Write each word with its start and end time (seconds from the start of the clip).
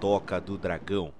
Toca 0.00 0.40
do 0.40 0.56
Dragão. 0.56 1.12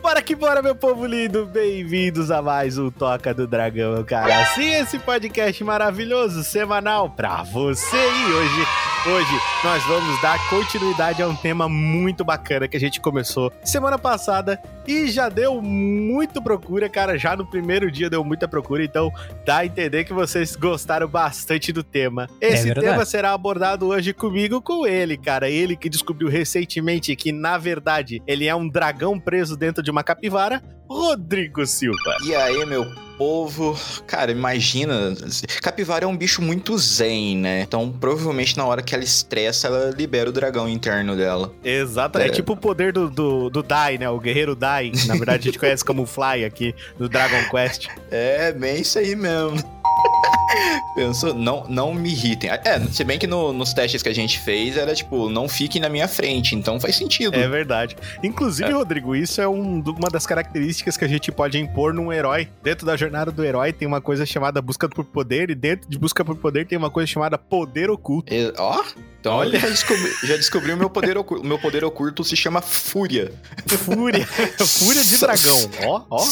Bora 0.00 0.22
que 0.22 0.36
bora, 0.36 0.62
meu 0.62 0.76
povo 0.76 1.04
lindo! 1.04 1.44
Bem-vindos 1.46 2.30
a 2.30 2.40
mais 2.40 2.78
um 2.78 2.88
Toca 2.88 3.34
do 3.34 3.46
Dragão, 3.46 4.04
cara. 4.04 4.46
Sim, 4.54 4.72
esse 4.74 4.98
podcast 5.00 5.62
maravilhoso, 5.64 6.44
semanal 6.44 7.10
pra 7.10 7.42
você. 7.42 7.96
E 7.96 8.32
hoje, 8.32 8.66
hoje 9.08 9.40
nós 9.64 9.82
vamos 9.84 10.22
dar 10.22 10.38
continuidade 10.48 11.20
a 11.20 11.26
um 11.26 11.34
tema 11.34 11.68
muito 11.68 12.24
bacana 12.24 12.68
que 12.68 12.76
a 12.76 12.80
gente 12.80 13.00
começou 13.00 13.52
semana 13.64 13.98
passada 13.98 14.62
e 14.88 15.10
já 15.10 15.28
deu 15.28 15.60
muito 15.60 16.40
procura, 16.42 16.88
cara. 16.88 17.18
Já 17.18 17.36
no 17.36 17.44
primeiro 17.44 17.90
dia 17.90 18.08
deu 18.08 18.24
muita 18.24 18.48
procura, 18.48 18.82
então 18.82 19.12
dá 19.44 19.58
a 19.58 19.66
entender 19.66 20.04
que 20.04 20.14
vocês 20.14 20.56
gostaram 20.56 21.06
bastante 21.06 21.70
do 21.72 21.82
tema. 21.82 22.26
Esse 22.40 22.72
tema 22.74 23.04
será 23.04 23.34
abordado 23.34 23.88
hoje 23.88 24.14
comigo, 24.14 24.62
com 24.62 24.86
ele, 24.86 25.18
cara. 25.18 25.50
Ele 25.50 25.76
que 25.76 25.90
descobriu 25.90 26.28
recentemente 26.28 27.14
que, 27.14 27.30
na 27.30 27.58
verdade, 27.58 28.22
ele 28.26 28.46
é 28.46 28.54
um 28.54 28.66
dragão 28.66 29.20
preso 29.20 29.58
dentro 29.58 29.82
de 29.82 29.90
uma 29.90 30.02
capivara, 30.02 30.62
Rodrigo 30.88 31.66
Silva. 31.66 32.16
E 32.24 32.34
aí, 32.34 32.64
meu 32.64 32.86
povo, 33.18 33.76
cara, 34.06 34.30
imagina. 34.30 35.12
Capivara 35.60 36.04
é 36.04 36.08
um 36.08 36.16
bicho 36.16 36.40
muito 36.40 36.78
zen, 36.78 37.36
né? 37.36 37.62
Então, 37.62 37.90
provavelmente 37.90 38.56
na 38.56 38.64
hora 38.64 38.80
que 38.80 38.94
ela 38.94 39.02
estressa, 39.02 39.66
ela 39.66 39.90
libera 39.90 40.30
o 40.30 40.32
dragão 40.32 40.68
interno 40.68 41.16
dela. 41.16 41.52
Exato, 41.62 42.18
é, 42.18 42.28
é 42.28 42.30
tipo 42.30 42.52
o 42.52 42.56
poder 42.56 42.92
do, 42.92 43.10
do, 43.10 43.50
do 43.50 43.62
Dai, 43.62 43.98
né? 43.98 44.08
O 44.08 44.20
guerreiro 44.20 44.54
Dai. 44.54 44.77
Na 45.06 45.14
verdade, 45.14 45.48
a 45.48 45.50
gente 45.50 45.58
conhece 45.58 45.84
como 45.84 46.06
Fly 46.06 46.44
aqui 46.44 46.74
no 46.98 47.08
Dragon 47.08 47.48
Quest. 47.50 47.88
É, 48.10 48.52
bem 48.52 48.80
isso 48.80 48.98
aí 48.98 49.14
mesmo. 49.14 49.56
Pensou, 50.94 51.34
não, 51.34 51.64
não 51.68 51.94
me 51.94 52.10
irritem. 52.10 52.50
É, 52.50 52.80
se 52.90 53.04
bem 53.04 53.18
que 53.18 53.26
no, 53.26 53.52
nos 53.52 53.72
testes 53.72 54.02
que 54.02 54.08
a 54.08 54.14
gente 54.14 54.38
fez 54.38 54.76
era 54.76 54.94
tipo, 54.94 55.28
não 55.28 55.48
fiquem 55.48 55.80
na 55.80 55.88
minha 55.88 56.08
frente, 56.08 56.54
então 56.54 56.80
faz 56.80 56.96
sentido. 56.96 57.36
É 57.36 57.46
verdade. 57.48 57.96
Inclusive, 58.22 58.68
é. 58.68 58.72
Rodrigo, 58.72 59.14
isso 59.14 59.40
é 59.40 59.48
um, 59.48 59.80
uma 59.80 60.10
das 60.10 60.26
características 60.26 60.96
que 60.96 61.04
a 61.04 61.08
gente 61.08 61.30
pode 61.30 61.58
impor 61.58 61.92
num 61.92 62.12
herói. 62.12 62.48
Dentro 62.62 62.86
da 62.86 62.96
jornada 62.96 63.30
do 63.30 63.44
herói 63.44 63.72
tem 63.72 63.86
uma 63.86 64.00
coisa 64.00 64.24
chamada 64.24 64.60
busca 64.60 64.88
por 64.88 65.04
poder, 65.04 65.50
e 65.50 65.54
dentro 65.54 65.88
de 65.88 65.98
busca 65.98 66.24
por 66.24 66.36
poder 66.36 66.66
tem 66.66 66.78
uma 66.78 66.90
coisa 66.90 67.06
chamada 67.06 67.38
poder 67.38 67.90
oculto. 67.90 68.32
Ó, 68.56 68.82
então 69.20 69.34
Olha, 69.34 69.58
já 69.58 69.68
descobri, 69.68 70.14
já 70.22 70.36
descobri 70.36 70.72
o 70.72 70.76
meu 70.76 70.88
poder 70.88 71.18
oculto. 71.18 71.42
O 71.42 71.46
meu 71.46 71.58
poder 71.58 71.84
oculto 71.84 72.22
se 72.22 72.36
chama 72.36 72.62
Fúria. 72.62 73.32
Fúria. 73.66 74.26
fúria 74.64 75.02
de 75.02 75.18
dragão. 75.18 75.70
Ó, 75.84 76.04
ó. 76.10 76.24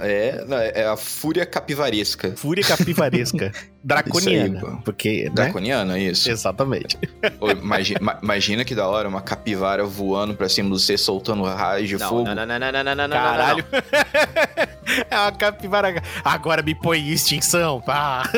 É, 0.00 0.44
é 0.74 0.86
a 0.86 0.96
Fúria 0.96 1.44
capivaresca. 1.44 2.32
Fúria 2.36 2.64
capivaresca. 2.64 3.52
Draconiana. 3.84 4.60
Aí, 4.66 4.76
porque, 4.82 5.24
né? 5.24 5.30
Draconiana, 5.34 5.98
isso. 5.98 6.30
Exatamente. 6.30 6.98
imagina, 7.60 8.18
imagina, 8.22 8.64
que 8.64 8.74
da 8.74 8.88
hora 8.88 9.06
uma 9.06 9.20
capivara 9.20 9.84
voando 9.84 10.34
pra 10.34 10.48
cima 10.48 10.70
do 10.70 10.78
você, 10.78 10.96
soltando 10.96 11.42
raio 11.42 11.86
de 11.86 11.98
não, 11.98 12.08
fogo. 12.08 12.24
Não, 12.24 12.34
não, 12.34 12.46
não, 12.46 12.58
não, 12.58 12.72
não, 12.72 12.82
não, 12.94 13.08
não, 13.08 13.16
Caralho. 13.16 13.64
é 15.10 15.18
uma 15.18 15.32
capivara. 15.32 16.02
Agora 16.24 16.62
me 16.62 16.74
põe 16.74 16.98
em 16.98 17.10
extinção, 17.10 17.78
pá. 17.82 18.22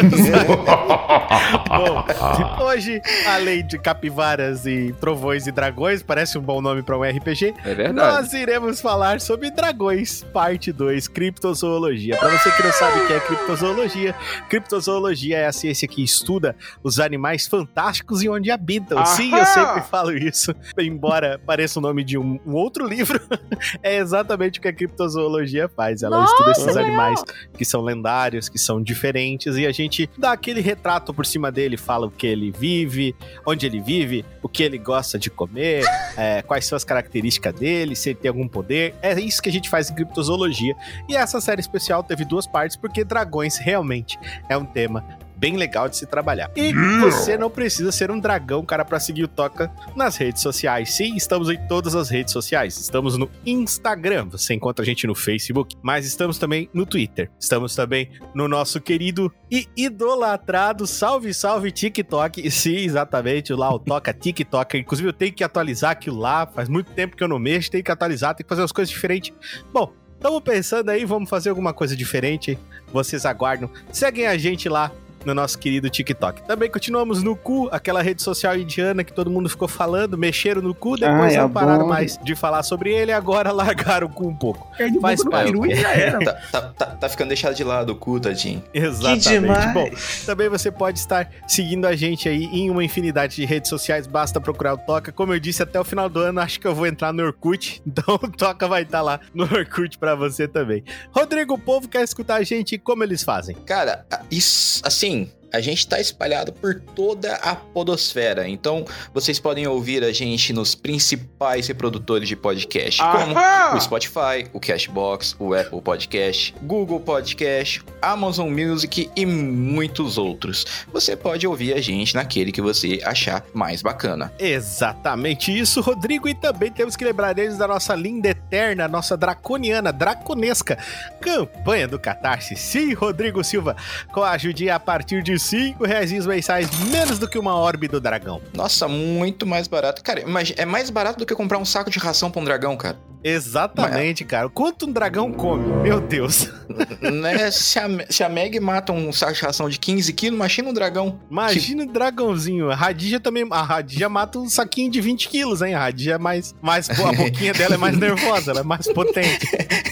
Bom, 1.69 2.05
hoje, 2.67 3.01
além 3.27 3.65
de 3.65 3.79
capivaras 3.79 4.67
e 4.67 4.93
trovões 5.01 5.47
e 5.47 5.53
dragões, 5.53 6.03
parece 6.03 6.39
um 6.39 6.43
bom 6.43 6.61
nome 6.61 6.83
pra 6.83 6.99
um 6.99 7.03
RPG. 7.03 7.55
É 7.65 7.75
verdade. 7.75 7.95
Nós 7.95 8.33
iremos 8.33 8.81
falar 8.81 9.21
sobre 9.21 9.51
dragões, 9.51 10.25
parte 10.33 10.73
2, 10.73 11.06
criptozoologia. 11.06 12.17
Pra 12.17 12.31
você 12.31 12.51
que 12.51 12.62
não 12.65 12.73
sabe 12.73 12.99
o 13.01 13.06
que 13.06 13.12
é 13.12 13.21
criptozoologia, 13.21 14.15
criptozoologia 14.49 15.36
é 15.37 15.47
a 15.47 15.53
ciência 15.53 15.87
que 15.87 16.03
estuda 16.03 16.57
os 16.83 16.99
animais 16.99 17.47
fantásticos 17.47 18.23
e 18.23 18.29
onde 18.29 18.51
habitam. 18.51 19.05
Sim, 19.07 19.35
eu 19.35 19.45
sempre 19.47 19.83
falo 19.83 20.17
isso, 20.17 20.55
embora 20.79 21.41
pareça 21.45 21.79
o 21.79 21.83
nome 21.83 22.05
de 22.05 22.19
um, 22.19 22.39
um 22.47 22.55
outro 22.55 22.87
livro, 22.87 23.21
é 23.83 23.97
exatamente 23.97 24.59
o 24.59 24.63
que 24.63 24.69
a 24.69 24.73
criptozoologia 24.73 25.69
faz. 25.69 26.03
Ela 26.03 26.19
Nossa, 26.19 26.33
estuda 26.33 26.51
esses 26.53 26.77
animais 26.77 27.23
que 27.57 27.65
são 27.65 27.83
lendários, 27.83 28.49
que 28.49 28.59
são 28.59 28.83
diferentes, 28.83 29.57
e 29.57 29.67
a 29.67 29.73
gente 29.73 30.09
dá 30.17 30.33
aquele 30.33 30.61
retrato 30.61 31.13
por 31.13 31.27
cima 31.27 31.51
dele, 31.51 31.77
fala 31.77 32.07
o 32.07 32.11
que 32.11 32.27
ele 32.27 32.51
vive, 32.51 33.15
onde 33.45 33.67
ele 33.67 33.81
vive, 33.81 34.25
o 34.43 34.49
que 34.49 34.63
ele 34.63 34.79
gosta 34.79 35.19
de 35.19 35.31
comer, 35.31 35.85
é, 36.17 36.43
quais 36.43 36.67
são 36.67 36.77
as 36.77 36.85
características 36.85 37.55
dele, 37.55 37.95
se 37.97 38.11
ele 38.11 38.19
tem 38.19 38.29
algum 38.29 38.49
poder. 38.49 38.95
É 39.03 39.19
isso 39.21 39.43
que 39.43 39.49
a 39.49 39.53
gente 39.53 39.69
faz 39.69 39.91
em 39.91 39.95
criptozoologia. 39.95 40.75
E 41.09 41.17
essa 41.17 41.41
série 41.41 41.61
especial 41.61 42.03
teve 42.03 42.25
duas 42.25 42.47
partes, 42.47 42.77
porque 42.77 43.05
dragões 43.05 43.59
realmente 43.59 44.19
é 44.49 44.57
um 44.57 44.65
tema 44.65 45.05
bem 45.37 45.57
legal 45.57 45.89
de 45.89 45.97
se 45.97 46.07
trabalhar. 46.07 46.51
E 46.57 46.73
você 47.01 47.37
não 47.37 47.51
precisa 47.51 47.93
ser 47.93 48.11
um 48.11 48.19
dragão, 48.19 48.65
cara, 48.65 48.85
para 48.85 48.99
seguir 48.99 49.25
o 49.25 49.29
Toca 49.29 49.71
nas 49.95 50.17
redes 50.17 50.43
sociais. 50.43 50.95
Sim, 50.95 51.15
estamos 51.17 51.49
em 51.51 51.59
todas 51.67 51.95
as 51.95 52.09
redes 52.09 52.33
sociais. 52.33 52.79
Estamos 52.79 53.17
no 53.17 53.31
Instagram, 53.45 54.29
você 54.31 54.55
encontra 54.55 54.83
a 54.83 54.87
gente 54.87 55.07
no 55.07 55.15
Facebook, 55.15 55.77
mas 55.83 56.07
estamos 56.07 56.39
também 56.39 56.69
no 56.73 56.87
Twitter. 56.87 57.31
Estamos 57.39 57.75
também 57.75 58.11
no 58.35 58.49
nosso 58.49 58.81
querido 58.81 59.33
e 59.51 59.69
idolatrado 59.77 60.87
Salve 60.87 61.33
Salve 61.35 61.71
TikTok. 61.71 62.51
Sim, 62.51 62.77
exatamente, 62.77 63.53
lá 63.53 63.73
o 63.73 63.79
Toca 63.79 64.13
TikTok. 64.13 64.79
Inclusive 64.79 65.09
eu 65.09 65.13
tenho 65.13 65.33
que 65.33 65.45
atualizar 65.45 65.91
aquilo 65.91 66.19
lá, 66.19 66.47
faz 66.47 66.69
muito 66.69 66.93
tempo 66.93 67.17
que 67.17 67.23
eu 67.23 67.29
não 67.29 67.39
mexo, 67.39 67.71
tenho 67.71 67.85
que 67.85 67.93
atualizar, 67.93 68.35
tenho 68.35 68.45
que 68.45 68.49
fazer 68.49 68.63
as 68.63 68.73
coisas 68.73 68.91
diferentes. 68.91 69.33
Bom, 69.73 69.93
Estamos 70.17 70.41
pensando 70.41 70.89
aí, 70.89 71.05
vamos 71.05 71.29
fazer 71.29 71.51
alguma 71.51 71.75
coisa 71.75 71.95
diferente. 71.95 72.59
Vocês 72.91 73.27
aguardam. 73.27 73.71
Seguem 73.93 74.27
a 74.27 74.37
gente 74.37 74.67
lá 74.67 74.91
no 75.26 75.34
nosso 75.34 75.59
querido 75.59 75.91
TikTok. 75.91 76.42
Também 76.42 76.70
continuamos 76.70 77.22
no 77.22 77.34
cu, 77.34 77.69
aquela 77.72 78.00
rede 78.00 78.22
social 78.22 78.56
indiana 78.56 79.03
que 79.03 79.12
todo 79.12 79.28
mundo 79.28 79.48
ficou 79.48 79.66
falando, 79.66 80.16
mexeram 80.16 80.62
no 80.62 80.72
cu, 80.72 80.97
depois 80.97 81.34
ah, 81.34 81.42
não 81.42 81.50
pararam 81.50 81.87
mais 81.88 82.16
de 82.22 82.37
falar 82.37 82.62
sobre 82.62 82.94
ele, 82.94 83.10
agora 83.10 83.50
largaram 83.53 84.06
o 84.06 84.10
cu 84.10 84.28
um 84.28 84.37
pouco. 84.37 84.70
É 84.78 84.88
Faz 85.00 85.25
parte. 85.25 85.53
tá, 86.25 86.32
tá, 86.53 86.62
tá, 86.62 86.87
tá, 86.87 87.09
ficando 87.09 87.28
deixado 87.28 87.54
de 87.54 87.64
lado 87.64 87.91
o 87.91 87.97
cu, 87.97 88.20
tadinho. 88.20 88.62
Exatamente. 88.72 89.72
Bom, 89.75 89.91
também 90.25 90.48
você 90.48 90.70
pode 90.70 91.00
estar 91.00 91.28
seguindo 91.48 91.87
a 91.87 91.97
gente 91.97 92.28
aí 92.28 92.44
em 92.44 92.70
uma 92.70 92.84
infinidade 92.84 93.37
de 93.37 93.44
redes 93.44 93.69
sociais, 93.69 94.06
basta 94.06 94.41
procurar 94.41 94.75
o 94.75 94.78
Toca. 94.78 95.10
Como 95.10 95.34
eu 95.34 95.41
disse, 95.41 95.62
até 95.62 95.81
o 95.81 95.84
final 95.84 96.08
do 96.08 96.20
ano 96.20 96.41
acho 96.41 96.60
que 96.60 96.66
eu 96.69 96.75
vou 96.75 96.87
entrar 96.87 97.12
no 97.12 97.25
Orkut, 97.25 97.82
então 97.84 98.14
o 98.14 98.31
Toca 98.31 98.69
vai 98.69 98.82
estar 98.82 99.03
lá 99.03 99.19
no 99.34 99.43
Orkut 99.43 99.98
para 99.98 100.14
você 100.14 100.47
também. 100.47 100.84
Rodrigo, 101.10 101.54
o 101.54 101.58
povo 101.58 101.88
quer 101.88 102.04
escutar 102.04 102.37
a 102.37 102.43
gente, 102.44 102.78
como 102.78 103.03
eles 103.03 103.25
fazem? 103.25 103.56
Cara, 103.66 104.06
isso, 104.31 104.81
assim, 104.84 105.16
a 105.56 105.61
gente 105.61 105.78
está 105.78 105.99
espalhado 105.99 106.53
por 106.53 106.81
toda 106.94 107.34
a 107.37 107.56
podosfera. 107.56 108.47
Então, 108.47 108.84
vocês 109.15 109.41
podem 109.41 109.67
ouvir 109.67 110.05
a 110.05 110.12
gente 110.12 110.53
nos 110.53 110.75
principais 110.75 111.67
reprodutores 111.67 112.28
de 112.28 112.37
podcast, 112.37 113.00
como 113.03 113.34
o 113.75 113.81
Spotify, 113.81 114.49
o 114.53 114.61
Cashbox, 114.61 115.34
o 115.39 115.55
Apple 115.55 115.81
Podcast, 115.81 116.55
Google 116.62 117.00
Podcast, 117.00 117.83
Amazon 118.03 118.50
Music 118.50 119.11
e 119.17 119.25
muitos 119.25 120.19
outros. 120.19 120.67
Você 120.93 121.17
pode 121.17 121.47
ouvir 121.47 121.73
a 121.73 121.81
gente 121.81 122.15
naquele 122.15 122.53
que 122.53 122.61
você 122.61 123.00
achar 123.03 123.43
mais 123.55 123.81
bacana. 123.81 124.33
Exatamente 124.38 125.56
isso, 125.56 125.81
Rodrigo. 125.81 126.28
E 126.28 126.34
também 126.34 126.71
temos 126.71 126.97
que 126.97 127.05
lembrar 127.05 127.33
deles 127.33 127.56
da 127.56 127.67
nossa 127.67 127.94
linda 127.94 128.28
eterna, 128.28 128.87
nossa 128.87 129.17
draconiana, 129.17 129.91
draconesca 129.91 130.77
campanha 131.21 131.88
do 131.88 131.99
Catarse. 131.99 132.55
Sim, 132.56 132.93
Rodrigo 132.93 133.43
Silva, 133.43 133.75
com 134.12 134.23
a 134.23 134.32
ajudinha 134.32 134.75
a 134.75 134.81
partir 134.81 135.23
de 135.23 135.38
5 135.46 135.84
reais 135.84 136.10
mensais, 136.26 136.69
menos 136.90 137.20
do 137.20 137.28
que 137.28 137.38
uma 137.38 137.54
orbe 137.54 137.87
do 137.87 138.00
dragão. 138.00 138.43
Nossa, 138.52 138.88
muito 138.88 139.46
mais 139.46 139.69
barato. 139.69 140.02
Cara, 140.02 140.25
é 140.56 140.64
mais 140.64 140.90
barato 140.90 141.20
do 141.20 141.26
que 141.26 141.34
comprar 141.34 141.58
um 141.58 141.64
saco 141.64 141.88
de 141.88 141.98
ração 141.98 142.31
pra 142.31 142.43
um 142.43 142.44
dragão, 142.44 142.76
cara. 142.76 142.98
Exatamente, 143.28 144.22
Mas... 144.22 144.31
cara. 144.31 144.48
Quanto 144.48 144.87
um 144.87 144.93
dragão 144.93 145.32
come? 145.32 145.66
Meu 145.82 146.00
Deus. 146.00 146.48
né? 147.02 147.50
se, 147.50 147.76
a, 147.76 147.88
se 148.08 148.22
a 148.22 148.28
Meg 148.28 148.60
mata 148.60 148.93
um 148.93 149.12
saco 149.12 149.32
de 149.32 149.43
ração 149.43 149.69
de 149.69 149.81
15 149.81 150.12
quilos, 150.12 150.37
imagina 150.37 150.69
um 150.69 150.72
dragão. 150.72 151.19
Imagina 151.28 151.82
que... 151.82 151.90
um 151.90 151.93
dragãozinho. 151.93 152.70
A 152.70 152.76
Radija 152.76 153.19
também. 153.19 153.44
A 153.50 153.62
Radija 153.62 154.08
mata 154.08 154.38
um 154.38 154.48
saquinho 154.48 154.93
de 154.93 155.00
20 155.00 155.28
quilos, 155.28 155.60
hein? 155.60 155.75
A 155.75 155.81
Radija 155.81 156.14
é 156.14 156.19
mais. 156.19 156.54
mais 156.62 156.88
a 156.88 156.94
boquinha 157.12 157.52
dela 157.52 157.75
é 157.75 157.78
mais 157.78 157.98
nervosa, 157.98 158.52
ela 158.52 158.60
é 158.60 158.64
mais 158.64 158.87
potente. 158.87 159.48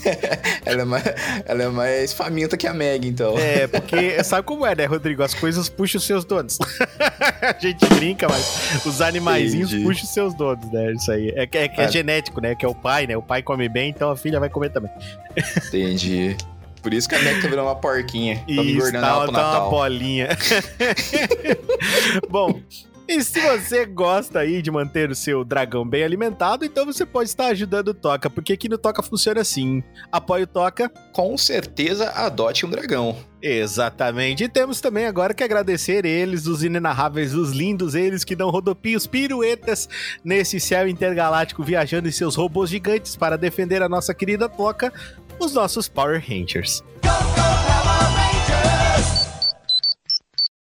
ela, 0.64 0.82
é 0.82 0.84
mais, 0.84 1.04
ela 1.44 1.62
é 1.64 1.68
mais 1.68 2.12
faminta 2.12 2.56
que 2.56 2.68
a 2.68 2.72
Meg, 2.72 3.08
então. 3.08 3.36
É, 3.36 3.66
porque 3.66 4.22
sabe 4.22 4.44
como 4.44 4.64
é, 4.64 4.76
né, 4.76 4.84
Rodrigo? 4.84 5.24
As 5.24 5.33
coisas 5.34 5.69
puxam 5.69 5.98
os 5.98 6.04
seus 6.04 6.25
donos. 6.25 6.58
a 7.42 7.58
gente 7.58 7.86
brinca, 7.94 8.26
mas 8.28 8.84
os 8.84 9.00
animaizinhos 9.00 9.70
Entendi. 9.70 9.84
puxam 9.84 10.04
os 10.04 10.10
seus 10.10 10.34
donos, 10.34 10.70
né? 10.72 10.92
Isso 10.92 11.10
aí. 11.10 11.28
É, 11.31 11.42
é, 11.42 11.64
é, 11.66 11.72
é 11.76 11.88
genético, 11.90 12.40
né? 12.40 12.54
Que 12.54 12.64
é 12.64 12.69
o 12.69 12.75
pai, 12.75 13.06
né? 13.06 13.16
O 13.16 13.22
pai 13.22 13.42
come 13.42 13.69
bem, 13.69 13.90
então 13.90 14.10
a 14.10 14.16
filha 14.16 14.40
vai 14.40 14.48
comer 14.48 14.70
também. 14.70 14.90
Entendi. 15.66 16.36
Por 16.84 16.92
isso 16.92 17.08
que 17.08 17.14
a 17.14 17.22
Mac 17.22 17.40
tá 17.40 17.48
virando 17.48 17.62
uma 17.62 17.76
porquinha. 17.76 18.36
Tá 18.36 18.44
isso, 18.46 18.60
engordando 18.62 19.00
tá, 19.00 19.08
ela 19.08 19.25
pro 19.25 19.32
tá 19.32 19.42
Natal. 19.42 19.62
uma 19.62 19.70
bolinha. 19.70 20.28
Bom, 22.28 22.60
E 23.06 23.22
se 23.22 23.38
você 23.40 23.84
gosta 23.84 24.40
aí 24.40 24.62
de 24.62 24.70
manter 24.70 25.10
o 25.10 25.14
seu 25.14 25.44
dragão 25.44 25.86
bem 25.86 26.02
alimentado, 26.02 26.64
então 26.64 26.86
você 26.86 27.04
pode 27.04 27.28
estar 27.28 27.46
ajudando 27.48 27.88
o 27.88 27.94
Toca, 27.94 28.30
porque 28.30 28.54
aqui 28.54 28.68
no 28.68 28.78
Toca 28.78 29.02
funciona 29.02 29.42
assim. 29.42 29.82
Apoie 30.10 30.44
o 30.44 30.46
Toca. 30.46 30.90
Com 31.12 31.36
certeza 31.36 32.10
adote 32.10 32.64
um 32.64 32.70
dragão. 32.70 33.16
Exatamente. 33.42 34.44
E 34.44 34.48
temos 34.48 34.80
também 34.80 35.04
agora 35.04 35.34
que 35.34 35.44
agradecer 35.44 36.06
eles, 36.06 36.46
os 36.46 36.64
inenarráveis, 36.64 37.34
os 37.34 37.52
lindos, 37.52 37.94
eles 37.94 38.24
que 38.24 38.34
dão 38.34 38.48
rodopios, 38.48 39.06
piruetas 39.06 39.86
nesse 40.24 40.58
céu 40.58 40.88
intergaláctico, 40.88 41.62
viajando 41.62 42.08
em 42.08 42.12
seus 42.12 42.34
robôs 42.34 42.70
gigantes 42.70 43.16
para 43.16 43.36
defender 43.36 43.82
a 43.82 43.88
nossa 43.88 44.14
querida 44.14 44.48
Toca, 44.48 44.90
os 45.38 45.52
nossos 45.52 45.88
Power 45.88 46.24
Rangers. 46.26 46.82
Go, 47.02 47.33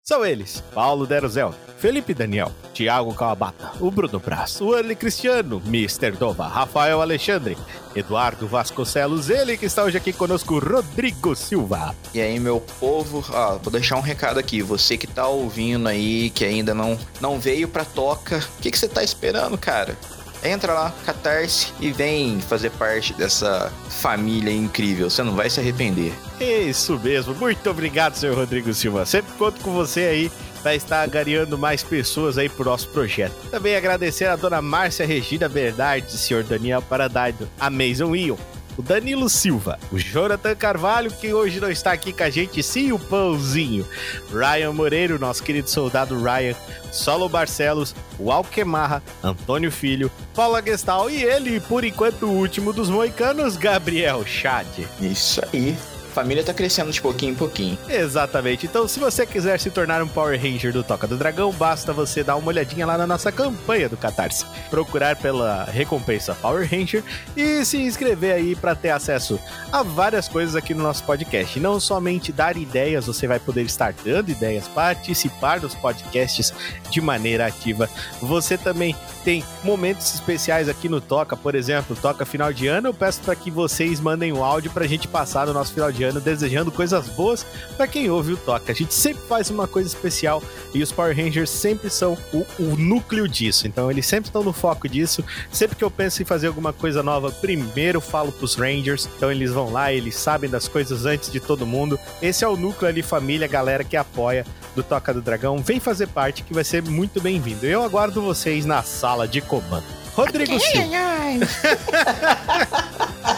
São 0.05 0.27
eles, 0.27 0.61
Paulo 0.75 1.07
Deruzel, 1.07 1.55
Felipe 1.79 2.13
Daniel, 2.13 2.51
Thiago 2.75 3.15
Kawabata, 3.15 3.71
o 3.79 3.89
Bruno 3.89 4.19
Braz, 4.19 4.61
o 4.61 4.75
Early 4.75 4.97
Cristiano, 4.97 5.63
Mr. 5.65 6.11
Dova, 6.11 6.49
Rafael 6.49 7.01
Alexandre, 7.01 7.57
Eduardo 7.95 8.49
Vasconcelos, 8.49 9.31
ele 9.31 9.57
que 9.57 9.67
está 9.67 9.85
hoje 9.85 9.97
aqui 9.97 10.13
conosco, 10.13 10.59
Rodrigo 10.59 11.37
Silva. 11.37 11.95
E 12.13 12.21
aí, 12.21 12.41
meu 12.41 12.61
povo, 12.81 13.25
ó, 13.31 13.59
vou 13.59 13.73
deixar 13.73 13.97
um 13.97 14.01
recado 14.01 14.41
aqui, 14.41 14.61
você 14.61 14.99
que 14.99 15.07
tá 15.07 15.29
ouvindo 15.29 15.89
aí, 15.89 16.31
que 16.31 16.45
ainda 16.45 16.75
não, 16.75 16.99
não 17.21 17.39
veio 17.39 17.69
pra 17.69 17.85
toca, 17.85 18.39
o 18.59 18.61
que, 18.61 18.73
que 18.73 18.79
você 18.79 18.89
tá 18.89 19.05
esperando, 19.05 19.57
cara? 19.57 19.97
Entra 20.45 20.73
lá, 20.73 20.93
Catarse 21.05 21.73
e 21.81 21.91
vem 21.93 22.41
fazer 22.41 22.71
parte 22.71 23.13
dessa 23.15 23.73
família 23.89 24.53
incrível. 24.53 25.09
Você 25.09 25.23
não 25.23 25.35
vai 25.35 25.49
se 25.49 25.61
arrepender. 25.61 26.13
Isso 26.41 26.99
mesmo. 26.99 27.35
Muito 27.35 27.71
obrigado, 27.71 28.17
senhor 28.17 28.37
Rodrigo 28.37 28.75
Silva. 28.75 29.07
Sempre 29.07 29.33
conto 29.39 29.61
com 29.61 29.73
você 29.73 30.01
aí 30.01 30.33
para 30.63 30.75
estar 30.75 31.03
agariando 31.03 31.59
mais 31.59 31.83
pessoas 31.83 32.39
aí 32.39 32.49
pro 32.49 32.65
nosso 32.65 32.89
projeto. 32.89 33.35
Também 33.51 33.77
agradecer 33.77 34.27
a 34.27 34.37
dona 34.37 34.63
Márcia 34.63 35.07
Regina 35.07 35.49
Verdade, 35.49 36.17
senhor 36.17 36.45
Daniel 36.45 36.81
Paradaido, 36.83 37.49
a 37.59 37.69
Mason 37.69 38.15
Ion, 38.15 38.37
o 38.77 38.83
Danilo 38.83 39.29
Silva, 39.29 39.79
o 39.91 39.99
Jonathan 39.99 40.55
Carvalho, 40.55 41.11
que 41.11 41.33
hoje 41.33 41.61
não 41.61 41.71
está 41.71 41.93
aqui 41.93 42.13
com 42.13 42.23
a 42.23 42.31
gente, 42.31 42.63
sim, 42.63 42.93
o 42.93 42.99
Pãozinho, 42.99 43.87
Ryan 44.31 44.73
Moreiro, 44.73 45.19
nosso 45.19 45.43
querido 45.43 45.69
soldado 45.69 46.21
Ryan, 46.23 46.55
Solo 46.91 47.29
Barcelos, 47.29 47.95
o 48.19 48.31
Alquemarra, 48.31 49.03
Antônio 49.23 49.71
Filho, 49.71 50.11
Paula 50.35 50.63
Gestal 50.63 51.11
e 51.11 51.23
ele, 51.23 51.61
por 51.61 51.85
enquanto, 51.85 52.27
o 52.27 52.33
último 52.33 52.73
dos 52.73 52.89
moicanos, 52.89 53.57
Gabriel 53.57 54.25
Chad. 54.27 54.67
Isso 55.01 55.41
aí 55.53 55.77
família 56.13 56.45
tá 56.45 56.55
crescendo 56.55 56.93
de 56.93 57.01
pouquinho 57.01 57.33
em 57.33 57.35
pouquinho. 57.35 57.79
Exatamente. 57.89 58.67
Então, 58.67 58.87
se 58.87 59.01
você 59.01 59.27
quiser 59.27 59.59
se 59.59 59.71
tornar 59.71 60.03
um 60.03 60.09
Power 60.09 60.41
Ranger 60.41 60.73
do 60.73 60.85
Toca 60.85 61.07
do 61.07 61.17
Dragão, 61.17 61.51
basta 61.53 61.93
você 61.93 62.23
dar 62.23 62.37
uma 62.37 62.49
olhadinha 62.49 62.87
lá 62.87 62.97
na 62.97 63.07
nossa 63.07 63.33
campanha 63.33 63.89
do 63.89 63.97
Catarse. 63.97 64.45
Procurar 64.71 65.17
pela 65.17 65.65
recompensa 65.65 66.35
Power 66.35 66.69
Ranger 66.71 67.03
e 67.37 67.65
se 67.65 67.79
inscrever 67.79 68.35
aí 68.35 68.55
para 68.55 68.75
ter 68.75 68.91
acesso 68.91 69.41
a 69.73 69.83
várias 69.83 70.29
coisas 70.29 70.55
aqui 70.55 70.75
no 70.75 70.83
nosso 70.83 71.03
podcast. 71.05 71.59
Não 71.59 71.81
somente 71.81 72.33
dar 72.33 72.57
ideias, 72.57 73.07
você 73.07 73.27
vai 73.27 73.41
poder 73.41 73.63
estar 73.63 73.93
dando 74.05 74.31
ideias, 74.31 74.69
participar 74.69 75.61
dos 75.61 75.75
podcasts 75.75 76.53
de 76.91 77.01
maneira 77.01 77.47
ativa. 77.47 77.89
Você 78.21 78.59
também 78.59 78.95
tem 79.25 79.45
momentos 79.65 80.15
especiais 80.15 80.69
aqui 80.69 80.89
no 80.89 81.01
Toca, 81.01 81.37
por 81.37 81.55
exemplo, 81.55 81.97
Toca 81.97 82.25
final 82.25 82.53
de 82.53 82.67
ano. 82.67 82.89
Eu 82.89 82.95
peço 82.95 83.21
para 83.21 83.35
que 83.35 83.51
vocês 83.51 84.01
mandem 84.01 84.33
um 84.33 84.45
áudio 84.45 84.71
para 84.71 84.85
a 84.85 84.89
gente 84.89 85.09
passar 85.09 85.47
no 85.47 85.53
nosso 85.53 85.73
final 85.73 85.91
de 85.91 86.02
ano 86.03 86.21
desejando 86.21 86.71
coisas 86.71 87.09
boas 87.09 87.47
para 87.77 87.87
quem 87.87 88.11
ouve 88.11 88.33
o 88.33 88.37
Toca. 88.37 88.73
A 88.73 88.75
gente 88.75 88.95
sempre 88.95 89.23
faz 89.27 89.51
uma 89.51 89.67
coisa 89.67 89.89
especial 89.89 90.43
e 90.75 90.83
os 90.83 90.93
Power 90.93 91.17
Rangers 91.17 91.51
sempre 91.51 91.91
são 91.91 92.17
o, 92.33 92.47
o 92.59 92.77
núcleo 92.77 93.29
disso. 93.29 93.67
Então 93.67 93.91
eles 93.91 94.07
sempre 94.07 94.29
estão 94.29 94.43
no 94.43 94.53
foco 94.53 94.89
disso. 94.89 95.25
Sempre 95.51 95.77
que 95.77 95.85
eu 95.85 95.91
penso 95.91 96.23
em 96.23 96.25
fazer 96.25 96.47
alguma 96.47 96.73
coisa 96.73 97.03
nova, 97.03 97.31
primeiro 97.31 98.01
falo 98.01 98.33
pros 98.33 98.55
Rangers. 98.55 99.09
Então 99.17 99.31
eles 99.31 99.51
vão 99.51 99.71
lá, 99.71 99.93
eles 99.93 100.17
sabem 100.17 100.49
das 100.49 100.69
coisas 100.69 101.07
antes 101.07 101.31
de 101.31 101.41
todo 101.41 101.67
mundo. 101.67 101.99
Esse 102.21 102.45
é 102.45 102.49
o 102.49 102.57
núcleo 102.57 102.89
ali, 102.89 103.03
família, 103.03 103.47
galera 103.47 103.85
que 103.85 103.97
apoia 103.97 104.47
do 104.75 104.83
Toca 104.83 105.13
do 105.13 105.21
Dragão. 105.21 105.59
Vem 105.59 105.81
fazer 105.81 106.09
parte 106.09 106.43
que 106.43 106.55
vai 106.55 106.65
ser 106.65 106.83
muito 106.83 107.21
bem-vindo. 107.21 107.67
Eu 107.67 107.83
aguardo 107.83 108.23
vocês 108.23 108.65
na 108.65 108.83
sala 108.83 109.29
de 109.29 109.41
comando. 109.41 109.85
Rodrigo 110.15 110.59
Silva. 110.61 110.87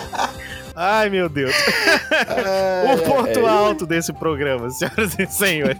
Ai, 0.75 1.11
meu 1.11 1.29
Deus. 1.29 1.55
o 2.95 2.99
ponto 3.03 3.47
alto 3.47 3.87
desse 3.87 4.13
programa, 4.13 4.71
senhoras 4.71 5.19
e 5.19 5.27
senhores. 5.27 5.79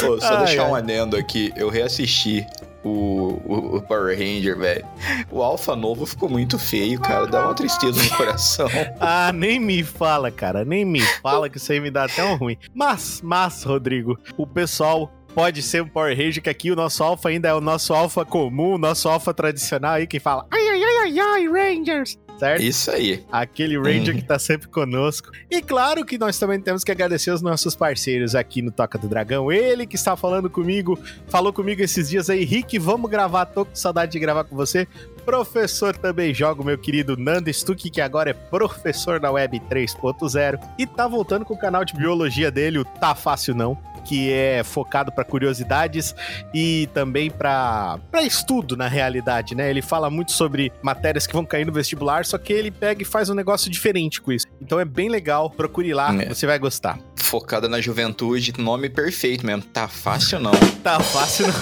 Pô, 0.00 0.20
só 0.20 0.36
deixar 0.44 0.68
um 0.68 0.74
adendo 0.74 1.16
aqui. 1.16 1.52
Eu 1.56 1.68
reassisti 1.68 2.46
o, 2.84 3.40
o, 3.44 3.76
o, 3.76 3.82
Power 3.82 4.16
Ranger, 4.16 4.58
velho. 4.58 4.84
O 5.30 5.42
Alpha 5.42 5.74
novo 5.74 6.04
ficou 6.04 6.28
muito 6.28 6.58
feio, 6.58 7.00
cara. 7.00 7.26
Dá 7.26 7.46
uma 7.46 7.54
tristeza 7.54 8.02
no 8.02 8.10
coração. 8.16 8.68
ah, 9.00 9.32
nem 9.32 9.58
me 9.58 9.82
fala, 9.82 10.30
cara. 10.30 10.64
Nem 10.64 10.84
me 10.84 11.00
fala 11.22 11.48
que 11.48 11.56
isso 11.56 11.72
aí 11.72 11.80
me 11.80 11.90
dá 11.90 12.04
até 12.04 12.22
um 12.22 12.36
ruim. 12.36 12.58
Mas, 12.74 13.20
mas, 13.22 13.62
Rodrigo, 13.62 14.18
o 14.36 14.46
pessoal 14.46 15.10
pode 15.34 15.62
ser 15.62 15.82
um 15.82 15.88
Power 15.88 16.16
Ranger, 16.16 16.42
que 16.42 16.50
aqui 16.50 16.70
o 16.70 16.76
nosso 16.76 17.02
Alpha 17.02 17.28
ainda 17.28 17.48
é 17.48 17.54
o 17.54 17.60
nosso 17.60 17.92
Alpha 17.92 18.24
comum, 18.24 18.74
o 18.74 18.78
nosso 18.78 19.08
Alpha 19.08 19.34
tradicional 19.34 19.94
aí, 19.94 20.06
que 20.06 20.20
fala 20.20 20.46
ai, 20.50 20.68
ai, 20.68 20.82
ai, 20.82 20.96
ai, 21.02 21.18
ai, 21.18 21.48
Rangers 21.48 22.18
certo? 22.38 22.62
Isso 22.62 22.90
aí. 22.90 23.24
Aquele 23.30 23.76
Ranger 23.76 24.14
uhum. 24.14 24.20
que 24.20 24.26
tá 24.26 24.38
sempre 24.38 24.68
conosco. 24.68 25.30
E 25.50 25.62
claro 25.62 26.04
que 26.04 26.18
nós 26.18 26.38
também 26.38 26.60
temos 26.60 26.84
que 26.84 26.90
agradecer 26.90 27.30
os 27.30 27.42
nossos 27.42 27.74
parceiros 27.74 28.34
aqui 28.34 28.62
no 28.62 28.70
Toca 28.70 28.98
do 28.98 29.08
Dragão. 29.08 29.50
Ele 29.50 29.86
que 29.86 29.96
está 29.96 30.16
falando 30.16 30.50
comigo, 30.50 30.98
falou 31.28 31.52
comigo 31.52 31.82
esses 31.82 32.08
dias 32.08 32.28
aí, 32.28 32.44
Rick, 32.44 32.78
vamos 32.78 33.10
gravar, 33.10 33.46
tô 33.46 33.64
com 33.64 33.74
saudade 33.74 34.12
de 34.12 34.18
gravar 34.18 34.44
com 34.44 34.56
você. 34.56 34.86
Professor 35.24 35.96
também 35.96 36.34
joga 36.34 36.60
o 36.60 36.64
meu 36.64 36.76
querido 36.76 37.16
Nando 37.16 37.52
Stuck, 37.52 37.88
que 37.88 38.00
agora 38.00 38.30
é 38.30 38.34
professor 38.34 39.20
na 39.20 39.30
Web 39.30 39.60
3.0 39.70 40.60
e 40.78 40.86
tá 40.86 41.08
voltando 41.08 41.44
com 41.44 41.54
o 41.54 41.58
canal 41.58 41.84
de 41.84 41.94
biologia 41.94 42.50
dele, 42.50 42.78
o 42.78 42.84
Tá 42.84 43.14
Fácil 43.14 43.54
Não 43.54 43.93
que 44.04 44.32
é 44.32 44.62
focado 44.62 45.10
para 45.10 45.24
curiosidades 45.24 46.14
e 46.52 46.88
também 46.92 47.30
para 47.30 47.98
estudo 48.22 48.76
na 48.76 48.88
realidade, 48.88 49.54
né? 49.54 49.70
Ele 49.70 49.82
fala 49.82 50.10
muito 50.10 50.32
sobre 50.32 50.72
matérias 50.82 51.26
que 51.26 51.32
vão 51.32 51.44
cair 51.44 51.64
no 51.64 51.72
vestibular, 51.72 52.24
só 52.24 52.38
que 52.38 52.52
ele 52.52 52.70
pega 52.70 53.02
e 53.02 53.04
faz 53.04 53.28
um 53.30 53.34
negócio 53.34 53.70
diferente 53.70 54.20
com 54.20 54.32
isso. 54.32 54.46
Então 54.60 54.78
é 54.78 54.84
bem 54.84 55.08
legal, 55.08 55.50
procure 55.50 55.92
lá, 55.92 56.14
é. 56.14 56.28
você 56.28 56.46
vai 56.46 56.58
gostar. 56.58 56.98
Focada 57.16 57.68
na 57.68 57.80
juventude, 57.80 58.52
nome 58.58 58.88
perfeito 58.88 59.44
mesmo. 59.46 59.62
Tá 59.62 59.88
fácil 59.88 60.40
não. 60.40 60.52
tá 60.82 61.00
fácil 61.00 61.46
não. 61.46 61.54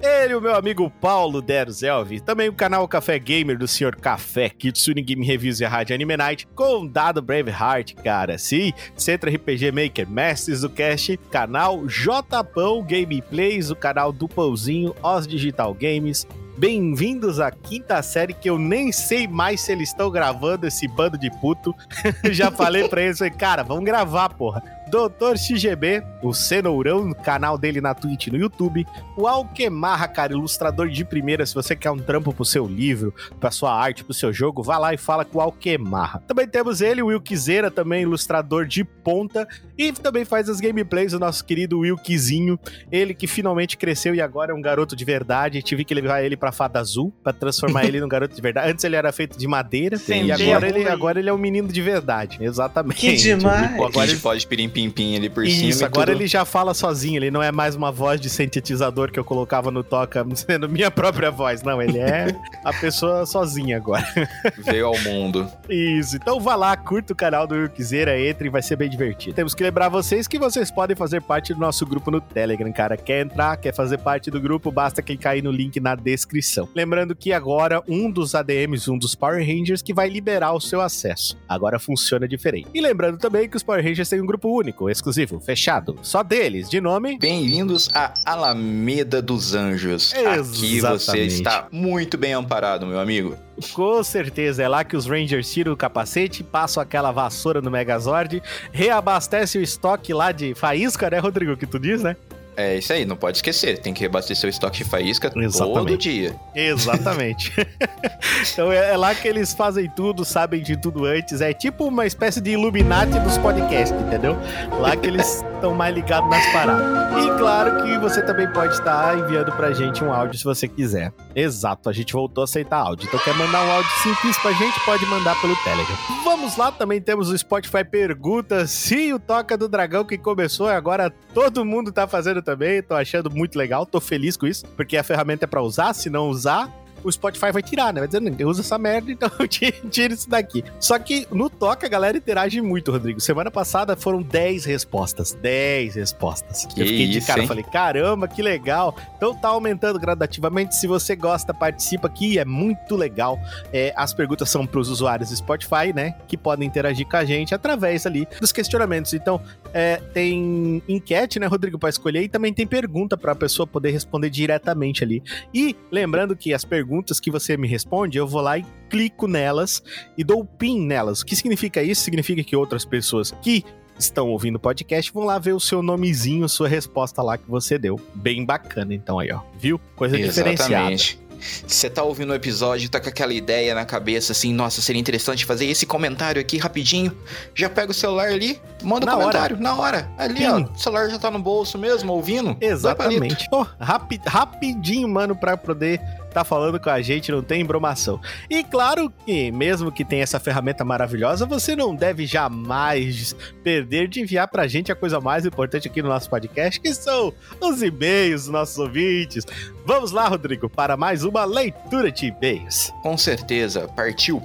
ele, 0.00 0.34
o 0.34 0.40
meu 0.40 0.54
amigo 0.54 0.90
Paulo 0.90 1.40
Derzelvi, 1.40 2.20
também 2.20 2.48
o 2.48 2.52
canal 2.52 2.86
Café 2.88 3.18
Gamer 3.18 3.58
do 3.58 3.68
Sr. 3.68 3.96
Café, 3.96 4.48
Kitsune 4.48 5.02
Game 5.02 5.24
Reviews 5.24 5.60
e 5.60 5.64
a 5.64 5.68
Rádio 5.68 5.94
Anime 5.94 6.16
Night, 6.16 6.46
Condado 6.54 7.22
Braveheart, 7.22 7.94
cara. 7.94 8.38
Sim, 8.38 8.72
Centro 8.96 9.30
RPG 9.30 9.72
Maker, 9.72 10.08
Mestres 10.08 10.62
do 10.62 10.70
Cast 10.70 11.16
canal 11.30 11.86
Jpão 11.88 12.82
Gameplays, 12.82 13.70
o 13.70 13.76
canal 13.76 14.12
do 14.12 14.28
Pãozinho, 14.28 14.94
Os 15.02 15.26
Digital 15.26 15.74
Games. 15.74 16.26
Bem-vindos 16.58 17.38
à 17.38 17.50
quinta 17.50 18.02
série 18.02 18.32
que 18.32 18.48
eu 18.48 18.58
nem 18.58 18.90
sei 18.90 19.28
mais 19.28 19.60
se 19.60 19.72
eles 19.72 19.90
estão 19.90 20.10
gravando 20.10 20.66
esse 20.66 20.88
bando 20.88 21.18
de 21.18 21.30
puto. 21.30 21.74
Já 22.32 22.50
falei 22.50 22.88
pra 22.88 23.02
eles, 23.02 23.18
falei, 23.18 23.32
cara, 23.32 23.62
vamos 23.62 23.84
gravar, 23.84 24.30
porra. 24.30 24.62
Doutor 24.88 25.36
XGB, 25.36 26.02
o 26.22 26.32
Cenourão, 26.32 27.12
canal 27.12 27.58
dele 27.58 27.80
na 27.80 27.92
Twitch 27.92 28.28
e 28.28 28.30
no 28.30 28.36
YouTube. 28.36 28.86
O 29.16 29.26
Alquemarra, 29.26 30.06
cara, 30.06 30.32
ilustrador 30.32 30.88
de 30.88 31.04
primeira. 31.04 31.44
Se 31.44 31.54
você 31.54 31.74
quer 31.74 31.90
um 31.90 31.98
trampo 31.98 32.32
pro 32.32 32.44
seu 32.44 32.66
livro, 32.66 33.12
pra 33.40 33.50
sua 33.50 33.74
arte, 33.74 34.04
pro 34.04 34.14
seu 34.14 34.32
jogo, 34.32 34.62
vá 34.62 34.78
lá 34.78 34.94
e 34.94 34.96
fala 34.96 35.24
com 35.24 35.38
o 35.38 35.40
Alquemarra. 35.40 36.22
Também 36.28 36.46
temos 36.46 36.80
ele, 36.80 37.02
o 37.02 37.06
Wilkzeira, 37.06 37.70
também 37.70 38.02
ilustrador 38.02 38.64
de 38.64 38.84
ponta. 38.84 39.48
E 39.76 39.92
também 39.92 40.24
faz 40.24 40.48
as 40.48 40.60
gameplays, 40.60 41.12
o 41.12 41.18
nosso 41.18 41.44
querido 41.44 41.80
Wilkzinho. 41.80 42.58
Ele 42.90 43.12
que 43.12 43.26
finalmente 43.26 43.76
cresceu 43.76 44.14
e 44.14 44.20
agora 44.20 44.52
é 44.52 44.54
um 44.54 44.62
garoto 44.62 44.94
de 44.94 45.04
verdade. 45.04 45.62
Tive 45.62 45.84
que 45.84 45.94
levar 45.94 46.22
ele 46.22 46.36
pra 46.36 46.52
Fada 46.52 46.78
Azul, 46.78 47.12
pra 47.24 47.32
transformar 47.32 47.84
ele 47.84 48.00
num 48.00 48.08
garoto 48.08 48.34
de 48.34 48.40
verdade. 48.40 48.70
Antes 48.70 48.84
ele 48.84 48.94
era 48.96 49.12
feito 49.12 49.36
de 49.36 49.48
madeira. 49.48 49.96
Sim, 49.96 50.26
e 50.26 50.32
agora 50.32 50.68
ele, 50.68 50.88
agora 50.88 51.18
ele 51.18 51.28
é 51.28 51.32
um 51.32 51.38
menino 51.38 51.68
de 51.68 51.82
verdade. 51.82 52.38
Exatamente. 52.40 53.00
Que 53.00 53.16
demais. 53.16 53.74
Agora 53.74 54.08
ele 54.08 54.20
pode 54.20 54.46
pirim 54.46 54.68
pimpim 54.76 55.16
ali 55.16 55.30
por 55.30 55.42
Isso, 55.42 55.56
cima. 55.56 55.70
Isso, 55.70 55.84
agora 55.86 56.12
tudo... 56.12 56.20
ele 56.20 56.26
já 56.26 56.44
fala 56.44 56.74
sozinho, 56.74 57.16
ele 57.16 57.30
não 57.30 57.42
é 57.42 57.50
mais 57.50 57.74
uma 57.74 57.90
voz 57.90 58.20
de 58.20 58.28
sintetizador 58.28 59.10
que 59.10 59.18
eu 59.18 59.24
colocava 59.24 59.70
no 59.70 59.82
toca 59.82 60.26
sendo 60.36 60.68
minha 60.68 60.90
própria 60.90 61.30
voz. 61.30 61.62
Não, 61.62 61.80
ele 61.80 61.98
é 61.98 62.36
a 62.62 62.74
pessoa 62.74 63.24
sozinha 63.24 63.78
agora. 63.78 64.06
Veio 64.58 64.86
ao 64.86 64.98
mundo. 64.98 65.50
Isso, 65.70 66.16
então 66.16 66.38
vá 66.38 66.54
lá, 66.54 66.76
curta 66.76 67.14
o 67.14 67.16
canal 67.16 67.46
do 67.46 67.56
Yukizeira, 67.56 68.20
entre, 68.20 68.50
vai 68.50 68.60
ser 68.60 68.76
bem 68.76 68.90
divertido. 68.90 69.34
Temos 69.34 69.54
que 69.54 69.62
lembrar 69.62 69.88
vocês 69.88 70.28
que 70.28 70.38
vocês 70.38 70.70
podem 70.70 70.94
fazer 70.94 71.22
parte 71.22 71.54
do 71.54 71.60
nosso 71.60 71.86
grupo 71.86 72.10
no 72.10 72.20
Telegram, 72.20 72.70
cara. 72.70 72.98
Quer 72.98 73.24
entrar, 73.24 73.56
quer 73.56 73.74
fazer 73.74 73.96
parte 73.96 74.30
do 74.30 74.38
grupo, 74.38 74.70
basta 74.70 75.00
clicar 75.00 75.32
aí 75.32 75.40
no 75.40 75.50
link 75.50 75.80
na 75.80 75.94
descrição. 75.94 76.68
Lembrando 76.74 77.16
que 77.16 77.32
agora 77.32 77.82
um 77.88 78.10
dos 78.10 78.34
ADMs, 78.34 78.90
um 78.90 78.98
dos 78.98 79.14
Power 79.14 79.38
Rangers, 79.38 79.80
que 79.80 79.94
vai 79.94 80.10
liberar 80.10 80.52
o 80.52 80.60
seu 80.60 80.82
acesso. 80.82 81.38
Agora 81.48 81.78
funciona 81.78 82.28
diferente. 82.28 82.68
E 82.74 82.80
lembrando 82.82 83.16
também 83.16 83.48
que 83.48 83.56
os 83.56 83.62
Power 83.62 83.82
Rangers 83.82 84.10
têm 84.10 84.20
um 84.20 84.26
grupo 84.26 84.48
único 84.48 84.65
único, 84.66 84.90
exclusivo, 84.90 85.38
fechado, 85.38 85.96
só 86.02 86.24
deles, 86.24 86.68
de 86.68 86.80
nome. 86.80 87.16
Bem-vindos 87.18 87.88
a 87.94 88.12
Alameda 88.24 89.22
dos 89.22 89.54
Anjos. 89.54 90.12
Aqui 90.12 90.80
você 90.80 91.20
está 91.20 91.68
muito 91.70 92.18
bem 92.18 92.32
amparado, 92.32 92.84
meu 92.84 92.98
amigo. 92.98 93.36
Com 93.72 94.02
certeza, 94.02 94.64
é 94.64 94.68
lá 94.68 94.82
que 94.82 94.96
os 94.96 95.06
Rangers 95.06 95.52
tiram 95.52 95.72
o 95.72 95.76
capacete, 95.76 96.42
passam 96.42 96.82
aquela 96.82 97.12
vassoura 97.12 97.60
no 97.62 97.70
Megazord, 97.70 98.42
reabastece 98.72 99.56
o 99.56 99.62
estoque 99.62 100.12
lá 100.12 100.32
de 100.32 100.52
faísca, 100.54 101.08
né, 101.08 101.18
Rodrigo, 101.18 101.56
que 101.56 101.66
tu 101.66 101.78
diz, 101.78 102.02
né? 102.02 102.16
É 102.56 102.76
isso 102.78 102.92
aí, 102.92 103.04
não 103.04 103.16
pode 103.16 103.38
esquecer. 103.38 103.78
Tem 103.78 103.92
que 103.92 104.00
reabastecer 104.00 104.48
o 104.48 104.50
estoque 104.50 104.78
de 104.78 104.84
faísca 104.84 105.30
Exatamente. 105.36 105.74
todo 105.74 105.98
dia. 105.98 106.34
Exatamente. 106.54 107.52
então 108.52 108.72
é, 108.72 108.92
é, 108.92 108.96
lá 108.96 109.14
que 109.14 109.28
eles 109.28 109.52
fazem 109.52 109.90
tudo, 109.94 110.24
sabem 110.24 110.62
de 110.62 110.76
tudo 110.76 111.04
antes. 111.04 111.40
É 111.40 111.52
tipo 111.52 111.84
uma 111.84 112.06
espécie 112.06 112.40
de 112.40 112.52
Illuminati 112.52 113.18
dos 113.20 113.36
podcasts, 113.38 113.98
entendeu? 114.00 114.36
Lá 114.80 114.96
que 114.96 115.06
eles 115.06 115.44
estão 115.56 115.74
mais 115.74 115.94
ligados 115.94 116.28
nas 116.30 116.46
paradas. 116.52 117.24
E 117.24 117.38
claro 117.38 117.82
que 117.82 117.98
você 117.98 118.22
também 118.22 118.50
pode 118.52 118.74
estar 118.74 119.18
enviando 119.18 119.50
pra 119.52 119.72
gente 119.72 120.04
um 120.04 120.12
áudio 120.12 120.38
se 120.38 120.44
você 120.44 120.68
quiser. 120.68 121.12
Exato, 121.34 121.88
a 121.88 121.92
gente 121.92 122.12
voltou 122.12 122.42
a 122.42 122.44
aceitar 122.44 122.78
áudio. 122.78 123.06
Então 123.06 123.18
quer 123.20 123.34
mandar 123.34 123.62
um 123.64 123.72
áudio 123.72 123.90
simples 124.02 124.36
pra 124.38 124.52
gente, 124.52 124.78
pode 124.84 125.04
mandar 125.06 125.40
pelo 125.40 125.56
Telegram. 125.56 125.96
Vamos 126.22 126.56
lá, 126.56 126.70
também 126.70 127.00
temos 127.00 127.30
o 127.30 127.36
Spotify 127.36 127.84
Perguntas. 127.84 128.70
Sim, 128.70 129.14
o 129.14 129.18
Toca 129.18 129.56
do 129.56 129.68
Dragão 129.68 130.04
que 130.04 130.18
começou 130.18 130.68
e 130.68 130.74
agora 130.74 131.10
todo 131.34 131.64
mundo 131.64 131.90
tá 131.90 132.06
fazendo 132.06 132.42
também. 132.42 132.82
Tô 132.82 132.94
achando 132.94 133.30
muito 133.30 133.58
legal, 133.58 133.86
tô 133.86 134.00
feliz 134.00 134.36
com 134.36 134.46
isso, 134.46 134.64
porque 134.76 134.96
a 134.96 135.02
ferramenta 135.02 135.44
é 135.44 135.48
para 135.48 135.62
usar, 135.62 135.94
se 135.94 136.10
não 136.10 136.28
usar, 136.28 136.70
o 137.02 137.10
Spotify 137.10 137.52
vai 137.52 137.62
tirar, 137.62 137.92
né? 137.92 138.00
Vai 138.00 138.08
dizer, 138.08 138.20
não, 138.20 138.48
usa 138.48 138.60
essa 138.60 138.78
merda, 138.78 139.10
então 139.10 139.30
tira 139.48 140.14
isso 140.14 140.28
daqui. 140.28 140.64
Só 140.80 140.98
que 140.98 141.26
no 141.30 141.48
Toca 141.48 141.86
a 141.86 141.88
galera 141.88 142.16
interage 142.16 142.60
muito, 142.60 142.92
Rodrigo. 142.92 143.20
Semana 143.20 143.50
passada 143.50 143.96
foram 143.96 144.22
10 144.22 144.64
respostas. 144.64 145.32
10 145.40 145.94
respostas. 145.94 146.66
Que 146.66 146.82
eu 146.82 146.86
fiquei 146.86 147.06
isso, 147.06 147.20
de 147.20 147.26
cara, 147.26 147.40
hein? 147.40 147.46
falei, 147.46 147.64
caramba, 147.64 148.28
que 148.28 148.42
legal. 148.42 148.96
Então 149.16 149.34
tá 149.34 149.48
aumentando 149.48 149.98
gradativamente. 149.98 150.76
Se 150.76 150.86
você 150.86 151.16
gosta, 151.16 151.54
participa 151.54 152.06
aqui, 152.08 152.38
é 152.38 152.44
muito 152.44 152.96
legal. 152.96 153.38
É, 153.72 153.92
as 153.96 154.12
perguntas 154.12 154.50
são 154.50 154.66
para 154.66 154.80
os 154.80 154.88
usuários 154.88 155.30
do 155.30 155.36
Spotify, 155.36 155.92
né? 155.94 156.14
Que 156.26 156.36
podem 156.36 156.66
interagir 156.66 157.06
com 157.06 157.16
a 157.16 157.24
gente 157.24 157.54
através 157.54 158.06
ali 158.06 158.26
dos 158.40 158.52
questionamentos. 158.52 159.14
Então, 159.14 159.40
é, 159.72 159.96
tem 160.12 160.82
enquete, 160.88 161.38
né, 161.38 161.46
Rodrigo, 161.46 161.78
para 161.78 161.88
escolher, 161.88 162.22
e 162.22 162.28
também 162.28 162.52
tem 162.52 162.66
pergunta 162.66 163.16
para 163.16 163.32
a 163.32 163.34
pessoa 163.34 163.66
poder 163.66 163.90
responder 163.90 164.30
diretamente 164.30 165.04
ali. 165.04 165.22
E 165.52 165.76
lembrando 165.90 166.36
que 166.36 166.54
as 166.54 166.64
perguntas 166.64 166.95
perguntas 166.96 167.20
que 167.20 167.30
você 167.30 167.56
me 167.56 167.68
responde, 167.68 168.16
eu 168.16 168.26
vou 168.26 168.40
lá 168.40 168.58
e 168.58 168.64
clico 168.88 169.26
nelas 169.26 169.82
e 170.16 170.24
dou 170.24 170.44
pin 170.44 170.80
nelas. 170.80 171.20
O 171.20 171.26
que 171.26 171.36
significa 171.36 171.82
isso? 171.82 172.02
Significa 172.02 172.42
que 172.42 172.56
outras 172.56 172.84
pessoas 172.84 173.34
que 173.42 173.64
estão 173.98 174.28
ouvindo 174.28 174.56
o 174.56 174.60
podcast 174.60 175.12
vão 175.12 175.24
lá 175.24 175.38
ver 175.38 175.52
o 175.52 175.60
seu 175.60 175.82
nomezinho, 175.82 176.48
sua 176.48 176.68
resposta 176.68 177.22
lá 177.22 177.36
que 177.36 177.48
você 177.48 177.78
deu. 177.78 178.00
Bem 178.14 178.44
bacana, 178.44 178.94
então 178.94 179.18
aí, 179.18 179.30
ó. 179.30 179.40
Viu? 179.58 179.78
Coisa 179.94 180.18
Exatamente. 180.18 180.56
diferenciada. 180.56 181.26
Você 181.66 181.90
tá 181.90 182.02
ouvindo 182.02 182.30
o 182.30 182.34
episódio, 182.34 182.88
tá 182.88 182.98
com 182.98 183.08
aquela 183.08 183.32
ideia 183.32 183.74
na 183.74 183.84
cabeça 183.84 184.32
assim, 184.32 184.52
nossa, 184.52 184.80
seria 184.80 185.00
interessante 185.00 185.44
fazer 185.44 185.66
esse 185.66 185.84
comentário 185.84 186.40
aqui 186.40 186.56
rapidinho. 186.56 187.16
Já 187.54 187.68
pega 187.68 187.90
o 187.90 187.94
celular 187.94 188.28
ali, 188.28 188.60
manda 188.82 189.06
o 189.06 189.08
um 189.08 189.20
comentário 189.20 189.56
hora. 189.56 189.62
na 189.62 189.76
hora. 189.76 190.10
Ali, 190.16 190.38
Sim. 190.38 190.46
ó, 190.46 190.60
o 190.62 190.78
celular 190.78 191.10
já 191.10 191.18
tá 191.18 191.30
no 191.30 191.38
bolso 191.38 191.78
mesmo, 191.78 192.12
ouvindo. 192.12 192.56
Exatamente. 192.60 193.46
Oh, 193.52 193.66
rapi 193.78 194.20
rapidinho, 194.26 195.08
mano, 195.08 195.36
pra 195.36 195.56
poder 195.56 196.00
tá 196.36 196.44
falando 196.44 196.78
com 196.78 196.90
a 196.90 197.00
gente, 197.00 197.32
não 197.32 197.42
tem 197.42 197.62
embromação. 197.62 198.20
E 198.50 198.62
claro 198.62 199.10
que, 199.24 199.50
mesmo 199.50 199.90
que 199.90 200.04
tenha 200.04 200.22
essa 200.22 200.38
ferramenta 200.38 200.84
maravilhosa, 200.84 201.46
você 201.46 201.74
não 201.74 201.94
deve 201.94 202.26
jamais 202.26 203.34
perder 203.64 204.06
de 204.06 204.20
enviar 204.20 204.46
pra 204.48 204.66
gente 204.66 204.92
a 204.92 204.94
coisa 204.94 205.18
mais 205.18 205.46
importante 205.46 205.88
aqui 205.88 206.02
no 206.02 206.10
nosso 206.10 206.28
podcast, 206.28 206.78
que 206.78 206.92
são 206.92 207.32
os 207.58 207.82
e-mails 207.82 208.42
dos 208.42 208.50
nossos 208.50 208.76
ouvintes. 208.76 209.46
Vamos 209.86 210.12
lá, 210.12 210.28
Rodrigo, 210.28 210.68
para 210.68 210.94
mais 210.94 211.24
uma 211.24 211.46
leitura 211.46 212.12
de 212.12 212.26
e-mails. 212.26 212.92
Com 213.02 213.16
certeza, 213.16 213.88
partiu. 213.96 214.42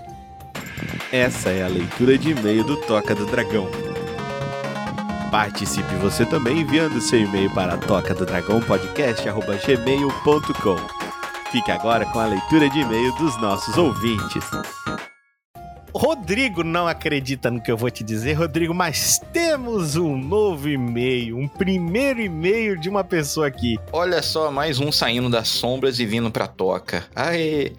Essa 1.11 1.49
é 1.49 1.63
a 1.63 1.67
leitura 1.67 2.17
de 2.17 2.31
e-mail 2.31 2.63
do 2.63 2.77
Toca 2.77 3.13
do 3.13 3.25
Dragão. 3.25 3.67
Participe 5.29 5.93
você 5.95 6.25
também 6.25 6.61
enviando 6.61 7.01
seu 7.01 7.19
e-mail 7.19 7.51
para 7.51 7.75
toca 7.77 8.13
do 8.13 8.25
dragão 8.25 8.61
podcast@gmail.com. 8.61 11.00
Fique 11.51 11.69
agora 11.69 12.05
com 12.05 12.17
a 12.17 12.27
leitura 12.27 12.69
de 12.69 12.79
e-mail 12.79 13.13
dos 13.15 13.39
nossos 13.41 13.77
ouvintes. 13.77 14.41
Rodrigo 15.93 16.63
não 16.63 16.87
acredita 16.87 17.51
no 17.51 17.61
que 17.61 17.69
eu 17.69 17.75
vou 17.75 17.91
te 17.91 18.05
dizer, 18.05 18.33
Rodrigo, 18.33 18.73
mas 18.73 19.19
temos 19.33 19.97
um 19.97 20.15
novo 20.15 20.69
e-mail, 20.69 21.37
um 21.37 21.49
primeiro 21.49 22.21
e-mail 22.21 22.79
de 22.79 22.87
uma 22.87 23.03
pessoa 23.03 23.47
aqui. 23.47 23.77
Olha 23.91 24.21
só, 24.21 24.49
mais 24.49 24.79
um 24.79 24.93
saindo 24.93 25.29
das 25.29 25.49
sombras 25.49 25.99
e 25.99 26.05
vindo 26.05 26.31
pra 26.31 26.47
toca. 26.47 27.05
Aê! 27.13 27.73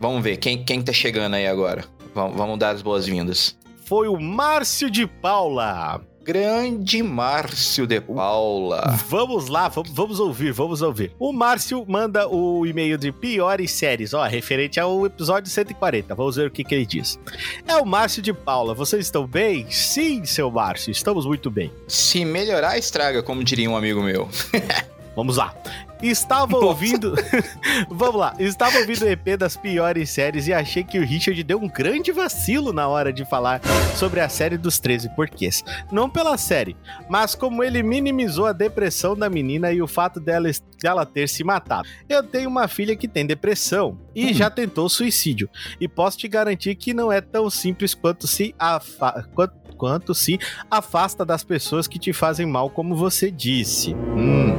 Vamos 0.00 0.22
ver, 0.24 0.38
quem, 0.38 0.64
quem 0.64 0.80
tá 0.80 0.92
chegando 0.92 1.34
aí 1.34 1.46
agora? 1.46 1.84
Vamos, 2.14 2.34
vamos 2.34 2.58
dar 2.58 2.70
as 2.70 2.80
boas-vindas. 2.80 3.58
Foi 3.84 4.08
o 4.08 4.18
Márcio 4.18 4.90
de 4.90 5.06
Paula. 5.06 6.00
Grande 6.26 7.04
Márcio 7.04 7.86
de 7.86 8.00
Paula. 8.00 8.98
Vamos 9.08 9.46
lá, 9.46 9.68
vamos, 9.68 9.92
vamos 9.92 10.18
ouvir, 10.18 10.52
vamos 10.52 10.82
ouvir. 10.82 11.12
O 11.20 11.32
Márcio 11.32 11.84
manda 11.86 12.26
o 12.28 12.66
e-mail 12.66 12.98
de 12.98 13.12
piores 13.12 13.70
séries, 13.70 14.12
ó, 14.12 14.24
referente 14.24 14.80
ao 14.80 15.06
episódio 15.06 15.48
140. 15.48 16.16
Vamos 16.16 16.34
ver 16.34 16.48
o 16.48 16.50
que, 16.50 16.64
que 16.64 16.74
ele 16.74 16.84
diz. 16.84 17.16
É 17.64 17.76
o 17.76 17.86
Márcio 17.86 18.20
de 18.20 18.32
Paula. 18.32 18.74
Vocês 18.74 19.04
estão 19.04 19.24
bem? 19.24 19.70
Sim, 19.70 20.24
seu 20.24 20.50
Márcio, 20.50 20.90
estamos 20.90 21.24
muito 21.24 21.48
bem. 21.48 21.70
Se 21.86 22.24
melhorar, 22.24 22.76
estraga, 22.76 23.22
como 23.22 23.44
diria 23.44 23.70
um 23.70 23.76
amigo 23.76 24.02
meu. 24.02 24.28
Vamos 25.16 25.38
lá. 25.38 25.54
Estava 26.02 26.58
ouvindo. 26.58 27.14
Vamos 27.88 28.16
lá. 28.16 28.34
Estava 28.38 28.78
ouvindo 28.78 29.02
o 29.02 29.08
EP 29.08 29.38
das 29.38 29.56
piores 29.56 30.10
séries 30.10 30.46
e 30.46 30.52
achei 30.52 30.84
que 30.84 30.98
o 30.98 31.04
Richard 31.04 31.42
deu 31.42 31.58
um 31.58 31.68
grande 31.68 32.12
vacilo 32.12 32.70
na 32.70 32.86
hora 32.86 33.10
de 33.10 33.24
falar 33.24 33.62
sobre 33.96 34.20
a 34.20 34.28
série 34.28 34.58
dos 34.58 34.78
13 34.78 35.08
porquês. 35.16 35.64
Não 35.90 36.10
pela 36.10 36.36
série, 36.36 36.76
mas 37.08 37.34
como 37.34 37.64
ele 37.64 37.82
minimizou 37.82 38.44
a 38.44 38.52
depressão 38.52 39.16
da 39.16 39.30
menina 39.30 39.72
e 39.72 39.80
o 39.80 39.86
fato 39.86 40.20
dela, 40.20 40.50
dela 40.82 41.06
ter 41.06 41.28
se 41.30 41.42
matado. 41.42 41.88
Eu 42.06 42.22
tenho 42.22 42.50
uma 42.50 42.68
filha 42.68 42.94
que 42.94 43.08
tem 43.08 43.24
depressão 43.24 43.98
e 44.14 44.26
hum. 44.26 44.34
já 44.34 44.50
tentou 44.50 44.88
suicídio. 44.90 45.48
E 45.80 45.88
posso 45.88 46.18
te 46.18 46.28
garantir 46.28 46.74
que 46.74 46.92
não 46.92 47.10
é 47.10 47.22
tão 47.22 47.48
simples 47.48 47.94
quanto 47.94 48.26
se 48.26 48.54
afa... 48.58 49.26
quanto 49.34 49.65
quanto 49.76 50.14
se 50.14 50.38
afasta 50.70 51.24
das 51.24 51.44
pessoas 51.44 51.86
que 51.86 51.98
te 51.98 52.12
fazem 52.12 52.46
mal, 52.46 52.70
como 52.70 52.96
você 52.96 53.30
disse. 53.30 53.94
Hum. 53.94 54.58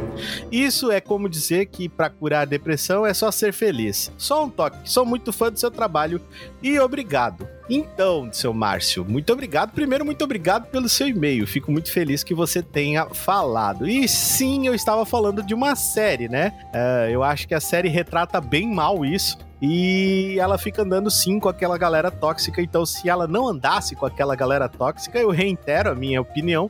Isso 0.52 0.92
é 0.92 1.02
como 1.02 1.30
dizer 1.30 1.66
que 1.68 1.90
para 1.90 2.10
curar 2.10 2.42
a 2.44 2.46
depressão 2.46 3.06
é 3.06 3.14
só 3.14 3.32
ser 3.32 3.54
feliz. 3.54 4.12
Só 4.18 4.46
um 4.46 4.50
toque. 4.50 4.78
Sou 4.90 5.06
muito 5.06 5.34
fã 5.34 5.52
do 5.52 5.60
seu 5.60 5.72
trabalho 5.72 6.22
e 6.62 6.80
obrigado. 6.80 7.57
Então, 7.70 8.30
seu 8.32 8.54
Márcio, 8.54 9.04
muito 9.04 9.32
obrigado. 9.34 9.72
Primeiro, 9.72 10.06
muito 10.06 10.24
obrigado 10.24 10.70
pelo 10.70 10.88
seu 10.88 11.08
e-mail. 11.08 11.46
Fico 11.46 11.72
muito 11.72 11.92
feliz 11.92 12.24
que 12.24 12.34
você 12.34 12.62
tenha 12.64 13.06
falado. 13.08 13.88
E 13.88 14.08
sim, 14.08 14.68
eu 14.68 14.74
estava 14.74 15.06
falando 15.06 15.44
de 15.44 15.54
uma 15.54 15.76
série, 15.76 16.30
né? 16.30 16.54
Uh, 16.74 17.10
eu 17.12 17.24
acho 17.24 17.48
que 17.48 17.54
a 17.54 17.60
série 17.60 17.90
retrata 17.90 18.40
bem 18.40 18.74
mal 18.74 19.04
isso. 19.04 19.38
E 19.62 20.38
ela 20.40 20.58
fica 20.58 20.84
andando 20.84 21.10
sim 21.10 21.40
com 21.40 21.50
aquela 21.50 21.78
galera 21.78 22.12
tóxica. 22.12 22.62
Então, 22.62 22.86
se 22.86 23.10
ela 23.10 23.28
não 23.28 23.48
andasse 23.48 23.96
com 23.96 24.06
aquela 24.06 24.36
galera 24.36 24.70
tóxica, 24.70 25.20
eu 25.20 25.30
reitero 25.30 25.90
a 25.90 25.96
minha 25.96 26.22
opinião, 26.22 26.70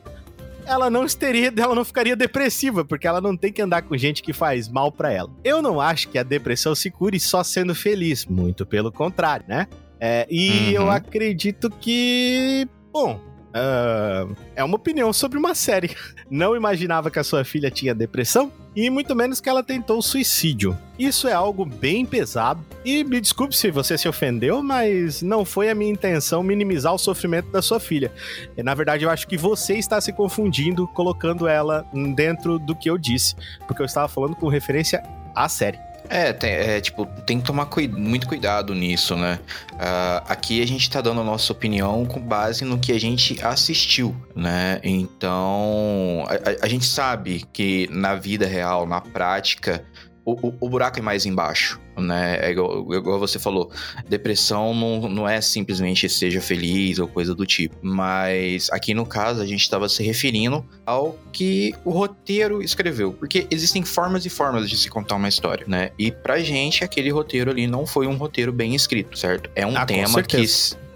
ela 0.66 0.90
não 0.90 1.04
estaria, 1.04 1.52
ela 1.56 1.74
não 1.74 1.84
ficaria 1.84 2.16
depressiva, 2.16 2.84
porque 2.84 3.06
ela 3.06 3.20
não 3.20 3.36
tem 3.36 3.52
que 3.52 3.62
andar 3.62 3.82
com 3.82 3.96
gente 3.96 4.22
que 4.22 4.32
faz 4.32 4.68
mal 4.68 4.90
para 4.90 5.12
ela. 5.12 5.30
Eu 5.44 5.62
não 5.62 5.80
acho 5.80 6.08
que 6.08 6.18
a 6.18 6.22
depressão 6.22 6.74
se 6.74 6.90
cure 6.90 7.20
só 7.20 7.42
sendo 7.42 7.74
feliz, 7.74 8.26
muito 8.26 8.66
pelo 8.66 8.90
contrário, 8.90 9.44
né? 9.48 9.66
É, 10.00 10.26
e 10.30 10.50
uhum. 10.50 10.84
eu 10.84 10.90
acredito 10.90 11.70
que, 11.70 12.68
bom, 12.92 13.20
Uh, 13.48 14.36
é 14.54 14.62
uma 14.62 14.76
opinião 14.76 15.12
sobre 15.12 15.38
uma 15.38 15.54
série. 15.54 15.96
Não 16.30 16.54
imaginava 16.54 17.10
que 17.10 17.18
a 17.18 17.24
sua 17.24 17.44
filha 17.44 17.70
tinha 17.70 17.94
depressão 17.94 18.52
e 18.76 18.90
muito 18.90 19.16
menos 19.16 19.40
que 19.40 19.48
ela 19.48 19.62
tentou 19.62 20.00
suicídio. 20.02 20.76
Isso 20.98 21.26
é 21.26 21.32
algo 21.32 21.64
bem 21.64 22.04
pesado 22.04 22.64
e 22.84 23.02
me 23.02 23.20
desculpe 23.20 23.56
se 23.56 23.70
você 23.70 23.96
se 23.96 24.06
ofendeu, 24.06 24.62
mas 24.62 25.22
não 25.22 25.44
foi 25.44 25.70
a 25.70 25.74
minha 25.74 25.90
intenção 25.90 26.42
minimizar 26.42 26.94
o 26.94 26.98
sofrimento 26.98 27.50
da 27.50 27.62
sua 27.62 27.80
filha. 27.80 28.12
Na 28.58 28.74
verdade, 28.74 29.04
eu 29.04 29.10
acho 29.10 29.26
que 29.26 29.36
você 29.36 29.74
está 29.74 30.00
se 30.00 30.12
confundindo 30.12 30.86
colocando 30.88 31.48
ela 31.48 31.84
dentro 32.14 32.58
do 32.58 32.76
que 32.76 32.90
eu 32.90 32.98
disse, 32.98 33.34
porque 33.66 33.80
eu 33.80 33.86
estava 33.86 34.06
falando 34.06 34.36
com 34.36 34.46
referência 34.46 35.02
à 35.34 35.48
série. 35.48 35.87
É, 36.08 36.32
tem, 36.32 36.50
é, 36.50 36.80
tipo, 36.80 37.06
tem 37.26 37.38
que 37.38 37.44
tomar 37.44 37.68
muito 37.96 38.26
cuidado 38.26 38.74
nisso, 38.74 39.14
né? 39.14 39.38
Uh, 39.72 40.24
aqui 40.26 40.62
a 40.62 40.66
gente 40.66 40.88
tá 40.90 41.00
dando 41.00 41.20
a 41.20 41.24
nossa 41.24 41.52
opinião 41.52 42.06
com 42.06 42.20
base 42.20 42.64
no 42.64 42.78
que 42.78 42.92
a 42.92 42.98
gente 42.98 43.42
assistiu, 43.44 44.16
né? 44.34 44.80
Então, 44.82 46.24
a, 46.26 46.64
a 46.64 46.68
gente 46.68 46.86
sabe 46.86 47.44
que 47.52 47.88
na 47.90 48.14
vida 48.14 48.46
real, 48.46 48.86
na 48.86 49.00
prática, 49.00 49.84
o, 50.24 50.48
o, 50.48 50.54
o 50.60 50.68
buraco 50.68 50.98
é 50.98 51.02
mais 51.02 51.26
embaixo. 51.26 51.80
Né? 52.00 52.38
É 52.40 52.50
igual, 52.50 52.94
igual 52.94 53.18
você 53.18 53.38
falou, 53.38 53.70
depressão 54.08 54.74
não, 54.74 55.08
não 55.08 55.28
é 55.28 55.40
simplesmente 55.40 56.08
seja 56.08 56.40
feliz 56.40 56.98
ou 56.98 57.08
coisa 57.08 57.34
do 57.34 57.46
tipo. 57.46 57.76
Mas 57.82 58.68
aqui 58.70 58.94
no 58.94 59.06
caso, 59.06 59.40
a 59.40 59.46
gente 59.46 59.62
estava 59.62 59.88
se 59.88 60.02
referindo 60.02 60.64
ao 60.84 61.16
que 61.32 61.74
o 61.84 61.90
roteiro 61.90 62.62
escreveu. 62.62 63.12
Porque 63.12 63.46
existem 63.50 63.82
formas 63.82 64.24
e 64.26 64.30
formas 64.30 64.68
de 64.68 64.76
se 64.76 64.88
contar 64.88 65.16
uma 65.16 65.28
história, 65.28 65.64
né? 65.68 65.90
E 65.98 66.10
pra 66.10 66.38
gente, 66.40 66.84
aquele 66.84 67.10
roteiro 67.10 67.50
ali 67.50 67.66
não 67.66 67.86
foi 67.86 68.06
um 68.06 68.16
roteiro 68.16 68.52
bem 68.52 68.74
escrito, 68.74 69.18
certo? 69.18 69.50
É 69.54 69.66
um 69.66 69.76
Ah, 69.76 69.86
tema 69.86 70.22
que. 70.22 70.44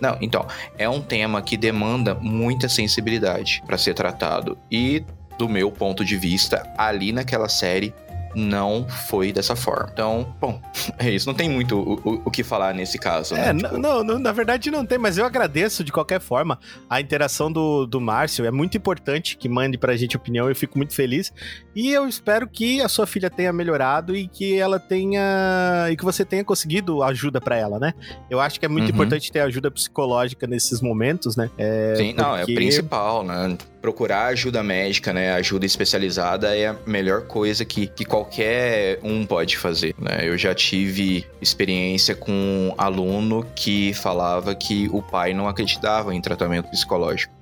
Não, 0.00 0.18
então, 0.20 0.44
é 0.76 0.88
um 0.88 1.00
tema 1.00 1.40
que 1.40 1.56
demanda 1.56 2.14
muita 2.14 2.68
sensibilidade 2.68 3.62
para 3.64 3.78
ser 3.78 3.94
tratado. 3.94 4.58
E, 4.70 5.04
do 5.38 5.48
meu 5.48 5.70
ponto 5.70 6.04
de 6.04 6.16
vista, 6.16 6.68
ali 6.76 7.12
naquela 7.12 7.48
série 7.48 7.94
não 8.34 8.86
foi 8.88 9.32
dessa 9.32 9.54
forma. 9.56 9.88
Então, 9.92 10.34
bom, 10.40 10.60
é 10.98 11.10
isso. 11.10 11.26
Não 11.26 11.34
tem 11.34 11.48
muito 11.48 11.78
o, 11.78 11.94
o- 12.04 12.22
o 12.26 12.30
que 12.30 12.42
falar 12.42 12.74
nesse 12.74 12.98
caso, 12.98 13.34
né? 13.34 13.50
É, 13.50 13.54
Tipo, 13.54 13.74
n- 13.74 13.78
não, 13.82 14.02
não, 14.04 14.18
na 14.18 14.32
verdade 14.32 14.70
não 14.70 14.84
tem, 14.86 14.98
mas 14.98 15.18
eu 15.18 15.24
agradeço 15.24 15.82
de 15.84 15.92
qualquer 15.92 16.20
forma 16.20 16.58
a 16.88 17.00
interação 17.00 17.50
do, 17.50 17.86
do 17.86 18.00
Márcio. 18.00 18.44
É 18.44 18.50
muito 18.50 18.76
importante 18.76 19.36
que 19.36 19.48
mande 19.48 19.76
pra 19.78 19.96
gente 19.96 20.16
opinião, 20.16 20.48
eu 20.48 20.56
fico 20.56 20.76
muito 20.78 20.94
feliz. 20.94 21.32
E 21.74 21.90
eu 21.90 22.06
espero 22.08 22.46
que 22.48 22.80
a 22.80 22.88
sua 22.88 23.06
filha 23.06 23.30
tenha 23.30 23.52
melhorado 23.52 24.14
e 24.16 24.26
que 24.28 24.58
ela 24.58 24.78
tenha. 24.78 25.88
e 25.90 25.96
que 25.96 26.04
você 26.04 26.24
tenha 26.24 26.44
conseguido 26.44 27.02
ajuda 27.02 27.40
pra 27.40 27.56
ela, 27.56 27.78
né? 27.78 27.92
Eu 28.30 28.40
acho 28.40 28.58
que 28.58 28.66
é 28.66 28.68
muito 28.68 28.84
Uhum. 28.88 28.90
importante 28.94 29.30
ter 29.32 29.40
ajuda 29.40 29.70
psicológica 29.70 30.46
nesses 30.46 30.80
momentos, 30.80 31.36
né? 31.36 31.50
É, 31.58 31.94
Sim, 31.96 32.14
não, 32.14 32.36
é 32.36 32.42
o 32.44 32.46
principal, 32.46 33.22
né? 33.24 33.56
Procurar 33.82 34.26
ajuda 34.26 34.62
médica, 34.62 35.12
né? 35.12 35.32
Ajuda 35.34 35.66
especializada 35.66 36.56
é 36.56 36.68
a 36.68 36.76
melhor 36.86 37.22
coisa 37.22 37.64
que, 37.64 37.88
que 37.88 38.04
qualquer 38.04 39.00
um 39.02 39.26
pode 39.26 39.58
fazer, 39.58 39.92
né? 39.98 40.20
Eu 40.22 40.38
já 40.38 40.54
tive 40.54 41.26
experiência 41.40 42.14
com 42.14 42.30
um 42.30 42.74
aluno 42.78 43.44
que 43.56 43.92
falava 43.94 44.54
que 44.54 44.88
o 44.92 45.02
pai 45.02 45.34
não 45.34 45.48
acreditava 45.48 46.14
em 46.14 46.20
tratamento 46.20 46.70
psicológico. 46.70 47.34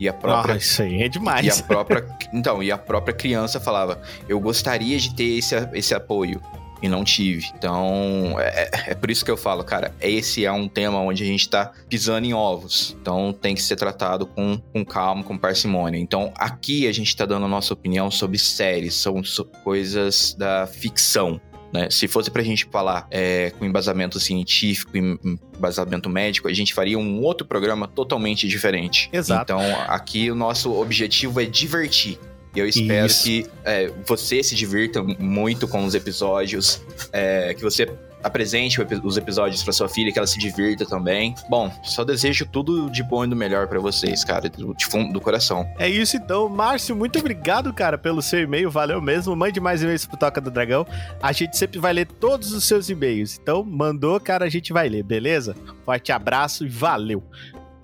E 0.00 0.08
a 0.08 0.12
própria 0.12 0.54
Ah, 0.54 0.58
isso 0.58 0.82
aí 0.82 0.96
é 0.96 1.02
E 1.02 1.04
a 1.04 1.08
demais. 1.08 1.60
própria, 1.60 2.04
então, 2.32 2.60
e 2.60 2.72
a 2.72 2.76
própria 2.76 3.14
criança 3.14 3.60
falava: 3.60 4.02
Eu 4.28 4.40
gostaria 4.40 4.98
de 4.98 5.14
ter 5.14 5.38
esse, 5.38 5.54
esse 5.74 5.94
apoio. 5.94 6.42
E 6.82 6.88
não 6.88 7.02
tive. 7.02 7.46
Então, 7.56 8.34
é, 8.38 8.90
é 8.90 8.94
por 8.94 9.10
isso 9.10 9.24
que 9.24 9.30
eu 9.30 9.36
falo, 9.36 9.64
cara, 9.64 9.94
esse 10.00 10.44
é 10.44 10.52
um 10.52 10.68
tema 10.68 10.98
onde 11.00 11.22
a 11.22 11.26
gente 11.26 11.48
tá 11.48 11.72
pisando 11.88 12.26
em 12.26 12.34
ovos. 12.34 12.94
Então, 13.00 13.32
tem 13.32 13.54
que 13.54 13.62
ser 13.62 13.76
tratado 13.76 14.26
com, 14.26 14.58
com 14.72 14.84
calma, 14.84 15.22
com 15.24 15.38
parcimônia. 15.38 15.98
Então, 15.98 16.32
aqui 16.36 16.86
a 16.86 16.92
gente 16.92 17.16
tá 17.16 17.24
dando 17.24 17.46
a 17.46 17.48
nossa 17.48 17.72
opinião 17.72 18.10
sobre 18.10 18.38
séries, 18.38 18.94
são 18.94 19.22
coisas 19.62 20.34
da 20.38 20.66
ficção. 20.66 21.40
Né? 21.72 21.88
Se 21.90 22.06
fosse 22.06 22.30
pra 22.30 22.42
gente 22.42 22.66
falar 22.66 23.06
é, 23.10 23.50
com 23.58 23.64
embasamento 23.64 24.20
científico, 24.20 24.96
em- 24.96 25.18
em 25.24 25.38
embasamento 25.56 26.08
médico, 26.08 26.46
a 26.48 26.52
gente 26.52 26.72
faria 26.74 26.98
um 26.98 27.20
outro 27.20 27.46
programa 27.46 27.88
totalmente 27.88 28.46
diferente. 28.46 29.08
Exato. 29.12 29.42
Então, 29.52 29.60
aqui 29.88 30.30
o 30.30 30.34
nosso 30.34 30.72
objetivo 30.78 31.40
é 31.40 31.44
divertir. 31.44 32.18
E 32.54 32.60
eu 32.60 32.68
espero 32.68 33.06
Isso. 33.06 33.24
que 33.24 33.46
é, 33.64 33.90
você 34.06 34.42
se 34.42 34.54
divirta 34.54 35.02
muito 35.02 35.66
com 35.66 35.84
os 35.84 35.94
episódios, 35.94 36.80
é, 37.12 37.52
que 37.54 37.62
você 37.62 37.88
apresente 38.24 38.80
os 38.80 39.16
episódios 39.18 39.62
pra 39.62 39.72
sua 39.72 39.86
filha, 39.86 40.10
que 40.10 40.18
ela 40.18 40.26
se 40.26 40.38
divirta 40.38 40.86
também. 40.86 41.34
Bom, 41.48 41.70
só 41.82 42.02
desejo 42.02 42.46
tudo 42.46 42.88
de 42.90 43.02
bom 43.02 43.24
e 43.24 43.28
do 43.28 43.36
melhor 43.36 43.68
pra 43.68 43.78
vocês, 43.78 44.24
cara, 44.24 44.48
do, 44.48 44.74
de 44.74 44.86
fundo 44.86 45.12
do 45.12 45.20
coração. 45.20 45.68
É 45.78 45.88
isso 45.88 46.16
então, 46.16 46.48
Márcio, 46.48 46.96
muito 46.96 47.18
obrigado, 47.18 47.72
cara, 47.74 47.98
pelo 47.98 48.22
seu 48.22 48.40
e-mail, 48.40 48.70
valeu 48.70 49.00
mesmo. 49.00 49.36
Mande 49.36 49.60
mais 49.60 49.82
e-mails 49.82 50.06
pro 50.06 50.16
Toca 50.16 50.40
do 50.40 50.50
Dragão. 50.50 50.86
A 51.22 51.32
gente 51.32 51.56
sempre 51.58 51.78
vai 51.78 51.92
ler 51.92 52.06
todos 52.06 52.52
os 52.52 52.64
seus 52.64 52.88
e-mails. 52.88 53.38
Então, 53.40 53.62
mandou, 53.62 54.18
cara, 54.18 54.46
a 54.46 54.48
gente 54.48 54.72
vai 54.72 54.88
ler, 54.88 55.02
beleza? 55.02 55.54
Forte 55.84 56.10
abraço 56.10 56.64
e 56.64 56.68
valeu. 56.68 57.22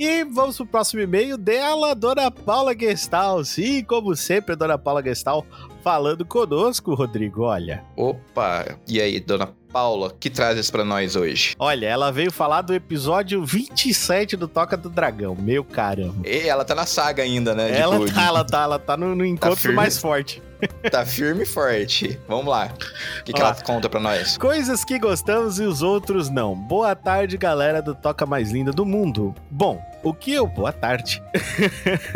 E 0.01 0.25
vamos 0.25 0.57
pro 0.57 0.65
próximo 0.65 1.03
e-mail 1.03 1.37
dela, 1.37 1.95
Dona 1.95 2.31
Paula 2.31 2.75
Gestal. 2.75 3.45
Sim, 3.45 3.85
como 3.85 4.17
sempre, 4.17 4.55
a 4.55 4.57
Dona 4.57 4.79
Paula 4.79 5.03
Gestal 5.03 5.45
falando 5.85 6.25
conosco, 6.25 6.95
Rodrigo. 6.95 7.43
Olha, 7.43 7.85
Opa, 7.95 8.79
e 8.89 8.99
aí, 8.99 9.21
dona 9.21 9.53
Paula, 9.71 10.11
que 10.19 10.31
trazes 10.31 10.71
pra 10.71 10.87
nós 10.87 11.17
hoje? 11.17 11.55
olha, 11.59 11.87
ela 11.87 12.11
veio 12.11 12.33
falar 12.33 12.63
do 12.63 12.73
episódio 12.73 13.45
27 13.45 14.39
do 14.39 14.49
Toca 14.49 14.75
do 14.75 14.89
Dragão. 14.89 15.37
Meu 15.39 15.63
caramba. 15.63 16.27
E 16.27 16.49
ela 16.49 16.65
tá 16.65 16.75
na 16.75 16.87
saga 16.87 17.23
ainda, 17.23 17.55
né? 17.55 17.79
Ela 17.79 17.99
tá, 18.11 18.25
ela 18.25 18.45
tá, 18.45 18.63
ela 18.63 18.79
tá 18.79 18.97
no, 18.97 19.15
no 19.15 19.25
encontro 19.27 19.55
firme. 19.57 19.77
mais 19.77 19.99
forte. 19.99 20.43
tá 20.91 21.05
firme 21.05 21.43
e 21.43 21.47
forte. 21.47 22.19
Vamos 22.29 22.47
lá. 22.47 22.73
O 23.21 23.25
que, 23.25 23.33
que 23.33 23.41
ela 23.41 23.55
conta 23.55 23.89
pra 23.89 24.01
nós? 24.01 24.37
Coisas 24.39 24.85
que 24.85 24.99
gostamos 24.99 25.59
e 25.59 25.63
os 25.63 25.83
outros 25.83 26.29
não. 26.29 26.55
Boa 26.55 26.95
tarde, 26.95 27.37
galera 27.37 27.81
do 27.81 27.95
Toca 27.95 28.27
Mais 28.27 28.51
Linda 28.51 28.73
do 28.73 28.85
Mundo. 28.85 29.35
Bom, 29.51 29.83
o 30.03 30.15
que 30.15 30.33
eu. 30.33 30.47
Boa 30.47 30.73
tarde. 30.73 31.23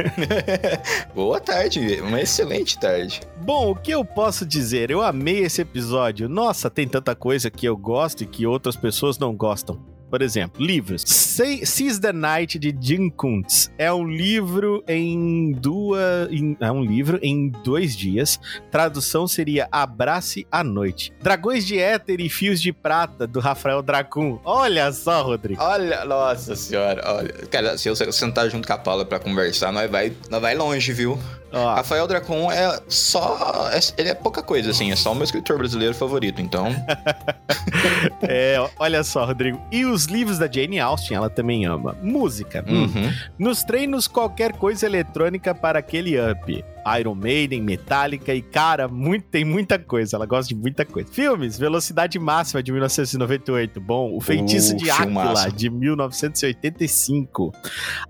Boa 1.14 1.40
tarde, 1.40 2.00
uma 2.00 2.20
excelente 2.20 2.78
tarde. 2.78 3.20
Bom, 3.37 3.70
o 3.70 3.76
que 3.76 3.90
eu 3.90 4.04
posso 4.04 4.46
dizer? 4.46 4.90
Eu 4.90 5.02
amei 5.02 5.40
esse 5.40 5.62
episódio. 5.62 6.28
Nossa, 6.28 6.70
tem 6.70 6.88
tanta 6.88 7.14
coisa 7.14 7.50
que 7.50 7.66
eu 7.66 7.76
gosto 7.76 8.24
e 8.24 8.26
que 8.26 8.46
outras 8.46 8.76
pessoas 8.76 9.18
não 9.18 9.35
gostam. 9.35 9.93
Por 10.14 10.22
exemplo, 10.22 10.64
livros. 10.64 11.03
Sei- 11.05 11.66
Seize 11.66 12.00
the 12.00 12.12
Night 12.12 12.57
de 12.57 12.72
Jim 12.81 13.11
Kuntz 13.11 13.68
é 13.77 13.92
um 13.92 14.07
livro 14.09 14.85
em 14.87 15.50
duas, 15.50 16.31
em- 16.31 16.57
é 16.61 16.70
um 16.70 16.85
livro 16.85 17.18
em 17.20 17.48
dois 17.64 17.96
dias. 17.96 18.38
Tradução 18.70 19.27
seria 19.27 19.66
Abrace 19.72 20.46
a 20.53 20.62
Noite. 20.62 21.12
Dragões 21.20 21.66
de 21.66 21.81
Éter 21.81 22.20
e 22.20 22.29
Fios 22.29 22.62
de 22.62 22.72
Prata 22.72 23.27
do 23.27 23.40
Rafael 23.40 23.83
Dracun. 23.83 24.38
Olha 24.44 24.92
só, 24.92 25.20
Rodrigo. 25.24 25.61
Olha, 25.61 26.05
nossa 26.05 26.55
senhora, 26.55 27.03
olha. 27.12 27.33
Cara, 27.50 27.77
se 27.77 27.88
eu 27.88 27.96
sentar 28.12 28.48
junto 28.48 28.68
com 28.68 28.72
a 28.72 28.79
Paula 28.79 29.05
pra 29.05 29.18
conversar, 29.18 29.72
nós 29.72 29.90
vai, 29.90 30.12
nós 30.31 30.40
vai 30.40 30.55
longe, 30.55 30.92
viu? 30.92 31.18
Ó, 31.54 31.74
Rafael 31.74 32.06
Dracon 32.06 32.50
é 32.50 32.80
só. 32.88 33.70
é- 33.72 33.80
ele 34.00 34.08
é 34.10 34.14
pouca 34.14 34.42
coisa, 34.42 34.70
assim, 34.70 34.90
é 34.90 34.96
só 34.96 35.12
o 35.12 35.14
meu 35.14 35.24
escritor 35.24 35.56
brasileiro 35.58 35.94
favorito, 35.94 36.40
então. 36.40 36.66
é, 38.22 38.56
olha 38.78 39.02
só, 39.04 39.24
Rodrigo. 39.24 39.60
E 39.70 39.84
os 39.84 40.06
livros 40.06 40.38
da 40.38 40.50
Jane 40.50 40.80
Austen, 40.80 41.16
ela 41.16 41.30
também 41.30 41.64
ama. 41.66 41.96
Música. 42.02 42.64
hum. 42.66 42.84
Uhum. 42.84 43.12
Nos 43.38 43.62
treinos, 43.62 44.06
qualquer 44.08 44.52
coisa 44.52 44.86
eletrônica 44.86 45.54
para 45.54 45.78
aquele 45.78 46.16
up. 46.20 46.64
Iron 46.98 47.14
Maiden, 47.14 47.62
Metallica 47.62 48.34
e, 48.34 48.42
cara, 48.42 48.88
muito, 48.88 49.26
tem 49.26 49.44
muita 49.44 49.78
coisa. 49.78 50.16
Ela 50.16 50.26
gosta 50.26 50.48
de 50.48 50.54
muita 50.54 50.84
coisa. 50.84 51.10
Filmes, 51.10 51.58
Velocidade 51.58 52.18
Máxima, 52.18 52.62
de 52.62 52.72
1998. 52.72 53.80
Bom, 53.80 54.14
O 54.14 54.20
Feitiço 54.20 54.74
Uh, 54.74 54.76
de 54.76 54.90
Áquila, 54.90 55.50
de 55.50 55.70
1985. 55.70 57.52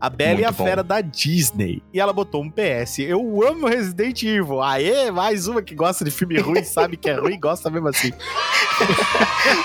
A 0.00 0.10
Bela 0.10 0.40
e 0.40 0.44
a 0.44 0.48
Muito 0.48 0.58
bom. 0.58 0.64
Fera, 0.64 0.82
da 0.82 1.00
Disney. 1.00 1.82
E 1.92 2.00
ela 2.00 2.12
botou 2.12 2.42
um 2.42 2.50
PS. 2.50 3.00
Eu 3.00 3.46
amo 3.46 3.66
Resident 3.66 4.22
Evil. 4.22 4.62
Aê, 4.62 5.10
mais 5.10 5.46
uma 5.46 5.62
que 5.62 5.74
gosta 5.74 6.04
de 6.04 6.10
filme 6.10 6.38
ruim, 6.38 6.62
sabe 6.64 6.96
que 6.96 7.08
é 7.10 7.14
ruim 7.14 7.34
e 7.34 7.38
gosta 7.38 7.70
mesmo 7.70 7.88
assim. 7.88 8.12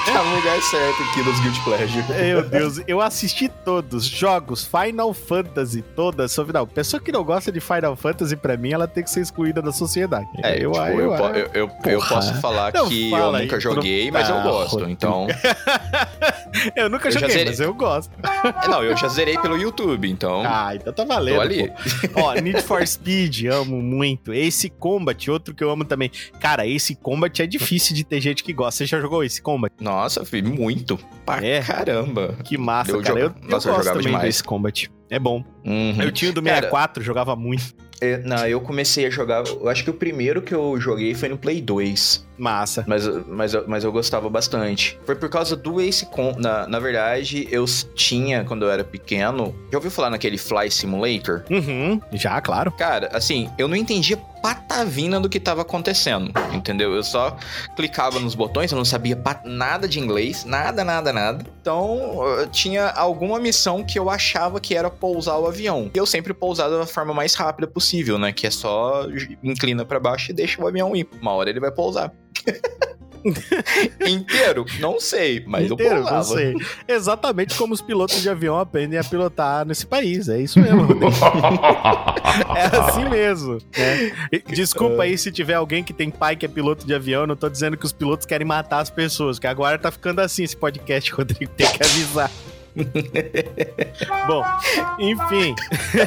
Tá 0.06 0.24
no 0.24 0.36
lugar 0.36 0.62
certo 0.62 1.02
aqui 1.04 1.24
nos 1.24 1.40
Guilty 1.40 1.64
Pleasure. 1.64 2.04
Meu 2.10 2.44
Deus, 2.44 2.82
eu 2.86 3.00
assisti 3.00 3.48
todos. 3.48 4.06
Jogos, 4.06 4.66
Final 4.68 5.14
Fantasy, 5.14 5.82
todas. 5.82 6.32
Sobre, 6.34 6.54
não, 6.54 6.68
pessoa 6.68 7.02
que 7.02 7.12
não 7.12 7.24
gosta 7.24 7.50
de 7.52 7.62
Final 7.62 7.96
Fantasy, 7.96 8.36
pra 8.36 8.58
mim, 8.58 8.72
ela 8.74 8.88
tem 8.88 8.99
que 9.04 9.10
ser 9.10 9.22
excluída 9.22 9.62
da 9.62 9.72
sociedade. 9.72 10.28
É, 10.44 10.54
eu, 10.64 10.72
tipo, 10.72 10.86
eu, 10.86 11.14
eu, 11.14 11.36
eu, 11.36 11.50
eu 11.54 11.68
Porra. 12.00 12.10
posso 12.16 12.34
falar 12.42 12.74
Não 12.74 12.88
que 12.90 13.10
fala 13.10 13.24
eu 13.24 13.36
aí, 13.36 13.42
nunca 13.44 13.56
não- 13.56 13.62
joguei, 13.62 14.12
mas 14.12 14.30
eu 14.30 14.42
gosto. 14.42 14.72
Rodrigo. 14.72 14.92
Então. 14.92 15.28
eu 16.76 16.90
nunca 16.90 17.08
eu 17.08 17.12
joguei, 17.12 17.30
zerei. 17.30 17.46
mas 17.46 17.60
eu 17.60 17.74
gosto. 17.74 18.12
É, 18.64 18.68
Não, 18.68 18.84
eu 18.84 18.96
já 18.96 19.08
zerei 19.08 19.38
pelo 19.38 19.58
YouTube, 19.58 20.10
então. 20.10 20.44
Ah, 20.46 20.76
então 20.76 20.92
tá 20.94 21.04
valendo. 21.04 21.36
tô 21.36 21.42
ali. 21.42 21.72
pô. 22.14 22.22
Ó, 22.22 22.34
Need 22.34 22.62
for 22.62 22.86
Speed, 22.88 23.46
amo 23.46 23.82
muito. 23.82 24.34
Ace 24.34 24.70
Combat, 24.70 25.30
outro 25.32 25.54
que 25.54 25.64
eu 25.64 25.70
amo 25.70 25.86
também. 25.86 26.12
Cara, 26.40 26.66
Ace 26.68 26.96
Combat 26.96 27.42
é 27.42 27.48
difícil 27.48 27.96
de 27.96 28.04
ter 28.04 28.20
gente 28.22 28.44
que 28.44 28.54
gosta. 28.54 28.80
Você 28.80 28.86
já 28.86 29.00
jogou 29.00 29.24
Ace 29.24 29.42
Combat? 29.42 29.74
Nossa, 29.80 30.26
filho, 30.26 30.50
muito. 30.54 30.98
Pra 31.26 31.44
É. 31.46 31.62
caramba. 31.62 32.36
Que 32.44 32.58
massa, 32.58 32.92
Eu 32.92 33.02
cara. 33.02 33.20
Eu, 33.20 33.28
jogo- 33.28 33.40
eu 33.44 33.50
Nossa, 33.50 33.70
eu 33.70 33.74
gosto 33.74 33.84
jogava 33.86 34.00
também 34.00 34.14
demais. 34.14 34.36
Ace 34.36 34.44
Combat. 34.44 34.92
É 35.10 35.18
bom. 35.20 35.44
Uhum. 35.66 36.02
Eu 36.02 36.12
tinha 36.12 36.30
o 36.30 36.34
do 36.34 36.42
Cara, 36.42 36.56
64, 36.58 37.04
jogava 37.04 37.36
muito. 37.36 37.74
É, 38.02 38.18
não, 38.20 38.48
eu 38.48 38.62
comecei 38.62 39.06
a 39.06 39.10
jogar. 39.10 39.44
Eu 39.46 39.68
acho 39.68 39.84
que 39.84 39.90
o 39.90 39.94
primeiro 39.94 40.42
que 40.42 40.54
eu 40.54 40.80
joguei 40.80 41.14
foi 41.14 41.30
no 41.30 41.38
Play 41.38 41.62
2. 41.62 42.29
Massa. 42.40 42.84
Mas, 42.88 43.06
mas, 43.28 43.54
eu- 43.54 43.66
mas 43.68 43.84
eu 43.84 43.92
gostava 43.92 44.30
bastante. 44.30 44.98
Foi 45.06 45.16
por 45.16 45.30
causa 45.30 45.56
do 45.56 45.80
Ace 45.82 46.06
Com. 46.06 46.34
Na, 46.38 46.66
na 46.68 46.80
verdade, 46.80 47.48
eu 47.52 47.66
tinha, 47.94 48.44
quando 48.46 48.64
eu 48.66 48.72
era 48.72 48.84
pequeno. 48.84 49.54
Já 49.72 49.78
ouviu 49.78 49.92
falar 49.92 50.10
naquele 50.10 50.38
Fly 50.38 50.72
Simulator? 50.72 51.44
Uhum, 51.50 52.00
já, 52.14 52.40
claro. 52.42 52.72
Cara, 52.72 53.10
assim, 53.14 53.50
eu 53.58 53.68
não 53.68 53.76
entendia 53.76 54.18
patavina 54.42 55.20
do 55.20 55.28
que 55.28 55.38
tava 55.38 55.64
acontecendo, 55.64 56.32
entendeu? 56.54 56.94
Eu 56.96 57.04
só 57.04 57.36
clicava 57.76 58.20
nos 58.22 58.36
botões, 58.36 58.72
eu 58.72 58.78
não 58.78 58.86
sabia 58.86 59.22
nada 59.44 59.86
de 59.86 60.00
inglês, 60.00 60.46
nada, 60.46 60.82
nada, 60.86 61.12
nada. 61.12 61.46
Então, 61.62 62.20
tinha 62.52 62.88
alguma 62.92 63.38
missão 63.38 63.84
que 63.84 64.00
eu 64.00 64.10
achava 64.10 64.60
que 64.62 64.74
era 64.74 64.90
pousar 64.90 65.38
o 65.38 65.46
avião. 65.46 65.92
E 65.94 65.98
eu 65.98 66.06
sempre 66.06 66.34
pousava 66.34 66.80
da 66.80 66.86
forma 66.86 67.14
mais 67.14 67.34
rápida 67.36 67.68
possível, 67.68 68.18
né? 68.18 68.32
Que 68.32 68.48
é 68.48 68.52
só 68.52 69.06
inclina 69.44 69.84
pra 69.84 70.00
baixo 70.00 70.32
e 70.32 70.34
deixa 70.34 70.62
o 70.62 70.68
avião 70.68 70.96
ir. 70.96 71.06
Uma 71.22 71.32
hora 71.34 71.50
ele 71.50 71.60
vai 71.60 71.72
pousar. 71.72 72.10
Inteiro? 74.08 74.66
Não 74.80 75.00
sei, 75.00 75.44
mas 75.46 75.70
Inteiro, 75.70 75.96
eu 75.98 76.04
não 76.04 76.24
sei. 76.24 76.56
Exatamente 76.88 77.56
como 77.56 77.74
os 77.74 77.82
pilotos 77.82 78.22
de 78.22 78.30
avião 78.30 78.58
aprendem 78.58 78.98
a 78.98 79.04
pilotar 79.04 79.66
nesse 79.66 79.86
país. 79.86 80.30
É 80.30 80.40
isso 80.40 80.60
mesmo. 80.60 80.88
É 82.56 82.78
assim 82.78 83.10
mesmo. 83.10 83.58
né? 83.76 84.12
Desculpa 84.48 85.04
aí 85.04 85.18
se 85.18 85.32
tiver 85.32 85.56
alguém 85.56 85.84
que 85.84 85.92
tem 85.92 86.12
pai 86.12 86.36
que 86.36 86.46
é 86.46 86.50
piloto 86.50 86.86
de 86.86 86.94
avião. 86.94 87.22
Eu 87.22 87.28
não 87.28 87.36
tô 87.36 87.50
dizendo 87.50 87.76
que 87.76 87.86
os 87.86 87.92
pilotos 87.92 88.26
querem 88.26 88.46
matar 88.46 88.80
as 88.80 88.90
pessoas, 88.90 89.40
que 89.40 89.48
agora 89.48 89.80
tá 89.80 89.90
ficando 89.92 90.20
assim 90.20 90.44
esse 90.44 90.56
podcast, 90.56 91.12
Rodrigo. 91.14 91.52
Tem 91.58 91.68
que 91.68 91.84
avisar. 91.84 92.32
Bom, 94.28 94.44
enfim. 95.00 95.56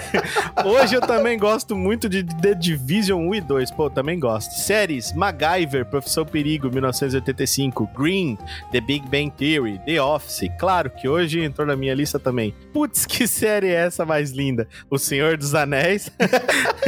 Hoje 0.64 0.94
eu 0.94 1.00
também 1.00 1.38
gosto 1.38 1.76
muito 1.76 2.08
de 2.08 2.24
The 2.24 2.54
Division 2.54 3.28
1 3.28 3.34
e 3.34 3.40
2. 3.40 3.70
Pô, 3.72 3.90
também 3.90 4.18
gosto. 4.18 4.52
Séries: 4.54 5.12
MacGyver, 5.12 5.86
Profissão 5.86 6.24
Perigo, 6.24 6.70
1985. 6.70 7.88
Green, 7.96 8.38
The 8.70 8.80
Big 8.80 9.08
Bang 9.08 9.30
Theory, 9.30 9.80
The 9.84 10.00
Office. 10.00 10.48
Claro 10.58 10.90
que 10.90 11.08
hoje 11.08 11.40
entrou 11.40 11.66
na 11.66 11.76
minha 11.76 11.94
lista 11.94 12.18
também. 12.18 12.54
Putz, 12.72 13.06
que 13.06 13.26
série 13.26 13.68
é 13.68 13.86
essa 13.86 14.04
mais 14.04 14.30
linda? 14.30 14.66
O 14.90 14.98
Senhor 14.98 15.36
dos 15.36 15.54
Anéis. 15.54 16.10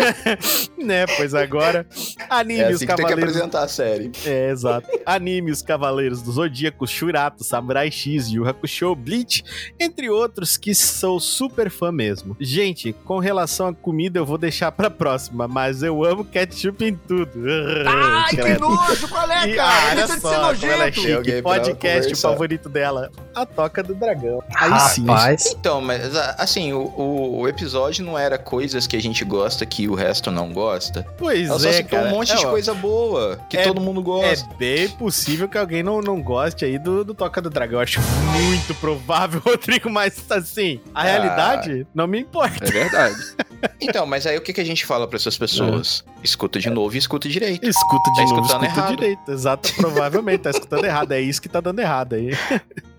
né, 0.79 1.07
pois 1.17 1.35
agora. 1.35 1.87
Anime 2.29 2.61
É 2.61 2.69
Os 2.69 2.77
assim 2.77 2.87
que 2.87 2.95
tem 2.95 2.97
que 2.97 3.03
Cavaleiros 3.03 3.37
apresentar 3.37 3.63
a 3.63 3.69
série. 3.69 4.13
é, 4.27 4.51
exato. 4.51 4.89
Anime 5.05 5.51
Os 5.51 5.63
Cavaleiros 5.63 6.23
do 6.23 6.33
Zodíaco, 6.33 6.87
Shurato, 6.87 7.45
Samurai 7.45 7.91
X, 7.91 8.29
Yu 8.31 8.47
Hakusho, 8.47 8.95
Bleach, 8.95 9.45
entre 9.79 10.09
outros 10.11 10.57
que 10.57 10.75
sou 10.75 11.19
super 11.21 11.71
fã 11.71 11.91
mesmo. 11.93 12.37
Gente, 12.41 12.93
com 13.05 13.19
relação 13.19 13.69
à 13.69 13.75
comida 13.75 14.19
eu 14.19 14.25
vou 14.27 14.39
deixar 14.39 14.71
pra 14.73 14.89
próxima, 14.91 15.47
mas 15.49 15.83
eu 15.83 16.05
amo 16.05 16.25
ketchup 16.25 16.85
em 16.85 16.95
tudo. 16.95 17.31
Ai, 17.87 18.31
que 18.37 18.59
nojo, 18.61 19.09
qual 19.09 19.31
é, 19.31 19.49
E, 19.49 19.55
cara? 19.57 19.87
olha 19.87 19.95
Deixa 19.97 20.15
de 20.15 20.21
só 20.21 20.29
ser 20.31 20.35
é 20.35 20.41
nojento. 20.41 21.43
pra 21.43 21.43
Podcast 21.43 22.15
favorito 22.17 22.69
dela, 22.69 23.11
a 23.35 23.45
Toca 23.47 23.83
do 23.83 23.95
Dragão. 23.95 24.43
Aí 24.57 24.79
sim. 24.91 25.05
Rapaz. 25.07 25.47
Então, 25.47 25.81
mas 25.81 26.15
a- 26.17 26.37
assim, 26.39 26.73
o, 26.73 26.81
o- 26.97 27.41
o 27.41 27.49
episódio 27.49 28.05
não 28.05 28.19
era 28.19 28.39
coisas 28.39 28.87
que 28.87 28.97
a 28.97 29.01
gente 29.03 29.25
gosta 29.25 29.67
que 29.67 29.89
o 29.89 29.95
resto 29.95 30.31
não 30.31 30.53
gosta. 30.53 31.07
Pois 31.19 31.49
Ela 31.49 31.59
só 31.59 31.69
é, 31.69 31.73
citou 31.75 31.99
cara. 31.99 32.09
um 32.09 32.11
monte 32.13 32.33
É, 32.33 32.37
de 32.37 32.47
ó, 32.47 32.51
coisa 32.51 32.75
boa, 32.75 33.39
que 33.51 33.57
é- 33.57 33.63
todo 33.65 33.81
mundo 33.81 34.01
É 34.01 34.05
gosta. 34.05 34.49
bem 34.57 34.89
possível 34.89 35.49
que 35.49 35.59
alguém 35.59 35.83
não, 35.83 36.01
não 36.01 36.21
goste 36.23 36.65
aí 36.65 36.79
do, 36.79 37.05
do 37.05 37.15
Toca 37.15 37.41
do 37.43 37.51
Dragão. 37.51 37.75
Eu 37.79 37.83
acho 37.83 38.01
muito 38.33 38.75
provável, 38.77 39.43
Rodrigo, 39.57 39.91
mas 39.91 40.25
assim, 40.31 40.81
a 40.95 41.01
Ah. 41.01 41.05
realidade 41.05 41.87
não 41.95 42.07
me 42.07 42.21
importa. 42.21 42.65
É 42.65 42.71
verdade. 42.71 43.17
então, 43.81 44.05
mas 44.07 44.27
aí 44.27 44.37
o 44.37 44.41
que, 44.41 44.53
que 44.53 44.61
a 44.61 44.65
gente 44.65 44.85
fala 44.87 45.07
pra 45.09 45.17
essas 45.17 45.37
pessoas? 45.39 46.05
Escuta 46.23 46.59
de 46.59 46.71
novo 46.71 46.95
e 46.95 46.99
escuta 46.99 47.29
direito. 47.29 47.67
Escuta 47.67 48.11
de 48.13 48.17
Tá 48.17 48.23
novo, 48.23 48.35
escutando 48.41 48.65
escuta 48.65 48.81
errado. 48.81 48.97
direito. 48.97 49.31
Exato, 49.33 49.75
provavelmente 49.77 50.41
tá 50.41 50.51
escutando 50.51 50.85
errado. 50.85 51.13
É 51.13 51.21
isso 51.21 51.41
que 51.43 51.49
tá 51.49 51.61
dando 51.61 51.79
errado 51.81 52.15
aí. 52.15 52.31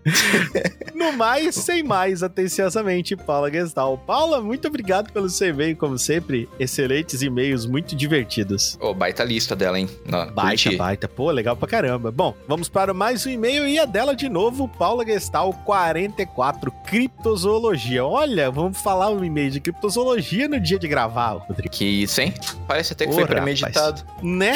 no 0.93 1.13
mais, 1.13 1.55
sem 1.55 1.83
mais, 1.83 2.21
atenciosamente, 2.23 3.15
Paula 3.15 3.51
Gestal. 3.51 3.97
Paula, 3.97 4.41
muito 4.41 4.67
obrigado 4.67 5.11
pelo 5.11 5.29
seu 5.29 5.49
e-mail, 5.49 5.75
como 5.75 5.97
sempre. 5.97 6.47
Excelentes 6.59 7.21
e-mails, 7.21 7.65
muito 7.65 7.95
divertidos. 7.95 8.77
Ô, 8.79 8.93
baita 8.93 9.23
lista 9.23 9.55
dela, 9.55 9.79
hein? 9.79 9.89
Não, 10.05 10.25
Baita, 10.31 10.63
curti. 10.63 10.75
baita. 10.77 11.07
Pô, 11.07 11.31
legal 11.31 11.55
pra 11.55 11.67
caramba. 11.67 12.11
Bom, 12.11 12.33
vamos 12.47 12.69
para 12.69 12.93
mais 12.93 13.25
um 13.25 13.29
e-mail 13.29 13.67
e 13.67 13.79
a 13.79 13.85
dela 13.85 14.15
de 14.15 14.29
novo, 14.29 14.67
Paula 14.67 15.05
Gestal 15.05 15.53
44, 15.65 16.71
Criptozoologia. 16.85 18.05
Olha, 18.05 18.49
vamos 18.51 18.79
falar 18.81 19.09
um 19.09 19.23
e-mail 19.23 19.49
de 19.51 19.59
criptozoologia 19.59 20.47
no 20.47 20.59
dia 20.59 20.77
de 20.79 20.87
gravar, 20.87 21.31
Rodrigo. 21.33 21.69
Que 21.73 21.85
isso, 21.85 22.21
hein? 22.21 22.33
Parece 22.67 22.93
até 22.93 23.05
que 23.07 23.13
foi 23.13 23.23
rapaz. 23.23 23.39
premeditado. 23.41 24.03
Né? 24.21 24.53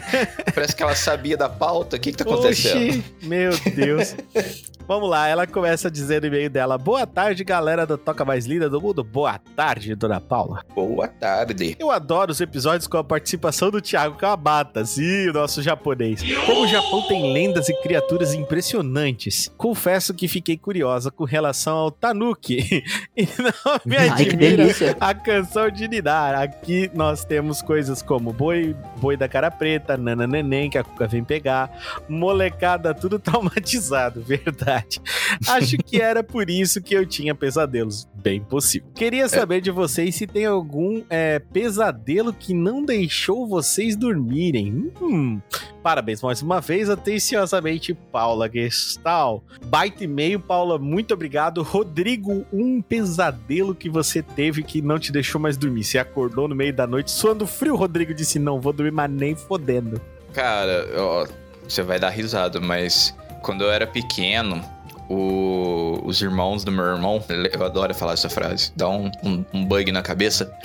Parece 0.54 0.76
que 0.76 0.82
ela 0.82 0.94
sabia 0.94 1.36
da 1.36 1.48
pauta. 1.48 1.96
O 1.96 2.00
que, 2.00 2.10
que 2.12 2.16
tá 2.18 2.24
acontecendo? 2.24 2.88
Oxi, 2.98 3.04
meu 3.22 3.50
Deus. 3.74 4.14
Vamos 4.90 5.08
lá, 5.08 5.28
ela 5.28 5.46
começa 5.46 5.86
a 5.86 5.90
dizer 5.90 6.20
no 6.20 6.26
e-mail 6.26 6.50
dela: 6.50 6.76
Boa 6.76 7.06
tarde, 7.06 7.44
galera 7.44 7.86
do 7.86 7.96
Toca 7.96 8.24
Mais 8.24 8.44
Linda 8.44 8.68
do 8.68 8.80
Mundo. 8.80 9.04
Boa 9.04 9.38
tarde, 9.38 9.94
dona 9.94 10.20
Paula. 10.20 10.64
Boa 10.74 11.06
tarde. 11.06 11.76
Eu 11.78 11.92
adoro 11.92 12.32
os 12.32 12.40
episódios 12.40 12.88
com 12.88 12.96
a 12.96 13.04
participação 13.04 13.70
do 13.70 13.80
Thiago 13.80 14.16
Kabata, 14.16 14.84
sim, 14.84 15.28
o 15.28 15.32
nosso 15.32 15.62
japonês. 15.62 16.20
Como 16.44 16.62
o 16.62 16.66
Japão 16.66 17.06
tem 17.06 17.32
lendas 17.32 17.68
e 17.68 17.82
criaturas 17.82 18.34
impressionantes, 18.34 19.48
confesso 19.56 20.12
que 20.12 20.26
fiquei 20.26 20.56
curiosa 20.58 21.08
com 21.08 21.22
relação 21.22 21.76
ao 21.76 21.92
Tanuki. 21.92 22.82
E 23.16 23.28
não 23.38 23.80
me 23.84 23.96
Ai, 23.96 24.08
admira 24.08 24.56
delícia. 24.56 24.96
a 24.98 25.12
canção 25.12 25.70
de 25.70 25.86
Nidar. 25.86 26.40
Aqui 26.40 26.90
nós 26.94 27.24
temos 27.24 27.60
coisas 27.60 28.00
como 28.00 28.32
Boi, 28.32 28.74
Boi 28.96 29.16
da 29.16 29.28
Cara 29.28 29.50
Preta, 29.50 29.96
Nana 29.96 30.26
Neném, 30.26 30.70
que 30.70 30.78
a 30.78 30.84
Cuca 30.84 31.06
vem 31.06 31.22
pegar, 31.22 31.70
molecada 32.08 32.94
tudo 32.94 33.18
traumatizado, 33.20 34.22
verdade. 34.22 34.79
Acho 35.48 35.76
que 35.78 36.00
era 36.00 36.22
por 36.22 36.48
isso 36.48 36.80
que 36.80 36.94
eu 36.94 37.06
tinha 37.06 37.34
pesadelos. 37.34 38.08
Bem 38.14 38.40
possível. 38.40 38.88
Queria 38.94 39.28
saber 39.28 39.60
de 39.60 39.70
vocês 39.70 40.14
se 40.14 40.26
tem 40.26 40.44
algum 40.44 41.02
é, 41.08 41.38
pesadelo 41.38 42.32
que 42.32 42.52
não 42.52 42.84
deixou 42.84 43.46
vocês 43.46 43.96
dormirem. 43.96 44.92
Hum. 45.00 45.40
Parabéns 45.82 46.20
mais 46.20 46.42
uma 46.42 46.60
vez, 46.60 46.90
atenciosamente, 46.90 47.94
Paula 47.94 48.50
Gestal. 48.52 49.42
Baita 49.64 50.04
e-mail, 50.04 50.38
Paula, 50.38 50.78
muito 50.78 51.14
obrigado. 51.14 51.62
Rodrigo, 51.62 52.44
um 52.52 52.82
pesadelo 52.82 53.74
que 53.74 53.88
você 53.88 54.22
teve 54.22 54.62
que 54.62 54.82
não 54.82 54.98
te 54.98 55.10
deixou 55.10 55.40
mais 55.40 55.56
dormir. 55.56 55.84
Você 55.84 55.98
acordou 55.98 56.46
no 56.46 56.54
meio 56.54 56.74
da 56.74 56.86
noite 56.86 57.10
suando 57.10 57.46
frio, 57.46 57.76
Rodrigo 57.76 58.12
disse: 58.12 58.38
Não 58.38 58.60
vou 58.60 58.72
dormir, 58.72 58.92
mas 58.92 59.10
nem 59.10 59.34
fodendo. 59.34 60.00
Cara, 60.34 60.86
ó, 60.96 61.26
você 61.66 61.82
vai 61.82 61.98
dar 61.98 62.10
risada, 62.10 62.60
mas 62.60 63.14
quando 63.42 63.64
eu 63.64 63.70
era 63.70 63.86
pequeno, 63.86 64.62
o- 65.08 66.00
os 66.04 66.20
irmãos 66.22 66.64
do 66.64 66.70
meu 66.72 66.84
irmão, 66.84 67.22
eu 67.52 67.64
adoro 67.64 67.94
falar 67.94 68.12
essa 68.12 68.28
frase, 68.28 68.72
dá 68.76 68.88
um, 68.88 69.10
um- 69.24 69.44
um 69.52 69.64
bug 69.64 69.90
na 69.92 70.02
cabeça. 70.02 70.50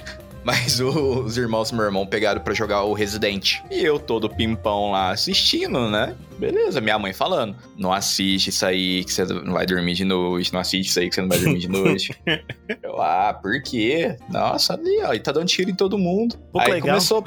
Mas 0.45 0.79
o- 0.79 1.21
os 1.23 1.37
irmãos 1.39 1.71
do 1.71 1.75
meu 1.77 1.85
irmão 1.85 2.05
pegaram 2.05 2.39
pra 2.39 2.53
jogar 2.53 2.83
o 2.83 2.93
Resident. 2.93 3.61
E 3.71 3.83
eu 3.83 3.97
todo 3.97 4.29
pimpão 4.29 4.91
lá 4.91 5.09
assistindo, 5.09 5.89
né? 5.89 6.13
Beleza, 6.37 6.79
minha 6.79 6.99
mãe 6.99 7.13
falando. 7.13 7.55
Não 7.75 7.91
assiste 7.91 8.51
isso 8.51 8.63
aí 8.63 9.03
que 9.03 9.11
você 9.11 9.25
não 9.25 9.53
vai 9.53 9.65
dormir 9.65 9.95
de 9.95 10.05
noite. 10.05 10.53
Não 10.53 10.59
assiste 10.59 10.89
isso 10.89 10.99
aí 10.99 11.09
que 11.09 11.15
você 11.15 11.21
não 11.21 11.29
vai 11.29 11.39
dormir 11.39 11.57
de 11.57 11.67
noite. 11.67 12.15
eu, 12.83 13.01
ah, 13.01 13.33
por 13.41 13.59
quê? 13.63 14.17
Nossa, 14.29 14.73
ali, 14.75 15.01
ó. 15.01 15.13
E 15.15 15.19
tá 15.19 15.31
dando 15.31 15.47
tiro 15.47 15.71
em 15.71 15.75
todo 15.75 15.97
mundo. 15.97 16.37
Pouco 16.51 16.59
aí 16.67 16.73
legal. 16.73 16.89
começou. 16.89 17.23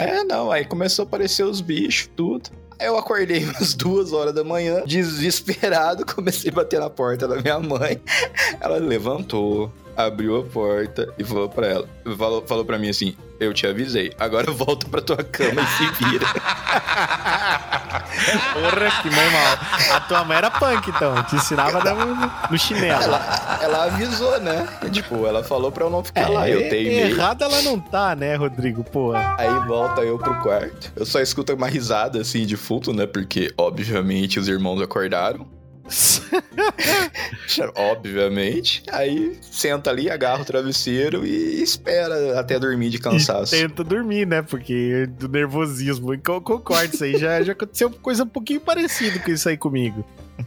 É, 0.00 0.24
não, 0.24 0.50
aí 0.50 0.64
começou 0.64 1.04
a 1.04 1.06
aparecer 1.06 1.44
os 1.44 1.60
bichos, 1.60 2.10
tudo. 2.16 2.50
Eu 2.78 2.96
acordei 2.96 3.44
umas 3.48 3.74
duas 3.74 4.12
horas 4.12 4.34
da 4.34 4.44
manhã, 4.44 4.82
desesperado, 4.86 6.04
comecei 6.06 6.50
a 6.50 6.54
bater 6.54 6.80
na 6.80 6.90
porta 6.90 7.26
da 7.26 7.36
minha 7.36 7.58
mãe. 7.58 8.00
Ela 8.60 8.76
levantou, 8.78 9.70
abriu 9.96 10.36
a 10.36 10.44
porta 10.44 11.12
e 11.18 11.24
falou 11.24 11.48
pra 11.48 11.66
ela. 11.66 11.88
Falou, 12.16 12.44
falou 12.46 12.64
pra 12.64 12.78
mim 12.78 12.88
assim: 12.88 13.16
Eu 13.40 13.54
te 13.54 13.66
avisei, 13.66 14.12
agora 14.18 14.50
volta 14.52 14.86
pra 14.88 15.00
tua 15.00 15.22
cama 15.24 15.62
e 15.62 15.66
se 15.66 16.04
vira. 16.04 16.26
Porra, 18.52 19.02
que 19.02 19.10
mãe 19.10 19.30
mal. 19.30 19.96
A 19.96 20.00
tua 20.00 20.24
mãe 20.24 20.36
era 20.36 20.50
punk, 20.50 20.90
então. 20.90 21.22
Te 21.24 21.36
ensinava 21.36 21.78
a 21.78 21.80
dar 21.80 21.94
no, 21.94 22.30
no 22.50 22.58
chinelo. 22.58 23.02
Ela, 23.02 23.58
ela 23.62 23.84
avisou, 23.84 24.40
né? 24.40 24.66
Tipo, 24.90 25.26
ela 25.26 25.44
falou 25.44 25.70
pra 25.70 25.84
eu 25.84 25.90
não 25.90 26.02
ficar 26.02 26.28
lá. 26.28 26.48
Eu 26.48 26.68
teimei. 26.68 27.10
Errada 27.12 27.44
ela 27.44 27.62
não 27.62 27.78
tá, 27.78 28.16
né, 28.16 28.34
Rodrigo? 28.36 28.82
Porra. 28.84 29.36
Aí 29.38 29.66
volta 29.66 30.02
eu 30.02 30.18
pro 30.18 30.34
quarto. 30.42 30.92
Eu 30.96 31.06
só 31.06 31.20
escuto 31.20 31.52
uma 31.54 31.68
risada 31.68 32.20
assim 32.20 32.46
de 32.46 32.56
fundo, 32.56 32.92
né? 32.92 33.06
Porque, 33.06 33.52
obviamente, 33.56 34.38
os 34.40 34.48
irmãos 34.48 34.80
acordaram. 34.80 35.46
Obviamente. 37.74 38.82
Aí 38.90 39.38
senta 39.40 39.90
ali, 39.90 40.10
agarra 40.10 40.42
o 40.42 40.44
travesseiro 40.44 41.26
e 41.26 41.62
espera 41.62 42.38
até 42.38 42.58
dormir 42.58 42.90
de 42.90 42.98
cansaço. 42.98 43.54
E 43.54 43.60
tenta 43.60 43.84
dormir, 43.84 44.26
né? 44.26 44.42
Porque 44.42 45.06
do 45.18 45.28
nervosismo. 45.28 46.14
E 46.14 46.20
eu 46.26 46.40
concordo, 46.40 46.94
isso 46.94 47.04
aí 47.04 47.16
já, 47.16 47.42
já 47.42 47.52
aconteceu 47.52 47.90
coisa 47.90 48.24
um 48.24 48.28
pouquinho 48.28 48.60
parecida 48.60 49.18
com 49.18 49.30
isso 49.30 49.48
aí 49.48 49.56
comigo. 49.56 50.04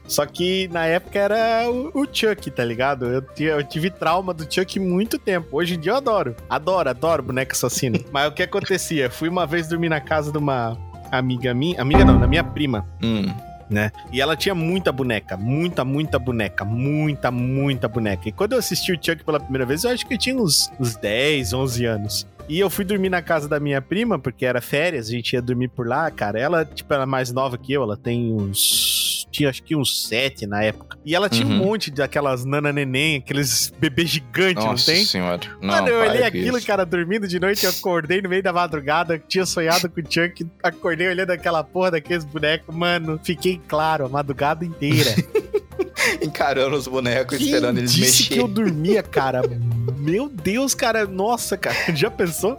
Só 0.07 0.25
que 0.25 0.67
na 0.69 0.85
época 0.85 1.19
era 1.19 1.69
o, 1.69 2.01
o 2.01 2.07
Chuck, 2.11 2.49
tá 2.51 2.63
ligado? 2.63 3.05
Eu, 3.05 3.23
eu 3.39 3.63
tive 3.63 3.89
trauma 3.89 4.33
do 4.33 4.51
Chuck 4.51 4.79
muito 4.79 5.17
tempo. 5.17 5.47
Hoje 5.51 5.75
em 5.75 5.79
dia 5.79 5.93
eu 5.93 5.97
adoro. 5.97 6.35
Adoro, 6.49 6.89
adoro 6.89 7.23
boneco 7.23 7.51
assassino. 7.53 7.99
Mas 8.11 8.27
o 8.27 8.31
que 8.31 8.43
acontecia? 8.43 9.09
Fui 9.09 9.29
uma 9.29 9.45
vez 9.45 9.67
dormir 9.67 9.89
na 9.89 9.99
casa 9.99 10.31
de 10.31 10.37
uma 10.37 10.77
amiga 11.11 11.53
minha. 11.53 11.81
Amiga 11.81 12.05
não, 12.05 12.19
da 12.19 12.27
minha 12.27 12.43
prima. 12.43 12.85
Hum. 13.01 13.33
Né? 13.69 13.91
E 14.11 14.19
ela 14.19 14.35
tinha 14.35 14.55
muita 14.55 14.91
boneca, 14.91 15.37
muita, 15.37 15.85
muita 15.85 16.17
boneca, 16.17 16.65
muita, 16.65 17.29
muita 17.31 17.87
boneca. 17.87 18.27
E 18.27 18.31
quando 18.31 18.53
eu 18.53 18.59
assisti 18.59 18.91
o 18.91 18.95
Chuck 18.95 19.23
pela 19.23 19.39
primeira 19.39 19.65
vez, 19.65 19.83
eu 19.83 19.91
acho 19.91 20.05
que 20.05 20.13
eu 20.13 20.17
tinha 20.17 20.35
uns, 20.35 20.71
uns 20.79 20.95
10, 20.95 21.53
11 21.53 21.85
anos. 21.85 22.27
E 22.47 22.59
eu 22.59 22.69
fui 22.69 22.83
dormir 22.83 23.09
na 23.09 23.21
casa 23.21 23.47
da 23.47 23.59
minha 23.59 23.79
prima, 23.79 24.17
porque 24.17 24.43
era 24.43 24.59
férias, 24.59 25.07
a 25.07 25.11
gente 25.11 25.33
ia 25.33 25.41
dormir 25.41 25.67
por 25.67 25.87
lá, 25.87 26.09
cara. 26.09 26.39
Ela, 26.39 26.65
tipo, 26.65 26.91
ela 26.91 27.03
é 27.03 27.05
mais 27.05 27.31
nova 27.31 27.57
que 27.59 27.71
eu, 27.71 27.83
ela 27.83 27.95
tem 27.95 28.33
uns 28.33 29.08
tinha 29.31 29.49
acho 29.49 29.61
que 29.63 29.75
uns 29.75 30.07
sete 30.07 30.45
na 30.47 30.63
época. 30.63 30.97
E 31.05 31.15
ela 31.15 31.29
tinha 31.29 31.45
um 31.47 31.51
Uhum. 31.51 31.57
monte 31.65 31.89
daquelas 31.91 32.45
nana 32.45 32.71
neném, 32.73 33.17
aqueles 33.17 33.71
bebês 33.79 34.09
gigantes, 34.09 34.63
não 34.63 34.71
Nossa 34.71 34.91
tem? 34.91 35.05
senhora. 35.05 35.39
Não, 35.61 35.69
Mano, 35.75 35.87
eu 35.87 35.99
olhei 36.01 36.23
aquilo, 36.23 36.57
isso. 36.57 36.67
cara, 36.67 36.85
dormindo 36.85 37.27
de 37.27 37.39
noite, 37.39 37.63
eu 37.65 37.69
acordei 37.71 38.21
no 38.21 38.29
meio 38.29 38.43
da 38.43 38.51
madrugada, 38.53 39.17
tinha 39.27 39.45
sonhado 39.45 39.89
com 39.89 40.01
o 40.01 40.03
Chuck, 40.03 40.45
acordei 40.63 41.07
olhando 41.07 41.31
aquela 41.31 41.63
porra 41.63 41.91
daqueles 41.91 42.23
bonecos, 42.25 42.75
mano, 42.75 43.19
fiquei 43.23 43.59
claro 43.67 44.05
a 44.05 44.09
madrugada 44.09 44.65
inteira. 44.65 45.13
Encarando 46.21 46.75
os 46.75 46.87
bonecos, 46.87 47.37
Quem 47.37 47.47
esperando 47.47 47.77
eles 47.77 47.93
disse 47.93 48.23
mexer. 48.23 48.33
que 48.35 48.39
eu 48.39 48.47
dormia, 48.47 49.03
cara? 49.03 49.41
Meu 50.09 50.27
Deus, 50.27 50.73
cara, 50.73 51.05
nossa, 51.05 51.55
cara, 51.57 51.75
já 51.95 52.09
pensou? 52.09 52.57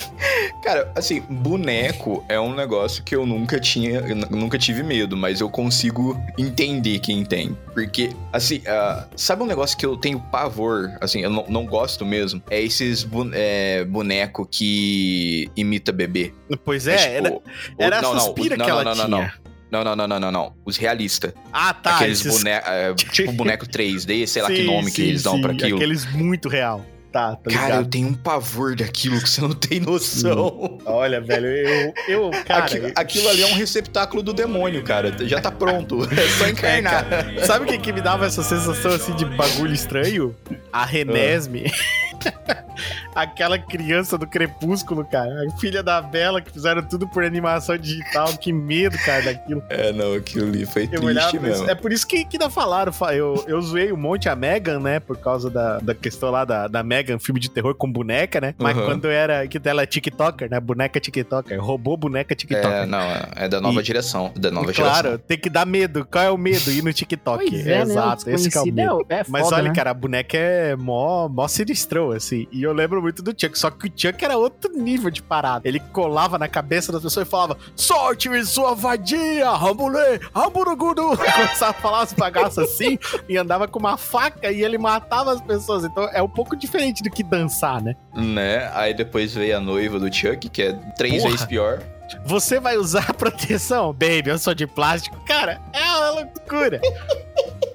Cara, 0.62 0.90
assim, 0.94 1.20
boneco 1.28 2.24
é 2.28 2.38
um 2.38 2.54
negócio 2.54 3.02
que 3.02 3.14
eu 3.16 3.26
nunca 3.26 3.58
tinha, 3.58 4.00
eu 4.00 4.14
nu- 4.14 4.26
nunca 4.30 4.58
tive 4.58 4.82
medo, 4.82 5.16
mas 5.16 5.40
eu 5.40 5.50
consigo 5.50 6.16
entender 6.38 6.98
quem 7.00 7.24
tem. 7.24 7.56
Porque, 7.74 8.10
assim, 8.32 8.62
ah, 8.66 9.06
sabe 9.16 9.42
um 9.42 9.46
negócio 9.46 9.76
que 9.76 9.84
eu 9.84 9.96
tenho 9.96 10.20
pavor, 10.20 10.90
assim, 11.00 11.20
eu 11.20 11.30
não, 11.30 11.44
não 11.48 11.66
gosto 11.66 12.04
mesmo? 12.06 12.42
É 12.50 12.60
esses 12.62 13.02
bu- 13.02 13.30
é, 13.32 13.84
boneco 13.84 14.46
que 14.46 15.50
imita 15.56 15.90
bebê. 15.92 16.32
Pois 16.64 16.86
é, 16.86 16.96
tipo, 16.96 17.26
era, 17.26 17.32
o- 17.32 17.42
era 17.78 17.98
a 17.98 18.02
não, 18.02 18.14
não, 18.14 18.20
suspira 18.20 18.54
o- 18.54 18.58
que 18.58 18.58
não, 18.58 18.68
ela 18.68 18.84
não, 18.84 18.94
não, 18.94 19.04
tinha. 19.06 19.18
não. 19.18 19.50
Não, 19.72 19.84
não, 19.84 19.94
não, 19.94 20.08
não, 20.08 20.18
não, 20.20 20.32
não. 20.32 20.52
Os 20.64 20.76
realistas. 20.76 21.32
Ah, 21.52 21.72
tá, 21.72 21.94
Aqueles 21.96 22.24
esses- 22.26 22.38
bonecos, 22.38 23.04
tipo 23.12 23.30
boneco 23.34 23.66
3D, 23.68 24.26
sei 24.26 24.42
lá 24.42 24.48
que 24.48 24.56
Sim, 24.56 24.64
nome 24.66 24.86
que 24.90 24.96
sim, 25.02 25.08
eles 25.08 25.22
dão 25.22 25.40
pra 25.40 25.52
aquilo. 25.52 25.76
Aqueles 25.76 26.04
muito 26.12 26.48
real. 26.48 26.84
Tá, 27.12 27.34
tá 27.34 27.50
Cara, 27.50 27.62
eu 27.62 27.78
ligado. 27.78 27.90
tenho 27.90 28.08
um 28.08 28.14
pavor 28.14 28.76
daquilo 28.76 29.20
que 29.20 29.28
você 29.28 29.40
não 29.40 29.52
tem 29.52 29.80
noção. 29.80 30.78
Olha, 30.84 31.20
velho, 31.20 31.46
eu, 31.46 31.94
eu 32.08 32.30
cara, 32.44 32.64
aquilo, 32.64 32.92
aquilo 32.94 33.28
ali 33.28 33.42
é 33.42 33.46
um 33.46 33.54
receptáculo 33.54 34.22
do 34.22 34.32
demônio, 34.32 34.82
cara. 34.84 35.12
Já 35.26 35.40
tá 35.40 35.50
pronto. 35.50 36.00
É 36.20 36.28
só 36.38 36.48
encarnar. 36.48 37.06
Sabe 37.46 37.64
o 37.64 37.68
que, 37.68 37.78
que 37.78 37.92
me 37.92 38.00
dava 38.00 38.26
essa 38.26 38.42
sensação 38.42 38.92
assim 38.92 39.14
de 39.14 39.24
bagulho 39.24 39.72
estranho? 39.72 40.36
A 40.72 40.84
Renesme. 40.84 41.72
Aquela 43.14 43.58
criança 43.58 44.16
do 44.16 44.26
Crepúsculo, 44.26 45.04
cara. 45.04 45.30
A 45.46 45.58
filha 45.58 45.82
da 45.82 46.00
Bela 46.00 46.40
que 46.40 46.50
fizeram 46.50 46.82
tudo 46.82 47.06
por 47.08 47.24
animação 47.24 47.76
digital. 47.76 48.28
Que 48.38 48.52
medo, 48.52 48.96
cara, 49.04 49.22
daquilo. 49.22 49.62
É, 49.68 49.92
não, 49.92 50.14
aquilo 50.14 50.46
ali 50.48 50.64
foi 50.64 50.88
Eu 50.90 51.00
triste 51.02 51.38
mesmo. 51.38 51.68
É 51.68 51.74
por 51.74 51.92
isso 51.92 52.06
que, 52.06 52.24
que 52.24 52.36
ainda 52.36 52.48
falaram. 52.48 52.92
fa- 52.92 53.14
Eu, 53.14 53.44
eu 53.46 53.60
zoei 53.60 53.92
um 53.92 53.96
monte 53.96 54.28
a 54.28 54.36
Megan, 54.36 54.78
né? 54.80 55.00
Por 55.00 55.16
causa 55.18 55.50
da, 55.50 55.78
da 55.78 55.94
questão 55.94 56.30
lá 56.30 56.44
da, 56.44 56.68
da 56.68 56.82
Megan, 56.82 57.18
filme 57.18 57.40
de 57.40 57.50
terror 57.50 57.74
com 57.74 57.90
boneca, 57.90 58.40
né? 58.40 58.54
Mas 58.58 58.76
Uhum. 58.76 58.84
quando 58.86 59.06
era. 59.08 59.46
Que 59.46 59.60
ela 59.64 59.82
é 59.82 59.86
TikToker, 59.86 60.48
né? 60.50 60.60
Boneca 60.60 60.98
TikToker. 61.00 61.60
Roubou 61.60 61.96
boneca 61.96 62.34
TikToker. 62.34 62.70
É, 62.70 62.86
não, 62.86 62.98
é 63.36 63.48
da 63.48 63.60
nova 63.60 63.80
E- 63.80 63.82
direção. 63.84 64.32
Da 64.36 64.50
nova 64.50 64.72
claro, 64.72 64.96
geração. 65.08 65.18
tem 65.26 65.38
que 65.38 65.50
dar 65.50 65.66
medo. 65.66 66.06
Qual 66.10 66.24
é 66.24 66.30
o 66.30 66.38
medo? 66.38 66.70
Ir 66.70 66.82
no 66.82 66.92
TikTok. 66.92 67.50
Pois 67.50 67.66
é, 67.66 67.80
Exato, 67.82 68.26
né? 68.28 68.34
Esse 68.34 68.48
que 68.48 68.56
é 68.56 68.60
o 68.60 68.64
desconhecido 68.64 68.74
medo. 68.74 69.06
é, 69.10 69.14
é 69.20 69.24
Mas 69.28 69.42
foda, 69.42 69.56
olha, 69.56 69.68
né? 69.68 69.74
cara, 69.74 69.90
a 69.90 69.94
boneca 69.94 70.36
é 70.36 70.76
mó, 70.76 71.28
mó 71.28 71.46
sinistrão, 71.48 72.09
assim. 72.16 72.46
E 72.50 72.62
eu 72.62 72.72
lembro 72.72 73.00
muito 73.00 73.22
do 73.22 73.30
Chuck. 73.30 73.58
Só 73.58 73.70
que 73.70 73.86
o 73.88 73.92
Chuck 73.94 74.24
era 74.24 74.36
outro 74.36 74.72
nível 74.76 75.10
de 75.10 75.22
parada. 75.22 75.68
Ele 75.68 75.80
colava 75.80 76.38
na 76.38 76.48
cabeça 76.48 76.92
das 76.92 77.02
pessoas 77.02 77.26
e 77.26 77.30
falava: 77.30 77.56
Sorte-me 77.76 78.44
sua 78.44 78.74
vadia, 78.74 79.50
rambulê, 79.50 80.20
ramburugudu. 80.34 81.16
Começava 81.16 81.70
a 81.70 81.74
falar 81.74 82.02
as 82.02 82.12
bagaças 82.12 82.70
assim 82.70 82.98
e 83.28 83.36
andava 83.36 83.66
com 83.68 83.78
uma 83.78 83.96
faca 83.96 84.50
e 84.50 84.62
ele 84.62 84.78
matava 84.78 85.32
as 85.32 85.40
pessoas. 85.40 85.84
Então 85.84 86.04
é 86.12 86.22
um 86.22 86.28
pouco 86.28 86.56
diferente 86.56 87.02
do 87.02 87.10
que 87.10 87.22
dançar, 87.22 87.82
né? 87.82 87.94
Né? 88.14 88.70
Aí 88.74 88.94
depois 88.94 89.34
veio 89.34 89.56
a 89.56 89.60
noiva 89.60 89.98
do 89.98 90.12
Chuck, 90.12 90.48
que 90.48 90.62
é 90.62 90.72
três 90.96 91.18
Porra. 91.18 91.30
vezes 91.30 91.46
pior. 91.46 91.82
Você 92.24 92.60
vai 92.60 92.76
usar 92.76 93.14
proteção? 93.14 93.92
Baby, 93.94 94.30
eu 94.30 94.38
sou 94.38 94.54
de 94.54 94.66
plástico. 94.66 95.18
Cara, 95.24 95.60
é 95.72 95.82
uma 95.82 96.10
loucura. 96.10 96.80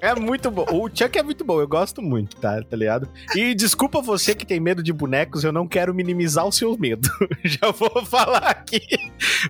É 0.01 0.13
muito 0.13 0.51
bom. 0.51 0.65
O 0.71 0.87
Chuck 0.87 1.17
é 1.17 1.23
muito 1.23 1.43
bom, 1.43 1.59
eu 1.59 1.67
gosto 1.67 2.01
muito, 2.01 2.37
tá? 2.37 2.61
Tá 2.61 2.77
ligado? 2.77 3.09
E 3.35 3.55
desculpa 3.55 4.01
você 4.01 4.35
que 4.35 4.45
tem 4.45 4.59
medo 4.59 4.83
de 4.83 4.93
bonecos, 4.93 5.43
eu 5.43 5.51
não 5.51 5.67
quero 5.67 5.95
minimizar 5.95 6.45
o 6.45 6.51
seu 6.51 6.77
medo. 6.77 7.09
Já 7.43 7.71
vou 7.71 8.05
falar 8.05 8.49
aqui. 8.49 8.81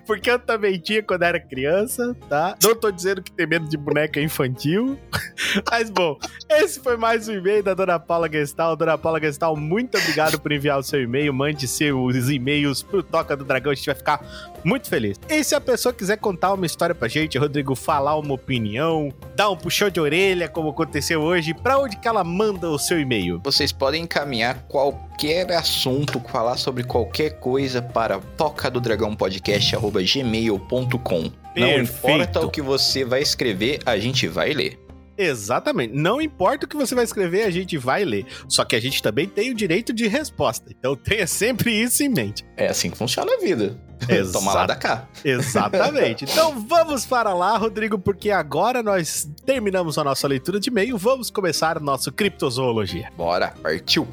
Porque 0.06 0.30
eu 0.30 0.38
também 0.38 0.78
tinha 0.78 1.02
quando 1.02 1.24
era 1.24 1.38
criança, 1.38 2.16
tá? 2.28 2.56
Não 2.62 2.74
tô 2.74 2.90
dizendo 2.90 3.22
que 3.22 3.30
ter 3.32 3.46
medo 3.46 3.68
de 3.68 3.76
boneca 3.76 4.18
é 4.18 4.22
infantil. 4.22 4.98
Mas 5.70 5.90
bom, 5.90 6.18
esse 6.48 6.80
foi 6.80 6.96
mais 6.96 7.28
um 7.28 7.34
e-mail 7.34 7.62
da 7.62 7.74
Dona 7.74 7.98
Paula 7.98 8.30
Gestal. 8.30 8.76
Dona 8.76 8.96
Paula 8.96 9.20
Gestal, 9.20 9.56
muito 9.56 9.98
obrigado 9.98 10.40
por 10.40 10.52
enviar 10.52 10.78
o 10.78 10.82
seu 10.82 11.02
e-mail. 11.02 11.34
Mande 11.34 11.68
seus 11.68 12.30
e-mails 12.30 12.82
pro 12.82 13.02
Toca 13.02 13.36
do 13.36 13.44
Dragão, 13.44 13.72
a 13.72 13.74
gente 13.74 13.86
vai 13.86 13.94
ficar 13.94 14.24
muito 14.64 14.75
feliz. 14.84 15.18
E 15.28 15.42
se 15.42 15.54
a 15.54 15.60
pessoa 15.60 15.92
quiser 15.92 16.18
contar 16.18 16.52
uma 16.52 16.66
história 16.66 16.94
pra 16.94 17.08
gente, 17.08 17.38
Rodrigo, 17.38 17.74
falar 17.74 18.16
uma 18.16 18.34
opinião, 18.34 19.12
dar 19.34 19.50
um 19.50 19.56
puxão 19.56 19.90
de 19.90 20.00
orelha, 20.00 20.48
como 20.48 20.70
aconteceu 20.70 21.20
hoje, 21.20 21.54
pra 21.54 21.78
onde 21.78 21.96
que 21.96 22.08
ela 22.08 22.24
manda 22.24 22.68
o 22.68 22.78
seu 22.78 23.00
e-mail? 23.00 23.40
Vocês 23.42 23.72
podem 23.72 24.02
encaminhar 24.02 24.66
qualquer 24.68 25.50
assunto, 25.52 26.20
falar 26.28 26.56
sobre 26.56 26.84
qualquer 26.84 27.38
coisa 27.40 27.80
para 27.80 28.18
toca 28.18 28.70
do 28.70 28.80
dragão 28.80 29.14
podcast@gmail.com. 29.14 31.30
Não 31.56 31.78
importa 31.78 32.40
o 32.40 32.50
que 32.50 32.60
você 32.60 33.04
vai 33.04 33.22
escrever, 33.22 33.78
a 33.86 33.98
gente 33.98 34.28
vai 34.28 34.52
ler. 34.52 34.85
Exatamente. 35.16 35.94
Não 35.94 36.20
importa 36.20 36.66
o 36.66 36.68
que 36.68 36.76
você 36.76 36.94
vai 36.94 37.04
escrever, 37.04 37.44
a 37.44 37.50
gente 37.50 37.76
vai 37.78 38.04
ler. 38.04 38.26
Só 38.48 38.64
que 38.64 38.76
a 38.76 38.80
gente 38.80 39.02
também 39.02 39.26
tem 39.28 39.50
o 39.50 39.54
direito 39.54 39.92
de 39.92 40.06
resposta. 40.06 40.70
Então 40.78 40.94
tenha 40.96 41.26
sempre 41.26 41.72
isso 41.72 42.02
em 42.02 42.08
mente. 42.08 42.44
É 42.56 42.68
assim 42.68 42.90
que 42.90 42.98
funciona 42.98 43.32
a 43.34 43.38
vida. 43.38 43.78
Exato. 44.08 44.32
Toma 44.44 44.52
lá 44.54 44.66
da 44.66 44.76
cá. 44.76 45.08
Exatamente. 45.24 46.26
Então 46.36 46.60
vamos 46.66 47.06
para 47.06 47.32
lá, 47.32 47.56
Rodrigo, 47.56 47.98
porque 47.98 48.30
agora 48.30 48.82
nós 48.82 49.28
terminamos 49.46 49.96
a 49.96 50.04
nossa 50.04 50.26
leitura 50.28 50.60
de 50.60 50.68
e-mail. 50.68 50.98
Vamos 50.98 51.30
começar 51.30 51.80
nosso 51.80 52.12
Criptozoologia. 52.12 53.10
Bora, 53.16 53.54
partiu. 53.62 54.06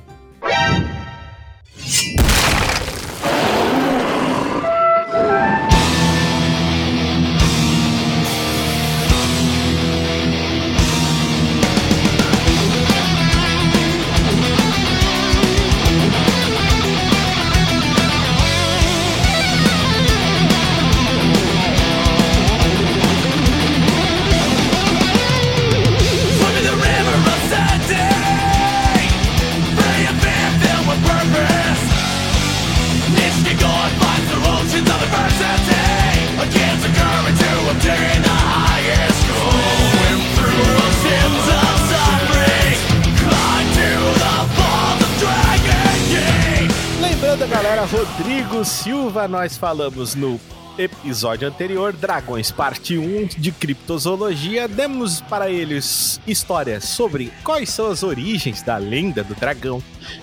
Nós 49.29 49.55
falamos 49.55 50.15
no 50.15 50.39
episódio 50.77 51.47
anterior, 51.47 51.93
Dragões 51.93 52.51
Parte 52.51 52.97
1 52.97 53.27
de 53.37 53.51
Criptozoologia. 53.51 54.67
Demos 54.67 55.21
para 55.21 55.49
eles 55.49 56.19
histórias 56.25 56.85
sobre 56.85 57.31
quais 57.43 57.69
são 57.69 57.91
as 57.91 58.03
origens 58.03 58.61
da 58.61 58.77
lenda 58.77 59.23
do 59.23 59.35
dragão, 59.35 59.81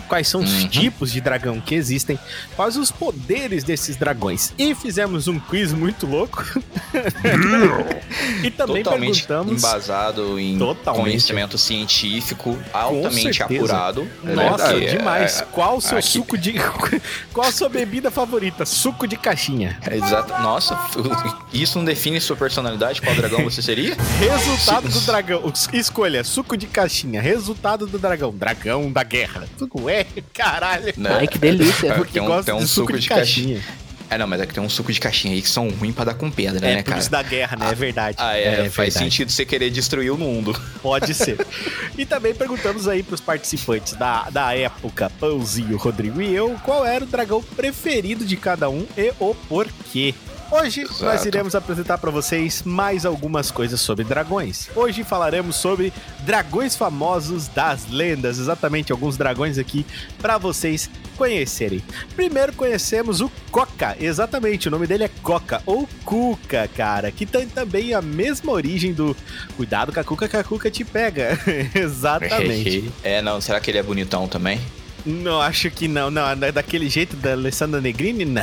quais 0.09 0.29
são 0.29 0.41
os 0.43 0.51
Uhum. 0.63 0.69
tipos 0.69 1.13
de 1.13 1.21
dragão 1.21 1.61
que 1.61 1.75
existem, 1.75 2.19
quais 2.57 2.77
os 2.77 2.91
poderes 2.91 3.63
desses 3.65 3.97
dragões. 3.97 4.53
E 4.59 4.75
fizemos 4.75 5.29
um 5.29 5.39
quiz 5.39 5.73
muito 5.73 6.07
louco. 6.07 6.45
e 8.43 8.51
também 8.51 8.83
Totalmente 8.83 9.25
perguntamos. 9.27 9.63
embasado 9.63 10.39
em 10.39 10.59
Totalmente. 10.59 11.03
conhecimento 11.05 11.59
científico, 11.59 12.59
altamente 12.73 13.43
apurado. 13.43 14.07
Nossa, 14.23 14.71
Porque, 14.71 14.87
demais. 14.87 15.41
é, 15.41 15.45
Qual 15.53 15.77
o 15.77 15.81
seu 15.81 15.99
aqui- 15.99 16.09
suco 16.09 16.37
de. 16.39 16.55
Qual 17.33 17.47
a 17.47 17.53
sua 17.53 17.69
bebida 17.69 18.11
favorita? 18.11 18.67
Suco 18.67 19.07
de 19.07 19.17
caixinha. 19.17 19.79
É 19.87 19.97
exato. 19.97 20.33
Nossa, 20.43 20.79
isso 21.53 21.79
não 21.79 21.85
define 21.85 22.21
sua 22.21 22.37
personalidade? 22.37 23.01
Qual 23.01 23.15
dragão 23.15 23.45
você 23.45 23.61
seria? 23.61 23.97
Resultado 24.19 24.89
do 24.89 25.01
dragão. 25.01 25.53
Escolha, 25.73 26.25
suco 26.25 26.57
de 26.57 26.67
caixinha. 26.67 27.21
Resultado 27.21 27.87
do 27.87 27.99
dragão. 27.99 28.33
Dragão 28.33 28.91
da 28.91 29.03
guerra. 29.03 29.47
Ué, 29.81 30.07
caralho. 30.33 30.93
Né? 30.97 31.11
Ai, 31.21 31.27
que 31.27 31.39
delícia. 31.39 31.89
É, 31.89 31.95
Porque 31.95 32.15
tem 32.15 32.23
um, 32.23 32.27
gosta 32.27 32.45
tem 32.53 32.55
um 32.55 32.65
de 32.65 32.69
suco, 32.69 32.99
de, 32.99 33.09
caixinha. 33.09 33.63
É, 34.09 34.19
não, 34.19 34.27
mas 34.27 34.41
é 34.41 34.47
que 34.47 34.53
tem 34.53 34.63
um 34.63 34.69
suco 34.69 34.93
de 34.93 34.99
caixinha 34.99 35.35
aí 35.35 35.41
que 35.41 35.49
são 35.49 35.69
ruins 35.69 35.95
pra 35.95 36.05
dar 36.05 36.15
com 36.15 36.29
pedra, 36.31 36.67
É, 36.67 36.75
né, 36.77 36.83
por 36.83 36.89
cara? 36.89 37.01
isso 37.01 37.11
da 37.11 37.23
guerra, 37.23 37.57
né? 37.57 37.71
É 37.71 37.75
verdade. 37.77 38.17
Ah, 38.19 38.37
é, 38.37 38.57
faz 38.69 38.95
verdade. 38.95 38.99
sentido 38.99 39.31
você 39.31 39.45
querer 39.45 39.71
destruir 39.71 40.11
o 40.11 40.19
mundo. 40.19 40.61
Pode 40.83 41.15
ser. 41.15 41.39
e 41.97 42.05
também 42.05 42.35
perguntamos 42.35 42.89
aí 42.89 43.05
pros 43.05 43.21
participantes 43.21 43.93
da, 43.95 44.29
da 44.31 44.53
época, 44.57 45.11
Pãozinho, 45.21 45.77
Rodrigo 45.77 46.21
e 46.21 46.35
eu, 46.35 46.59
qual 46.65 46.85
era 46.85 47.05
o 47.05 47.07
dragão 47.07 47.41
preferido 47.41 48.25
de 48.25 48.37
cada 48.37 48.69
um 48.69 48.85
e 48.97 49.13
o 49.21 49.33
porquê. 49.49 50.13
Hoje 50.51 50.81
Exato. 50.81 51.05
nós 51.05 51.25
iremos 51.25 51.55
apresentar 51.55 51.99
para 51.99 52.11
vocês 52.11 52.65
mais 52.65 53.07
algumas 53.07 53.53
coisas 53.53 53.81
sobre 53.81 54.05
dragões. 54.05 54.69
Hoje 54.75 55.05
falaremos 55.05 55.55
sobre 55.55 55.93
dragões 56.21 56.75
famosos 56.75 57.47
das 57.47 57.89
lendas, 57.89 58.37
exatamente 58.37 58.91
alguns 58.91 59.17
dragões 59.17 59.59
aqui 59.59 59.87
para 60.19 60.39
vocês 60.39 60.91
conhecerem. 61.17 61.81
Primeiro 62.17 62.53
conhecemos 62.53 63.21
o 63.21 63.31
Coca, 63.53 63.97
exatamente, 64.01 64.67
o 64.67 64.71
nome 64.73 64.89
dele 64.89 65.05
é 65.05 65.11
Coca 65.23 65.63
ou 65.65 65.89
Cuca, 66.05 66.69
cara, 66.75 67.13
que 67.13 67.25
tem 67.25 67.47
também 67.47 67.95
a 67.95 68.03
mesma 68.03 68.51
origem 68.51 68.93
do 68.93 69.17
cuidado 69.57 69.93
com 69.93 70.01
a 70.01 70.05
Cuca 70.05 70.29
que 70.29 70.37
a 70.37 70.43
Cuca 70.43 70.69
te 70.69 70.85
pega. 70.85 71.39
exatamente. 71.75 72.91
É, 73.05 73.23
não, 73.23 73.41
será 73.41 73.61
que 73.61 73.71
ele 73.71 73.79
é 73.79 73.83
bonitão 73.83 74.27
também? 74.27 74.61
Não, 75.05 75.41
acho 75.41 75.71
que 75.71 75.89
não. 75.89 76.11
Não, 76.11 76.29
é 76.29 76.53
daquele 76.53 76.89
jeito 76.89 77.17
da 77.17 77.33
Alessandra 77.33 77.81
Negrini? 77.81 78.25
Não. 78.25 78.43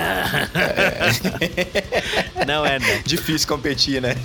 não 2.47 2.65
é, 2.65 2.79
não. 2.79 3.01
Difícil 3.05 3.47
competir, 3.47 4.01
né? 4.01 4.15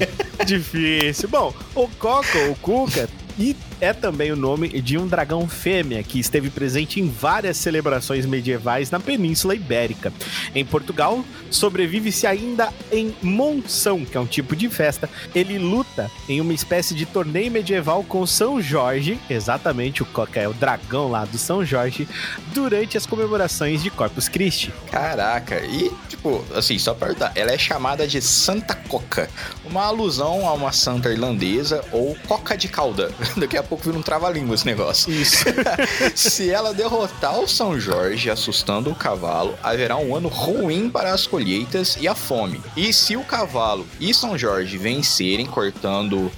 Difícil. 0.46 1.28
Bom, 1.28 1.54
o 1.74 1.88
Coco, 1.88 2.38
o 2.50 2.56
Cuca, 2.56 3.08
e 3.38 3.56
é 3.80 3.92
também 3.92 4.30
o 4.30 4.36
nome 4.36 4.68
de 4.80 4.96
um 4.96 5.08
dragão 5.08 5.48
fêmea 5.48 6.02
que 6.02 6.20
esteve 6.20 6.50
presente 6.50 7.00
em 7.00 7.08
várias 7.08 7.56
celebrações 7.56 8.24
medievais 8.24 8.90
na 8.90 9.00
Península 9.00 9.54
Ibérica. 9.54 10.12
Em 10.54 10.64
Portugal, 10.64 11.24
sobrevive-se 11.50 12.26
ainda 12.26 12.72
em 12.92 13.14
Monção, 13.22 14.04
que 14.04 14.16
é 14.16 14.20
um 14.20 14.26
tipo 14.26 14.54
de 14.54 14.68
festa. 14.68 15.10
Ele 15.34 15.58
luta 15.58 16.10
em 16.28 16.40
uma 16.40 16.54
espécie 16.54 16.94
de 16.94 17.04
torneio 17.06 17.50
medieval 17.50 18.04
com 18.04 18.24
São 18.26 18.60
Jorge, 18.60 19.18
exatamente 19.28 20.02
o 20.02 20.06
Coca 20.06 20.40
é 20.40 20.48
o 20.48 20.54
dragão 20.54 21.10
lá 21.10 21.24
do 21.24 21.38
São 21.38 21.64
Jorge, 21.64 22.08
durante 22.54 22.96
as 22.96 23.06
comemorações 23.06 23.82
de 23.82 23.90
Corpus 23.90 24.28
Christi. 24.28 24.72
Caraca, 24.90 25.60
e 25.64 25.90
tipo, 26.08 26.44
assim, 26.54 26.78
só 26.78 26.94
pra 26.94 27.08
perguntar, 27.08 27.32
ela 27.34 27.50
é 27.50 27.58
chamada 27.58 28.06
de 28.06 28.20
Santa 28.20 28.74
Coca, 28.74 29.28
uma 29.64 29.84
alusão 29.84 30.48
a 30.48 30.52
uma 30.52 30.72
santa 30.72 31.10
irlandesa 31.10 31.84
ou 31.90 32.16
coca 32.28 32.56
de 32.56 32.68
cauda. 32.68 33.10
Daqui 33.37 33.56
a 33.56 33.62
pouco 33.62 33.85
vira 33.85 33.96
um 33.98 34.02
trava-língua 34.02 34.54
esse 34.54 34.66
negócio. 34.66 35.12
Isso. 35.12 35.44
Se 36.14 36.50
ela 36.50 36.72
derrotar 36.74 37.38
o 37.38 37.48
São 37.48 37.78
Jorge, 37.78 38.30
assustando 38.30 38.90
o 38.90 38.94
cavalo, 38.94 39.54
haverá 39.62 39.96
um 39.96 40.14
ano 40.14 40.28
ruim 40.28 40.90
para 40.90 41.12
as 41.12 41.26
colheitas 41.26 41.96
e 42.00 42.08
a 42.08 42.14
fome. 42.14 42.61
E 42.76 42.92
se 42.92 43.16
o 43.16 43.24
cavalo 43.24 43.87
e 44.00 44.12
São 44.12 44.37
Jorge 44.37 44.78
vencerem, 44.78 45.46
cortando 45.46 46.30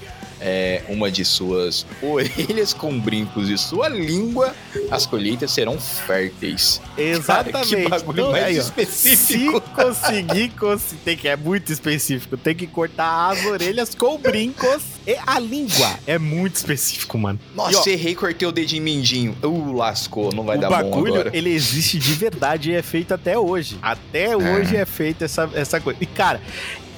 é, 0.46 0.82
uma 0.90 1.10
de 1.10 1.24
suas 1.24 1.86
orelhas 2.02 2.74
com 2.74 2.98
brincos 3.00 3.48
e 3.48 3.56
sua 3.56 3.88
língua, 3.88 4.54
as 4.90 5.06
colheitas 5.06 5.50
serão 5.50 5.78
férteis. 5.80 6.80
Exatamente. 6.98 7.52
Cara, 7.52 7.82
que 7.82 7.88
bagulho 7.88 8.20
Então, 8.20 8.30
mais 8.32 8.44
aí, 8.44 8.56
específico. 8.58 9.62
Se 9.62 9.74
conseguir, 9.74 10.50
cons- 10.50 10.94
tem 11.04 11.16
que 11.16 11.26
é 11.28 11.34
muito 11.36 11.72
específico. 11.72 12.36
Tem 12.36 12.54
que 12.54 12.66
cortar 12.66 13.30
as 13.30 13.44
orelhas 13.46 13.94
com 13.94 14.18
brincos 14.18 14.82
e 15.06 15.16
a 15.26 15.38
língua. 15.40 15.98
É 16.06 16.18
muito 16.18 16.56
específico, 16.56 17.16
mano. 17.16 17.40
Nossa, 17.54 17.72
E, 17.88 17.92
ó, 17.92 17.94
errei, 17.94 18.14
cortei 18.14 18.46
o 18.46 18.52
dedinho 18.52 18.82
mindinho. 18.82 19.36
Uh, 19.42 19.72
lascou, 19.72 20.30
não 20.32 20.44
vai 20.44 20.58
dar 20.58 20.68
bom 20.68 20.74
bagulho, 20.90 21.14
agora. 21.14 21.30
ele 21.32 21.50
existe 21.50 21.98
de 21.98 22.12
verdade 22.12 22.70
e 22.70 22.74
é 22.74 22.82
feito 22.82 23.14
até 23.14 23.38
hoje. 23.38 23.78
Até 23.80 24.36
hoje 24.36 24.76
é 24.76 24.84
feita 24.84 25.24
essa, 25.24 25.48
essa 25.54 25.80
coisa. 25.80 25.98
E, 26.02 26.06
cara, 26.06 26.40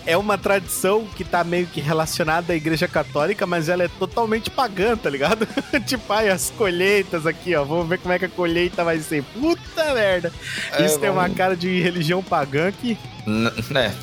é 0.06 0.16
uma 0.16 0.38
tradição 0.38 1.04
que 1.16 1.24
tá 1.24 1.42
meio 1.44 1.66
que 1.66 1.80
relacionada 1.80 2.52
à 2.52 2.56
igreja 2.56 2.86
católica, 2.88 3.46
mas 3.46 3.68
ela 3.68 3.82
é 3.84 3.88
totalmente 3.88 4.50
pagã, 4.50 4.96
tá 4.96 5.10
ligado? 5.10 5.46
tipo, 5.86 6.12
ai, 6.12 6.28
as 6.30 6.50
colheitas 6.56 7.26
aqui, 7.26 7.54
ó. 7.54 7.64
Vamos 7.64 7.88
ver 7.88 7.98
como 7.98 8.14
é 8.14 8.18
que 8.18 8.24
a 8.24 8.28
colheita 8.28 8.84
vai 8.84 8.98
ser. 9.00 9.22
Puta 9.24 9.94
merda. 9.94 10.32
É, 10.72 10.86
Isso 10.86 10.98
tem 10.98 11.10
uma 11.10 11.22
vamos- 11.22 11.36
cara 11.36 11.56
de 11.56 11.80
religião 11.80 12.22
pagã 12.22 12.70
que 12.72 12.96
N- 13.26 13.50
né? 13.70 13.94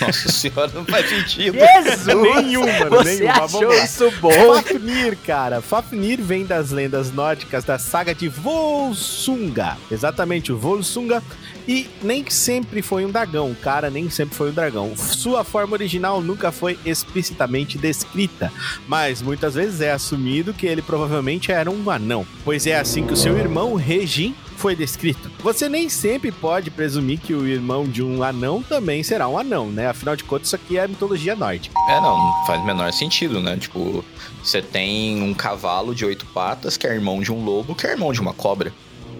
Nossa 0.00 0.28
senhora, 0.32 0.70
não 0.74 0.84
faz 0.84 1.08
sentido. 1.08 1.58
Jesus! 1.58 2.06
Nenhuma, 2.06 2.66
mano, 2.66 2.96
Você 2.96 3.16
nenhuma. 3.20 3.44
achou 3.44 3.60
Vamos 3.60 3.84
isso 3.84 4.10
bom? 4.20 4.30
Fafnir, 4.62 5.16
cara. 5.24 5.60
Fafnir 5.60 6.20
vem 6.20 6.44
das 6.44 6.70
lendas 6.72 7.12
nórdicas 7.12 7.62
da 7.64 7.78
saga 7.78 8.12
de 8.14 8.28
Volsunga. 8.28 9.76
Exatamente, 9.90 10.52
o 10.52 10.58
Volsunga. 10.58 11.22
E 11.66 11.88
nem 12.02 12.28
sempre 12.28 12.82
foi 12.82 13.04
um 13.04 13.10
dragão, 13.10 13.54
cara 13.54 13.88
nem 13.90 14.10
sempre 14.10 14.34
foi 14.34 14.50
um 14.50 14.54
dragão. 14.54 14.96
Sua 14.96 15.42
forma 15.44 15.72
original 15.72 16.20
nunca 16.20 16.52
foi 16.52 16.78
explicitamente 16.84 17.78
descrita, 17.78 18.52
mas 18.86 19.22
muitas 19.22 19.54
vezes 19.54 19.80
é 19.80 19.92
assumido 19.92 20.52
que 20.52 20.66
ele 20.66 20.82
provavelmente 20.82 21.50
era 21.50 21.70
um 21.70 21.90
anão, 21.90 22.26
pois 22.44 22.66
é 22.66 22.78
assim 22.78 23.06
que 23.06 23.14
o 23.14 23.16
seu 23.16 23.38
irmão 23.38 23.74
Regin 23.74 24.34
foi 24.56 24.76
descrito. 24.76 25.30
Você 25.40 25.68
nem 25.68 25.88
sempre 25.88 26.30
pode 26.30 26.70
presumir 26.70 27.18
que 27.18 27.34
o 27.34 27.46
irmão 27.46 27.84
de 27.84 28.02
um 28.02 28.22
anão 28.22 28.62
também 28.62 29.02
será 29.02 29.28
um 29.28 29.38
anão, 29.38 29.70
né? 29.70 29.88
Afinal 29.88 30.16
de 30.16 30.24
contas, 30.24 30.48
isso 30.48 30.56
aqui 30.56 30.78
é 30.78 30.86
mitologia 30.86 31.34
nórdica. 31.34 31.74
É, 31.88 32.00
não, 32.00 32.32
faz 32.46 32.64
menor 32.64 32.92
sentido, 32.92 33.40
né? 33.40 33.56
Tipo, 33.56 34.04
você 34.42 34.62
tem 34.62 35.22
um 35.22 35.34
cavalo 35.34 35.94
de 35.94 36.04
oito 36.04 36.24
patas 36.26 36.76
que 36.76 36.86
é 36.86 36.94
irmão 36.94 37.20
de 37.20 37.32
um 37.32 37.44
lobo, 37.44 37.74
que 37.74 37.86
é 37.86 37.90
irmão 37.90 38.12
de 38.12 38.20
uma 38.20 38.32
cobra. 38.32 38.72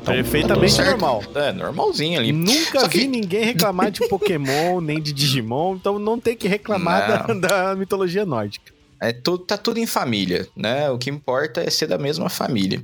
Então, 0.05 0.15
Perfeitamente 0.15 0.77
tá 0.77 0.85
normal. 0.85 1.25
É, 1.35 1.51
normalzinho 1.51 2.19
ali. 2.21 2.31
Nunca 2.31 2.81
Só 2.81 2.89
que- 2.89 2.99
vi 2.99 3.09
ninguém 3.09 3.43
reclamar 3.43 3.91
de 3.91 4.07
Pokémon, 4.07 4.79
nem 4.83 5.01
de 5.01 5.15
Digimon, 5.15 5.77
então 5.77 5.99
não 5.99 6.21
tem 6.21 6.37
que 6.37 6.47
reclamar 6.47 7.27
da, 7.27 7.35
da 7.73 7.75
mitologia 7.75 8.27
nórdica. 8.27 8.73
É, 9.01 9.13
tudo, 9.13 9.39
tá 9.45 9.57
tudo 9.57 9.79
em 9.79 9.87
família, 9.87 10.47
né? 10.55 10.91
O 10.91 10.99
que 10.99 11.09
importa 11.11 11.63
é 11.63 11.71
ser 11.71 11.87
da 11.87 11.97
mesma 11.99 12.29
família. 12.29 12.83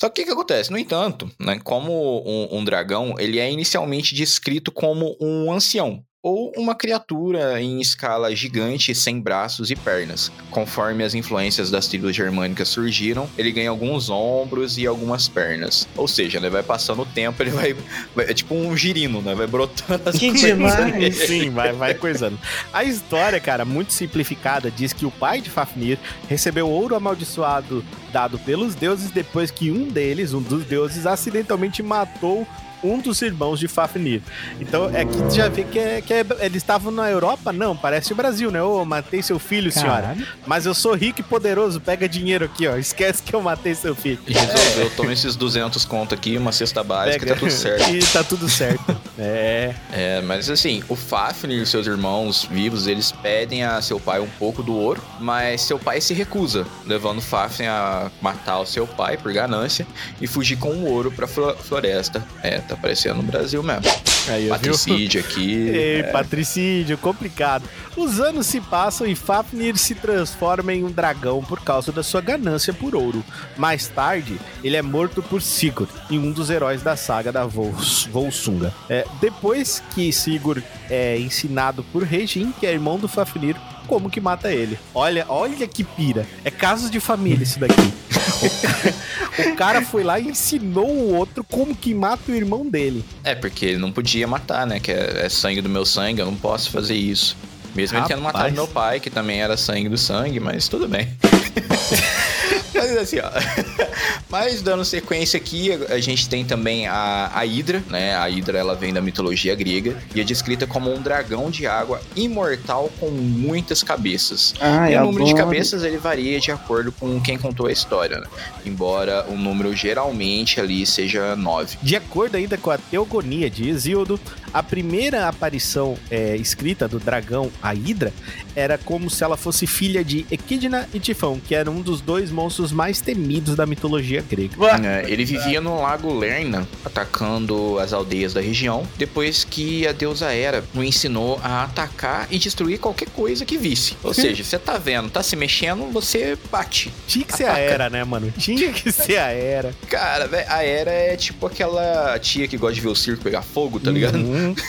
Só 0.00 0.08
que 0.08 0.22
o 0.22 0.24
que, 0.24 0.24
que 0.24 0.30
acontece? 0.32 0.70
No 0.70 0.78
entanto, 0.78 1.30
né, 1.38 1.60
como 1.62 2.22
um, 2.26 2.58
um 2.58 2.64
dragão, 2.64 3.14
ele 3.18 3.38
é 3.38 3.50
inicialmente 3.50 4.14
descrito 4.14 4.72
como 4.72 5.14
um 5.20 5.52
ancião. 5.52 6.02
Ou 6.22 6.52
uma 6.56 6.72
criatura 6.76 7.60
em 7.60 7.80
escala 7.80 8.32
gigante 8.36 8.94
sem 8.94 9.20
braços 9.20 9.72
e 9.72 9.74
pernas. 9.74 10.30
Conforme 10.52 11.02
as 11.02 11.14
influências 11.16 11.68
das 11.68 11.88
tribos 11.88 12.14
germânicas 12.14 12.68
surgiram, 12.68 13.28
ele 13.36 13.50
ganha 13.50 13.70
alguns 13.70 14.08
ombros 14.08 14.78
e 14.78 14.86
algumas 14.86 15.26
pernas. 15.26 15.88
Ou 15.96 16.06
seja, 16.06 16.38
né, 16.38 16.48
vai 16.48 16.62
passando 16.62 17.02
o 17.02 17.06
tempo, 17.06 17.42
ele 17.42 17.50
vai, 17.50 17.74
vai- 18.14 18.26
É 18.30 18.34
tipo 18.34 18.54
um 18.54 18.76
girino, 18.76 19.20
né? 19.20 19.34
Vai 19.34 19.48
brotando 19.48 20.08
as 20.08 20.16
Que 20.16 20.28
coisas 20.28 20.46
demais! 20.48 21.16
Sim, 21.26 21.50
vai, 21.50 21.72
vai 21.72 21.94
coisando. 21.94 22.38
A 22.72 22.84
história, 22.84 23.40
cara, 23.40 23.64
muito 23.64 23.92
simplificada, 23.92 24.70
diz 24.70 24.92
que 24.92 25.04
o 25.04 25.10
pai 25.10 25.40
de 25.40 25.50
Fafnir 25.50 25.98
recebeu 26.28 26.68
ouro 26.68 26.94
amaldiçoado 26.94 27.84
dado 28.12 28.38
pelos 28.38 28.76
deuses 28.76 29.10
depois 29.10 29.50
que 29.50 29.72
um 29.72 29.88
deles, 29.88 30.32
um 30.32 30.40
dos 30.42 30.64
deuses, 30.66 31.04
acidentalmente 31.04 31.82
matou 31.82 32.46
um 32.82 32.98
dos 32.98 33.20
irmãos 33.22 33.58
de 33.58 33.68
Fafnir. 33.68 34.20
Então 34.60 34.90
é 34.94 35.04
que 35.04 35.34
já 35.34 35.48
vê 35.48 35.64
que, 35.64 35.78
é, 35.78 36.00
que 36.00 36.12
é- 36.12 36.24
eles 36.40 36.56
estavam 36.56 36.90
na 36.92 37.10
Europa? 37.10 37.52
Não, 37.52 37.76
parece 37.76 38.12
o 38.12 38.16
Brasil, 38.16 38.50
né? 38.50 38.62
Ô, 38.62 38.84
matei 38.84 39.22
seu 39.22 39.38
filho, 39.38 39.70
senhora. 39.70 40.02
Caralho. 40.02 40.26
Mas 40.46 40.66
eu 40.66 40.74
sou 40.74 40.94
rico 40.94 41.20
e 41.20 41.22
poderoso, 41.22 41.80
pega 41.80 42.08
dinheiro 42.08 42.44
aqui, 42.44 42.66
ó. 42.66 42.76
Esquece 42.76 43.22
que 43.22 43.34
eu 43.34 43.40
matei 43.42 43.74
seu 43.74 43.94
filho. 43.94 44.18
E 44.26 44.32
resolveu, 44.32 44.90
toma 44.96 45.12
esses 45.12 45.36
200 45.36 45.84
conto 45.84 46.14
aqui, 46.14 46.36
uma 46.36 46.52
cesta 46.52 46.82
básica, 46.82 47.26
tá 47.26 47.34
tudo 47.36 47.50
certo. 47.50 47.88
e 47.94 47.98
tá 48.06 48.24
tudo 48.24 48.48
certo. 48.48 48.96
é. 49.18 49.74
É, 49.92 50.20
mas 50.22 50.48
assim, 50.50 50.82
o 50.88 50.96
Fafnir 50.96 51.58
e 51.58 51.62
os 51.62 51.68
seus 51.70 51.86
irmãos 51.86 52.46
vivos, 52.50 52.86
eles 52.86 53.12
pedem 53.12 53.64
a 53.64 53.80
seu 53.80 53.98
pai 54.00 54.20
um 54.20 54.28
pouco 54.38 54.62
do 54.62 54.74
ouro, 54.74 55.02
mas 55.20 55.62
seu 55.62 55.78
pai 55.78 56.00
se 56.00 56.14
recusa, 56.14 56.66
levando 56.86 57.20
Fafnir 57.20 57.70
a 57.70 58.10
matar 58.20 58.58
o 58.60 58.66
seu 58.66 58.86
pai 58.86 59.16
por 59.16 59.32
ganância 59.32 59.86
e 60.20 60.26
fugir 60.26 60.56
com 60.56 60.70
o 60.70 60.84
ouro 60.86 61.10
pra 61.10 61.26
flo- 61.26 61.54
floresta. 61.56 62.24
É, 62.42 62.58
tá 62.74 62.78
aparecendo 62.78 63.16
no 63.16 63.22
Brasil 63.22 63.62
mesmo. 63.62 63.82
Aí, 64.28 64.48
ó, 64.50 64.56
viu? 64.56 64.72
Patricídio 64.72 65.20
aqui. 65.20 65.52
Ei, 65.68 66.02
patricídio, 66.04 66.96
complicado. 66.98 67.64
Os 67.96 68.20
anos 68.20 68.46
se 68.46 68.60
passam 68.60 69.06
e 69.06 69.14
Fafnir 69.16 69.76
se 69.76 69.94
transforma 69.94 70.72
em 70.72 70.84
um 70.84 70.90
dragão 70.90 71.42
por 71.42 71.60
causa 71.60 71.90
da 71.90 72.02
sua 72.02 72.20
ganância 72.20 72.72
por 72.72 72.94
ouro. 72.94 73.24
Mais 73.56 73.88
tarde, 73.88 74.38
ele 74.62 74.76
é 74.76 74.82
morto 74.82 75.22
por 75.22 75.42
Sigurd, 75.42 75.90
em 76.10 76.18
um 76.18 76.30
dos 76.30 76.50
heróis 76.50 76.82
da 76.82 76.96
saga 76.96 77.32
da 77.32 77.44
Vols- 77.46 78.08
Volsunga. 78.12 78.72
É, 78.88 79.04
depois 79.20 79.82
que 79.94 80.12
Sigurd 80.12 80.62
é 80.88 81.18
ensinado 81.18 81.82
por 81.92 82.02
Regin, 82.04 82.52
que 82.58 82.66
é 82.66 82.72
irmão 82.72 82.98
do 82.98 83.08
Fafnir, 83.08 83.56
como 83.88 84.08
que 84.08 84.20
mata 84.20 84.52
ele. 84.52 84.78
Olha, 84.94 85.26
olha 85.28 85.66
que 85.66 85.82
pira. 85.82 86.24
É 86.44 86.50
casos 86.50 86.90
de 86.90 87.00
família 87.00 87.42
isso 87.42 87.58
daqui. 87.58 87.74
o 89.52 89.56
cara 89.56 89.82
foi 89.82 90.02
lá 90.02 90.18
e 90.18 90.28
ensinou 90.28 90.88
o 90.88 91.14
outro 91.14 91.44
como 91.44 91.74
que 91.74 91.94
mata 91.94 92.30
o 92.30 92.34
irmão 92.34 92.66
dele. 92.68 93.04
É, 93.24 93.34
porque 93.34 93.66
ele 93.66 93.78
não 93.78 93.92
podia 93.92 94.26
matar, 94.26 94.66
né? 94.66 94.80
Que 94.80 94.92
é, 94.92 95.22
é 95.24 95.28
sangue 95.28 95.60
do 95.60 95.68
meu 95.68 95.84
sangue, 95.84 96.20
eu 96.20 96.26
não 96.26 96.36
posso 96.36 96.70
fazer 96.70 96.94
isso. 96.94 97.36
Mesmo 97.74 97.98
ele 97.98 98.06
tendo 98.06 98.22
Rapaz. 98.22 98.34
matado 98.34 98.54
meu 98.54 98.68
pai, 98.68 99.00
que 99.00 99.08
também 99.08 99.40
era 99.40 99.56
sangue 99.56 99.88
do 99.88 99.96
sangue, 99.96 100.38
mas 100.38 100.68
tudo 100.68 100.86
bem. 100.86 101.08
Mas 102.82 102.96
assim, 102.96 103.18
ó. 103.18 103.30
Mas 104.28 104.62
dando 104.62 104.84
sequência 104.84 105.36
aqui, 105.36 105.72
a 105.88 106.00
gente 106.00 106.28
tem 106.28 106.44
também 106.44 106.86
a, 106.86 107.30
a 107.34 107.46
Hidra, 107.46 107.82
né? 107.88 108.16
A 108.16 108.28
Hidra 108.28 108.58
ela 108.58 108.74
vem 108.74 108.92
da 108.92 109.00
mitologia 109.00 109.54
grega 109.54 109.96
e 110.14 110.20
é 110.20 110.24
descrita 110.24 110.66
como 110.66 110.92
um 110.92 111.00
dragão 111.00 111.50
de 111.50 111.66
água 111.66 112.00
imortal 112.16 112.90
com 112.98 113.10
muitas 113.10 113.82
cabeças. 113.82 114.54
Ah, 114.60 114.90
e 114.90 114.96
o 114.96 115.04
número 115.04 115.24
de 115.24 115.32
adoro. 115.32 115.46
cabeças 115.46 115.84
ele 115.84 115.98
varia 115.98 116.40
de 116.40 116.50
acordo 116.50 116.90
com 116.92 117.20
quem 117.20 117.38
contou 117.38 117.66
a 117.66 117.72
história, 117.72 118.18
né? 118.18 118.26
Embora 118.64 119.26
o 119.28 119.36
número 119.36 119.74
geralmente 119.76 120.60
ali 120.60 120.84
seja 120.86 121.36
nove. 121.36 121.76
De 121.82 121.94
acordo 121.94 122.36
ainda 122.36 122.56
com 122.56 122.70
a 122.70 122.78
Teogonia 122.78 123.48
de 123.48 123.68
Hesíodo, 123.68 124.18
a 124.52 124.62
primeira 124.62 125.28
aparição 125.28 125.96
é, 126.10 126.36
escrita 126.36 126.88
do 126.88 126.98
dragão, 126.98 127.50
a 127.62 127.74
Hidra, 127.74 128.12
era 128.54 128.78
como 128.78 129.10
se 129.10 129.24
ela 129.24 129.36
fosse 129.36 129.66
filha 129.66 130.04
de 130.04 130.26
Equidna 130.30 130.88
e 130.92 131.00
Tifão, 131.00 131.40
que 131.40 131.54
era 131.54 131.70
um 131.70 131.80
dos 131.80 132.00
dois 132.00 132.30
monstros 132.30 132.72
mais 132.72 133.00
temidos 133.00 133.54
da 133.54 133.66
mitologia 133.66 134.22
grega. 134.28 134.56
É, 134.84 135.10
ele 135.10 135.24
vivia 135.24 135.60
no 135.60 135.80
lago 135.80 136.12
Lerna, 136.12 136.66
atacando 136.84 137.78
as 137.78 137.92
aldeias 137.92 138.34
da 138.34 138.40
região, 138.40 138.86
depois 138.96 139.44
que 139.44 139.86
a 139.86 139.92
deusa 139.92 140.32
Hera 140.32 140.64
o 140.74 140.82
ensinou 140.82 141.40
a 141.42 141.64
atacar 141.64 142.26
e 142.30 142.38
destruir 142.38 142.78
qualquer 142.78 143.08
coisa 143.10 143.44
que 143.44 143.56
visse. 143.56 143.96
Ou 144.02 144.12
seja, 144.14 144.42
você 144.44 144.58
tá 144.58 144.78
vendo, 144.78 145.10
tá 145.10 145.22
se 145.22 145.36
mexendo, 145.36 145.90
você 145.92 146.36
bate. 146.50 146.92
Tinha 147.06 147.24
que 147.24 147.36
ser 147.36 147.44
a 147.44 147.52
Ataca. 147.52 147.62
Era, 147.62 147.90
né, 147.90 148.04
mano? 148.04 148.32
Tinha 148.38 148.72
que 148.72 148.90
ser 148.90 149.18
a 149.18 149.28
Era. 149.28 149.74
Cara, 149.88 150.26
velho, 150.26 150.46
a 150.48 150.64
Hera 150.64 150.90
é 150.90 151.16
tipo 151.16 151.46
aquela 151.46 152.18
tia 152.18 152.46
que 152.48 152.56
gosta 152.56 152.74
de 152.74 152.80
ver 152.80 152.88
o 152.88 152.94
circo 152.94 153.22
pegar 153.22 153.42
fogo, 153.42 153.78
tá 153.78 153.90
ligado? 153.90 154.16
Uhum. 154.16 154.54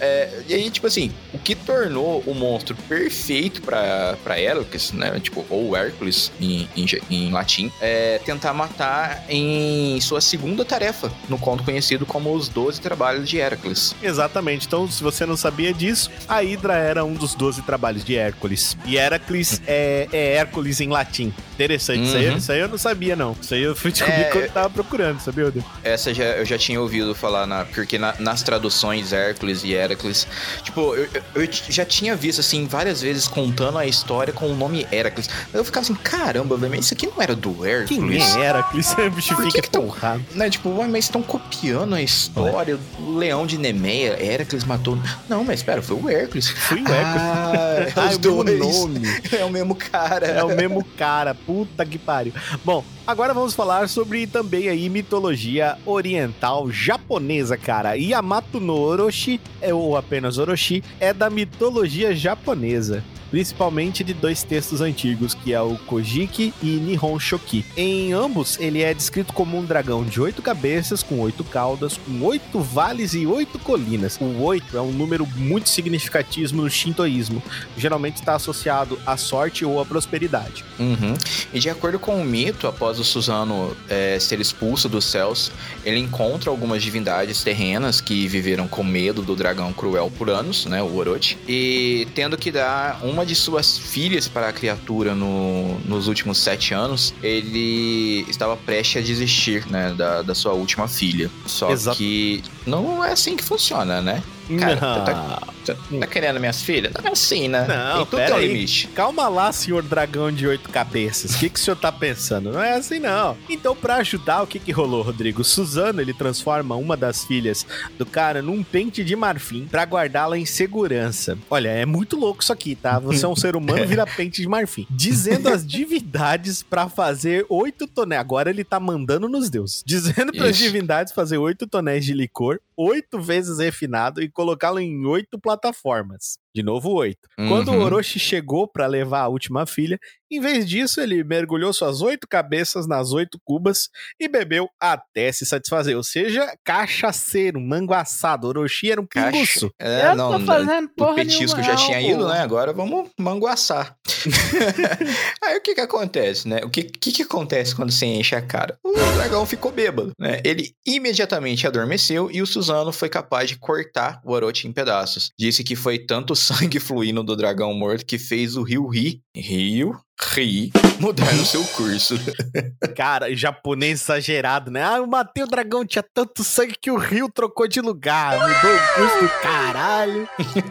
É, 0.00 0.42
e 0.48 0.54
aí, 0.54 0.70
tipo 0.70 0.86
assim, 0.86 1.10
o 1.32 1.38
que 1.38 1.54
tornou 1.54 2.22
o 2.26 2.34
monstro 2.34 2.76
perfeito 2.88 3.13
pra, 3.62 4.16
pra 4.22 4.40
Heracles, 4.40 4.92
né? 4.92 5.18
Tipo, 5.20 5.44
ou 5.48 5.76
Hércules 5.76 6.30
em, 6.40 6.68
em, 6.76 6.86
em 7.10 7.30
latim, 7.32 7.70
é 7.80 8.20
tentar 8.24 8.52
matar 8.52 9.24
em 9.28 10.00
sua 10.00 10.20
segunda 10.20 10.64
tarefa, 10.64 11.12
no 11.28 11.38
conto 11.38 11.62
conhecido 11.62 12.04
como 12.06 12.32
os 12.34 12.48
12 12.48 12.80
Trabalhos 12.80 13.28
de 13.28 13.38
Heracles. 13.38 13.94
Exatamente. 14.02 14.66
Então, 14.66 14.90
se 14.90 15.02
você 15.02 15.24
não 15.26 15.36
sabia 15.36 15.72
disso, 15.72 16.10
a 16.28 16.42
Hidra 16.42 16.74
era 16.74 17.04
um 17.04 17.14
dos 17.14 17.34
12 17.34 17.62
trabalhos 17.62 18.04
de 18.04 18.16
Hércules. 18.16 18.76
E 18.84 18.96
Heracles 18.96 19.60
é, 19.66 20.08
é 20.12 20.34
Hércules 20.34 20.80
em 20.80 20.88
latim. 20.88 21.32
Interessante. 21.54 22.02
Isso, 22.04 22.16
aí, 22.16 22.28
Uhum. 22.28 22.36
isso 22.36 22.52
aí 22.52 22.58
eu 22.60 22.68
não 22.68 22.78
sabia, 22.78 23.14
não. 23.14 23.36
Isso 23.40 23.54
aí 23.54 23.62
eu 23.62 23.76
fui 23.76 23.92
descobrir 23.92 24.22
É, 24.22 24.24
quando 24.24 24.44
eu 24.44 24.50
tava 24.50 24.70
procurando, 24.70 25.20
sabia, 25.20 25.46
Oda? 25.46 25.64
Essa 25.84 26.12
já, 26.12 26.24
eu 26.24 26.44
já 26.44 26.58
tinha 26.58 26.80
ouvido 26.80 27.14
falar, 27.14 27.46
na, 27.46 27.64
porque 27.64 27.96
na- 27.98 28.14
nas 28.18 28.42
traduções 28.42 29.12
Hércules 29.12 29.62
e 29.62 29.72
Heracles, 29.72 30.26
tipo, 30.62 30.94
eu, 30.94 31.08
eu- 31.14 31.22
eu 31.44 31.48
já 31.68 31.84
tinha 31.84 32.16
visto, 32.16 32.40
assim, 32.40 32.66
várias 32.66 33.02
vezes 33.04 33.28
contando 33.28 33.78
a 33.78 33.86
história 33.86 34.32
com 34.32 34.46
o 34.46 34.56
nome 34.56 34.86
Heracles. 34.90 35.28
Eu 35.52 35.64
ficava 35.64 35.84
assim, 35.84 35.94
caramba, 35.94 36.56
velho, 36.56 36.74
isso 36.80 36.92
aqui 36.94 37.06
não 37.06 37.20
era 37.22 37.36
do 37.36 37.52
Quem 37.54 37.66
Hércules? 37.70 38.36
é 38.36 38.40
Heracles? 38.40 38.94
Bicho 39.14 39.34
Por 39.36 39.44
que 39.44 39.50
fica 39.52 39.62
que 39.62 39.70
tão-. 39.70 39.94
Né, 40.34 40.50
tipo, 40.50 40.70
mas 40.88 41.04
estão 41.04 41.22
copiando 41.22 41.94
a 41.94 42.02
história. 42.02 42.78
O 42.98 43.16
leão 43.16 43.46
de 43.46 43.56
Nemeia, 43.58 44.20
Heracles 44.22 44.64
matou. 44.64 44.98
Não, 45.28 45.44
mas 45.44 45.60
espera, 45.60 45.80
foi 45.82 45.96
o 45.96 46.08
Hércules. 46.08 46.48
Fui 46.48 46.82
o 46.82 46.88
Hércules. 46.88 47.22
Ah, 47.22 47.74
é 47.78 47.92
Ah, 47.96 48.06
os 48.06 48.24
é 48.24 48.28
o 48.28 48.44
mesmo 48.44 48.58
dois. 48.64 48.78
nome. 48.78 49.00
É 49.38 49.44
o 49.44 49.50
mesmo 49.50 49.74
cara. 49.74 50.26
É 50.26 50.42
o 50.44 50.48
mesmo 50.48 50.84
cara, 50.96 51.34
puta 51.34 51.84
que 51.84 51.98
pariu. 51.98 52.32
Bom, 52.64 52.84
agora 53.06 53.34
vamos 53.34 53.52
falar 53.54 53.88
sobre 53.88 54.26
também 54.26 54.68
aí 54.68 54.88
mitologia 54.88 55.76
oriental 55.84 56.70
japonesa, 56.70 57.56
cara. 57.56 57.94
Yamato 57.96 58.60
no 58.60 58.74
Orochi, 58.78 59.40
é, 59.60 59.74
ou 59.74 59.96
apenas 59.96 60.38
Orochi, 60.38 60.82
é 61.00 61.12
da 61.12 61.28
mitologia 61.28 62.14
japonesa. 62.14 62.93
Principalmente 63.34 64.04
de 64.04 64.14
dois 64.14 64.44
textos 64.44 64.80
antigos, 64.80 65.34
que 65.34 65.52
é 65.52 65.60
o 65.60 65.76
Kojiki 65.76 66.54
e 66.62 66.66
Nihon 66.66 67.18
Shoki. 67.18 67.66
Em 67.76 68.12
ambos, 68.12 68.56
ele 68.60 68.80
é 68.80 68.94
descrito 68.94 69.32
como 69.32 69.58
um 69.58 69.64
dragão 69.64 70.04
de 70.04 70.20
oito 70.20 70.40
cabeças, 70.40 71.02
com 71.02 71.18
oito 71.18 71.42
caudas, 71.42 71.96
com 71.98 72.24
oito 72.24 72.60
vales 72.60 73.12
e 73.12 73.26
oito 73.26 73.58
colinas. 73.58 74.16
O 74.20 74.40
oito 74.44 74.76
é 74.76 74.80
um 74.80 74.92
número 74.92 75.26
muito 75.34 75.68
significativo 75.68 76.54
no 76.54 76.70
shintoísmo. 76.70 77.42
Geralmente 77.76 78.18
está 78.18 78.36
associado 78.36 79.00
à 79.04 79.16
sorte 79.16 79.64
ou 79.64 79.80
à 79.80 79.84
prosperidade. 79.84 80.64
Uhum. 80.78 81.14
E 81.52 81.58
de 81.58 81.68
acordo 81.68 81.98
com 81.98 82.22
o 82.22 82.24
mito, 82.24 82.68
após 82.68 83.00
o 83.00 83.04
Suzano 83.04 83.76
é, 83.88 84.16
ser 84.20 84.38
expulso 84.38 84.88
dos 84.88 85.06
céus, 85.06 85.50
ele 85.84 85.98
encontra 85.98 86.50
algumas 86.50 86.84
divindades 86.84 87.42
terrenas 87.42 88.00
que 88.00 88.28
viveram 88.28 88.68
com 88.68 88.84
medo 88.84 89.22
do 89.22 89.34
dragão 89.34 89.72
cruel 89.72 90.08
por 90.16 90.30
anos, 90.30 90.66
né, 90.66 90.80
o 90.80 90.94
Orochi, 90.94 91.36
e 91.48 92.06
tendo 92.14 92.38
que 92.38 92.52
dar 92.52 93.00
uma 93.02 93.23
de 93.24 93.34
suas 93.34 93.76
filhas 93.78 94.28
para 94.28 94.48
a 94.48 94.52
criatura 94.52 95.14
no- 95.14 95.78
nos 95.84 96.08
últimos 96.08 96.38
sete 96.38 96.74
anos, 96.74 97.14
ele 97.22 98.24
estava 98.28 98.56
prestes 98.56 99.02
a 99.02 99.06
desistir, 99.06 99.66
né, 99.68 99.94
da, 99.96 100.22
da 100.22 100.34
sua 100.34 100.52
última 100.52 100.86
filha. 100.88 101.30
Só 101.46 101.70
Exato. 101.70 101.96
que 101.98 102.42
não 102.66 103.04
é 103.04 103.12
assim 103.12 103.36
que 103.36 103.44
funciona, 103.44 104.00
né? 104.00 104.22
Cara, 104.58 104.74
Não. 104.74 105.04
tá, 105.04 105.74
tá 106.00 106.06
querendo 106.06 106.38
minhas 106.38 106.60
filhas? 106.60 106.92
Não 106.92 107.08
é 107.08 107.12
assim, 107.12 107.48
né? 107.48 107.66
Não, 107.66 108.04
tudo 108.04 108.18
pera 108.18 108.34
um 108.34 108.38
aí. 108.38 108.48
limite. 108.48 108.88
Calma 108.88 109.26
lá, 109.26 109.50
senhor 109.52 109.82
dragão 109.82 110.30
de 110.30 110.46
oito 110.46 110.68
cabeças. 110.68 111.34
O 111.34 111.38
que, 111.38 111.48
que 111.48 111.58
o 111.58 111.62
senhor 111.62 111.76
tá 111.76 111.90
pensando? 111.90 112.52
Não 112.52 112.62
é 112.62 112.74
assim, 112.74 112.98
não. 112.98 113.38
Então, 113.48 113.74
pra 113.74 113.96
ajudar, 113.96 114.42
o 114.42 114.46
que 114.46 114.58
que 114.58 114.70
rolou, 114.70 115.02
Rodrigo? 115.02 115.42
Suzano, 115.42 116.00
ele 116.02 116.12
transforma 116.12 116.74
uma 116.76 116.94
das 116.94 117.24
filhas 117.24 117.66
do 117.96 118.04
cara 118.04 118.42
num 118.42 118.62
pente 118.62 119.02
de 119.02 119.16
marfim 119.16 119.66
pra 119.70 119.84
guardá-la 119.84 120.36
em 120.36 120.44
segurança. 120.44 121.38
Olha, 121.48 121.70
é 121.70 121.86
muito 121.86 122.14
louco 122.16 122.42
isso 122.42 122.52
aqui, 122.52 122.74
tá? 122.74 122.98
Você 122.98 123.24
é 123.24 123.28
um 123.28 123.36
ser 123.36 123.56
humano, 123.56 123.84
vira 123.88 124.06
pente 124.06 124.42
de 124.42 124.48
marfim. 124.48 124.86
Dizendo 124.90 125.48
as 125.48 125.66
divindades 125.66 126.62
pra 126.62 126.86
fazer 126.88 127.46
oito 127.48 127.86
tonéis. 127.86 128.20
Agora 128.20 128.50
ele 128.50 128.62
tá 128.62 128.78
mandando 128.78 129.26
nos 129.26 129.48
deuses. 129.48 129.82
Dizendo 129.86 130.32
pras 130.32 130.50
Isso. 130.56 130.64
divindades 130.64 131.12
fazer 131.14 131.38
oito 131.38 131.66
tonéis 131.66 132.04
de 132.04 132.12
licor, 132.12 132.53
oito 132.76 133.20
vezes 133.20 133.58
refinado 133.58 134.22
e 134.22 134.30
colocá-lo 134.30 134.78
em 134.80 135.04
oito 135.06 135.38
plataformas. 135.40 136.38
De 136.54 136.62
novo, 136.62 136.92
oito. 136.94 137.28
Quando 137.36 137.68
o 137.68 137.72
Uhum. 137.74 137.82
Orochi 137.82 138.18
chegou 138.20 138.68
pra 138.68 138.86
levar 138.86 139.22
a 139.22 139.28
última 139.28 139.66
filha, 139.66 139.98
em 140.30 140.40
vez 140.40 140.66
disso, 140.68 141.00
ele 141.00 141.22
mergulhou 141.24 141.72
suas 141.72 142.00
oito 142.00 142.26
cabeças 142.28 142.86
nas 142.86 143.12
oito 143.12 143.38
cubas 143.44 143.88
e 144.18 144.28
bebeu 144.28 144.68
até 144.80 145.30
se 145.32 145.44
satisfazer. 145.44 145.96
Ou 145.96 146.02
seja, 146.02 146.52
cachaceiro, 146.64 147.60
manguaçado. 147.60 148.46
Orochi 148.48 148.90
era 148.90 149.00
um 149.00 149.06
pinguço. 149.06 149.70
É, 149.78 150.06
eu 150.06 150.16
não, 150.16 150.38
tô 150.38 150.46
fazendo 150.46 150.86
o 150.86 150.88
porra 150.90 151.14
petisco 151.16 151.58
nenhuma, 151.60 151.76
já 151.78 151.86
tinha 151.86 152.00
ido, 152.00 152.22
pô. 152.24 152.28
né? 152.28 152.40
Agora 152.40 152.72
vamos 152.72 153.10
manguaçar. 153.18 153.96
Aí 155.42 155.56
o 155.58 155.60
que 155.60 155.74
que 155.74 155.80
acontece, 155.80 156.48
né? 156.48 156.60
O 156.64 156.70
que, 156.70 156.84
que 156.84 157.12
que 157.12 157.22
acontece 157.22 157.74
quando 157.74 157.90
você 157.92 158.06
enche 158.06 158.34
a 158.34 158.42
cara? 158.42 158.78
O 158.84 158.92
dragão 158.92 159.44
ficou 159.46 159.70
bêbado, 159.72 160.12
né? 160.18 160.40
Ele 160.44 160.72
imediatamente 160.86 161.66
adormeceu 161.66 162.30
e 162.30 162.40
o 162.42 162.46
Suzano 162.46 162.92
foi 162.92 163.08
capaz 163.08 163.48
de 163.48 163.56
cortar 163.56 164.20
o 164.24 164.32
Orochi 164.32 164.66
em 164.68 164.72
pedaços. 164.72 165.30
Disse 165.38 165.62
que 165.62 165.76
foi 165.76 165.98
tanto 165.98 166.32
o 166.32 166.36
sangue 166.44 166.78
fluindo 166.80 167.22
do 167.22 167.34
dragão 167.34 167.72
morto 167.72 168.04
que 168.04 168.18
fez 168.18 168.56
o 168.56 168.62
rio 168.62 168.86
Ri, 168.86 169.22
Rio 169.34 169.98
Ri, 170.36 170.70
mudar 171.00 171.32
no 171.34 171.44
seu 171.44 171.64
curso. 171.64 172.14
Cara, 172.94 173.34
japonês 173.34 174.02
exagerado, 174.02 174.70
né? 174.70 174.82
Ah, 174.84 174.98
eu 174.98 175.06
matei 175.06 175.42
o 175.42 175.46
dragão, 175.46 175.84
tinha 175.84 176.04
tanto 176.14 176.44
sangue 176.44 176.76
que 176.80 176.90
o 176.90 176.96
rio 176.96 177.28
trocou 177.28 177.66
de 177.66 177.80
lugar. 177.80 178.38
Mudou 178.38 178.76
o 178.76 178.94
curso 178.94 179.22
do 179.22 179.42
caralho. 179.42 180.28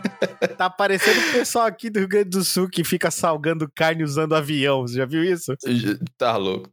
tá 0.57 0.69
parecendo 0.69 1.19
o 1.19 1.32
pessoal 1.34 1.65
aqui 1.65 1.89
do 1.89 1.99
Rio 1.99 2.07
Grande 2.07 2.30
do 2.30 2.43
Sul 2.43 2.69
que 2.69 2.84
fica 2.84 3.11
salgando 3.11 3.69
carne 3.76 4.03
usando 4.03 4.36
avião. 4.36 4.82
Você 4.82 4.95
já 4.95 5.05
viu 5.05 5.24
isso? 5.24 5.53
Tá 6.17 6.38
louco. 6.38 6.69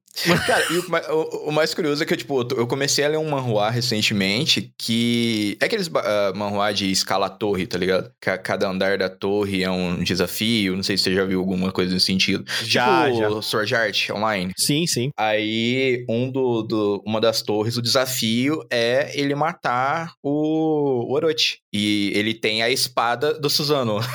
Cara, 0.46 0.64
e 0.72 0.78
o, 0.78 1.48
o- 1.48 1.52
mais 1.52 1.72
curioso 1.72 2.02
é 2.02 2.06
que, 2.06 2.16
tipo, 2.16 2.46
eu 2.56 2.66
comecei 2.66 3.04
a 3.04 3.08
ler 3.08 3.16
um 3.18 3.30
manhua 3.30 3.70
recentemente 3.70 4.72
que. 4.76 5.56
É 5.60 5.64
aqueles 5.66 5.88
ba- 5.88 6.02
ah, 6.04 6.32
manhua 6.34 6.72
de 6.72 6.90
escala 6.90 7.30
torre, 7.30 7.66
tá 7.66 7.78
ligado? 7.78 8.10
Ca- 8.20 8.36
Cada 8.38 8.68
andar 8.68 8.98
da 8.98 9.08
torre 9.08 9.62
é 9.62 9.70
um 9.70 10.02
desafio. 10.02 10.74
Não 10.76 10.82
sei 10.82 10.96
se 10.96 11.04
você 11.04 11.14
já 11.14 11.24
viu 11.24 11.38
alguma 11.40 11.70
coisa 11.72 11.92
nesse 11.94 12.06
sentido. 12.06 12.44
Já, 12.62 13.06
tipo, 13.10 13.18
já. 13.36 13.42
Sword 13.42 13.74
Art 13.74 14.10
Online. 14.10 14.52
Sim, 14.58 14.86
sim. 14.86 15.10
Aí, 15.16 16.04
um 16.08 16.30
do, 16.30 16.62
do- 16.62 17.02
uma 17.06 17.20
das 17.20 17.40
torres, 17.42 17.76
o 17.76 17.82
desafio 17.82 18.64
é 18.70 19.12
ele 19.18 19.34
matar 19.34 20.12
o, 20.22 21.06
o 21.08 21.12
Orochi. 21.14 21.58
E 21.72 22.12
ele 22.16 22.34
tem 22.34 22.62
a 22.62 22.68
espada 22.70 23.32
do 23.38 23.48
Suzano. 23.48 24.00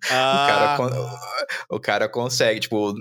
O 0.00 0.12
cara, 0.12 0.76
Ah, 0.80 1.18
o 1.70 1.78
cara 1.80 2.08
consegue, 2.08 2.60
tipo, 2.60 2.94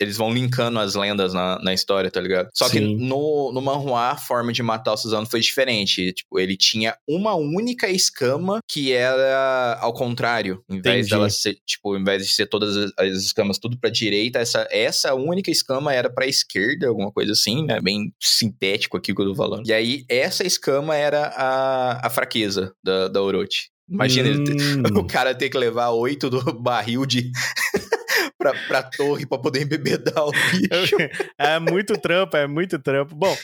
eles 0.00 0.16
vão 0.16 0.32
linkando 0.32 0.78
as 0.78 0.94
lendas 0.94 1.34
na, 1.34 1.58
na 1.60 1.74
história, 1.74 1.93
tá 2.10 2.20
ligado? 2.20 2.48
Só 2.54 2.68
que 2.68 2.78
Sim. 2.78 2.96
no, 2.96 3.52
no 3.52 3.60
manhua, 3.60 4.10
a 4.10 4.16
forma 4.16 4.52
de 4.52 4.62
matar 4.62 4.92
o 4.92 4.96
Suzano 4.96 5.26
foi 5.26 5.40
diferente. 5.40 6.12
Tipo, 6.12 6.38
ele 6.38 6.56
tinha 6.56 6.96
uma 7.08 7.34
única 7.34 7.88
escama 7.88 8.58
que 8.68 8.92
era 8.92 9.78
ao 9.80 9.92
contrário. 9.92 10.62
Em 10.68 10.80
vez 10.80 11.06
Entendi. 11.06 11.10
dela 11.10 11.30
ser, 11.30 11.56
tipo, 11.66 11.96
em 11.96 12.04
vez 12.04 12.26
de 12.26 12.32
ser 12.32 12.46
todas 12.46 12.76
as, 12.76 12.92
as 12.98 13.24
escamas 13.24 13.58
tudo 13.58 13.78
pra 13.78 13.90
direita, 13.90 14.38
essa, 14.38 14.66
essa 14.70 15.14
única 15.14 15.50
escama 15.50 15.92
era 15.92 16.10
pra 16.10 16.26
esquerda, 16.26 16.88
alguma 16.88 17.12
coisa 17.12 17.32
assim, 17.32 17.64
né? 17.64 17.80
Bem 17.80 18.12
sintético 18.20 18.96
aqui 18.96 19.14
que 19.14 19.20
eu 19.20 19.26
tô 19.26 19.34
falando. 19.34 19.66
E 19.66 19.72
aí, 19.72 20.04
essa 20.08 20.44
escama 20.46 20.94
era 20.96 21.26
a, 21.28 22.06
a 22.06 22.10
fraqueza 22.10 22.74
da, 22.82 23.08
da 23.08 23.22
Orochi. 23.22 23.68
Imagina 23.88 24.28
ele 24.28 24.44
Hum. 24.44 24.82
o 24.98 25.06
cara 25.06 25.34
ter 25.34 25.48
que 25.48 25.58
levar 25.58 25.90
oito 25.90 26.30
do 26.30 26.52
barril 26.54 27.04
de. 27.06 27.30
pra, 28.44 28.52
pra 28.68 28.82
torre 28.82 29.24
pra 29.24 29.38
poder 29.38 29.62
embebedar 29.62 30.26
o 30.26 30.30
bicho. 30.30 30.96
É 31.38 31.58
muito 31.58 31.98
trampo, 31.98 32.36
é 32.36 32.46
muito 32.46 32.78
trampo. 32.78 33.14
Bom, 33.14 33.34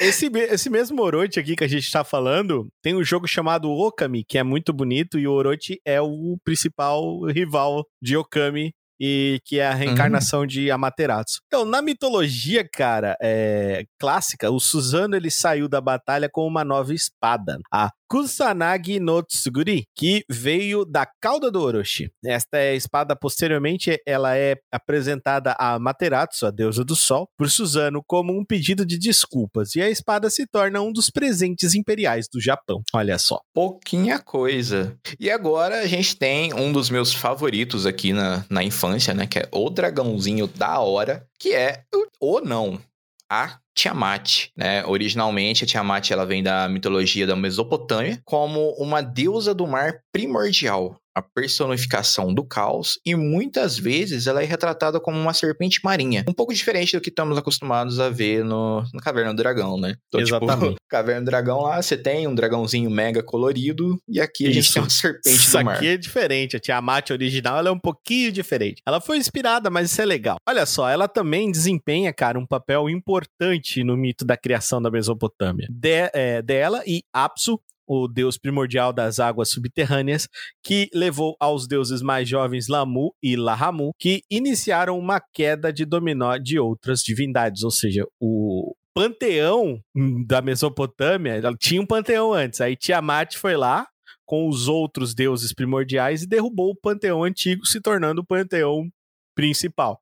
esse, 0.00 0.26
esse 0.26 0.70
mesmo 0.70 1.02
Orochi 1.02 1.38
aqui 1.38 1.56
que 1.56 1.64
a 1.64 1.68
gente 1.68 1.90
tá 1.90 2.04
falando, 2.04 2.68
tem 2.82 2.94
um 2.94 3.04
jogo 3.04 3.26
chamado 3.26 3.70
Okami, 3.70 4.24
que 4.24 4.38
é 4.38 4.42
muito 4.42 4.72
bonito, 4.72 5.18
e 5.18 5.26
o 5.26 5.32
Orochi 5.32 5.80
é 5.84 6.00
o 6.00 6.38
principal 6.44 7.24
rival 7.24 7.84
de 8.00 8.16
Okami. 8.16 8.72
E 9.00 9.40
que 9.44 9.58
é 9.58 9.66
a 9.66 9.74
reencarnação 9.74 10.46
de 10.46 10.70
Amaterasu. 10.70 11.40
Então, 11.46 11.64
na 11.64 11.80
mitologia, 11.80 12.66
cara, 12.68 13.16
é, 13.22 13.84
clássica, 13.98 14.50
o 14.50 14.58
Suzano 14.58 15.16
ele 15.16 15.30
saiu 15.30 15.68
da 15.68 15.80
batalha 15.80 16.28
com 16.30 16.46
uma 16.46 16.64
nova 16.64 16.92
espada, 16.92 17.58
a 17.72 17.90
Kusanagi 18.08 18.98
no 18.98 19.22
Tsuguri, 19.22 19.84
que 19.94 20.24
veio 20.30 20.86
da 20.86 21.06
cauda 21.20 21.50
do 21.50 21.60
Orochi. 21.60 22.10
Esta 22.24 22.56
é 22.56 22.70
a 22.70 22.74
espada, 22.74 23.14
posteriormente, 23.14 24.00
ela 24.06 24.34
é 24.34 24.56
apresentada 24.72 25.54
a 25.58 25.74
Amaterasu, 25.74 26.46
a 26.46 26.50
deusa 26.50 26.82
do 26.82 26.96
sol, 26.96 27.28
por 27.36 27.50
Suzano 27.50 28.02
como 28.06 28.32
um 28.32 28.44
pedido 28.44 28.86
de 28.86 28.98
desculpas, 28.98 29.74
e 29.76 29.82
a 29.82 29.90
espada 29.90 30.30
se 30.30 30.46
torna 30.46 30.80
um 30.80 30.90
dos 30.90 31.10
presentes 31.10 31.74
imperiais 31.74 32.26
do 32.32 32.40
Japão. 32.40 32.82
Olha 32.94 33.18
só. 33.18 33.40
Pouquinha 33.52 34.18
coisa. 34.18 34.96
E 35.20 35.30
agora 35.30 35.80
a 35.80 35.86
gente 35.86 36.16
tem 36.16 36.54
um 36.54 36.72
dos 36.72 36.88
meus 36.88 37.12
favoritos 37.12 37.84
aqui 37.84 38.14
na, 38.14 38.42
na 38.48 38.64
infância, 38.64 38.87
né? 39.14 39.26
Que 39.26 39.40
é 39.40 39.48
o 39.52 39.70
dragãozinho 39.70 40.46
da 40.46 40.80
hora, 40.80 41.26
que 41.38 41.54
é 41.54 41.84
ou 42.20 42.44
não, 42.44 42.80
a 43.28 43.58
Tiamat, 43.78 44.48
né? 44.56 44.84
Originalmente 44.84 45.62
a 45.62 45.66
Tiamat 45.66 46.10
ela 46.10 46.26
vem 46.26 46.42
da 46.42 46.68
mitologia 46.68 47.24
da 47.26 47.36
Mesopotâmia 47.36 48.20
como 48.24 48.72
uma 48.72 49.00
deusa 49.00 49.54
do 49.54 49.68
mar 49.68 50.00
primordial, 50.12 51.00
a 51.14 51.22
personificação 51.22 52.32
do 52.32 52.44
caos 52.44 52.98
e 53.04 53.14
muitas 53.14 53.78
vezes 53.78 54.26
ela 54.26 54.42
é 54.42 54.46
retratada 54.46 55.00
como 55.00 55.18
uma 55.18 55.34
serpente 55.34 55.80
marinha, 55.84 56.24
um 56.28 56.32
pouco 56.32 56.54
diferente 56.54 56.96
do 56.96 57.00
que 57.00 57.08
estamos 57.08 57.36
acostumados 57.36 57.98
a 58.00 58.08
ver 58.08 58.44
no, 58.44 58.82
no 58.94 59.00
Caverna 59.00 59.32
do 59.32 59.36
Dragão, 59.36 59.78
né? 59.78 59.94
Então, 60.08 60.20
Exatamente. 60.20 60.74
Tipo, 60.74 60.80
Caverna 60.88 61.22
do 61.22 61.26
Dragão 61.26 61.62
lá 61.62 61.80
você 61.82 61.96
tem 61.96 62.26
um 62.26 62.34
dragãozinho 62.34 62.90
mega 62.90 63.22
colorido 63.22 64.00
e 64.08 64.20
aqui 64.20 64.46
a 64.46 64.52
gente 64.52 64.64
Isso. 64.64 64.74
tem 64.74 64.82
uma 64.82 64.90
serpente 64.90 65.36
Isso 65.36 65.58
do 65.58 65.64
mar. 65.64 65.76
aqui 65.76 65.88
é 65.88 65.96
diferente. 65.96 66.56
A 66.56 66.60
Tiamat 66.60 67.10
original 67.10 67.58
ela 67.58 67.68
é 67.68 67.72
um 67.72 67.78
pouquinho 67.78 68.32
diferente. 68.32 68.82
Ela 68.86 69.00
foi 69.00 69.18
inspirada, 69.18 69.70
mas 69.70 69.90
isso 69.90 70.00
é 70.00 70.04
legal. 70.04 70.36
Olha 70.48 70.66
só, 70.66 70.88
ela 70.88 71.08
também 71.08 71.50
desempenha, 71.50 72.12
cara, 72.12 72.38
um 72.38 72.46
papel 72.46 72.88
importante 72.88 73.67
no 73.76 73.96
mito 73.96 74.24
da 74.24 74.36
criação 74.36 74.80
da 74.80 74.90
Mesopotâmia. 74.90 75.68
De- 75.70 76.10
é, 76.12 76.42
dela 76.42 76.82
e 76.86 77.02
Apsu, 77.12 77.60
o 77.86 78.06
deus 78.06 78.36
primordial 78.36 78.92
das 78.92 79.18
águas 79.18 79.48
subterrâneas, 79.48 80.28
que 80.62 80.88
levou 80.92 81.36
aos 81.40 81.66
deuses 81.66 82.02
mais 82.02 82.28
jovens 82.28 82.68
Lamu 82.68 83.14
e 83.22 83.34
Lahamu, 83.34 83.92
que 83.98 84.20
iniciaram 84.30 84.98
uma 84.98 85.20
queda 85.32 85.72
de 85.72 85.86
dominó 85.86 86.36
de 86.36 86.58
outras 86.58 87.00
divindades, 87.00 87.62
ou 87.62 87.70
seja, 87.70 88.04
o 88.20 88.74
panteão 88.94 89.80
da 90.26 90.42
Mesopotâmia, 90.42 91.40
tinha 91.58 91.80
um 91.80 91.86
panteão 91.86 92.32
antes, 92.34 92.60
aí 92.60 92.76
Tiamat 92.76 93.36
foi 93.36 93.56
lá, 93.56 93.86
com 94.26 94.46
os 94.46 94.68
outros 94.68 95.14
deuses 95.14 95.54
primordiais 95.54 96.22
e 96.22 96.28
derrubou 96.28 96.72
o 96.72 96.76
panteão 96.76 97.24
antigo, 97.24 97.64
se 97.64 97.80
tornando 97.80 98.20
o 98.20 98.26
panteão 98.26 98.86
principal. 99.34 99.98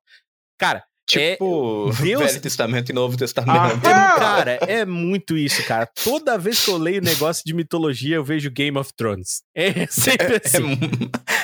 Cara, 0.59 0.83
Tipo, 1.07 1.89
é, 1.97 2.01
Deus- 2.03 2.21
Velho 2.21 2.41
Testamento 2.41 2.89
e 2.89 2.93
Novo 2.93 3.15
Testamento. 3.17 3.87
é, 3.87 3.91
cara, 4.19 4.51
é 4.67 4.85
muito 4.85 5.37
isso, 5.37 5.63
cara. 5.63 5.89
Toda 6.03 6.37
vez 6.37 6.63
que 6.63 6.69
eu 6.69 6.77
leio 6.77 7.01
negócio 7.01 7.43
de 7.45 7.53
mitologia, 7.53 8.15
eu 8.17 8.23
vejo 8.23 8.51
Game 8.51 8.77
of 8.77 8.91
Thrones. 8.95 9.41
É 9.55 9.87
sempre 9.89 10.35
É, 10.35 10.41
assim, 10.43 10.59
mu- 10.63 10.77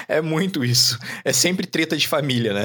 é 0.08 0.22
muito 0.22 0.64
isso. 0.66 1.00
É 1.24 1.32
sempre 1.32 1.66
treta 1.66 1.96
de 1.96 2.08
família, 2.08 2.54
né? 2.54 2.64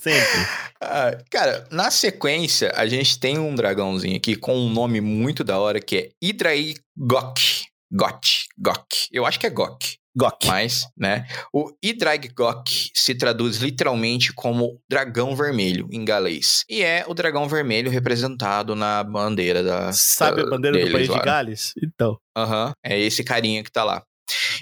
sempre. 0.00 0.24
Ah, 0.86 1.16
cara, 1.30 1.66
na 1.70 1.90
sequência, 1.90 2.70
a 2.76 2.86
gente 2.86 3.18
tem 3.18 3.38
um 3.38 3.54
dragãozinho 3.54 4.16
aqui 4.18 4.36
com 4.36 4.54
um 4.54 4.68
nome 4.68 5.00
muito 5.00 5.42
da 5.42 5.58
hora 5.58 5.80
que 5.80 5.96
é 5.96 6.08
Hydrai 6.22 6.74
Gok. 6.94 7.64
Got, 7.90 8.44
Gok. 8.58 8.84
Eu 9.10 9.24
acho 9.24 9.40
que 9.40 9.46
é 9.46 9.50
Gok. 9.50 9.96
Gok. 10.16 10.46
Mas, 10.46 10.86
né? 10.96 11.26
O 11.52 11.72
Idrag 11.82 12.28
Gok 12.36 12.90
se 12.94 13.14
traduz 13.14 13.56
literalmente 13.56 14.32
como 14.32 14.80
dragão 14.88 15.34
vermelho 15.34 15.88
em 15.90 16.04
galês. 16.04 16.64
E 16.68 16.82
é 16.82 17.04
o 17.08 17.14
dragão 17.14 17.48
vermelho 17.48 17.90
representado 17.90 18.74
na 18.76 19.02
bandeira 19.02 19.62
da. 19.62 19.92
Sabe 19.92 20.40
a 20.42 20.44
da- 20.44 20.50
bandeira 20.50 20.76
do 20.78 20.84
deles 20.84 20.92
país 20.92 21.08
lá. 21.08 21.18
de 21.18 21.24
Gales? 21.24 21.72
Então. 21.82 22.16
Aham, 22.36 22.72
é 22.84 22.98
esse 22.98 23.24
carinha 23.24 23.62
que 23.64 23.72
tá 23.72 23.82
lá. 23.84 24.02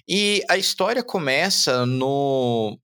E 0.09 0.42
a 0.50 0.57
história 0.59 1.05
começa 1.05 1.86
no 1.86 2.76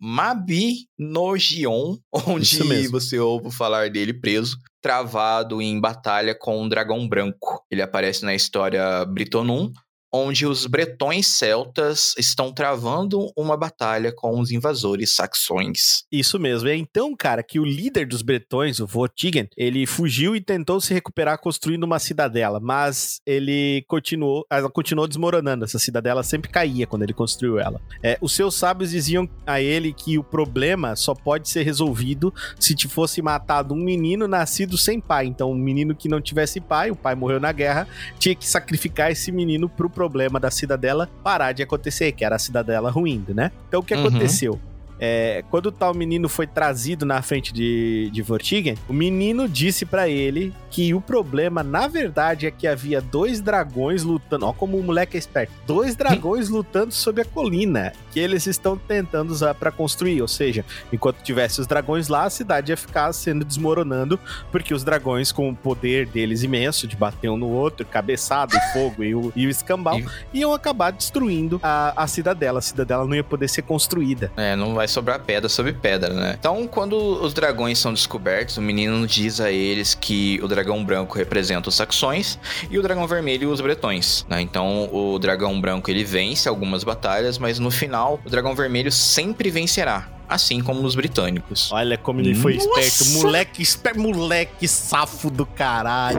Mabinogion, 0.98 1.96
Isso 2.40 2.62
onde 2.64 2.88
você 2.88 3.18
ouve 3.18 3.50
falar 3.50 3.90
dele 3.90 4.14
preso, 4.14 4.56
travado 4.80 5.60
em 5.60 5.80
batalha 5.80 6.34
com 6.38 6.62
um 6.62 6.68
dragão 6.68 7.08
branco. 7.08 7.64
Ele 7.70 7.82
aparece 7.82 8.24
na 8.24 8.34
história 8.34 9.04
Britonum, 9.06 9.72
onde 10.12 10.46
os 10.46 10.66
bretões 10.66 11.26
celtas 11.26 12.14
estão 12.18 12.52
travando 12.52 13.30
uma 13.36 13.56
batalha 13.56 14.12
com 14.12 14.40
os 14.40 14.50
invasores 14.50 15.14
saxões. 15.14 16.04
Isso 16.10 16.38
mesmo. 16.38 16.68
É 16.68 16.76
então, 16.76 17.14
cara, 17.14 17.42
que 17.42 17.60
o 17.60 17.64
líder 17.64 18.06
dos 18.06 18.22
bretões, 18.22 18.80
o 18.80 18.86
Vortigern, 18.86 19.48
ele 19.56 19.86
fugiu 19.86 20.34
e 20.34 20.40
tentou 20.40 20.80
se 20.80 20.94
recuperar 20.94 21.38
construindo 21.38 21.84
uma 21.84 21.98
cidadela, 21.98 22.58
mas 22.60 23.20
ele 23.26 23.84
continuou, 23.86 24.46
ela 24.50 24.70
continuou 24.70 25.06
desmoronando. 25.06 25.64
Essa 25.64 25.78
cidadela 25.78 26.22
sempre 26.22 26.50
caía 26.50 26.86
quando 26.86 27.02
ele 27.02 27.12
construiu 27.12 27.58
ela. 27.58 27.80
É, 28.02 28.16
os 28.20 28.34
seus 28.34 28.54
sábios 28.54 28.90
diziam 28.90 29.28
a 29.46 29.60
ele 29.60 29.92
que 29.92 30.18
o 30.18 30.24
problema 30.24 30.96
só 30.96 31.14
pode 31.14 31.48
ser 31.48 31.62
resolvido 31.62 32.32
se 32.58 32.74
te 32.74 32.88
fosse 32.88 33.20
matado 33.20 33.74
um 33.74 33.78
menino 33.78 34.26
nascido 34.26 34.78
sem 34.78 35.00
pai. 35.00 35.26
Então, 35.26 35.50
um 35.50 35.54
menino 35.54 35.94
que 35.94 36.08
não 36.08 36.20
tivesse 36.20 36.60
pai, 36.60 36.90
o 36.90 36.96
pai 36.96 37.14
morreu 37.14 37.40
na 37.40 37.52
guerra, 37.52 37.86
tinha 38.18 38.34
que 38.34 38.48
sacrificar 38.48 39.10
esse 39.10 39.30
menino 39.30 39.68
pro 39.68 39.90
problema 39.98 40.38
da 40.38 40.50
cidadela 40.50 41.08
parar 41.24 41.50
de 41.52 41.60
acontecer, 41.62 42.12
que 42.12 42.24
era 42.24 42.36
a 42.36 42.38
cidadela 42.38 42.88
ruindo, 42.88 43.34
né? 43.34 43.50
Então, 43.68 43.80
o 43.80 43.82
que 43.82 43.94
Uhum. 43.94 44.06
aconteceu? 44.06 44.60
É, 45.00 45.44
quando 45.50 45.66
o 45.66 45.72
tal 45.72 45.94
menino 45.94 46.28
foi 46.28 46.46
trazido 46.46 47.06
na 47.06 47.22
frente 47.22 47.52
de, 47.52 48.10
de 48.12 48.22
Vortigern, 48.22 48.78
o 48.88 48.92
menino 48.92 49.48
disse 49.48 49.86
pra 49.86 50.08
ele 50.08 50.52
que 50.70 50.92
o 50.92 51.00
problema, 51.00 51.62
na 51.62 51.86
verdade, 51.86 52.46
é 52.46 52.50
que 52.50 52.66
havia 52.66 53.00
dois 53.00 53.40
dragões 53.40 54.02
lutando. 54.02 54.46
Ó, 54.46 54.52
como 54.52 54.76
o 54.76 54.82
moleque 54.82 55.16
é 55.16 55.18
esperto. 55.18 55.52
Dois 55.66 55.94
dragões 55.94 56.48
lutando 56.48 56.92
sobre 56.92 57.22
a 57.22 57.24
colina 57.24 57.92
que 58.10 58.20
eles 58.20 58.46
estão 58.46 58.76
tentando 58.76 59.30
usar 59.30 59.54
pra 59.54 59.70
construir. 59.70 60.20
Ou 60.20 60.28
seja, 60.28 60.64
enquanto 60.92 61.22
tivesse 61.22 61.60
os 61.60 61.66
dragões 61.66 62.08
lá, 62.08 62.24
a 62.24 62.30
cidade 62.30 62.72
ia 62.72 62.76
ficar 62.76 63.12
sendo 63.12 63.44
desmoronando, 63.44 64.18
porque 64.50 64.74
os 64.74 64.82
dragões, 64.82 65.32
com 65.32 65.48
o 65.48 65.56
poder 65.56 66.06
deles 66.06 66.42
imenso 66.42 66.86
de 66.86 66.96
bater 66.96 67.28
um 67.30 67.36
no 67.36 67.48
outro, 67.48 67.86
cabeçada 67.86 68.56
e 68.56 68.72
fogo 68.72 69.04
e 69.04 69.14
o, 69.14 69.32
e 69.36 69.46
o 69.46 69.50
escambau, 69.50 70.00
iam 70.32 70.52
acabar 70.52 70.90
destruindo 70.90 71.60
a, 71.62 72.02
a 72.02 72.06
cidadela. 72.06 72.58
A 72.58 72.62
cidadela 72.62 73.06
não 73.06 73.14
ia 73.14 73.24
poder 73.24 73.48
ser 73.48 73.62
construída. 73.62 74.32
É, 74.36 74.56
não 74.56 74.74
vai 74.74 74.87
sobrar 74.88 75.20
pedra 75.20 75.48
sobre 75.48 75.72
pedra, 75.72 76.12
né? 76.12 76.36
Então, 76.38 76.66
quando 76.66 76.96
os 76.96 77.32
dragões 77.32 77.78
são 77.78 77.92
descobertos, 77.92 78.56
o 78.56 78.62
menino 78.62 79.06
diz 79.06 79.40
a 79.40 79.50
eles 79.50 79.94
que 79.94 80.40
o 80.42 80.48
dragão 80.48 80.84
branco 80.84 81.16
representa 81.16 81.68
os 81.68 81.74
saxões 81.74 82.38
e 82.70 82.78
o 82.78 82.82
dragão 82.82 83.06
vermelho 83.06 83.50
os 83.50 83.60
bretões, 83.60 84.24
né? 84.28 84.40
Então, 84.40 84.88
o 84.92 85.18
dragão 85.18 85.60
branco 85.60 85.90
ele 85.90 86.04
vence 86.04 86.48
algumas 86.48 86.84
batalhas, 86.84 87.38
mas 87.38 87.58
no 87.58 87.70
final, 87.70 88.20
o 88.24 88.30
dragão 88.30 88.54
vermelho 88.54 88.90
sempre 88.90 89.50
vencerá. 89.50 90.08
Assim 90.28 90.60
como 90.60 90.82
os 90.82 90.94
britânicos. 90.94 91.72
Olha 91.72 91.96
como 91.96 92.20
ele 92.20 92.34
foi 92.34 92.56
Nossa! 92.56 92.80
esperto. 92.80 93.12
Moleque 93.22 93.62
esperto, 93.62 93.98
moleque 93.98 94.68
safo 94.68 95.30
do 95.30 95.46
caralho. 95.46 96.18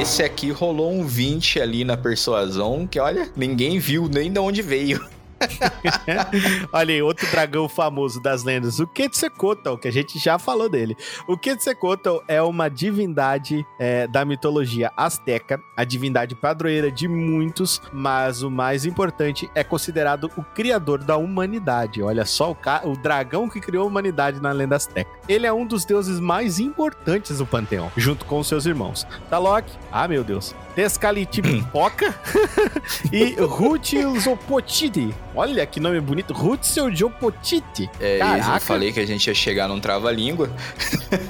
Esse 0.00 0.22
aqui 0.22 0.52
rolou 0.52 0.92
um 0.92 1.04
20 1.04 1.60
ali 1.60 1.84
na 1.84 1.96
persuasão, 1.96 2.86
que 2.86 3.00
olha, 3.00 3.28
ninguém 3.34 3.80
viu 3.80 4.08
nem 4.08 4.30
de 4.32 4.38
onde 4.38 4.62
veio. 4.62 5.04
Olha 6.72 6.94
aí, 6.94 7.02
outro 7.02 7.30
dragão 7.30 7.68
famoso 7.68 8.20
das 8.20 8.44
lendas, 8.44 8.80
o 8.80 8.86
Quetzalcoatl, 8.86 9.76
que 9.76 9.88
a 9.88 9.92
gente 9.92 10.18
já 10.18 10.38
falou 10.38 10.68
dele. 10.68 10.96
O 11.26 11.36
Quetzalcoatl 11.36 12.18
é 12.28 12.42
uma 12.42 12.68
divindade 12.68 13.66
é, 13.78 14.06
da 14.06 14.24
mitologia 14.24 14.92
azteca, 14.96 15.60
a 15.76 15.84
divindade 15.84 16.34
padroeira 16.34 16.90
de 16.90 17.08
muitos, 17.08 17.80
mas 17.92 18.42
o 18.42 18.50
mais 18.50 18.84
importante 18.84 19.50
é 19.54 19.62
considerado 19.62 20.30
o 20.36 20.42
criador 20.42 21.02
da 21.02 21.16
humanidade. 21.16 22.02
Olha 22.02 22.24
só, 22.24 22.52
o, 22.52 22.56
o 22.90 22.96
dragão 22.96 23.48
que 23.48 23.60
criou 23.60 23.84
a 23.84 23.86
humanidade 23.86 24.40
na 24.40 24.52
lenda 24.52 24.76
azteca. 24.76 25.10
Ele 25.28 25.46
é 25.46 25.52
um 25.52 25.66
dos 25.66 25.84
deuses 25.84 26.20
mais 26.20 26.58
importantes 26.58 27.38
do 27.38 27.46
panteão, 27.46 27.90
junto 27.96 28.24
com 28.24 28.42
seus 28.42 28.66
irmãos. 28.66 29.06
Talok, 29.30 29.70
ah 29.90 30.06
meu 30.08 30.22
Deus, 30.22 30.54
Tezcatlipoca 30.74 32.14
e 33.12 33.36
Huitzilopochtli. 33.40 35.14
Olha 35.34 35.64
que 35.66 35.78
nome 35.78 36.00
bonito, 36.00 36.34
Huitzilopochtli. 36.34 37.90
É, 38.00 38.18
Caraca. 38.18 38.56
eu 38.56 38.60
falei 38.60 38.92
que 38.92 39.00
a 39.00 39.06
gente 39.06 39.26
ia 39.26 39.34
chegar 39.34 39.68
num 39.68 39.80
trava-língua. 39.80 40.50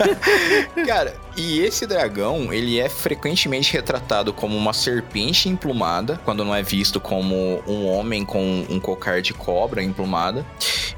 Cara, 0.87 1.17
e 1.37 1.61
esse 1.61 1.87
dragão, 1.87 2.53
ele 2.53 2.79
é 2.79 2.89
frequentemente 2.89 3.73
retratado 3.73 4.33
como 4.33 4.57
uma 4.57 4.73
serpente 4.73 5.49
emplumada, 5.49 6.21
quando 6.25 6.45
não 6.45 6.55
é 6.55 6.63
visto 6.63 7.01
como 7.01 7.63
um 7.67 7.87
homem 7.87 8.25
com 8.25 8.65
um 8.69 8.79
cocar 8.79 9.21
de 9.21 9.35
cobra 9.35 9.83
emplumada. 9.83 10.45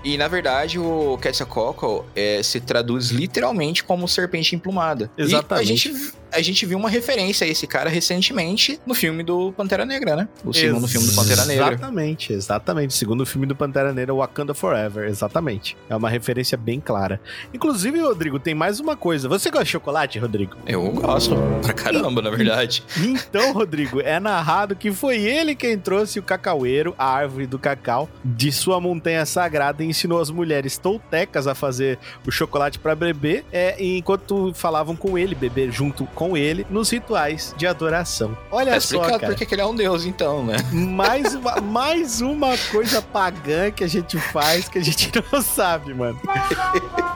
E 0.05 0.17
na 0.17 0.29
verdade 0.29 0.79
o 0.79 1.19
Quetzalcoatl 1.21 2.05
é, 2.15 2.43
se 2.43 2.61
traduz 2.61 3.11
literalmente 3.11 3.83
como 3.83 4.07
serpente 4.07 4.55
emplumada. 4.55 5.11
Exatamente. 5.17 5.69
E 5.69 5.73
a 5.73 5.77
gente, 5.77 6.13
a 6.33 6.43
gente 6.43 6.67
viu 6.67 6.79
uma 6.79 6.89
referência 6.89 7.47
a 7.47 7.49
esse 7.49 7.67
cara 7.67 7.91
recentemente 7.91 8.81
no 8.87 8.95
filme 8.95 9.23
do 9.23 9.53
Pantera 9.53 9.85
Negra, 9.85 10.17
né? 10.17 10.29
O 10.45 10.53
segundo 10.53 10.87
filme 10.87 11.07
do 11.07 11.15
Pantera 11.15 11.45
Negra. 11.45 11.75
Exatamente, 11.75 12.33
exatamente. 12.33 12.91
O 12.91 12.95
segundo 12.95 13.27
filme 13.27 13.47
do 13.47 13.57
Pantera 13.57 13.93
Negra, 13.93 14.15
Wakanda 14.15 14.55
Forever, 14.55 15.09
exatamente. 15.09 15.77
É 15.89 15.97
uma 15.97 16.09
referência 16.09 16.57
bem 16.57 16.79
clara. 16.79 17.21
Inclusive, 17.53 17.99
Rodrigo, 18.01 18.39
tem 18.39 18.55
mais 18.55 18.79
uma 18.79 18.97
coisa. 18.97 19.29
Você 19.29 19.51
gosta 19.51 19.65
de 19.65 19.71
chocolate, 19.71 20.19
Rodrigo? 20.27 20.57
Eu 20.67 20.83
gosto 20.91 21.37
pra 21.63 21.73
caramba, 21.73 22.21
na 22.21 22.31
verdade. 22.31 22.83
Então, 22.99 23.53
Rodrigo, 23.53 24.01
é 24.01 24.19
narrado 24.19 24.75
que 24.77 24.93
foi 24.93 25.17
ele 25.19 25.55
quem 25.55 25.79
trouxe 25.79 26.19
o 26.19 26.23
cacaueiro, 26.23 26.95
a 26.99 27.07
árvore 27.07 27.47
do 27.47 27.59
cacau, 27.59 28.09
de 28.25 28.51
sua 28.53 28.81
montanha 28.81 29.25
sagrada 29.25 29.83
e 29.83 29.87
ensinou 29.89 30.21
as 30.21 30.31
mulheres 30.31 30.77
toltecas 30.79 31.47
a 31.47 31.55
fazer 31.55 31.99
o 32.27 32.31
chocolate 32.31 32.79
para 32.79 32.95
beber, 32.95 33.45
é, 33.53 33.77
enquanto 33.83 34.53
falavam 34.55 34.97
com 34.97 35.17
ele, 35.17 35.35
beber 35.35 35.71
junto 35.71 36.05
com 36.07 36.37
ele, 36.37 36.67
nos 36.69 36.91
rituais 36.91 37.55
de 37.57 37.67
adoração. 37.67 38.37
Olha 38.51 38.73
Tá 38.73 38.81
só, 38.81 39.01
cara. 39.01 39.19
porque 39.19 39.47
que 39.47 39.55
ele 39.55 39.63
é 39.63 39.67
um 39.67 39.75
deus, 39.75 40.05
então, 40.05 40.45
né? 40.45 40.57
Mais 40.73 41.35
uma, 41.35 41.61
mais 41.61 42.21
uma 42.21 42.57
coisa 42.71 43.01
pagã 43.01 43.71
que 43.71 43.85
a 43.85 43.89
gente 43.89 44.19
faz 44.19 44.69
que 44.69 44.79
a 44.79 44.85
gente 44.85 45.11
não 45.33 45.41
sabe, 45.41 45.95
mano. 45.95 46.21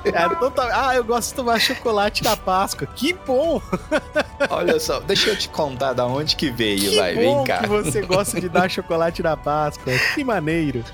É 0.05 0.29
total... 0.37 0.69
Ah, 0.73 0.95
eu 0.95 1.05
gosto 1.05 1.31
de 1.31 1.35
tomar 1.35 1.59
chocolate 1.61 2.25
na 2.25 2.37
Páscoa. 2.37 2.87
Que 3.01 3.15
bom! 3.15 3.63
Olha 4.51 4.79
só, 4.79 5.01
deixa 5.01 5.31
eu 5.31 5.37
te 5.39 5.49
contar 5.49 5.95
da 5.95 6.07
onde 6.07 6.37
que 6.37 6.51
veio, 6.51 6.91
Que 6.91 6.97
vai, 6.97 7.15
vem 7.15 7.45
cá. 7.45 7.61
que 7.61 7.67
você 7.67 8.03
gosta 8.03 8.39
de 8.39 8.47
dar 8.47 8.71
chocolate 8.71 9.23
na 9.23 9.39
Páscoa. 9.39 9.91
Que 10.15 10.23
maneiro. 10.23 10.85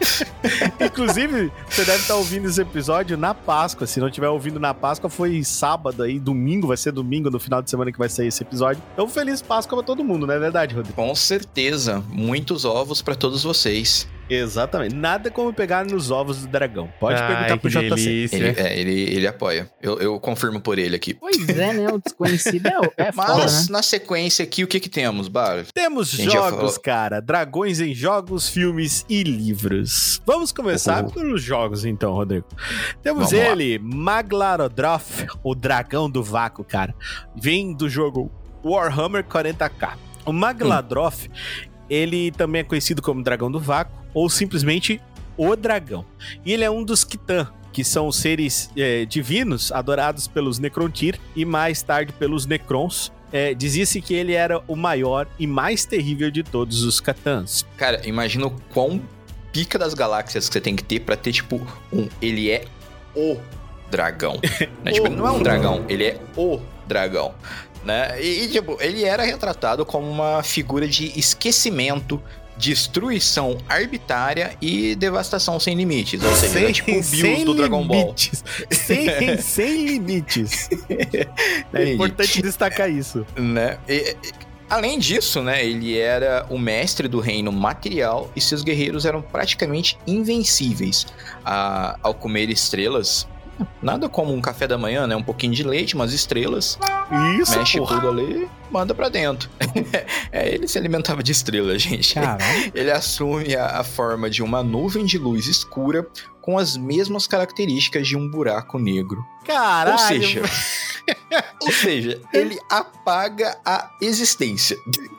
Inclusive, 0.80 1.50
você 1.68 1.84
deve 1.84 1.98
estar 2.02 2.14
ouvindo 2.14 2.48
esse 2.48 2.60
episódio 2.60 3.16
na 3.16 3.34
Páscoa. 3.34 3.88
Se 3.88 3.98
não 3.98 4.06
estiver 4.06 4.28
ouvindo 4.28 4.60
na 4.60 4.72
Páscoa, 4.72 5.10
foi 5.10 5.42
sábado 5.42 6.04
aí, 6.04 6.20
domingo, 6.20 6.68
vai 6.68 6.76
ser 6.76 6.92
domingo 6.92 7.28
no 7.28 7.40
final 7.40 7.60
de 7.60 7.68
semana 7.68 7.90
que 7.90 7.98
vai 7.98 8.08
sair 8.08 8.28
esse 8.28 8.40
episódio. 8.40 8.80
Então, 8.92 9.08
feliz 9.08 9.42
Páscoa 9.42 9.78
pra 9.78 9.84
todo 9.86 10.04
mundo, 10.04 10.28
não 10.28 10.34
é 10.34 10.38
verdade, 10.38 10.76
Rodrigo? 10.76 10.94
Com 10.94 11.12
certeza, 11.16 12.04
muitos 12.08 12.64
ovos 12.64 13.02
pra 13.02 13.16
todos 13.16 13.42
vocês. 13.42 14.06
Exatamente. 14.28 14.94
Nada 14.94 15.30
como 15.30 15.52
pegar 15.52 15.84
nos 15.84 16.10
ovos 16.10 16.38
do 16.42 16.48
dragão. 16.48 16.88
Pode 16.98 17.20
Ai, 17.22 17.28
perguntar 17.28 17.56
pro 17.58 17.70
JC. 17.70 17.80
delícia. 18.04 18.36
Ele, 18.36 18.48
é, 18.60 18.78
ele, 18.80 19.00
ele 19.16 19.26
apoia. 19.26 19.70
Eu, 19.80 19.98
eu 20.00 20.18
confirmo 20.20 20.60
por 20.60 20.78
ele 20.78 20.96
aqui. 20.96 21.14
Pois 21.14 21.48
é, 21.48 21.72
né? 21.72 21.86
O 21.92 21.98
desconhecido 21.98 22.66
é, 22.66 22.80
o- 22.80 22.92
é 22.96 23.12
foda, 23.12 23.34
Mas 23.36 23.68
né? 23.68 23.72
na 23.72 23.82
sequência 23.82 24.42
aqui, 24.42 24.64
o 24.64 24.66
que 24.66 24.80
que 24.80 24.88
temos, 24.88 25.28
Bar? 25.28 25.64
Temos 25.72 26.08
jogos, 26.10 26.76
cara. 26.78 27.20
Dragões 27.20 27.80
em 27.80 27.94
jogos, 27.94 28.48
filmes 28.48 29.04
e 29.08 29.22
livros. 29.22 30.20
Vamos 30.26 30.50
começar 30.52 31.04
Uhul. 31.04 31.12
pelos 31.12 31.42
jogos, 31.42 31.84
então, 31.84 32.12
Rodrigo. 32.12 32.46
Temos 33.02 33.30
Vamos 33.30 33.46
lá. 33.46 33.52
ele, 33.52 33.78
Maglarodroth, 33.78 35.26
o 35.42 35.54
dragão 35.54 36.10
do 36.10 36.22
vácuo, 36.22 36.64
cara. 36.64 36.94
Vem 37.34 37.72
do 37.72 37.88
jogo 37.88 38.30
Warhammer 38.64 39.22
40k. 39.24 39.94
O 40.24 40.32
Magladroth, 40.32 41.28
ele 41.88 42.32
também 42.32 42.60
é 42.62 42.64
conhecido 42.64 43.00
como 43.00 43.22
dragão 43.22 43.50
do 43.50 43.60
vácuo, 43.60 43.94
ou 44.16 44.30
simplesmente 44.30 44.98
o 45.36 45.54
dragão. 45.54 46.02
E 46.42 46.54
ele 46.54 46.64
é 46.64 46.70
um 46.70 46.82
dos 46.82 47.04
Kitan, 47.04 47.46
que 47.70 47.84
são 47.84 48.10
seres 48.10 48.70
eh, 48.74 49.04
divinos 49.04 49.70
adorados 49.70 50.26
pelos 50.26 50.58
Necrontyr 50.58 51.20
e 51.36 51.44
mais 51.44 51.82
tarde 51.82 52.14
pelos 52.14 52.46
Necrons. 52.46 53.12
É, 53.30 53.52
Dizia-se 53.52 54.00
que 54.00 54.14
ele 54.14 54.32
era 54.32 54.62
o 54.66 54.74
maior 54.74 55.28
e 55.38 55.46
mais 55.46 55.84
terrível 55.84 56.30
de 56.30 56.42
todos 56.42 56.82
os 56.82 56.98
Catans. 56.98 57.66
Cara, 57.76 58.00
imagina 58.08 58.46
o 58.46 58.50
quão 58.72 59.02
pica 59.52 59.78
das 59.78 59.92
galáxias 59.92 60.48
que 60.48 60.54
você 60.54 60.60
tem 60.62 60.74
que 60.74 60.82
ter 60.82 61.00
pra 61.00 61.14
ter, 61.14 61.32
tipo, 61.32 61.60
um. 61.92 62.08
Ele 62.22 62.50
é 62.50 62.64
o 63.14 63.36
dragão. 63.90 64.40
né? 64.82 64.92
Tipo, 64.92 65.08
ele 65.08 65.16
não 65.16 65.26
é 65.26 65.30
um 65.32 65.42
dragão, 65.42 65.84
ele 65.90 66.04
é 66.04 66.20
o 66.34 66.58
dragão. 66.86 67.34
Né? 67.84 68.22
E, 68.22 68.44
e, 68.44 68.48
tipo, 68.48 68.78
ele 68.80 69.04
era 69.04 69.24
retratado 69.24 69.84
como 69.84 70.10
uma 70.10 70.42
figura 70.42 70.88
de 70.88 71.12
esquecimento, 71.18 72.22
destruição 72.58 73.58
arbitrária 73.68 74.56
e 74.60 74.94
devastação 74.94 75.58
sem 75.60 75.74
limites. 75.76 76.22
Ou 76.22 76.34
seja, 76.34 76.58
ele 76.58 76.68
é 76.68 76.72
tipo 76.72 76.90
o 76.90 77.02
Bills 77.02 77.44
do 77.44 77.54
Dragon 77.54 77.86
Ball. 77.86 77.98
limites. 78.00 78.44
Sem, 78.70 79.38
sem 79.38 79.86
limites. 79.86 80.68
É 81.72 81.82
Ele 81.82 81.92
importante 81.94 82.40
destacar 82.42 82.90
isso. 82.90 83.26
né? 83.36 83.78
E- 83.88 84.16
além 84.68 84.98
disso, 84.98 85.42
né, 85.42 85.64
ele 85.64 85.96
era 85.98 86.46
o 86.50 86.58
mestre 86.58 87.06
do 87.08 87.20
reino 87.20 87.52
material 87.52 88.30
e 88.34 88.40
seus 88.40 88.62
guerreiros 88.62 89.04
eram 89.04 89.22
praticamente 89.22 89.98
invencíveis 90.06 91.06
a- 91.44 91.96
ao 92.02 92.14
comer 92.14 92.50
estrelas. 92.50 93.26
Nada 93.80 94.06
como 94.06 94.34
um 94.34 94.40
café 94.40 94.66
da 94.66 94.76
manhã, 94.76 95.06
né? 95.06 95.16
Um 95.16 95.22
pouquinho 95.22 95.54
de 95.54 95.62
leite, 95.62 95.94
umas 95.94 96.12
estrelas, 96.12 96.78
Isso, 97.40 97.58
mexe 97.58 97.78
porra. 97.78 97.96
tudo 98.00 98.08
ali, 98.10 98.46
manda 98.70 98.94
pra 98.94 99.08
dentro. 99.08 99.48
é, 100.32 100.54
ele 100.54 100.66
se 100.68 100.78
alimentava 100.78 101.22
de 101.22 101.32
estrelas, 101.32 101.82
gente. 101.82 102.14
Caralho. 102.14 102.42
Ele 102.74 102.90
assume 102.90 103.54
a, 103.56 103.80
a 103.80 103.84
forma 103.84 104.28
de 104.28 104.42
uma 104.42 104.62
nuvem 104.62 105.04
de 105.04 105.18
luz 105.18 105.46
escura 105.46 106.06
com 106.46 106.56
as 106.56 106.76
mesmas 106.76 107.26
características 107.26 108.06
de 108.06 108.16
um 108.16 108.28
buraco 108.30 108.78
negro. 108.78 109.26
Caralho. 109.44 109.92
Ou 109.92 109.98
seja, 109.98 110.42
ou 111.60 111.72
seja, 111.72 112.20
ele 112.32 112.56
apaga 112.70 113.58
a 113.64 113.90
existência. 114.00 114.76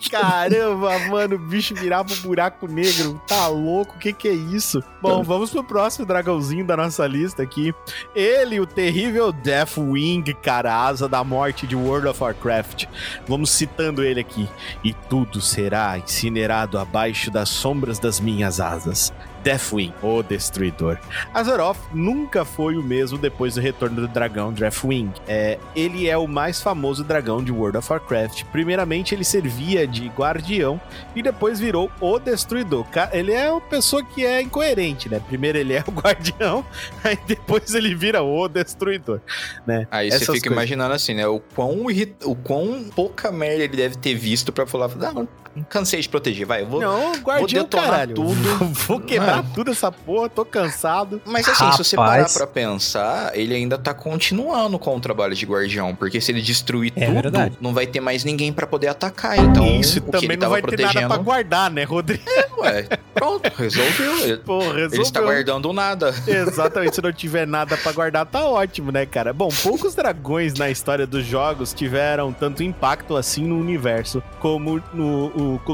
Caramba, 0.09 0.97
mano, 0.99 1.35
o 1.35 1.39
bicho 1.39 1.75
virava 1.75 2.13
um 2.13 2.17
buraco 2.21 2.65
negro. 2.67 3.21
Tá 3.27 3.47
louco? 3.47 3.95
O 3.95 3.99
que 3.99 4.13
que 4.13 4.27
é 4.29 4.33
isso? 4.33 4.81
Bom, 5.01 5.21
vamos 5.21 5.51
pro 5.51 5.63
próximo 5.63 6.05
dragãozinho 6.05 6.65
da 6.65 6.77
nossa 6.77 7.05
lista 7.05 7.43
aqui. 7.43 7.73
Ele, 8.15 8.59
o 8.59 8.65
terrível 8.65 9.31
Deathwing, 9.31 10.23
cara, 10.41 10.73
asa 10.73 11.09
da 11.09 11.23
morte 11.25 11.67
de 11.67 11.75
World 11.75 12.07
of 12.07 12.23
Warcraft. 12.23 12.85
Vamos 13.27 13.36
citando 13.45 14.03
ele 14.03 14.19
aqui. 14.19 14.47
E 14.83 14.93
tudo 14.93 15.41
será 15.41 15.97
incinerado 15.97 16.77
abaixo 16.77 17.29
das 17.29 17.49
sombras 17.49 17.99
das 17.99 18.19
minhas 18.19 18.59
asas. 18.59 19.13
Deathwing, 19.47 19.93
o 20.03 20.21
destruidor. 20.21 20.97
Azeroth 21.33 21.77
nunca 21.93 22.43
foi 22.43 22.75
o 22.75 22.83
mesmo 22.83 23.17
depois 23.17 23.55
do 23.55 23.61
retorno 23.61 24.01
do 24.01 24.07
dragão 24.09 24.51
Deathwing. 24.51 25.13
É, 25.25 25.57
ele 25.73 26.09
é 26.09 26.17
o 26.17 26.27
mais 26.27 26.61
famoso 26.61 27.01
dragão 27.01 27.41
de 27.41 27.49
World 27.49 27.77
of 27.77 27.89
Warcraft. 27.89 28.43
Primeiramente, 28.51 29.15
ele 29.15 29.23
servia 29.23 29.87
de 29.87 30.09
guardião 30.09 30.81
e 31.15 31.23
depois 31.23 31.61
virou 31.61 31.89
o 32.01 32.19
destruidor. 32.19 32.85
Ele 33.13 33.31
é 33.31 33.49
uma 33.49 33.61
pessoa 33.61 34.03
que 34.03 34.25
é 34.25 34.41
incoerente, 34.41 35.07
né? 35.07 35.21
Primeiro 35.25 35.57
ele 35.57 35.75
é 35.75 35.83
o 35.87 35.91
guardião, 35.95 36.65
aí 37.01 37.17
depois 37.25 37.73
ele 37.73 37.95
vira 37.95 38.21
o 38.21 38.49
destruidor, 38.49 39.21
né? 39.65 39.87
Aí 39.89 40.09
você 40.11 40.17
Essas 40.17 40.35
fica 40.35 40.49
coisas. 40.49 40.51
imaginando 40.51 40.93
assim, 40.93 41.13
né? 41.13 41.25
O 41.25 41.39
quão, 41.39 41.85
o 42.25 42.35
quão 42.35 42.83
pouca 42.93 43.31
merda 43.31 43.63
ele 43.63 43.77
deve 43.77 43.95
ter 43.95 44.13
visto 44.13 44.51
pra 44.51 44.67
falar, 44.67 44.89
não, 44.97 45.25
cansei 45.69 46.01
de 46.01 46.09
proteger, 46.09 46.45
vai, 46.45 46.61
eu 46.63 46.67
vou. 46.67 46.81
Não, 46.81 47.13
guardião, 47.21 47.63
detonar 47.63 47.85
caralho. 47.89 48.15
tudo. 48.15 48.37
Vou 48.87 48.99
quebrar 48.99 49.37
Mano. 49.37 49.49
tudo 49.53 49.71
essa 49.71 49.91
porra, 49.91 50.29
tô 50.29 50.45
cansado. 50.45 51.21
Mas 51.25 51.47
assim, 51.47 51.71
se 51.71 51.77
você 51.79 51.95
parar 51.95 52.11
Rapaz. 52.17 52.33
pra 52.37 52.47
pensar, 52.47 53.31
ele 53.37 53.53
ainda 53.53 53.77
tá 53.77 53.93
continuando 53.93 54.77
com 54.79 54.95
o 54.95 54.99
trabalho 54.99 55.35
de 55.35 55.45
guardião, 55.45 55.95
porque 55.95 56.19
se 56.21 56.31
ele 56.31 56.41
destruir 56.41 56.91
É 56.95 57.05
tudo, 57.05 57.13
verdade. 57.21 57.57
não 57.59 57.73
vai 57.73 57.85
ter 57.87 57.99
mais 57.99 58.23
ninguém 58.23 58.51
pra 58.53 58.65
poder 58.67 58.87
atacar. 58.87 59.37
Então, 59.37 59.65
Isso 59.79 59.99
o 59.99 60.01
que 60.03 60.11
também 60.11 60.25
ele 60.29 60.35
não 60.37 60.41
tava 60.41 60.51
vai 60.53 60.61
ter 60.61 60.71
nada 60.77 60.83
protegendo, 60.93 61.13
pra 61.13 61.17
guardar, 61.23 61.71
né, 61.71 61.83
Rodrigo? 61.83 62.23
ué, 62.59 62.87
pronto, 63.13 63.51
resolveu. 63.57 64.17
Ele, 64.27 64.37
Pô, 64.37 64.61
ele 64.61 64.85
está 64.85 64.97
resolveu. 64.97 65.23
guardando 65.23 65.73
nada. 65.73 66.13
Exatamente, 66.27 66.95
se 66.95 67.01
não 67.01 67.11
tiver 67.13 67.45
nada 67.47 67.77
pra 67.77 67.91
guardar, 67.91 68.25
tá 68.25 68.45
ótimo, 68.45 68.91
né, 68.91 69.05
cara? 69.05 69.31
Bom, 69.33 69.49
poucos 69.63 69.95
dragões 69.95 70.53
na 70.55 70.69
história 70.69 71.05
dos 71.07 71.25
jogos 71.25 71.73
tiveram 71.73 72.31
tanto 72.33 72.63
impacto 72.63 73.15
assim 73.15 73.43
no 73.45 73.59
universo 73.59 74.21
como 74.39 74.81
no 74.93 75.27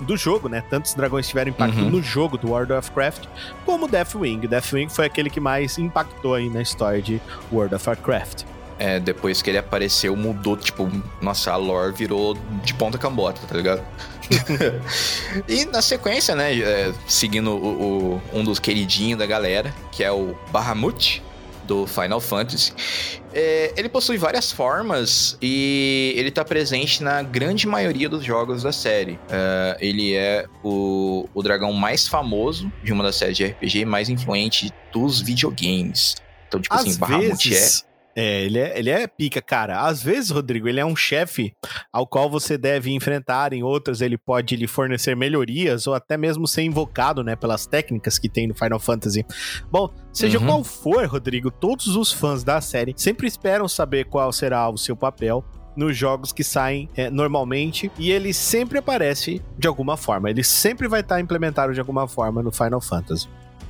do 0.05 0.15
jogo, 0.17 0.47
né? 0.47 0.63
Tantos 0.69 0.93
dragões 0.93 1.27
tiveram 1.27 1.49
impacto 1.51 1.77
Uhum. 1.79 1.89
no 1.89 2.01
jogo 2.01 2.37
do 2.37 2.49
World 2.51 2.71
of 2.73 2.89
Warcraft, 2.89 3.25
como 3.65 3.87
Deathwing. 3.87 4.39
Deathwing 4.41 4.89
foi 4.89 5.05
aquele 5.05 5.29
que 5.29 5.39
mais 5.39 5.77
impactou 5.77 6.35
aí 6.35 6.49
na 6.49 6.61
história 6.61 7.01
de 7.01 7.21
World 7.51 7.73
of 7.75 7.87
Warcraft. 7.89 8.43
É, 8.79 8.99
depois 8.99 9.41
que 9.41 9.49
ele 9.51 9.57
apareceu, 9.59 10.15
mudou, 10.15 10.57
tipo, 10.57 10.89
nossa, 11.21 11.51
a 11.51 11.55
lore 11.55 11.93
virou 11.93 12.35
de 12.63 12.73
ponta 12.73 12.97
cambota, 12.97 13.39
tá 13.47 13.55
ligado? 13.55 13.81
e 15.47 15.65
na 15.65 15.81
sequência, 15.81 16.35
né, 16.35 16.57
é, 16.59 16.91
seguindo 17.07 17.51
o, 17.51 18.15
o- 18.15 18.21
um 18.33 18.43
dos 18.43 18.59
queridinhos 18.59 19.19
da 19.19 19.25
galera, 19.25 19.73
que 19.91 20.03
é 20.03 20.11
o 20.11 20.35
Bahamut, 20.51 21.23
do 21.65 21.87
Final 21.87 22.19
Fantasy, 22.19 22.73
é, 23.33 23.73
ele 23.75 23.89
possui 23.89 24.17
várias 24.17 24.51
formas 24.51 25.37
e 25.41 26.13
ele 26.15 26.29
tá 26.29 26.45
presente 26.45 27.01
na 27.03 27.21
grande 27.23 27.67
maioria 27.67 28.07
dos 28.07 28.23
jogos 28.23 28.63
da 28.63 28.71
série. 28.71 29.19
É, 29.29 29.77
ele 29.79 30.13
é 30.13 30.45
o, 30.63 31.27
o 31.33 31.41
dragão 31.41 31.73
mais 31.73 32.07
famoso 32.07 32.71
de 32.83 32.91
uma 32.93 33.03
das 33.03 33.15
séries 33.15 33.37
de 33.37 33.45
RPG 33.45 33.79
e 33.79 33.85
mais 33.85 34.09
influente 34.09 34.71
dos 34.91 35.21
videogames. 35.21 36.15
Então, 36.47 36.61
tipo 36.61 36.75
Às 36.75 36.81
assim, 36.81 36.99
Bahamut 36.99 37.47
é 37.47 37.51
vezes, 37.51 37.85
É, 37.89 37.92
ele 38.15 38.59
é, 38.59 38.77
ele 38.79 38.89
é 38.89 39.07
pica, 39.07 39.41
cara. 39.41 39.81
Às 39.81 40.03
vezes, 40.03 40.29
Rodrigo, 40.29 40.67
ele 40.67 40.79
é 40.79 40.85
um 40.85 40.95
chefe 40.95 41.53
ao 41.91 42.05
qual 42.05 42.29
você 42.29 42.57
deve 42.57 42.91
enfrentar, 42.91 43.53
em 43.53 43.63
outras 43.63 44.01
ele 44.01 44.17
pode 44.17 44.55
lhe 44.55 44.67
fornecer 44.67 45.15
melhorias 45.15 45.87
ou 45.87 45.93
até 45.93 46.15
mesmo 46.17 46.47
ser 46.47 46.63
invocado, 46.63 47.23
né, 47.23 47.35
pelas 47.35 47.65
técnicas 47.65 48.19
que 48.19 48.29
tem 48.29 48.47
no 48.47 48.53
Final 48.53 48.79
Fantasy. 48.79 49.25
Bom, 49.71 49.89
seja 50.11 50.39
Uhum. 50.39 50.45
qual 50.45 50.63
for, 50.63 51.05
Rodrigo, 51.05 51.49
todos 51.49 51.95
os 51.95 52.11
fãs 52.11 52.43
da 52.43 52.61
série 52.61 52.93
sempre 52.95 53.27
esperam 53.27 53.67
saber 53.67 54.05
qual 54.05 54.31
será 54.31 54.69
o 54.69 54.77
seu 54.77 54.95
papel 54.95 55.43
nos 55.75 55.97
jogos 55.97 56.31
que 56.31 56.43
saem 56.43 56.87
é, 56.95 57.09
normalmente 57.09 57.91
e 57.97 58.11
ele 58.11 58.31
sempre 58.31 58.77
aparece 58.77 59.41
de 59.57 59.67
alguma 59.67 59.97
forma. 59.97 60.29
Ele 60.29 60.43
sempre 60.43 60.87
vai 60.87 61.01
estar 61.01 61.19
implementado 61.19 61.73
de 61.73 61.79
alguma 61.79 62.07
forma 62.07 62.43
no 62.43 62.51
Final 62.51 62.79
Fantasy. 62.79 63.27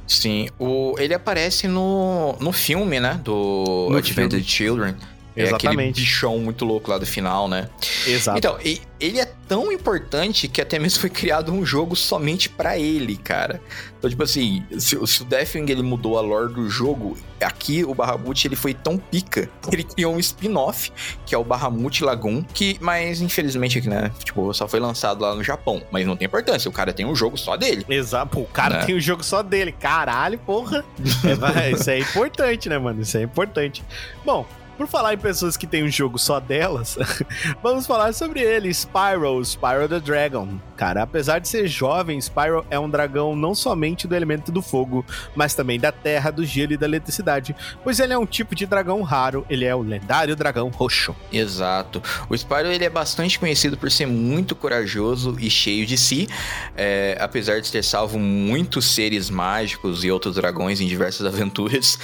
Sim, 0.07 0.49
o, 0.59 0.95
ele 0.97 1.13
aparece 1.13 1.67
no, 1.67 2.35
no 2.39 2.51
filme, 2.51 2.99
né? 2.99 3.19
Do 3.23 3.87
No 3.89 3.97
Advented 3.97 4.43
Children. 4.43 4.95
É 5.35 5.43
aquele 5.43 5.55
Exatamente. 5.73 6.01
bichão 6.01 6.37
muito 6.39 6.63
louco 6.63 6.91
lá 6.91 6.97
do 6.97 7.05
final, 7.05 7.47
né? 7.47 7.67
Exato. 8.05 8.37
Então, 8.37 8.57
ele 8.99 9.19
é 9.19 9.25
tão 9.47 9.71
importante 9.71 10.47
que 10.47 10.61
até 10.61 10.77
mesmo 10.77 10.99
foi 11.01 11.09
criado 11.09 11.51
um 11.51 11.65
jogo 11.65 11.95
somente 11.95 12.47
pra 12.49 12.77
ele, 12.77 13.17
cara. 13.17 13.59
Então, 13.97 14.09
tipo 14.09 14.21
assim, 14.23 14.63
se, 14.77 14.97
se 15.07 15.21
o 15.21 15.25
Deathwing 15.25 15.65
ele 15.71 15.81
mudou 15.81 16.17
a 16.17 16.21
lore 16.21 16.53
do 16.53 16.69
jogo, 16.69 17.17
aqui 17.41 17.83
o 17.83 17.93
Bahamut 17.95 18.47
ele 18.47 18.55
foi 18.55 18.73
tão 18.73 18.97
pica 18.97 19.49
que 19.61 19.69
ele 19.75 19.83
criou 19.83 20.13
um 20.13 20.19
spin-off, 20.19 20.91
que 21.25 21.33
é 21.33 21.37
o 21.37 21.43
Bahamut 21.43 22.03
Lagoon, 22.03 22.43
que, 22.53 22.77
mas 22.79 23.19
infelizmente 23.21 23.79
aqui, 23.79 23.89
né, 23.89 24.11
tipo, 24.23 24.53
só 24.53 24.67
foi 24.67 24.79
lançado 24.79 25.21
lá 25.21 25.33
no 25.35 25.43
Japão. 25.43 25.81
Mas 25.91 26.05
não 26.05 26.15
tem 26.15 26.27
importância, 26.27 26.69
o 26.69 26.73
cara 26.73 26.93
tem 26.93 27.05
um 27.05 27.15
jogo 27.15 27.37
só 27.37 27.57
dele. 27.57 27.83
Exato. 27.89 28.37
Pô, 28.37 28.41
o 28.41 28.45
cara 28.45 28.77
Né? 28.79 28.85
tem 28.85 28.95
o 28.95 29.01
jogo 29.01 29.23
só 29.23 29.41
dele. 29.41 29.71
Caralho, 29.71 30.37
porra. 30.39 30.85
É, 31.63 31.71
isso 31.71 31.89
é 31.89 31.99
importante, 31.99 32.69
né, 32.69 32.77
mano? 32.77 33.01
Isso 33.01 33.17
é 33.17 33.21
importante. 33.23 33.83
Bom, 34.25 34.45
por 34.83 34.89
falar 34.89 35.13
em 35.13 35.17
pessoas 35.17 35.55
que 35.55 35.65
têm 35.65 35.83
um 35.83 35.89
jogo 35.89 36.19
só 36.19 36.41
delas, 36.41 36.97
vamos 37.63 37.87
falar 37.87 38.13
sobre 38.13 38.41
ele, 38.41 38.69
Spyro, 38.73 39.41
Spyro 39.43 39.87
the 39.87 39.99
Dragon. 39.99 40.59
Cara, 40.75 41.03
apesar 41.03 41.39
de 41.39 41.47
ser 41.47 41.67
jovem, 41.67 42.19
Spyro 42.19 42.65
é 42.69 42.77
um 42.77 42.89
dragão 42.89 43.33
não 43.33 43.55
somente 43.55 44.07
do 44.07 44.15
elemento 44.15 44.51
do 44.51 44.61
fogo, 44.61 45.05
mas 45.33 45.55
também 45.55 45.79
da 45.79 45.91
terra, 45.91 46.31
do 46.31 46.45
gelo 46.45 46.73
e 46.73 46.77
da 46.77 46.85
eletricidade, 46.85 47.55
pois 47.81 47.99
ele 47.99 48.11
é 48.11 48.17
um 48.17 48.25
tipo 48.25 48.53
de 48.53 48.65
dragão 48.65 49.01
raro, 49.03 49.45
ele 49.49 49.63
é 49.63 49.73
o 49.73 49.81
lendário 49.81 50.35
dragão 50.35 50.67
roxo. 50.67 51.15
Exato. 51.31 52.03
O 52.27 52.35
Spyro 52.35 52.67
ele 52.67 52.83
é 52.83 52.89
bastante 52.89 53.39
conhecido 53.39 53.77
por 53.77 53.89
ser 53.89 54.07
muito 54.07 54.53
corajoso 54.53 55.37
e 55.39 55.49
cheio 55.49 55.85
de 55.85 55.97
si, 55.97 56.27
é, 56.75 57.15
apesar 57.21 57.61
de 57.61 57.71
ter 57.71 57.83
salvo 57.83 58.19
muitos 58.19 58.85
seres 58.93 59.29
mágicos 59.29 60.03
e 60.03 60.11
outros 60.11 60.35
dragões 60.35 60.81
em 60.81 60.87
diversas 60.87 61.23
aventuras. 61.25 61.97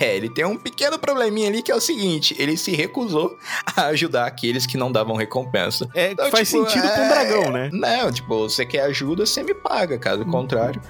é, 0.00 0.16
ele 0.16 0.28
tem 0.28 0.44
um 0.44 0.56
pequeno 0.56 0.98
probleminha 0.98 1.48
ali 1.48 1.62
que 1.62 1.70
é 1.70 1.74
o 1.74 1.80
seguinte: 1.80 2.23
ele 2.38 2.56
se 2.56 2.70
recusou 2.74 3.36
a 3.76 3.86
ajudar 3.86 4.26
aqueles 4.26 4.64
que 4.66 4.76
não 4.78 4.90
davam 4.90 5.16
recompensa. 5.16 5.88
É, 5.94 6.12
Então, 6.12 6.30
faz 6.30 6.48
tipo, 6.48 6.64
sentido 6.64 6.88
pra 6.92 7.02
um 7.02 7.04
é- 7.04 7.08
dragão, 7.08 7.50
né? 7.52 7.70
Não, 7.72 8.10
tipo, 8.12 8.48
você 8.48 8.64
quer 8.64 8.82
ajuda, 8.84 9.26
você 9.26 9.42
me 9.42 9.52
paga, 9.54 9.98
caso 9.98 10.24
contrário. 10.24 10.80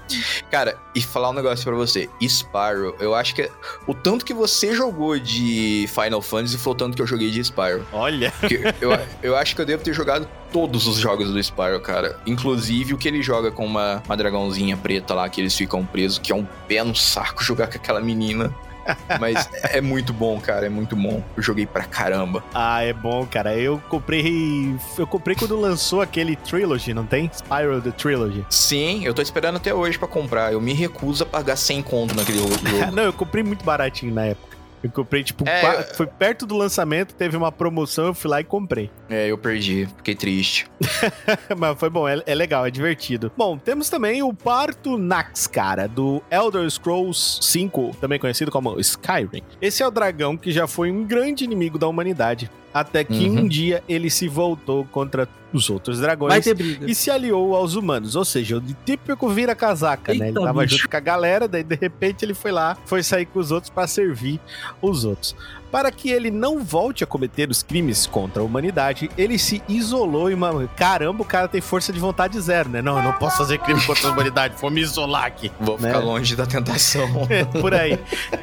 Cara, 0.51 0.77
e 0.95 1.01
falar 1.01 1.31
um 1.31 1.33
negócio 1.33 1.65
pra 1.65 1.75
você: 1.75 2.09
Spyro, 2.23 2.95
eu 3.01 3.15
acho 3.15 3.35
que 3.35 3.51
o 3.87 3.95
tanto 3.95 4.25
que 4.25 4.35
você 4.35 4.75
jogou 4.75 5.19
de 5.19 5.89
Final 5.89 6.21
Fantasy 6.23 6.59
foi 6.59 6.73
o 6.73 6.77
tanto 6.77 6.95
que 6.97 7.03
eu 7.03 7.07
joguei 7.07 7.31
de 7.31 7.43
Spyro. 7.43 7.87
Olha, 7.93 8.33
eu, 8.81 8.91
eu 9.23 9.37
acho 9.37 9.55
que 9.57 9.61
eu 9.63 9.67
devo 9.67 9.83
ter 9.83 9.93
jogado 9.93 10.29
todos 10.53 10.87
os 10.87 10.99
jogos 10.99 11.31
do 11.33 11.43
Spyro, 11.43 11.81
cara. 11.81 12.21
Inclusive 12.27 12.95
o 12.95 12.99
que 12.99 13.09
ele 13.09 13.23
joga 13.23 13.51
com 13.51 13.65
uma, 13.67 14.03
uma 14.07 14.17
dragãozinha 14.17 14.77
preta 14.77 15.15
lá, 15.15 15.29
que 15.29 15.41
eles 15.41 15.57
ficam 15.57 15.85
presos, 15.85 16.19
que 16.19 16.31
é 16.31 16.35
um 16.35 16.47
pé 16.69 16.83
no 16.85 16.95
saco 16.95 17.43
jogar 17.43 17.67
com 17.67 17.77
aquela 17.77 18.01
menina. 18.01 18.55
Mas 19.21 19.49
é 19.71 19.81
muito 19.81 20.13
bom, 20.13 20.41
cara, 20.41 20.67
é 20.67 20.69
muito 20.69 20.97
bom. 20.97 21.23
Eu 21.37 21.43
joguei 21.43 21.67
pra 21.67 21.85
caramba. 21.85 22.43
Ah, 22.55 22.83
é 22.83 22.93
bom, 22.93 23.27
cara. 23.27 23.57
Eu 23.57 23.81
comprei. 23.89 24.75
Eu 24.99 25.07
comprei 25.07 25.37
quando 25.37 25.59
lançou 25.59 26.01
aquele 26.01 26.37
Trilogy, 26.37 26.95
não 26.95 27.07
tem? 27.07 27.31
Spyro 27.33 27.81
the 27.81 27.91
Trilogy. 27.91 28.45
Sim, 28.51 29.05
eu 29.05 29.15
tô 29.15 29.23
esperando 29.23 29.57
até 29.57 29.73
hoje 29.75 29.99
pra 29.99 30.09
comprar. 30.09 30.53
Eu 30.53 30.61
me 30.61 30.73
recuso 30.73 31.23
a 31.23 31.27
pagar 31.27 31.57
100 31.57 31.83
conto 31.83 32.15
naquele 32.15 32.39
jogo. 32.39 32.55
não, 32.93 33.05
eu 33.05 33.13
comprei 33.13 33.43
muito 33.43 33.65
baratinho 33.65 34.15
na 34.15 34.27
época. 34.27 34.54
Eu 34.85 34.91
comprei, 34.91 35.25
tipo, 35.25 35.49
É, 35.49 35.61
qua- 35.63 35.75
eu- 35.77 35.95
foi 35.95 36.07
perto 36.07 36.45
do 36.45 36.55
lançamento, 36.55 37.15
teve 37.15 37.37
uma 37.39 37.51
promoção, 37.51 38.05
eu 38.05 38.15
fui 38.15 38.31
lá 38.31 38.41
e 38.41 38.45
comprei. 38.45 38.91
É, 39.09 39.27
eu 39.29 39.39
perdi, 39.39 39.89
fiquei 39.97 40.15
triste. 40.15 40.67
Mas 41.57 41.79
foi 41.79 41.89
bom, 41.89 42.07
é, 42.07 42.23
é 42.27 42.35
legal, 42.35 42.67
é 42.67 42.71
divertido. 42.71 43.33
Bom, 43.37 43.57
temos 43.57 43.89
também 43.89 44.23
o 44.23 44.33
Parto 44.35 44.99
Nax, 44.99 45.47
cara, 45.47 45.89
do 45.89 46.23
Elder 46.31 46.69
Scrolls 46.71 47.39
5, 47.41 47.97
também 48.01 48.19
conhecido 48.19 48.51
como 48.51 48.79
Skyrim. 48.79 49.43
Esse 49.61 49.83
é 49.83 49.87
o 49.87 49.91
dragão 49.91 50.37
que 50.37 50.53
já 50.53 50.67
foi 50.67 50.91
um 50.91 51.03
grande 51.03 51.45
inimigo 51.45 51.79
da 51.79 51.89
humanidade. 51.89 52.51
Até 52.75 53.05
que 53.05 53.29
Uhum. 53.29 53.43
um 53.43 53.49
dia 53.49 53.85
ele 53.89 54.11
se 54.11 54.27
voltou 54.27 54.85
contra 54.91 55.29
os 55.53 55.71
outros 55.71 56.01
dragões. 56.01 56.35
E 56.91 56.95
se 56.97 57.09
aliou 57.09 57.55
aos 57.55 57.77
humanos, 57.77 58.17
ou 58.17 58.25
seja, 58.25 58.57
o 58.57 58.61
típico 58.85 59.29
vira-casaca, 59.29 60.13
né? 60.13 60.19
Ele 60.19 60.29
Eita, 60.31 60.41
tava 60.41 60.63
bicho. 60.63 60.77
junto 60.79 60.91
com 60.91 60.97
a 60.97 61.01
galera, 61.01 61.47
daí 61.47 61.63
de 61.63 61.77
repente 61.77 62.25
ele 62.25 62.35
foi 62.35 62.51
lá, 62.51 62.77
foi 62.85 63.05
sair 63.05 63.27
com 63.27 63.39
os 63.39 63.53
outros 63.53 63.71
pra 63.71 63.87
servir 63.87 64.41
os 64.83 65.05
outros. 65.05 65.37
Para 65.75 65.91
que 65.91 66.09
ele 66.09 66.31
não 66.31 66.63
volte 66.63 67.03
a 67.03 67.07
cometer 67.07 67.51
os 67.51 67.61
crimes 67.61 68.07
contra 68.07 68.41
a 68.41 68.45
humanidade, 68.45 69.11
ele 69.19 69.37
se 69.37 69.61
isolou 69.69 70.31
em 70.31 70.35
uma. 70.35 70.69
Caramba, 70.69 71.23
o 71.23 71.25
cara 71.25 71.49
tem 71.49 71.61
força 71.61 71.93
de 71.93 71.99
vontade 71.99 72.41
zero, 72.41 72.69
né? 72.69 72.81
Não, 72.81 72.97
eu 72.97 73.03
não 73.03 73.13
posso 73.15 73.39
fazer 73.39 73.59
crime 73.59 73.83
contra 73.85 74.09
a 74.09 74.13
humanidade, 74.13 74.55
vou 74.61 74.71
me 74.71 74.81
isolar 74.81 75.25
aqui. 75.25 75.51
Vou 75.59 75.77
Né? 75.77 75.89
ficar 75.89 75.99
longe 75.99 76.37
da 76.37 76.47
tentação. 76.47 77.09
É, 77.29 77.45
por 77.45 77.75
aí. 77.75 77.99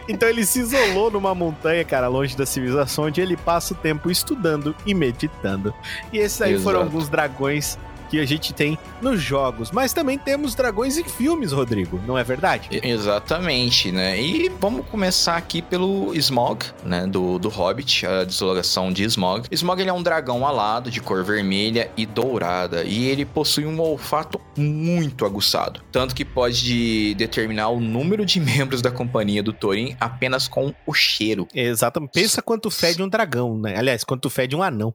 Então 0.10 0.28
ele 0.28 0.46
se 0.46 0.60
isolou 0.60 1.10
numa 1.10 1.34
montanha, 1.34 1.86
cara, 1.86 2.10
longe 2.10 2.36
da 2.36 2.46
civilização, 2.46 3.06
onde 3.06 3.22
ele 3.22 3.38
passa 3.38 3.74
o 3.74 3.78
tempo 3.78 4.12
estudando 4.12 4.76
e 4.86 4.94
meditando. 4.94 5.74
E 6.12 6.18
esses 6.18 6.42
aí 6.42 6.60
foram 6.60 6.82
Exato. 6.82 6.94
alguns 6.96 7.08
dragões 7.08 7.78
que 8.12 8.20
a 8.20 8.26
gente 8.26 8.54
tem 8.54 8.78
nos 9.02 9.22
jogos. 9.22 9.72
Mas 9.72 9.94
também 9.94 10.18
temos 10.18 10.54
dragões 10.54 10.98
em 10.98 11.06
filmes, 11.06 11.54
Rodrigo, 11.54 12.00
não 12.06 12.18
é 12.18 12.24
verdade? 12.26 12.68
Exatamente, 12.84 13.90
né? 13.90 14.22
E 14.22 14.50
vamos 14.60 14.86
começar 14.88 15.38
aqui 15.38 15.62
pelo 15.62 16.14
Smog, 16.16 16.66
né? 16.84 17.08
Do, 17.08 17.40
do 17.40 17.48
Hobbit, 17.48 18.06
a 18.06 18.26
deslocação 18.26 18.92
de 18.92 19.04
Smog. 19.06 19.48
Smog 19.50 19.80
ele 19.80 19.90
é 19.90 19.94
um 19.94 20.04
dragão 20.04 20.46
alado, 20.46 20.92
de 20.92 21.00
cor 21.00 21.24
vermelha 21.24 21.90
e 21.96 22.06
dourada. 22.06 22.84
E 22.84 23.06
ele 23.06 23.24
possui 23.24 23.66
um 23.66 23.80
olfato 23.80 24.42
muito 24.58 25.26
aguçado. 25.26 25.82
Tanto 25.90 26.14
que 26.14 26.26
pode 26.26 27.16
determinar 27.16 27.70
o 27.70 27.80
número 27.80 28.26
de 28.26 28.42
membros 28.42 28.82
da 28.82 28.92
companhia 28.92 29.42
do 29.42 29.54
Thorin 29.54 29.96
apenas 30.02 30.50
com 30.50 30.74
o 30.86 30.94
cheiro. 30.94 31.48
Exatamente. 31.56 32.12
Pensa 32.12 32.42
quanto 32.42 32.70
fede 32.70 33.02
um 33.02 33.08
dragão, 33.08 33.58
né? 33.58 33.78
Aliás, 33.78 34.04
quanto 34.04 34.30
fede 34.30 34.54
um 34.54 34.62
anão. 34.62 34.94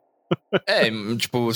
É, 0.67 0.91
tipo, 1.17 1.51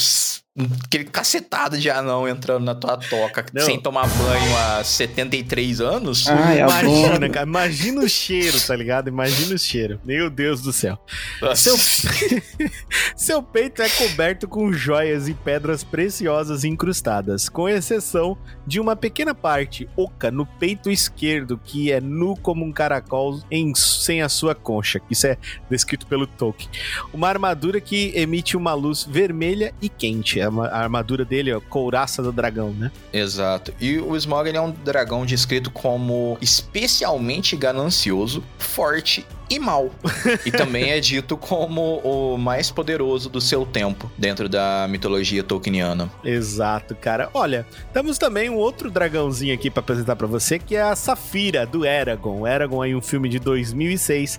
aquele 0.85 1.05
cacetado 1.05 1.79
de 1.79 1.89
anão 1.89 2.29
entrando 2.29 2.65
na 2.65 2.75
tua 2.75 2.97
toca 2.97 3.47
Não. 3.55 3.63
sem 3.65 3.81
tomar 3.81 4.09
banho 4.09 4.57
há 4.59 4.83
73 4.85 5.81
anos. 5.81 6.27
Ai, 6.29 6.61
Imagina, 6.61 7.07
adoro. 7.15 7.31
cara. 7.31 7.47
Imagina 7.47 8.01
o 8.03 8.09
cheiro, 8.09 8.61
tá 8.61 8.75
ligado? 8.75 9.09
Imagina 9.09 9.55
o 9.55 9.59
cheiro. 9.59 10.01
Meu 10.05 10.29
Deus 10.29 10.61
do 10.61 10.73
céu. 10.73 10.99
Nossa. 11.41 11.77
Seu, 11.77 11.79
Seu 13.17 13.43
peito 13.43 13.81
é 13.81 13.89
coberto 13.89 14.49
com 14.49 14.73
joias 14.73 15.29
e 15.29 15.35
pedras 15.35 15.85
preciosas 15.85 16.65
incrustadas, 16.65 17.49
com 17.49 17.69
exceção 17.69 18.37
de 18.67 18.81
uma 18.81 18.97
pequena 18.97 19.35
parte 19.35 19.89
oca 19.97 20.31
no 20.31 20.45
peito 20.45 20.91
esquerdo, 20.91 21.59
que 21.63 21.93
é 21.93 22.01
nu 22.01 22.37
como 22.37 22.65
um 22.65 22.73
caracol 22.73 23.41
em- 23.51 23.75
sem 23.75 24.21
a 24.21 24.29
sua 24.29 24.55
concha. 24.55 25.01
Isso 25.11 25.27
é 25.27 25.37
descrito 25.71 26.07
pelo 26.07 26.27
Tolkien. 26.27 26.71
Uma 27.13 27.29
armadura 27.29 27.81
que 27.81 28.13
emite 28.17 28.57
uma 28.57 28.75
luz 28.75 29.05
vermelha 29.05 29.73
e 29.81 29.89
quente. 29.89 30.40
A 30.43 30.51
ma- 30.51 30.69
a 30.69 30.79
armadura 30.79 31.25
dele 31.25 31.51
é 31.51 31.61
couraça 31.61 32.23
do 32.23 32.33
dragão, 32.33 32.71
né? 32.71 32.91
Exato. 33.13 33.73
E 33.81 33.99
o 33.99 34.17
ele 34.49 34.57
é 34.57 34.61
um 34.61 34.71
dragão 34.71 35.25
descrito 35.27 35.71
como 35.71 36.37
especialmente 36.41 37.57
ganancioso, 37.57 38.43
forte 38.59 39.27
e 39.51 39.59
mau. 39.59 39.91
e 40.47 40.51
também 40.53 40.91
é 40.91 41.01
dito 41.01 41.37
como 41.37 41.99
o 41.99 42.39
mais 42.39 42.71
poderoso 42.71 43.29
do 43.29 43.41
seu 43.41 43.67
tempo, 43.67 44.11
dentro 44.17 44.49
da 44.49 44.87
mitologia 44.89 45.43
tolkieniana. 45.43 46.09
Exato, 46.25 46.95
cara. 46.95 47.29
Olha, 47.35 47.67
temos 47.93 48.17
também 48.17 48.49
um 48.49 48.55
outro 48.55 48.91
dragãozinho 48.91 49.53
aqui 49.53 49.69
pra 49.69 49.81
apresentar 49.81 50.15
pra 50.15 50.27
você, 50.27 50.59
que 50.59 50.77
é 50.77 50.83
a 50.83 50.95
Safira, 50.95 51.67
do 51.67 51.85
Eragon. 51.85 52.41
O 52.41 52.47
Eragon 52.47 52.81
aí 52.81 52.95
um 52.95 53.01
filme 53.01 53.29
de 53.29 53.41
2006. 53.41 54.39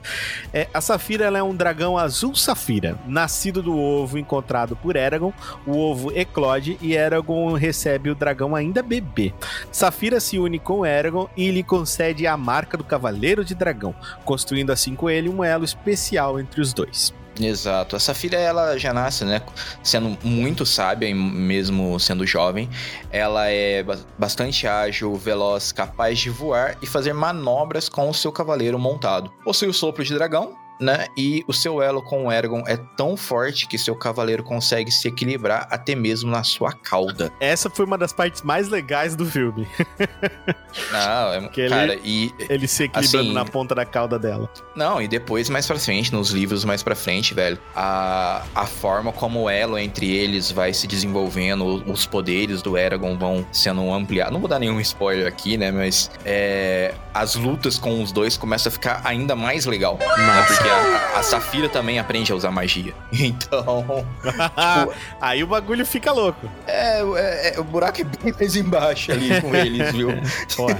É, 0.54 0.68
a 0.74 0.80
Safira 0.80 1.26
ela 1.26 1.38
é 1.38 1.44
um 1.44 1.56
dragão 1.56 1.98
azul 1.98 2.34
safira, 2.34 2.98
nascido 3.06 3.62
do 3.62 3.78
ovo 3.78 4.18
encontrado 4.18 4.76
por 4.76 4.96
Eragon. 4.96 5.34
O 5.68 5.78
ovo 5.78 6.12
eclode 6.16 6.78
e 6.82 6.94
Eragon 6.94 7.54
recebe 7.54 8.10
o 8.10 8.16
dragão 8.16 8.56
ainda 8.56 8.82
bebê. 8.82 9.34
Safira 9.72 10.20
se 10.20 10.40
une 10.40 10.58
com 10.58 10.86
Eragon 10.86 11.28
e 11.36 11.52
lhe 11.52 11.64
concede 11.64 12.26
a 12.26 12.38
marca 12.38 12.78
do 12.78 12.84
Cavaleiro 12.84 13.44
de 13.44 13.54
Dragão, 13.54 13.94
construindo 14.24 14.72
assim 14.72 14.96
com 15.02 15.10
ele 15.10 15.28
um 15.28 15.44
elo 15.44 15.66
especial 15.66 16.40
entre 16.40 16.62
os 16.62 16.72
dois. 16.74 17.12
Exato. 17.40 17.96
Essa 17.96 18.14
filha, 18.14 18.38
ela 18.38 18.78
já 18.78 18.94
nasce, 18.94 19.24
né? 19.26 19.42
Sendo 19.82 20.16
muito 20.24 20.66
sábia, 20.66 21.14
mesmo 21.16 22.00
sendo 22.00 22.28
jovem. 22.28 22.70
Ela 23.10 23.48
é 23.48 23.82
ba- 23.82 23.98
bastante 24.20 24.68
ágil, 24.68 25.16
veloz, 25.16 25.72
capaz 25.72 26.20
de 26.20 26.30
voar 26.30 26.78
e 26.84 26.86
fazer 26.86 27.14
manobras 27.14 27.90
com 27.90 28.08
o 28.10 28.14
seu 28.14 28.32
cavaleiro 28.32 28.78
montado. 28.78 29.32
Possui 29.44 29.70
o 29.70 29.74
sopro 29.74 30.04
de 30.04 30.14
dragão, 30.14 30.56
né? 30.82 31.06
E 31.16 31.44
o 31.48 31.54
seu 31.54 31.82
elo 31.82 32.02
com 32.02 32.26
o 32.28 32.32
Eragon 32.32 32.64
é 32.68 32.76
tão 32.98 33.16
forte 33.16 33.68
que 33.68 33.78
seu 33.78 33.96
cavaleiro 33.96 34.44
consegue 34.44 34.92
se 34.92 35.08
equilibrar 35.08 35.68
até 35.70 35.96
mesmo 35.96 36.30
na 36.32 36.44
sua 36.44 36.74
cauda. 36.74 37.32
Essa 37.40 37.70
foi 37.70 37.86
uma 37.86 37.98
das 37.98 38.12
partes 38.12 38.42
mais 38.42 38.68
legais 38.68 39.16
do 39.16 39.26
filme. 39.26 39.68
Não, 40.92 41.34
é, 41.34 41.48
Que 41.50 41.62
ele- 41.62 41.70
cara, 41.70 42.00
e 42.04 42.34
Ele 42.50 42.68
se 42.68 42.84
equilibrando 42.84 43.26
Assim- 43.30 43.34
na 43.34 43.46
ponta 43.46 43.76
da 43.76 43.86
cauda 43.86 44.18
dela. 44.18 44.50
Não, 44.76 45.02
e 45.02 45.08
depois, 45.08 45.50
mais 45.50 45.68
pra 45.68 45.78
frente, 45.78 46.12
nos 46.12 46.32
livros 46.32 46.64
mais 46.66 46.82
pra 46.82 46.96
frente, 46.96 47.34
velho, 47.34 47.60
a, 47.76 48.44
a 48.56 48.66
forma 48.66 49.12
como 49.12 49.44
o 49.44 49.50
elo 49.50 49.78
entre 49.78 50.10
eles 50.10 50.52
vai 50.52 50.74
se 50.74 50.88
desenvolvendo, 50.88 51.84
os 51.90 52.06
poderes 52.06 52.62
do 52.62 52.78
Eragon 52.78 53.18
vão 53.18 53.46
sendo 53.52 53.92
ampliados. 53.94 54.34
Não 54.34 54.40
vou 54.40 54.50
dar 54.50 54.60
nenhum 54.60 54.80
spoiler 54.80 55.28
aqui, 55.28 55.58
né? 55.58 55.72
Mas 55.72 56.10
é, 56.26 56.94
as 57.14 57.36
lutas 57.36 57.78
com 57.78 58.02
os 58.02 58.12
dois 58.12 58.38
começam 58.38 58.70
a 58.70 58.72
ficar 58.72 59.02
ainda 59.04 59.36
mais 59.36 59.66
legal. 59.66 59.98
né, 60.00 60.08
Massa. 60.26 60.54
Porque 60.56 60.70
a, 60.72 61.20
a 61.20 61.24
Safira 61.24 61.68
também 61.70 62.00
aprende 62.00 62.32
a 62.32 62.36
usar 62.36 62.52
magia. 62.52 62.94
Então, 63.14 64.06
Aí 65.20 65.44
o 65.44 65.48
bagulho 65.48 65.86
fica 65.86 66.12
louco. 66.12 66.50
é, 66.68 67.00
é- 67.02 67.54
é- 67.56 67.60
o 67.60 67.64
buraco 67.64 68.02
é 68.02 68.04
bem 68.04 68.34
mais 68.34 68.56
embaixo 68.56 69.12
ali 69.12 69.40
com 69.42 69.54
eles, 69.56 69.92
viu? 69.92 70.10
Porra. 70.56 70.78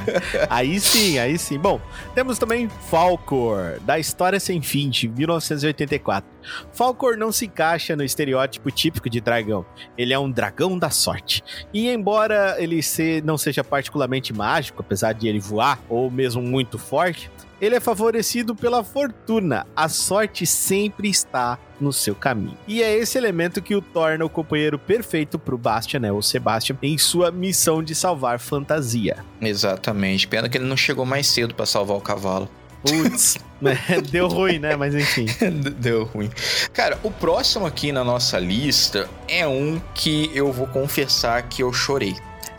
aí 0.50 0.80
sim, 0.80 1.20
aí 1.20 1.38
sim. 1.38 1.60
Bom, 1.60 1.80
temos 2.16 2.38
também 2.40 2.70
Falcor, 2.90 3.80
da 3.82 4.00
História 4.00 4.40
Sem 4.40 4.62
Fim, 4.62 4.90
de 4.90 5.08
1984. 5.08 6.30
Falcor 6.74 7.18
não 7.18 7.32
se 7.32 7.46
encaixa 7.46 7.96
no 7.96 8.04
estereótipo 8.04 8.72
típico 8.72 9.10
de 9.10 9.22
dragão. 9.22 9.66
Ele 9.98 10.14
é 10.14 10.20
um 10.20 10.30
dragão 10.32 10.78
da 10.78 10.90
sorte. 10.90 11.44
E 11.74 11.88
embora 11.90 12.56
ele 12.58 12.82
se- 12.82 13.22
não 13.24 13.38
seja 13.38 13.64
particularmente 13.64 14.34
mágico, 14.34 14.82
apesar 14.82 15.14
de 15.14 15.28
ele 15.28 15.40
voar, 15.40 15.80
ou 15.90 16.10
mesmo 16.10 16.42
muito 16.42 16.78
forte, 16.80 17.30
ele 17.62 17.76
é 17.76 17.80
favorecido 17.80 18.56
pela 18.56 18.84
fortuna. 18.84 19.68
A 19.76 19.88
sorte 19.88 20.48
sempre 20.48 21.08
está 21.08 21.60
no 21.80 21.94
seu 21.94 22.16
caminho. 22.16 22.58
E 22.68 22.82
é 22.82 22.98
esse 22.98 23.18
elemento 23.18 23.62
que 23.62 23.76
o 23.76 23.82
torna 23.82 24.26
o 24.26 24.30
companheiro 24.30 24.80
perfeito 24.80 25.38
pro 25.38 25.58
Bastian, 25.58 26.00
né, 26.00 26.12
o 26.12 26.22
Sebastian, 26.22 26.76
em 26.82 26.98
sua 26.98 27.32
missão 27.32 27.84
de 27.84 27.94
salvar 27.94 28.40
fantasia. 28.40 29.24
Exatamente. 29.40 30.28
Pena 30.28 30.50
que 30.50 30.58
ele 30.58 30.66
não 30.66 30.76
chegou 30.76 31.06
mais 31.06 31.28
cedo 31.28 31.54
pra 31.54 31.68
salvar 31.68 31.96
o 31.96 32.02
cavalo. 32.02 32.50
Putz, 32.82 33.38
né, 33.62 33.78
deu 34.10 34.28
ruim, 34.28 34.58
né? 34.58 34.76
Mas 34.76 34.96
enfim. 34.96 35.28
Deu 35.78 36.06
ruim. 36.06 36.32
Cara, 36.74 37.00
o 37.04 37.12
próximo 37.12 37.68
aqui 37.68 37.92
na 37.92 38.04
nossa 38.04 38.40
lista 38.40 39.08
é 39.28 39.48
um 39.48 39.80
que 39.94 40.32
eu 40.34 40.52
vou 40.52 40.66
confessar 40.66 41.44
que 41.44 41.62
eu 41.62 41.72
chorei, 41.72 42.16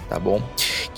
tá 0.08 0.20
bom? 0.20 0.40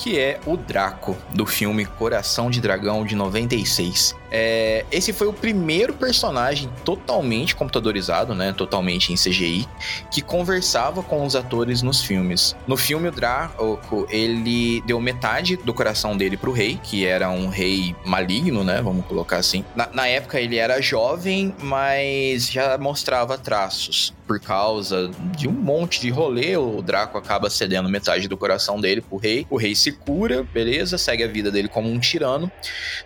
Que 0.05 0.19
é 0.19 0.39
o 0.45 0.55
Draco, 0.55 1.17
do 1.31 1.47
filme 1.47 1.87
Coração 1.87 2.51
de 2.51 2.61
Dragão 2.61 3.07
de 3.07 3.17
96. 3.17 4.15
É, 4.37 4.85
esse 4.91 5.13
foi 5.13 5.29
o 5.29 5.33
primeiro 5.33 5.95
personagem 5.95 6.69
totalmente 6.85 7.55
computadorizado, 7.55 8.35
né? 8.35 8.53
Totalmente 8.53 9.13
em 9.13 9.15
CGI, 9.15 9.65
que 10.11 10.21
conversava 10.21 11.05
com 11.05 11.25
os 11.25 11.37
atores 11.37 11.83
nos 11.83 12.03
filmes. 12.03 12.57
No 12.67 12.77
filme, 12.77 13.07
o 13.07 13.13
Draco, 13.13 13.79
ele 14.11 14.83
deu 14.87 15.01
metade 15.01 15.57
do 15.57 15.73
coração 15.73 16.17
dele 16.17 16.37
pro 16.37 16.51
rei, 16.51 16.81
que 16.83 17.07
era 17.07 17.31
um 17.31 17.49
rei 17.49 17.95
maligno, 18.05 18.65
né? 18.65 18.83
Vamos 18.83 19.07
colocar 19.07 19.37
assim. 19.37 19.65
Na, 19.77 19.89
na 19.93 20.09
época, 20.09 20.41
ele 20.41 20.57
era 20.57 20.83
jovem, 20.83 21.55
mas 21.63 22.51
já 22.51 22.77
mostrava 22.77 23.39
traços. 23.39 24.13
Por 24.27 24.41
causa 24.41 25.13
de 25.37 25.47
um 25.47 25.53
monte 25.53 26.01
de 26.01 26.11
rolê, 26.11 26.57
o 26.57 26.83
Draco 26.83 27.17
acaba 27.17 27.49
cedendo 27.49 27.89
metade 27.89 28.27
do 28.27 28.37
coração 28.37 28.81
dele 28.81 29.01
pro 29.01 29.17
rei. 29.17 29.47
O 29.49 29.57
rei 29.57 29.77
se 29.77 29.93
cura, 29.93 30.43
beleza, 30.43 30.99
segue 30.99 31.23
a 31.23 31.29
vida 31.29 31.53
dele 31.53 31.69
como 31.69 31.89
um 31.89 32.01
tirano. 32.01 32.51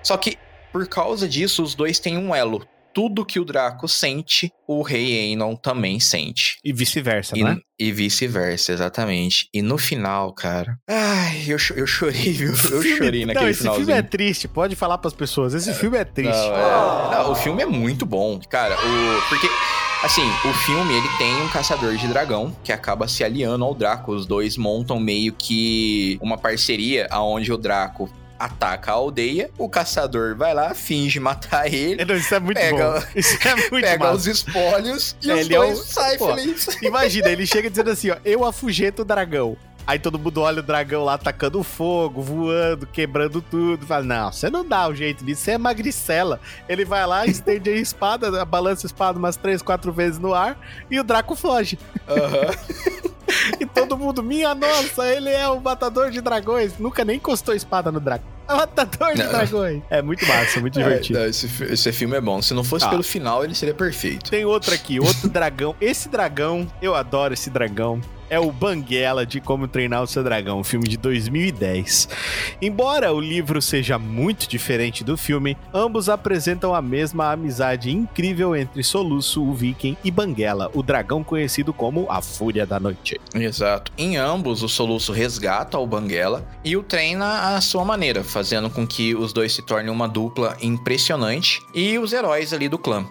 Só 0.02 0.16
que 0.16 0.38
por 0.72 0.86
causa 0.88 1.28
disso, 1.28 1.62
os 1.62 1.74
dois 1.74 1.98
têm 1.98 2.16
um 2.18 2.34
elo. 2.34 2.66
Tudo 2.94 3.24
que 3.24 3.38
o 3.38 3.44
Draco 3.44 3.86
sente, 3.86 4.50
o 4.66 4.82
rei 4.82 5.20
Aenon 5.30 5.54
também 5.54 6.00
sente. 6.00 6.58
E 6.64 6.72
vice-versa, 6.72 7.36
né? 7.36 7.58
e 7.78 7.92
vice-versa, 7.92 8.72
exatamente. 8.72 9.48
E 9.54 9.62
no 9.62 9.78
final, 9.78 10.32
cara. 10.32 10.76
Ai, 10.88 11.44
eu, 11.46 11.58
eu 11.76 11.86
chorei, 11.86 12.32
viu? 12.32 12.48
Eu 12.50 12.56
Filme- 12.56 12.96
chorei 12.96 13.26
naquele 13.26 13.44
Não, 13.44 13.50
esse 13.50 13.60
finalzinho. 13.60 13.86
filme 13.86 14.00
é 14.00 14.02
triste. 14.02 14.48
Pode 14.48 14.74
falar 14.74 14.98
pras 14.98 15.12
pessoas. 15.12 15.54
Esse 15.54 15.72
filme 15.74 15.96
é 15.96 16.04
triste. 16.04 16.32
Não, 16.32 16.56
é- 16.56 17.14
não, 17.22 17.32
o 17.32 17.34
filme 17.36 17.62
é 17.62 17.66
muito 17.66 18.04
bom. 18.04 18.40
Cara, 18.48 18.74
o. 18.74 19.28
Porque. 19.28 19.48
Assim, 20.02 20.22
o 20.48 20.52
filme 20.64 20.94
ele 20.94 21.08
tem 21.18 21.42
um 21.42 21.48
caçador 21.48 21.96
de 21.96 22.06
dragão 22.06 22.56
que 22.62 22.72
acaba 22.72 23.06
se 23.08 23.22
aliando 23.22 23.64
ao 23.64 23.74
Draco. 23.74 24.12
Os 24.12 24.26
dois 24.26 24.56
montam 24.56 24.98
meio 25.00 25.32
que 25.32 26.16
uma 26.22 26.38
parceria 26.38 27.06
aonde 27.10 27.52
o 27.52 27.56
Draco 27.58 28.08
ataca 28.38 28.92
a 28.92 28.94
aldeia, 28.94 29.50
o 29.58 29.68
caçador 29.68 30.36
vai 30.36 30.54
lá, 30.54 30.72
finge 30.74 31.18
matar 31.18 31.72
ele, 31.72 32.04
Não, 32.04 32.14
Isso 32.14 32.34
é 32.34 32.40
muito 32.40 32.56
Pega- 32.58 33.00
bom. 33.00 33.06
Isso 33.18 33.48
é 33.48 33.54
muito 33.54 33.70
pega 33.80 34.04
massa. 34.04 34.14
os 34.16 34.26
espólios 34.26 35.16
e 35.22 35.30
É, 35.30 35.34
os 35.34 35.40
ele 35.40 35.54
é 35.54 35.58
dois 35.58 35.78
o- 35.80 35.84
saem 35.84 36.18
felizes. 36.18 36.76
Imagina, 36.82 37.28
ele 37.30 37.46
chega 37.46 37.68
dizendo 37.68 37.90
assim, 37.90 38.10
ó, 38.10 38.16
eu 38.24 38.44
afugento 38.44 39.00
o 39.00 39.04
dragão. 39.04 39.56
Aí 39.86 39.98
todo 39.98 40.18
mundo 40.18 40.42
olha 40.42 40.60
o 40.60 40.62
dragão 40.62 41.02
lá 41.02 41.14
atacando 41.14 41.62
fogo, 41.62 42.20
voando, 42.20 42.86
quebrando 42.86 43.40
tudo. 43.40 43.86
Fala, 43.86 44.04
não, 44.04 44.30
você 44.30 44.50
não 44.50 44.62
dá 44.62 44.86
o 44.86 44.94
jeito 44.94 45.24
disso, 45.24 45.40
você 45.40 45.52
é 45.52 45.58
magricela. 45.58 46.38
Ele 46.68 46.84
vai 46.84 47.06
lá, 47.06 47.24
estende 47.26 47.70
a 47.70 47.74
espada, 47.74 48.44
balança 48.44 48.86
a 48.86 48.88
espada 48.88 49.18
umas 49.18 49.36
três, 49.36 49.62
quatro 49.62 49.90
vezes 49.90 50.18
no 50.18 50.34
ar 50.34 50.58
e 50.90 51.00
o 51.00 51.02
Draco 51.04 51.34
foge. 51.34 51.78
Aham. 52.06 53.08
E 53.60 53.66
todo 53.66 53.96
mundo, 53.96 54.22
minha 54.22 54.54
nossa, 54.54 55.06
ele 55.06 55.28
é 55.30 55.46
o 55.48 55.60
matador 55.60 56.10
de 56.10 56.20
dragões. 56.20 56.78
Nunca 56.78 57.04
nem 57.04 57.16
encostou 57.16 57.54
espada 57.54 57.92
no 57.92 58.00
Draco. 58.00 58.24
É 58.48 58.54
matador 58.54 59.12
de 59.14 59.22
Não. 59.22 59.28
dragões. 59.30 59.82
É 59.90 60.00
muito 60.00 60.26
massa, 60.26 60.58
muito 60.60 60.78
É, 60.80 60.82
divertido. 60.82 61.18
não, 61.18 61.26
esse, 61.26 61.46
esse 61.64 61.92
filme 61.92 62.16
é 62.16 62.20
bom. 62.20 62.40
Se 62.40 62.54
não 62.54 62.64
fosse 62.64 62.86
Ah. 62.86 62.88
pelo 62.88 63.02
final, 63.02 63.44
ele 63.44 63.54
seria 63.54 63.74
perfeito. 63.74 64.30
Tem 64.30 64.44
outro 64.46 64.72
aqui, 64.74 64.98
outro 64.98 65.28
dragão. 65.28 65.74
Esse 65.80 66.08
dragão, 66.08 66.66
eu 66.80 66.94
adoro 66.94 67.34
esse 67.34 67.50
dragão. 67.50 68.00
É 68.30 68.38
o 68.38 68.52
Banguela 68.52 69.24
de 69.24 69.40
Como 69.40 69.66
Treinar 69.66 70.02
o 70.02 70.06
Seu 70.06 70.22
Dragão, 70.22 70.60
um 70.60 70.64
filme 70.64 70.86
de 70.86 70.98
2010. 70.98 72.08
Embora 72.60 73.10
o 73.10 73.18
livro 73.18 73.62
seja 73.62 73.98
muito 73.98 74.46
diferente 74.46 75.02
do 75.02 75.16
filme, 75.16 75.56
ambos 75.72 76.10
apresentam 76.10 76.74
a 76.74 76.82
mesma 76.82 77.32
amizade 77.32 77.90
incrível 77.90 78.54
entre 78.54 78.82
Soluço, 78.82 79.42
o 79.42 79.54
Viking, 79.54 79.96
e 80.04 80.10
Banguela, 80.10 80.70
o 80.74 80.82
dragão 80.82 81.24
conhecido 81.24 81.72
como 81.72 82.06
a 82.10 82.20
Fúria 82.20 82.66
da 82.66 82.78
Noite. 82.78 83.18
Exato. 83.34 83.90
Em 83.96 84.18
ambos, 84.18 84.62
o 84.62 84.68
Soluço 84.68 85.10
resgata 85.10 85.78
o 85.78 85.86
Banguela 85.86 86.46
e 86.62 86.76
o 86.76 86.82
treina 86.82 87.56
à 87.56 87.60
sua 87.62 87.84
maneira, 87.84 88.22
fazendo 88.22 88.68
com 88.68 88.86
que 88.86 89.14
os 89.14 89.32
dois 89.32 89.54
se 89.54 89.62
tornem 89.62 89.90
uma 89.90 90.06
dupla 90.06 90.54
impressionante 90.60 91.62
e 91.74 91.98
os 91.98 92.12
heróis 92.12 92.52
ali 92.52 92.68
do 92.68 92.78
clã. 92.78 93.06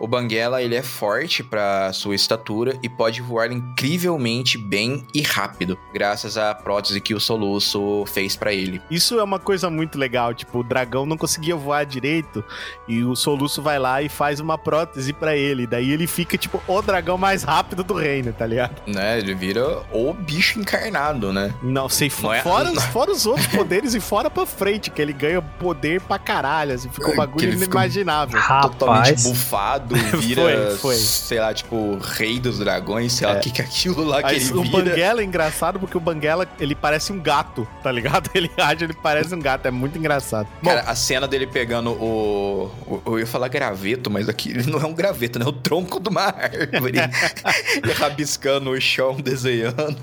O 0.00 0.08
Banguela, 0.08 0.60
ele 0.60 0.74
é 0.74 0.82
forte 0.82 1.44
para 1.44 1.92
sua 1.92 2.16
estatura 2.16 2.76
e 2.82 2.88
pode 2.88 3.20
voar 3.20 3.52
incrivelmente 3.52 4.58
bem 4.62 5.06
e 5.14 5.20
rápido, 5.22 5.76
graças 5.92 6.36
à 6.38 6.54
prótese 6.54 7.00
que 7.00 7.14
o 7.14 7.20
Soluço 7.20 8.04
fez 8.06 8.36
para 8.36 8.52
ele. 8.52 8.80
Isso 8.90 9.18
é 9.18 9.22
uma 9.24 9.38
coisa 9.38 9.68
muito 9.68 9.98
legal, 9.98 10.32
tipo, 10.32 10.60
o 10.60 10.62
dragão 10.64 11.04
não 11.04 11.16
conseguia 11.16 11.56
voar 11.56 11.84
direito 11.84 12.44
e 12.88 13.02
o 13.04 13.14
Soluço 13.16 13.60
vai 13.60 13.78
lá 13.78 14.00
e 14.02 14.08
faz 14.08 14.40
uma 14.40 14.56
prótese 14.56 15.12
pra 15.12 15.36
ele. 15.36 15.66
Daí 15.66 15.90
ele 15.90 16.06
fica, 16.06 16.36
tipo, 16.38 16.62
o 16.66 16.82
dragão 16.82 17.18
mais 17.18 17.42
rápido 17.42 17.82
do 17.84 17.94
reino, 17.94 18.32
tá 18.32 18.46
ligado? 18.46 18.82
Né? 18.86 19.18
Ele 19.18 19.34
vira 19.34 19.82
o 19.92 20.12
bicho 20.14 20.58
encarnado, 20.60 21.32
né? 21.32 21.52
Não, 21.62 21.88
sei, 21.88 22.10
Não 22.22 22.32
é- 22.32 22.40
fora, 22.42 22.70
os- 22.70 22.84
fora 22.92 23.10
os 23.10 23.26
outros 23.26 23.46
poderes 23.48 23.94
e 23.94 24.00
fora 24.00 24.30
pra 24.30 24.46
frente, 24.46 24.90
que 24.90 25.02
ele 25.02 25.12
ganha 25.12 25.42
poder 25.42 26.00
pra 26.02 26.18
caralho, 26.18 26.74
assim, 26.74 26.88
ficou 26.88 27.12
um 27.12 27.16
bagulho 27.16 27.44
ele 27.44 27.52
fica- 27.52 27.64
inimaginável. 27.64 28.40
Totalmente 28.40 28.80
Rapaz, 29.08 29.22
bufado, 29.24 29.94
vira, 30.18 30.42
Foi, 30.42 30.76
foi. 30.78 30.94
sei 30.96 31.40
lá, 31.40 31.52
tipo, 31.52 31.98
rei 31.98 32.38
dos 32.38 32.58
dragões, 32.58 33.12
sei 33.12 33.26
lá 33.26 33.34
o 33.34 33.40
que 33.40 33.50
que 33.50 33.60
é 33.60 33.64
aquilo 33.64 34.04
lá 34.04 34.22
que 34.22 34.28
Aí, 34.28 34.36
o. 34.58 34.64
Banguela 34.70 35.20
é 35.20 35.24
engraçado 35.24 35.78
porque 35.80 35.96
o 35.96 36.00
Banguela, 36.00 36.46
ele 36.60 36.74
parece 36.74 37.12
um 37.12 37.20
gato, 37.20 37.66
tá 37.82 37.90
ligado? 37.92 38.30
Ele 38.34 38.50
age, 38.56 38.84
ele 38.84 38.94
parece 38.94 39.34
um 39.34 39.38
gato, 39.40 39.66
é 39.66 39.70
muito 39.70 39.98
engraçado. 39.98 40.46
Bom, 40.62 40.70
Cara, 40.70 40.82
a 40.82 40.94
cena 40.94 41.28
dele 41.28 41.46
pegando 41.46 41.90
o, 41.92 42.70
o- 42.86 43.02
Eu 43.06 43.18
ia 43.20 43.26
falar 43.26 43.48
graveto, 43.48 44.10
mas 44.10 44.28
aqui 44.28 44.50
ele 44.50 44.70
não 44.70 44.80
é 44.80 44.86
um 44.86 44.94
graveto, 44.94 45.38
né? 45.38 45.44
É 45.44 45.48
o 45.48 45.52
tronco 45.52 46.00
de 46.00 46.08
uma 46.08 46.22
árvore. 46.32 46.98
e 47.86 47.92
rabiscando 47.92 48.70
o 48.70 48.80
chão, 48.80 49.16
desenhando. 49.16 49.96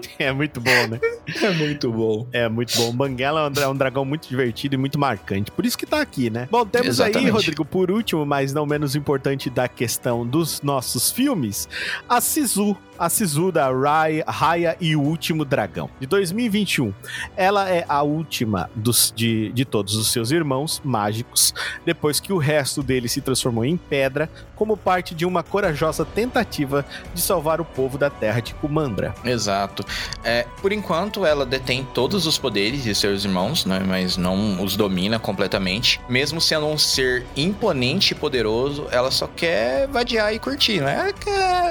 é 0.18 0.32
muito 0.32 0.60
bom, 0.60 0.86
né? 0.88 0.98
É 1.42 1.50
muito 1.52 1.90
bom. 1.92 2.26
É 2.32 2.48
muito 2.48 2.76
bom. 2.76 2.90
O 2.90 2.92
Banguela 2.92 3.40
é 3.40 3.46
um, 3.48 3.50
dra- 3.50 3.72
dragão 3.72 4.04
muito 4.04 4.28
divertido 4.28 4.74
e 4.74 4.78
muito 4.78 4.98
marcante. 4.98 5.50
Por 5.50 5.64
isso 5.64 5.76
que 5.76 5.86
tá 5.86 6.00
aqui, 6.00 6.30
né? 6.30 6.48
Bom, 6.50 6.64
temos 6.66 7.00
aí, 7.00 7.10
Exatamente. 7.10 7.30
Rodrigo, 7.32 7.64
por 7.64 7.90
último, 7.90 8.24
mas 8.26 8.52
não 8.52 8.66
menos 8.66 8.94
importante 8.96 9.48
da 9.50 9.68
questão 9.68 10.26
dos 10.26 10.62
nossos 10.62 11.10
filmes, 11.10 11.68
a 12.08 12.20
Sisu, 12.20 12.76
a 12.98 13.08
Sisuda, 13.08 13.68
Raya, 13.72 14.24
Raya 14.26 14.76
e 14.80 14.94
o 14.94 15.00
Último 15.00 15.44
Dragão, 15.44 15.90
de 16.00 16.06
2021. 16.06 16.92
Ela 17.36 17.68
é 17.68 17.84
a 17.88 18.02
última 18.02 18.70
dos, 18.74 19.12
de, 19.14 19.50
de 19.52 19.64
todos 19.64 19.96
os 19.96 20.12
seus 20.12 20.30
irmãos 20.30 20.80
mágicos, 20.84 21.52
depois 21.84 22.20
que 22.20 22.32
o 22.32 22.38
resto 22.38 22.82
deles 22.82 23.12
se 23.12 23.20
transformou 23.20 23.64
em 23.64 23.76
pedra, 23.76 24.30
como 24.54 24.76
parte 24.76 25.14
de 25.14 25.26
uma 25.26 25.42
corajosa 25.42 26.04
tentativa 26.04 26.84
de 27.12 27.20
salvar 27.20 27.60
o 27.60 27.64
povo 27.64 27.98
da 27.98 28.08
terra 28.10 28.40
de 28.40 28.54
Kumandra. 28.54 29.14
Exato. 29.24 29.83
É, 30.22 30.46
por 30.60 30.72
enquanto, 30.72 31.24
ela 31.26 31.44
detém 31.44 31.86
todos 31.94 32.26
os 32.26 32.38
poderes 32.38 32.82
de 32.82 32.94
seus 32.94 33.24
irmãos, 33.24 33.64
né, 33.64 33.80
mas 33.86 34.16
não 34.16 34.62
os 34.62 34.76
domina 34.76 35.18
completamente. 35.18 36.00
Mesmo 36.08 36.40
sendo 36.40 36.66
um 36.66 36.78
ser 36.78 37.26
imponente 37.36 38.12
e 38.12 38.14
poderoso, 38.16 38.86
ela 38.90 39.10
só 39.10 39.26
quer 39.26 39.86
vadiar 39.88 40.34
e 40.34 40.38
curtir, 40.38 40.80
né? 40.80 41.12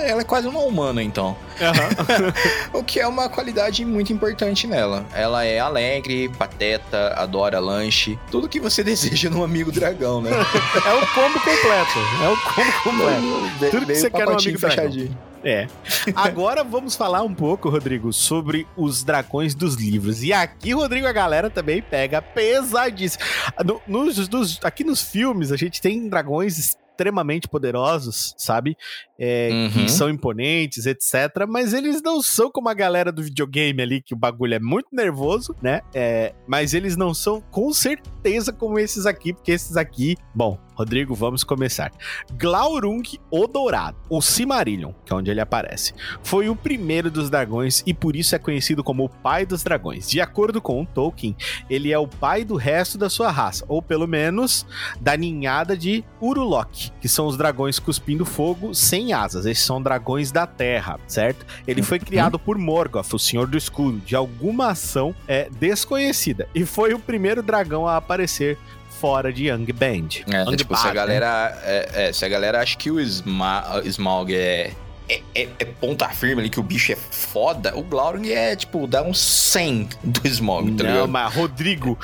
Ela 0.05 0.22
é 0.22 0.24
quase 0.24 0.47
uma 0.47 0.59
humana, 0.61 1.01
então. 1.01 1.36
Uhum. 1.59 2.80
o 2.80 2.84
que 2.84 2.99
é 2.99 3.07
uma 3.07 3.30
qualidade 3.30 3.86
muito 3.86 4.11
importante 4.11 4.68
nela. 4.68 5.05
Ela 5.14 5.45
é 5.45 5.59
alegre, 5.59 6.30
pateta, 6.30 7.14
adora 7.16 7.59
lanche, 7.59 8.18
tudo 8.32 8.49
que 8.49 8.59
você 8.59 8.84
deseja 8.84 9.30
num 9.30 9.43
amigo 9.43 9.72
dragão, 9.72 10.22
né? 10.22 10.32
é 10.32 10.93
o 10.93 11.07
combo 11.07 11.39
completo. 11.39 11.99
É 12.24 12.30
o 12.30 12.38
combo 12.38 12.72
completo. 12.84 13.72
tudo 13.72 13.86
que 13.86 13.95
você 13.95 14.09
quer 14.09 14.26
num 14.26 14.34
amigo 14.34 14.59
fechadinho. 14.59 15.07
dragão. 15.07 15.32
É. 15.44 15.68
Agora 16.16 16.64
vamos 16.64 16.96
falar 16.96 17.24
um 17.24 17.34
pouco, 17.34 17.70
Rodrigo, 17.70 18.14
sobre 18.14 18.68
os 18.78 19.04
dragões 19.04 19.54
dos 19.54 19.76
livros. 19.76 20.24
E 20.24 20.32
aqui, 20.32 20.74
Rodrigo, 20.74 21.08
a 21.08 21.12
galera 21.12 21.50
também 21.50 21.82
pega 21.82 22.22
pesadíssimo. 22.22 23.24
No, 23.66 23.82
nos, 23.88 24.30
nos, 24.30 24.60
aqui 24.64 24.84
nos 24.84 25.02
filmes, 25.02 25.52
a 25.52 25.58
gente 25.58 25.82
tem 25.82 26.08
dragões 26.08 26.58
extremamente 26.94 27.48
poderosos, 27.48 28.36
sabe? 28.38 28.78
É, 29.20 29.50
uhum. 29.52 29.70
Que 29.72 29.91
são 29.91 30.10
imponentes, 30.10 30.86
etc. 30.86 31.46
Mas 31.48 31.74
eles 31.74 32.02
não 32.02 32.22
são 32.22 32.52
como 32.52 32.70
a 32.70 32.74
galera 32.74 33.12
do 33.12 33.24
videogame 33.24 33.82
ali, 33.82 34.02
que 34.02 34.14
o 34.14 34.18
bagulho 34.18 34.54
é 34.54 34.60
muito 34.60 34.88
nervoso, 34.91 35.56
né? 35.62 35.82
É, 35.94 36.34
mas 36.48 36.74
eles 36.74 36.96
não 36.96 37.14
são 37.14 37.41
com 37.41 37.74
certeza 37.74 38.54
como 38.54 38.78
esses 38.78 39.06
aqui, 39.06 39.34
porque 39.34 39.52
esses 39.52 39.76
aqui, 39.76 40.16
bom, 40.34 40.60
Rodrigo, 40.76 41.13
vamos 41.13 41.43
começar. 41.43 41.91
Glaurung 42.38 43.03
o 43.30 43.47
Dourado, 43.47 43.97
ou 44.09 44.21
Cimarillion, 44.21 44.91
que 45.05 45.13
é 45.13 45.15
onde 45.15 45.32
ele 45.32 45.41
aparece, 45.41 45.93
foi 46.21 46.49
o 46.49 46.55
primeiro 46.55 47.09
dos 47.09 47.30
dragões 47.30 47.84
e 47.86 47.93
por 47.93 48.15
isso 48.15 48.36
é 48.36 48.39
conhecido 48.39 48.84
como 48.84 49.05
o 49.05 49.09
pai 49.09 49.45
dos 49.45 49.63
dragões. 49.63 50.09
De 50.09 50.21
acordo 50.21 50.61
com 50.61 50.86
Tolkien, 50.86 51.36
ele 51.69 51.91
é 51.91 51.97
o 51.97 52.07
pai 52.07 52.43
do 52.43 52.55
resto 52.55 52.97
da 52.97 53.09
sua 53.09 53.32
raça, 53.32 53.65
ou 53.67 53.82
pelo 53.82 54.07
menos 54.07 54.65
da 54.99 55.15
ninhada 55.15 55.76
de 55.76 56.03
Urulok, 56.21 56.91
que 56.99 57.07
são 57.07 57.28
os 57.28 57.38
dragões 57.38 57.80
cuspindo 57.80 58.26
fogo 58.26 58.74
sem 58.74 59.13
asas. 59.13 59.45
Esses 59.45 59.65
são 59.65 59.82
dragões 59.82 60.32
da 60.32 60.45
terra, 60.47 60.99
certo? 61.07 61.45
Ele 61.67 61.82
foi 61.82 61.97
uhum. 61.99 62.05
criado 62.05 62.39
por 62.39 62.57
Morgoth, 62.57 63.13
o 63.13 63.19
Senhor 63.19 63.47
do 63.47 63.57
Escuro, 63.57 63.99
de 63.99 64.15
alguma 64.15 64.69
ação 64.69 65.15
é, 65.28 65.49
desconhecida, 65.49 66.47
e 66.53 66.65
foi 66.65 66.93
o 66.93 66.99
primeiro 66.99 67.41
dragão 67.41 67.88
a 67.88 67.97
aparecer 67.97 68.57
fora 69.04 69.34
de 69.34 69.49
Young 69.49 69.66
Band. 69.74 70.24
É, 70.32 70.43
Young 70.43 70.56
tipo, 70.56 70.78
se 70.78 70.86
a 70.86 70.88
né? 70.88 70.93
galera. 70.93 71.62
É, 71.66 71.89
é, 72.08 72.14
se 72.14 72.24
a 72.24 72.30
galera 72.30 72.62
acha 72.62 72.78
que 72.78 72.89
o 72.89 73.01
Sma 73.01 73.82
Smaug 73.84 74.34
é, 74.34 74.72
é, 75.10 75.22
é, 75.36 75.49
é, 75.60 75.66
ponta 75.66 76.08
firme 76.08 76.39
ali, 76.39 76.49
que 76.49 76.58
o 76.58 76.64
bicho 76.64 76.93
é 76.93 76.95
foda, 76.95 77.78
o 77.78 77.84
Glaurung 77.84 78.32
é, 78.32 78.56
tipo, 78.56 78.88
dá 78.88 79.04
um 79.04 79.14
100 79.14 79.89
do 80.01 80.26
Smaug, 80.26 80.72
tá 80.78 80.86
Não, 80.86 81.06
mas 81.06 81.36
Rodrigo, 81.36 81.99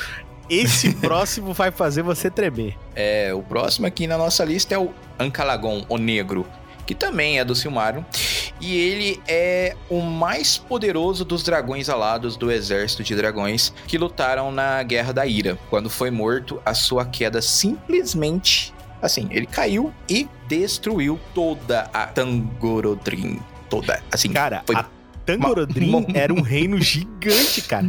esse 0.49 0.93
próximo 0.99 1.53
vai 1.53 1.71
fazer 1.71 2.01
você 2.01 2.29
tremer. 2.29 2.75
É, 2.93 3.33
o 3.33 3.41
próximo 3.41 3.87
aqui 3.87 4.05
na 4.05 4.17
nossa 4.17 4.43
lista 4.43 4.75
é 4.75 4.77
o 4.77 4.93
Ancalagon, 5.17 5.85
o 5.87 5.97
Negro 5.97 6.45
que 6.89 6.95
também 6.95 7.37
é 7.37 7.45
do 7.45 7.53
Silmario, 7.53 8.03
e 8.59 8.75
ele 8.75 9.21
é 9.27 9.75
o 9.91 10.01
mais 10.01 10.57
poderoso 10.57 11.23
dos 11.23 11.43
dragões 11.43 11.87
alados 11.87 12.35
do 12.35 12.51
exército 12.51 13.03
de 13.03 13.15
dragões 13.15 13.71
que 13.85 13.95
lutaram 13.95 14.51
na 14.51 14.81
Guerra 14.81 15.13
da 15.13 15.23
Ira. 15.23 15.55
Quando 15.69 15.87
foi 15.87 16.09
morto, 16.09 16.59
a 16.65 16.73
sua 16.73 17.05
queda 17.05 17.43
simplesmente 17.43 18.73
assim, 19.03 19.27
ele 19.29 19.45
caiu 19.45 19.93
e 20.09 20.27
destruiu 20.47 21.19
toda 21.35 21.81
a 21.93 22.07
Tangorodrim. 22.07 23.39
Toda, 23.69 24.01
assim, 24.11 24.29
cara, 24.29 24.63
foi... 24.65 24.75
a 24.75 24.85
Tangorodrim 25.37 26.07
era 26.13 26.33
um 26.33 26.41
reino 26.41 26.81
gigante, 26.81 27.61
cara. 27.61 27.87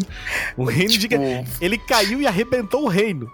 Um 0.58 0.64
reino 0.64 0.90
tipo... 0.90 1.02
gigante. 1.02 1.50
Ele 1.60 1.78
caiu 1.78 2.20
e 2.20 2.26
arrebentou 2.26 2.84
o 2.84 2.88
reino. 2.88 3.30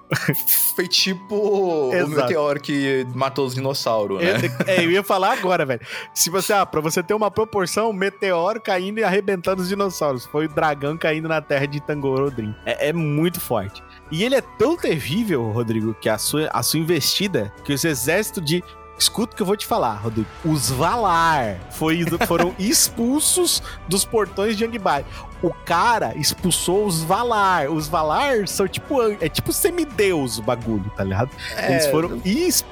Foi 0.77 0.87
tipo 0.87 1.91
Exato. 1.93 2.13
o 2.13 2.15
meteoro 2.15 2.61
que 2.61 3.07
matou 3.15 3.47
os 3.47 3.55
dinossauros, 3.55 4.23
né? 4.23 4.33
É, 4.67 4.85
eu 4.85 4.91
ia 4.91 5.03
falar 5.03 5.33
agora, 5.33 5.65
velho. 5.65 5.81
Se 6.15 6.31
você, 6.31 6.53
ah, 6.53 6.65
pra 6.67 6.81
você 6.81 7.03
ter 7.03 7.15
uma 7.15 7.31
proporção, 7.31 7.93
meteoro 7.93 8.61
caindo 8.61 8.99
e 8.99 9.05
arrebentando 9.05 9.63
os 9.63 9.69
dinossauros. 9.69 10.25
Foi 10.27 10.47
o 10.47 10.49
dragão 10.49 10.97
caindo 10.97 11.29
na 11.29 11.41
terra 11.41 11.67
de 11.67 11.81
Tangorodrim. 11.81 12.55
É, 12.65 12.89
é 12.89 12.93
muito 12.93 13.41
forte. 13.41 13.83
E 14.11 14.23
ele 14.23 14.37
é 14.37 14.41
tão 14.41 14.77
terrível, 14.77 15.51
Rodrigo, 15.51 15.95
que 15.95 16.09
a 16.09 16.19
sua, 16.19 16.49
a 16.53 16.63
sua 16.63 16.79
investida, 16.79 17.53
que 17.65 17.73
os 17.73 17.85
exércitos 17.85 18.45
de 18.45 18.63
Escuta 18.99 19.35
o 19.35 19.37
que 19.37 19.43
eu 19.43 19.47
vou 19.47 19.57
te 19.57 19.67
falar, 19.67 19.95
Rodrigo. 19.95 20.29
Os 20.45 20.71
Valar 20.71 21.59
foi, 21.71 22.05
foram 22.27 22.55
expulsos 22.59 23.63
dos 23.87 24.05
portões 24.05 24.57
de 24.57 24.65
Angbai. 24.65 25.05
O 25.43 25.53
cara 25.53 26.15
expulsou 26.17 26.87
os 26.87 27.03
Valar. 27.03 27.71
Os 27.71 27.89
Valar 27.89 28.47
são 28.49 28.67
tipo. 28.67 29.03
É 29.21 29.29
tipo 29.29 29.53
semideus 29.53 30.39
o 30.39 30.43
bagulho, 30.43 30.91
tá 30.97 31.05
ligado? 31.05 31.31
É... 31.57 31.73
Eles, 31.73 31.87
foram, 31.87 32.23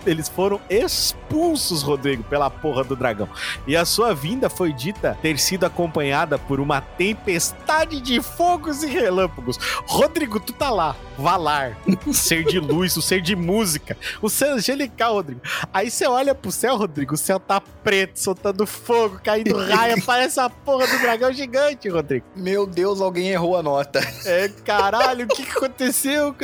eles 0.07 0.29
foram 0.29 0.61
expulsos, 0.69 1.83
Rodrigo, 1.83 2.23
pela 2.25 2.51
porra 2.51 2.85
do 2.85 2.97
dragão. 2.97 3.29
E 3.67 3.77
a 3.77 3.85
sua 3.85 4.15
vinda 4.15 4.49
foi 4.49 4.73
dita 4.73 5.17
ter 5.21 5.39
sido 5.39 5.65
acompanhada 5.65 6.39
por 6.39 6.61
uma 6.61 6.81
tempestade 6.81 8.01
de 8.01 8.21
fogos 8.23 8.83
e 8.83 8.87
relâmpagos. 8.87 9.59
Rodrigo, 9.87 10.41
tu 10.41 10.53
tá 10.53 10.71
lá. 10.71 10.97
Valar. 11.17 11.79
ser 12.12 12.45
de 12.45 12.59
luz, 12.59 12.97
o 12.97 13.03
ser 13.03 13.21
de 13.21 13.37
música. 13.37 13.97
O 14.21 14.29
ser 14.29 14.51
angelical, 14.51 15.15
Rodrigo. 15.15 15.41
Aí 15.73 15.91
você 15.91 16.07
olha 16.07 16.35
pro 16.35 16.51
céu, 16.51 16.77
Rodrigo. 16.77 17.15
O 17.15 17.19
céu 17.19 17.39
tá 17.39 17.61
preto, 17.61 18.19
soltando 18.19 18.67
fogo, 18.67 19.21
caindo 19.23 19.57
raia. 19.57 19.97
parece 20.05 20.41
a 20.41 20.51
porra 20.51 20.87
do 20.87 20.99
dragão 20.99 21.33
gigante, 21.33 21.89
Rodrigo. 21.89 22.27
Meu 22.35 22.54
meu 22.55 22.67
Deus, 22.67 23.01
alguém 23.01 23.31
errou 23.31 23.57
a 23.57 23.63
nota. 23.63 24.01
É, 24.25 24.49
caralho, 24.65 25.27
o 25.27 25.29
que, 25.29 25.45
que 25.45 25.51
aconteceu? 25.51 26.35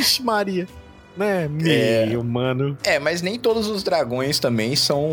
Ixi, 0.00 0.22
Maria 0.22 0.66
né? 1.16 1.48
Meio, 1.48 2.20
é, 2.20 2.22
mano. 2.22 2.78
É, 2.84 2.98
mas 2.98 3.20
nem 3.20 3.38
todos 3.38 3.66
os 3.66 3.82
dragões 3.82 4.38
também 4.38 4.76
são. 4.76 5.04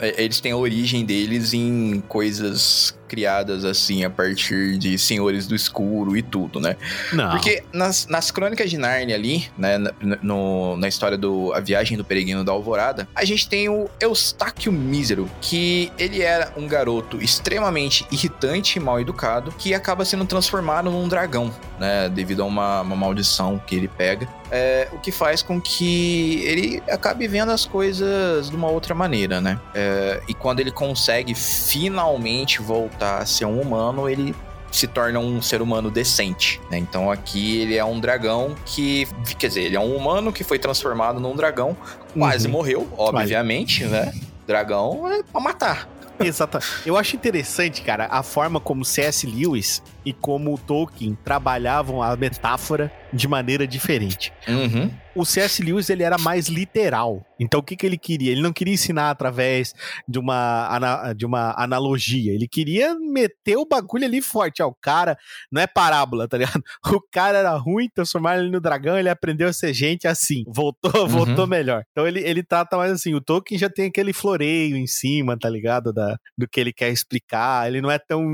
É, 0.00 0.22
eles 0.22 0.40
têm 0.40 0.52
a 0.52 0.56
origem 0.56 1.04
deles 1.04 1.54
em 1.54 2.02
coisas 2.08 2.98
criadas 3.10 3.64
assim 3.64 4.04
a 4.04 4.08
partir 4.08 4.78
de 4.78 4.96
Senhores 4.96 5.48
do 5.48 5.54
Escuro 5.56 6.16
e 6.16 6.22
tudo, 6.22 6.60
né? 6.60 6.76
Não. 7.12 7.30
Porque 7.32 7.64
nas, 7.72 8.06
nas 8.06 8.30
crônicas 8.30 8.70
de 8.70 8.78
Narnia 8.78 9.16
ali, 9.16 9.48
né, 9.58 9.78
no, 10.22 10.76
na 10.76 10.86
história 10.86 11.18
do 11.18 11.52
A 11.52 11.58
Viagem 11.58 11.96
do 11.96 12.04
Peregrino 12.04 12.44
da 12.44 12.52
Alvorada, 12.52 13.08
a 13.12 13.24
gente 13.24 13.48
tem 13.48 13.68
o 13.68 13.90
Eustáquio 13.98 14.70
Mísero, 14.70 15.28
que 15.40 15.90
ele 15.98 16.22
era 16.22 16.52
um 16.56 16.68
garoto 16.68 17.20
extremamente 17.20 18.06
irritante 18.12 18.78
e 18.78 18.80
mal 18.80 19.00
educado, 19.00 19.52
que 19.58 19.74
acaba 19.74 20.04
sendo 20.04 20.24
transformado 20.24 20.88
num 20.88 21.08
dragão, 21.08 21.52
né? 21.80 22.08
Devido 22.08 22.42
a 22.42 22.46
uma, 22.46 22.82
uma 22.82 22.94
maldição 22.94 23.60
que 23.66 23.74
ele 23.74 23.88
pega. 23.88 24.28
É, 24.52 24.88
o 24.92 24.98
que 24.98 25.12
faz 25.12 25.42
com 25.42 25.60
que 25.60 26.42
ele 26.44 26.82
acabe 26.90 27.26
vendo 27.28 27.52
as 27.52 27.64
coisas 27.64 28.50
de 28.50 28.56
uma 28.56 28.68
outra 28.68 28.94
maneira, 28.94 29.40
né? 29.40 29.60
É, 29.74 30.20
e 30.28 30.34
quando 30.34 30.60
ele 30.60 30.72
consegue 30.72 31.34
finalmente 31.34 32.60
voltar 32.60 32.99
voltar 33.00 33.18
a 33.18 33.26
ser 33.26 33.46
um 33.46 33.60
humano, 33.60 34.08
ele 34.08 34.34
se 34.70 34.86
torna 34.86 35.18
um 35.18 35.42
ser 35.42 35.62
humano 35.62 35.90
decente, 35.90 36.60
né? 36.70 36.78
Então 36.78 37.10
aqui 37.10 37.62
ele 37.62 37.76
é 37.76 37.84
um 37.84 37.98
dragão 37.98 38.54
que, 38.64 39.08
quer 39.38 39.48
dizer, 39.48 39.62
ele 39.62 39.76
é 39.76 39.80
um 39.80 39.96
humano 39.96 40.32
que 40.32 40.44
foi 40.44 40.58
transformado 40.58 41.18
num 41.18 41.34
dragão, 41.34 41.76
quase 42.16 42.46
uhum. 42.46 42.52
morreu, 42.52 42.88
obviamente, 42.96 43.84
né? 43.84 44.12
Dragão 44.46 45.10
é 45.10 45.22
pra 45.22 45.40
matar. 45.40 45.88
Exato. 46.20 46.58
Eu 46.84 46.96
acho 46.96 47.16
interessante, 47.16 47.80
cara, 47.80 48.06
a 48.10 48.22
forma 48.22 48.60
como 48.60 48.84
C.S. 48.84 49.26
Lewis 49.26 49.82
e 50.04 50.12
como 50.12 50.58
Tolkien 50.58 51.16
trabalhavam 51.24 52.02
a 52.02 52.16
metáfora 52.16 52.92
de 53.12 53.26
maneira 53.26 53.66
diferente. 53.66 54.32
Uhum. 54.48 54.90
O 55.14 55.24
C.S. 55.24 55.62
Lewis 55.62 55.90
ele 55.90 56.02
era 56.02 56.16
mais 56.18 56.46
literal. 56.46 57.24
Então 57.38 57.60
o 57.60 57.62
que, 57.62 57.76
que 57.76 57.84
ele 57.84 57.98
queria? 57.98 58.30
Ele 58.30 58.42
não 58.42 58.52
queria 58.52 58.74
ensinar 58.74 59.10
através 59.10 59.74
de 60.06 60.18
uma, 60.18 61.12
de 61.14 61.26
uma 61.26 61.52
analogia. 61.56 62.32
Ele 62.32 62.46
queria 62.46 62.94
meter 62.94 63.56
o 63.56 63.66
bagulho 63.66 64.04
ali 64.04 64.22
forte. 64.22 64.62
Ó, 64.62 64.68
o 64.68 64.76
cara 64.80 65.18
não 65.50 65.60
é 65.60 65.66
parábola, 65.66 66.28
tá 66.28 66.38
ligado? 66.38 66.62
O 67.00 67.00
cara 67.10 67.38
era 67.38 67.56
ruim, 67.56 67.88
transformaram 67.92 68.42
ele 68.42 68.50
no 68.50 68.60
dragão, 68.60 68.98
ele 68.98 69.08
aprendeu 69.08 69.48
a 69.48 69.52
ser 69.52 69.72
gente 69.72 70.06
assim. 70.06 70.44
Voltou, 70.46 70.92
uhum. 71.02 71.08
voltou 71.08 71.46
melhor. 71.46 71.84
Então 71.90 72.06
ele, 72.06 72.20
ele 72.20 72.42
trata 72.42 72.76
mais 72.76 72.92
assim. 72.92 73.14
O 73.14 73.20
Tolkien 73.20 73.58
já 73.58 73.70
tem 73.70 73.86
aquele 73.86 74.12
floreio 74.12 74.76
em 74.76 74.86
cima, 74.86 75.38
tá 75.38 75.48
ligado? 75.48 75.92
Da, 75.92 76.16
do 76.36 76.48
que 76.48 76.60
ele 76.60 76.72
quer 76.72 76.90
explicar. 76.90 77.68
Ele 77.68 77.80
não 77.80 77.90
é 77.90 77.98
tão 77.98 78.24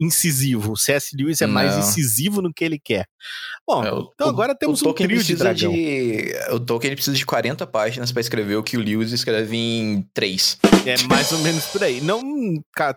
incisivo. 0.00 0.76
O 0.78 0.80
C.S. 0.80 1.16
Lewis 1.16 1.40
é 1.42 1.46
não. 1.46 1.54
mais 1.54 1.76
incisivo 1.76 2.40
no 2.40 2.54
que 2.54 2.64
ele 2.64 2.78
quer. 2.78 3.06
Bom, 3.66 3.84
é, 3.84 3.92
o, 3.92 4.10
então 4.14 4.28
agora 4.28 4.54
temos 4.54 4.82
um 4.82 4.92
trio 4.92 5.22
de 5.22 5.36
dragão. 5.36 5.72
De, 5.72 6.32
o 6.52 6.60
Tolkien 6.60 6.94
precisa 6.94 7.16
de 7.16 7.26
40 7.26 7.66
páginas 7.66 8.10
para 8.12 8.20
escrever 8.20 8.56
o 8.56 8.62
que 8.62 8.76
o 8.76 8.80
Lewis 8.80 9.12
escreve 9.12 9.56
em 9.56 10.02
3. 10.14 10.58
É 10.86 11.02
mais 11.06 11.30
ou 11.32 11.38
menos 11.40 11.66
por 11.66 11.82
aí. 11.82 12.00
Não, 12.00 12.22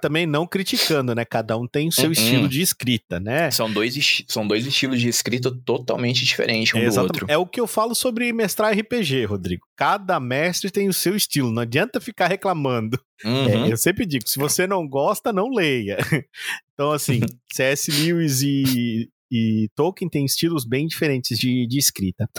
também 0.02 0.26
não 0.26 0.48
criticando, 0.48 1.14
né? 1.14 1.26
Cada 1.26 1.58
um 1.58 1.68
tem 1.68 1.88
o 1.88 1.92
seu 1.92 2.06
Uhum. 2.06 2.12
estilo 2.12 2.48
de 2.50 2.62
escrita, 2.62 3.20
né? 3.20 3.52
São 3.52 3.72
dois, 3.72 4.24
são 4.28 4.48
dois 4.48 4.66
estilos 4.66 5.00
de 5.02 5.10
escrita 5.10 5.52
totalmente 5.66 6.24
diferentes 6.24 6.74
um 6.74 6.80
do 6.80 6.86
Exatamente. 6.86 7.22
outro. 7.24 7.26
É 7.30 7.38
o 7.38 7.46
que 7.46 7.60
eu 7.60 7.68
falo 7.68 7.94
sobre 7.96 8.32
mestrar 8.32 8.74
RPG, 8.78 9.26
Rodrigo. 9.26 9.66
Cada 9.76 10.20
mestre 10.20 10.70
tem 10.72 10.88
o 10.88 10.94
seu 10.94 11.16
estilo. 11.16 11.52
Não 11.52 11.62
adianta 11.64 12.00
ficar 12.00 12.28
reclamando. 12.28 13.00
Uhum. 13.26 13.66
É, 13.68 13.72
eu 13.72 13.78
sempre 13.78 14.06
digo, 14.06 14.28
se 14.28 14.40
você 14.40 14.66
não 14.66 14.88
gosta, 14.88 15.34
não 15.34 15.50
leia. 15.50 15.98
Então, 16.74 16.92
assim, 16.94 17.20
C.S. 17.54 17.92
Lewis 17.92 18.42
e, 18.42 19.08
e 19.32 19.70
Tolkien 19.76 20.10
têm 20.10 20.26
estilos 20.26 20.66
bem 20.66 20.86
diferentes 20.86 21.40
de, 21.40 21.66
de 21.66 21.80
escrita. 21.80 22.30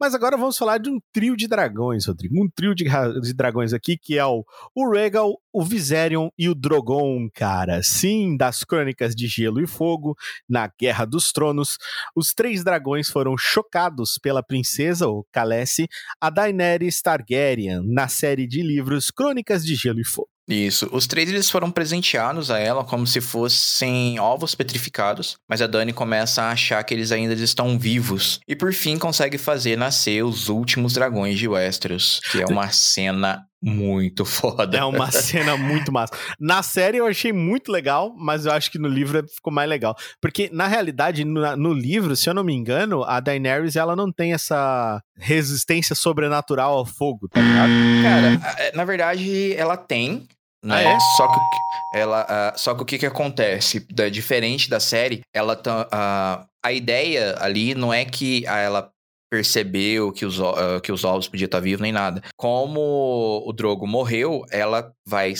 Mas 0.00 0.14
agora 0.14 0.36
vamos 0.36 0.56
falar 0.56 0.78
de 0.78 0.88
um 0.88 0.98
trio 1.12 1.36
de 1.36 1.46
dragões, 1.46 2.06
Rodrigo. 2.06 2.42
Um 2.42 2.48
trio 2.48 2.74
de, 2.74 2.84
de 3.20 3.34
dragões 3.34 3.74
aqui, 3.74 3.98
que 3.98 4.16
é 4.16 4.24
o, 4.24 4.44
o 4.74 4.90
Rhaegal, 4.90 5.38
o 5.52 5.62
Viserion 5.62 6.30
e 6.38 6.48
o 6.48 6.54
Drogon, 6.54 7.28
cara. 7.34 7.82
Sim, 7.82 8.36
das 8.36 8.64
Crônicas 8.64 9.14
de 9.14 9.26
Gelo 9.26 9.60
e 9.60 9.66
Fogo, 9.66 10.16
na 10.48 10.70
Guerra 10.80 11.04
dos 11.04 11.32
Tronos. 11.32 11.76
Os 12.16 12.32
três 12.32 12.64
dragões 12.64 13.10
foram 13.10 13.36
chocados 13.36 14.18
pela 14.18 14.42
princesa, 14.42 15.06
ou 15.06 15.26
Khaleesi, 15.32 15.86
a 16.20 16.30
Daenerys 16.30 17.02
Targaryen, 17.02 17.82
na 17.84 18.08
série 18.08 18.46
de 18.46 18.62
livros 18.62 19.10
Crônicas 19.10 19.64
de 19.64 19.74
Gelo 19.74 20.00
e 20.00 20.04
Fogo. 20.04 20.37
Isso. 20.48 20.88
Os 20.92 21.06
três 21.06 21.28
eles 21.28 21.50
foram 21.50 21.70
presenteados 21.70 22.50
a 22.50 22.58
ela 22.58 22.82
como 22.82 23.06
se 23.06 23.20
fossem 23.20 24.18
ovos 24.18 24.54
petrificados, 24.54 25.36
mas 25.48 25.60
a 25.60 25.66
Dani 25.66 25.92
começa 25.92 26.42
a 26.42 26.50
achar 26.50 26.82
que 26.84 26.94
eles 26.94 27.12
ainda 27.12 27.34
estão 27.34 27.78
vivos 27.78 28.40
e 28.48 28.56
por 28.56 28.72
fim 28.72 28.96
consegue 28.98 29.36
fazer 29.36 29.76
nascer 29.76 30.24
os 30.24 30.48
últimos 30.48 30.94
dragões 30.94 31.38
de 31.38 31.46
Westeros, 31.46 32.20
que 32.32 32.40
é 32.40 32.46
uma 32.46 32.70
cena 32.70 33.42
muito 33.62 34.24
foda. 34.26 34.78
É 34.78 34.84
uma 34.84 35.10
cena 35.10 35.56
muito 35.56 35.92
massa. 35.92 36.14
Na 36.40 36.62
série 36.62 36.96
eu 36.98 37.06
achei 37.06 37.32
muito 37.32 37.70
legal, 37.72 38.14
mas 38.16 38.46
eu 38.46 38.52
acho 38.52 38.70
que 38.70 38.78
no 38.78 38.88
livro 38.88 39.26
ficou 39.28 39.52
mais 39.52 39.68
legal. 39.68 39.96
Porque, 40.20 40.48
na 40.52 40.66
realidade, 40.68 41.24
no, 41.24 41.56
no 41.56 41.72
livro, 41.74 42.14
se 42.16 42.30
eu 42.30 42.34
não 42.34 42.44
me 42.44 42.54
engano, 42.54 43.02
a 43.04 43.18
Daenerys 43.20 43.74
ela 43.76 43.96
não 43.96 44.12
tem 44.12 44.32
essa 44.32 45.02
resistência 45.16 45.94
sobrenatural 45.94 46.78
ao 46.78 46.86
fogo, 46.86 47.28
tá 47.28 47.40
ligado? 47.40 47.70
Cara, 48.02 48.68
a- 48.72 48.76
na 48.76 48.84
verdade 48.84 49.52
ela 49.54 49.76
tem, 49.76 50.26
né? 50.62 50.74
Ah, 50.74 50.82
é? 50.82 51.00
Só 51.00 51.28
que 51.28 51.38
o 51.38 51.40
que- 51.50 51.98
ela, 51.98 52.26
ah, 52.28 52.54
só 52.56 52.74
que 52.74 52.82
o 52.82 52.84
que 52.84 52.98
que 52.98 53.06
acontece? 53.06 53.80
Da- 53.92 54.08
diferente 54.08 54.68
da 54.68 54.80
série, 54.80 55.20
ela 55.34 55.54
tá, 55.56 55.88
ah, 55.92 56.46
a 56.64 56.72
ideia 56.72 57.36
ali 57.40 57.74
não 57.74 57.92
é 57.92 58.04
que 58.04 58.46
ah, 58.46 58.58
ela 58.58 58.90
percebeu 59.30 60.10
que 60.12 60.24
os, 60.24 60.40
ah, 60.40 60.80
que 60.82 60.90
os 60.90 61.04
ovos 61.04 61.28
podiam 61.28 61.46
estar 61.46 61.60
vivos 61.60 61.80
nem 61.82 61.92
nada. 61.92 62.22
Como 62.36 63.42
o 63.46 63.52
Drogo 63.52 63.86
morreu, 63.86 64.44
ela 64.50 64.92
vai 65.06 65.34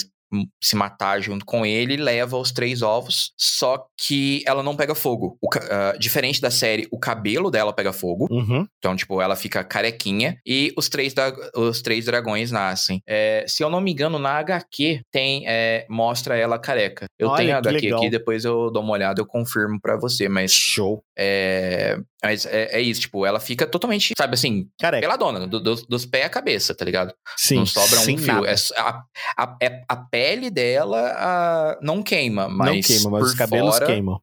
se 0.61 0.75
matar 0.75 1.19
junto 1.21 1.45
com 1.45 1.65
ele 1.65 1.97
leva 1.97 2.37
os 2.37 2.51
três 2.51 2.81
ovos, 2.81 3.31
só 3.37 3.85
que 3.97 4.43
ela 4.45 4.61
não 4.61 4.75
pega 4.75 4.93
fogo. 4.93 5.37
O 5.41 5.47
ah, 5.71 5.95
diferente 5.99 6.39
da 6.39 6.51
série, 6.51 6.87
o 6.91 6.99
cabelo 6.99 7.49
dela 7.49 7.73
pega 7.73 7.91
fogo. 7.91 8.27
Uhum. 8.29 8.65
Então, 8.77 8.95
tipo, 8.95 9.21
ela 9.21 9.35
fica 9.35 9.63
carequinha 9.63 10.37
e 10.45 10.71
os 10.77 10.87
três, 10.89 11.13
da- 11.13 11.33
os 11.55 11.81
três 11.81 12.05
dragões 12.05 12.51
nascem. 12.51 13.01
É, 13.07 13.43
se 13.47 13.63
eu 13.63 13.69
não 13.69 13.81
me 13.81 13.91
engano, 13.91 14.19
na 14.19 14.31
HQ 14.37 15.01
tem 15.11 15.43
é, 15.47 15.85
mostra 15.89 16.37
ela 16.37 16.59
careca. 16.59 17.05
Eu 17.17 17.29
Olha, 17.29 17.37
tenho 17.37 17.55
a 17.55 17.57
HQ 17.59 17.75
legal. 17.81 17.99
aqui, 17.99 18.09
depois 18.09 18.45
eu 18.45 18.69
dou 18.71 18.83
uma 18.83 18.93
olhada, 18.93 19.19
eu 19.21 19.25
confirmo 19.25 19.79
pra 19.81 19.97
você, 19.97 20.29
mas 20.29 20.51
Show. 20.51 21.03
é, 21.17 21.97
mas 22.23 22.45
é, 22.45 22.77
é 22.77 22.81
isso, 22.81 23.01
tipo, 23.01 23.25
ela 23.25 23.39
fica 23.39 23.65
totalmente, 23.65 24.13
sabe 24.17 24.33
assim, 24.33 24.69
Careca. 24.79 25.01
peladona, 25.07 25.47
do- 25.47 25.59
do- 25.59 25.85
dos 25.87 26.05
pés 26.05 26.25
à 26.25 26.29
cabeça, 26.29 26.75
tá 26.75 26.83
ligado? 26.83 27.13
Sim, 27.37 27.55
não 27.55 27.65
sobra 27.65 27.99
um 27.99 28.17
fio. 28.17 28.45
É 28.45 28.55
a, 28.77 29.03
a, 29.37 29.57
é- 29.61 29.83
a 29.87 29.95
pele 29.95 30.49
dela 30.49 31.13
ah, 31.17 31.79
não 31.81 32.03
queima, 32.03 32.47
mas 32.49 32.67
não 32.75 32.81
queima, 32.81 33.09
mas 33.09 33.23
os 33.27 33.33
cabelos 33.35 33.73
fora, 33.75 33.85
queimam. 33.85 34.21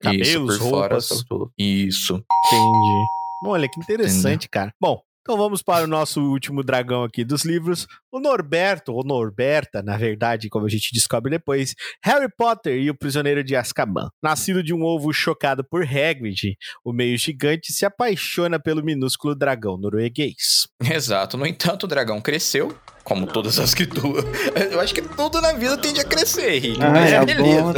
Cabelos, 0.00 0.28
isso, 0.28 0.46
por 0.46 0.58
fora, 0.58 0.94
roupas. 0.94 1.24
tudo. 1.28 1.52
Isso. 1.58 2.24
Entendi. 2.46 3.04
Olha, 3.44 3.68
que 3.68 3.80
interessante, 3.80 4.48
cara. 4.48 4.72
Bom, 4.80 5.00
então 5.22 5.36
vamos 5.36 5.62
para 5.62 5.84
o 5.84 5.86
nosso 5.86 6.20
último 6.20 6.64
dragão 6.64 7.04
aqui 7.04 7.24
dos 7.24 7.44
livros. 7.44 7.86
O 8.10 8.18
Norberto, 8.18 8.92
ou 8.92 9.04
Norberta, 9.04 9.80
na 9.80 9.96
verdade, 9.96 10.48
como 10.48 10.66
a 10.66 10.68
gente 10.68 10.90
descobre 10.92 11.30
depois, 11.30 11.76
Harry 12.04 12.28
Potter 12.36 12.76
e 12.76 12.90
o 12.90 12.98
Prisioneiro 12.98 13.44
de 13.44 13.54
Azkaban. 13.54 14.08
Nascido 14.20 14.64
de 14.64 14.74
um 14.74 14.82
ovo 14.82 15.12
chocado 15.12 15.62
por 15.62 15.84
Hagrid, 15.84 16.56
o 16.84 16.92
meio 16.92 17.16
gigante 17.16 17.72
se 17.72 17.86
apaixona 17.86 18.58
pelo 18.58 18.84
minúsculo 18.84 19.36
dragão 19.36 19.78
norueguês. 19.78 20.66
Exato. 20.82 21.36
No 21.36 21.46
entanto, 21.46 21.84
o 21.84 21.88
dragão 21.88 22.20
cresceu, 22.20 22.76
como 23.04 23.26
todas 23.26 23.58
as 23.58 23.74
que 23.74 23.86
tu. 23.86 24.14
Eu 24.70 24.80
acho 24.80 24.94
que 24.94 25.02
tudo 25.02 25.40
na 25.40 25.52
vida 25.52 25.76
tende 25.76 26.00
a 26.00 26.04
crescer, 26.04 26.54
Henrique. 26.54 26.82
Ah, 26.82 26.90
mas 26.90 27.12
é 27.12 27.24
beleza. 27.24 27.62
bom. 27.62 27.72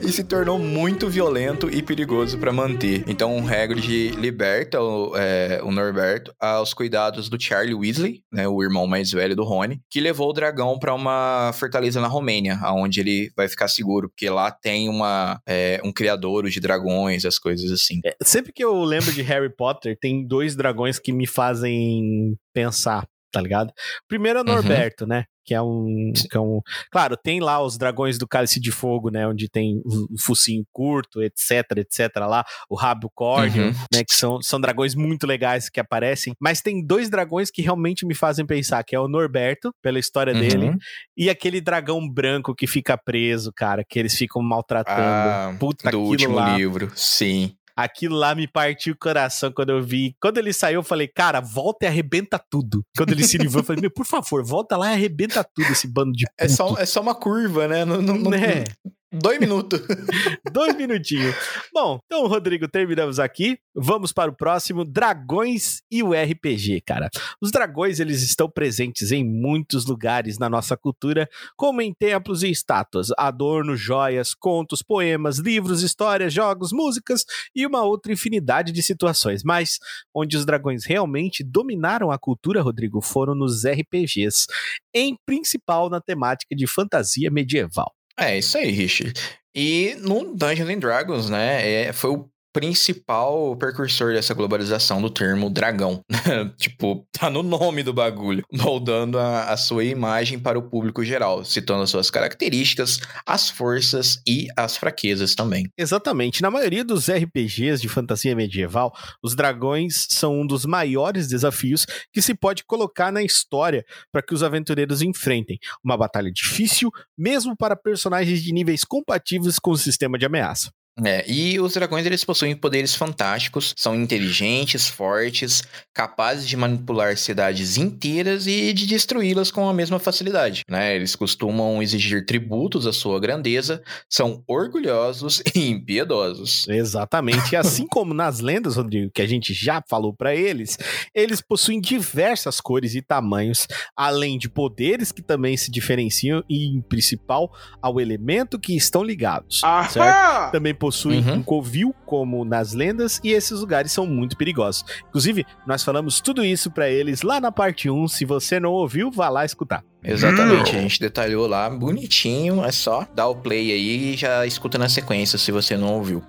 e 0.06 0.12
se 0.12 0.24
tornou 0.24 0.58
muito 0.58 1.08
violento 1.08 1.68
e 1.70 1.82
perigoso 1.82 2.38
pra 2.38 2.52
manter. 2.52 3.04
Então, 3.06 3.38
o 3.38 3.48
Hagrid 3.48 4.10
liberta 4.12 4.80
o, 4.80 5.16
é, 5.16 5.60
o 5.62 5.70
Norberto 5.70 6.34
aos 6.38 6.74
cuidados 6.74 7.28
do 7.28 7.40
Charlie 7.40 7.74
Weasley, 7.74 8.22
né, 8.32 8.46
o 8.46 8.62
irmão 8.62 8.86
mais 8.86 9.10
velho 9.10 9.34
do 9.34 9.44
Rony, 9.44 9.80
que 9.90 10.00
levou 10.00 10.30
o 10.30 10.32
dragão 10.32 10.78
pra 10.78 10.94
uma 10.94 11.52
fortaleza 11.54 12.00
na 12.00 12.08
Romênia, 12.08 12.58
aonde 12.62 13.00
ele 13.00 13.30
vai 13.36 13.48
ficar 13.48 13.68
seguro, 13.68 14.08
porque 14.08 14.28
lá 14.28 14.50
tem 14.50 14.88
uma, 14.88 15.40
é, 15.46 15.80
um 15.84 15.92
criadouro 15.92 16.50
de 16.50 16.60
dragões, 16.60 17.24
as 17.24 17.38
coisas 17.38 17.70
assim. 17.70 18.00
É, 18.04 18.16
sempre 18.22 18.52
que 18.52 18.64
eu 18.64 18.82
lembro 18.82 19.12
de 19.12 19.22
Harry 19.22 19.54
Potter, 19.54 19.96
tem 20.00 20.26
dois 20.26 20.54
dragões 20.54 20.98
que 20.98 21.12
me 21.12 21.26
fazem 21.26 22.36
pensar, 22.52 23.06
tá 23.32 23.40
ligado? 23.40 23.72
Primeiro 24.08 24.38
é 24.38 24.42
o 24.42 24.44
Uhum. 24.46 24.54
Norberto, 24.54 25.06
né? 25.06 25.24
Que 25.44 25.54
é, 25.54 25.62
um, 25.62 26.12
que 26.30 26.36
é 26.36 26.40
um. 26.40 26.60
Claro, 26.92 27.16
tem 27.16 27.40
lá 27.40 27.62
os 27.64 27.78
dragões 27.78 28.18
do 28.18 28.28
cálice 28.28 28.60
de 28.60 28.70
fogo, 28.70 29.08
né? 29.10 29.26
Onde 29.26 29.48
tem 29.48 29.80
o 29.84 30.20
focinho 30.20 30.62
curto, 30.70 31.22
etc, 31.22 31.64
etc. 31.78 32.10
lá, 32.18 32.44
o 32.68 32.74
rabo 32.76 33.10
córneo, 33.14 33.68
Uhum. 33.68 33.72
né? 33.90 34.04
Que 34.04 34.14
são, 34.14 34.42
são 34.42 34.60
dragões 34.60 34.94
muito 34.94 35.26
legais 35.26 35.70
que 35.70 35.80
aparecem. 35.80 36.34
Mas 36.38 36.60
tem 36.60 36.84
dois 36.84 37.08
dragões 37.08 37.50
que 37.50 37.62
realmente 37.62 38.04
me 38.04 38.14
fazem 38.14 38.44
pensar, 38.44 38.84
que 38.84 38.94
é 38.94 39.00
o 39.00 39.08
Norberto, 39.08 39.72
pela 39.82 39.98
história 39.98 40.34
Uhum. 40.34 40.40
dele, 40.40 40.76
e 41.16 41.30
aquele 41.30 41.62
dragão 41.62 42.06
branco 42.06 42.54
que 42.54 42.66
fica 42.66 42.98
preso, 42.98 43.50
cara, 43.56 43.82
que 43.88 43.98
eles 43.98 44.14
ficam 44.14 44.42
maltratando. 44.42 44.98
Ah, 45.00 45.56
Puta, 45.58 45.90
do 45.90 46.00
último 46.00 46.34
lá. 46.34 46.58
livro, 46.58 46.90
sim. 46.94 47.54
Aquilo 47.78 48.16
lá 48.16 48.34
me 48.34 48.48
partiu 48.48 48.92
o 48.92 48.98
coração 48.98 49.52
quando 49.52 49.70
eu 49.70 49.80
vi. 49.80 50.16
Quando 50.20 50.38
ele 50.38 50.52
saiu, 50.52 50.80
eu 50.80 50.82
falei, 50.82 51.06
cara, 51.06 51.40
volta 51.40 51.84
e 51.84 51.88
arrebenta 51.88 52.36
tudo. 52.50 52.84
Quando 52.96 53.12
ele 53.12 53.22
se 53.22 53.38
livrou, 53.38 53.60
eu 53.62 53.64
falei, 53.64 53.80
meu, 53.82 53.90
por 53.90 54.04
favor, 54.04 54.44
volta 54.44 54.76
lá 54.76 54.90
e 54.90 54.94
arrebenta 54.94 55.44
tudo 55.44 55.70
esse 55.70 55.86
bando 55.86 56.10
de 56.12 56.24
puto. 56.24 56.34
É 56.38 56.48
só, 56.48 56.76
é 56.76 56.84
só 56.84 57.00
uma 57.00 57.14
curva, 57.14 57.68
né? 57.68 57.84
Não, 57.84 58.02
não, 58.02 58.16
não- 58.16 58.30
Né? 58.32 58.64
Dois 59.10 59.40
minutos. 59.40 59.80
Dois 60.52 60.76
minutinhos. 60.76 61.34
Bom, 61.72 61.98
então, 62.04 62.26
Rodrigo, 62.26 62.68
terminamos 62.68 63.18
aqui. 63.18 63.58
Vamos 63.74 64.12
para 64.12 64.30
o 64.30 64.36
próximo, 64.36 64.84
Dragões 64.84 65.80
e 65.90 66.02
o 66.02 66.12
RPG, 66.12 66.82
cara. 66.82 67.08
Os 67.40 67.50
dragões, 67.50 68.00
eles 68.00 68.22
estão 68.22 68.50
presentes 68.50 69.10
em 69.10 69.24
muitos 69.24 69.86
lugares 69.86 70.38
na 70.38 70.50
nossa 70.50 70.76
cultura, 70.76 71.26
como 71.56 71.80
em 71.80 71.94
templos 71.94 72.42
e 72.42 72.50
estátuas, 72.50 73.08
adornos, 73.16 73.80
joias, 73.80 74.34
contos, 74.34 74.82
poemas, 74.82 75.38
livros, 75.38 75.82
histórias, 75.82 76.34
jogos, 76.34 76.70
músicas 76.70 77.24
e 77.56 77.64
uma 77.64 77.82
outra 77.84 78.12
infinidade 78.12 78.72
de 78.72 78.82
situações. 78.82 79.42
Mas 79.42 79.78
onde 80.14 80.36
os 80.36 80.44
dragões 80.44 80.84
realmente 80.84 81.42
dominaram 81.42 82.10
a 82.10 82.18
cultura, 82.18 82.60
Rodrigo, 82.60 83.00
foram 83.00 83.34
nos 83.34 83.64
RPGs, 83.64 84.46
em 84.92 85.16
principal 85.24 85.88
na 85.88 86.00
temática 86.00 86.54
de 86.54 86.66
fantasia 86.66 87.30
medieval. 87.30 87.97
É, 88.18 88.38
isso 88.38 88.58
aí, 88.58 88.70
Rich. 88.70 89.12
E 89.54 89.96
no 90.00 90.34
Dungeons 90.34 90.68
and 90.68 90.78
Dragons, 90.78 91.30
né, 91.30 91.86
é, 91.88 91.92
foi 91.92 92.10
o 92.10 92.30
principal 92.52 93.56
precursor 93.56 94.12
dessa 94.12 94.34
globalização 94.34 95.00
do 95.00 95.10
termo 95.10 95.50
dragão. 95.50 96.00
tipo, 96.56 97.06
tá 97.12 97.30
no 97.30 97.42
nome 97.42 97.82
do 97.82 97.92
bagulho, 97.92 98.44
moldando 98.52 99.18
a, 99.18 99.44
a 99.50 99.56
sua 99.56 99.84
imagem 99.84 100.38
para 100.38 100.58
o 100.58 100.68
público 100.68 101.04
geral, 101.04 101.44
citando 101.44 101.82
as 101.82 101.90
suas 101.90 102.10
características, 102.10 103.00
as 103.26 103.48
forças 103.48 104.20
e 104.26 104.48
as 104.56 104.76
fraquezas 104.76 105.34
também. 105.34 105.70
Exatamente. 105.76 106.42
Na 106.42 106.50
maioria 106.50 106.84
dos 106.84 107.10
RPGs 107.10 107.80
de 107.80 107.88
fantasia 107.88 108.34
medieval, 108.34 108.92
os 109.22 109.34
dragões 109.34 110.06
são 110.10 110.40
um 110.40 110.46
dos 110.46 110.64
maiores 110.64 111.28
desafios 111.28 111.86
que 112.12 112.22
se 112.22 112.34
pode 112.34 112.64
colocar 112.64 113.12
na 113.12 113.22
história 113.22 113.84
para 114.12 114.22
que 114.22 114.34
os 114.34 114.42
aventureiros 114.42 115.02
enfrentem. 115.02 115.58
Uma 115.84 115.96
batalha 115.96 116.30
difícil, 116.30 116.90
mesmo 117.16 117.56
para 117.56 117.76
personagens 117.76 118.42
de 118.42 118.52
níveis 118.52 118.84
compatíveis 118.84 119.58
com 119.58 119.70
o 119.70 119.78
sistema 119.78 120.18
de 120.18 120.26
ameaça. 120.26 120.70
É, 121.04 121.24
e 121.30 121.60
os 121.60 121.74
dragões 121.74 122.04
eles 122.06 122.24
possuem 122.24 122.56
poderes 122.56 122.94
fantásticos, 122.94 123.74
são 123.76 123.94
inteligentes, 123.94 124.88
fortes, 124.88 125.62
capazes 125.94 126.48
de 126.48 126.56
manipular 126.56 127.16
cidades 127.16 127.76
inteiras 127.76 128.46
e 128.46 128.72
de 128.72 128.86
destruí-las 128.86 129.50
com 129.50 129.68
a 129.68 129.74
mesma 129.74 129.98
facilidade. 129.98 130.62
Né? 130.68 130.96
Eles 130.96 131.14
costumam 131.14 131.82
exigir 131.82 132.26
tributos 132.26 132.86
à 132.86 132.92
sua 132.92 133.20
grandeza, 133.20 133.82
são 134.08 134.42
orgulhosos 134.46 135.42
e 135.54 135.68
impiedosos. 135.68 136.66
Exatamente. 136.68 137.52
E 137.52 137.56
assim 137.56 137.86
como 137.90 138.12
nas 138.12 138.40
lendas, 138.40 138.76
Rodrigo, 138.76 139.10
que 139.12 139.22
a 139.22 139.26
gente 139.26 139.52
já 139.54 139.82
falou 139.88 140.12
para 140.12 140.34
eles, 140.34 140.78
eles 141.14 141.40
possuem 141.40 141.80
diversas 141.80 142.60
cores 142.60 142.94
e 142.94 143.02
tamanhos, 143.02 143.66
além 143.96 144.38
de 144.38 144.48
poderes 144.48 145.12
que 145.12 145.22
também 145.22 145.56
se 145.56 145.70
diferenciam 145.70 146.42
e, 146.48 146.66
em 146.66 146.80
principal, 146.80 147.52
ao 147.80 148.00
elemento 148.00 148.58
que 148.58 148.76
estão 148.76 149.02
ligados. 149.02 149.60
Certo? 149.90 150.52
Também 150.52 150.74
possuem 150.88 151.20
Uhum. 151.20 151.34
um 151.34 151.42
covil, 151.42 151.94
como 152.06 152.44
nas 152.46 152.72
lendas, 152.72 153.20
e 153.22 153.32
esses 153.32 153.60
lugares 153.60 153.92
são 153.92 154.06
muito 154.06 154.36
perigosos. 154.38 154.84
Inclusive, 155.08 155.44
nós 155.66 155.84
falamos 155.84 156.18
tudo 156.20 156.42
isso 156.42 156.70
para 156.70 156.88
eles 156.88 157.20
lá 157.20 157.38
na 157.40 157.52
parte 157.52 157.90
1. 157.90 158.08
Se 158.08 158.24
você 158.24 158.58
não 158.58 158.72
ouviu, 158.72 159.10
vá 159.10 159.28
lá 159.28 159.44
escutar. 159.44 159.84
Exatamente, 160.02 160.76
a 160.76 160.80
gente 160.80 160.98
detalhou 161.00 161.46
lá 161.46 161.68
bonitinho, 161.68 162.64
é 162.64 162.70
só 162.72 163.06
dar 163.14 163.26
o 163.28 163.34
play 163.34 163.72
aí 163.72 164.14
e 164.14 164.16
já 164.16 164.46
escuta 164.46 164.78
na 164.78 164.88
sequência 164.88 165.36
se 165.36 165.50
você 165.50 165.76
não 165.76 165.94
ouviu. 165.94 166.22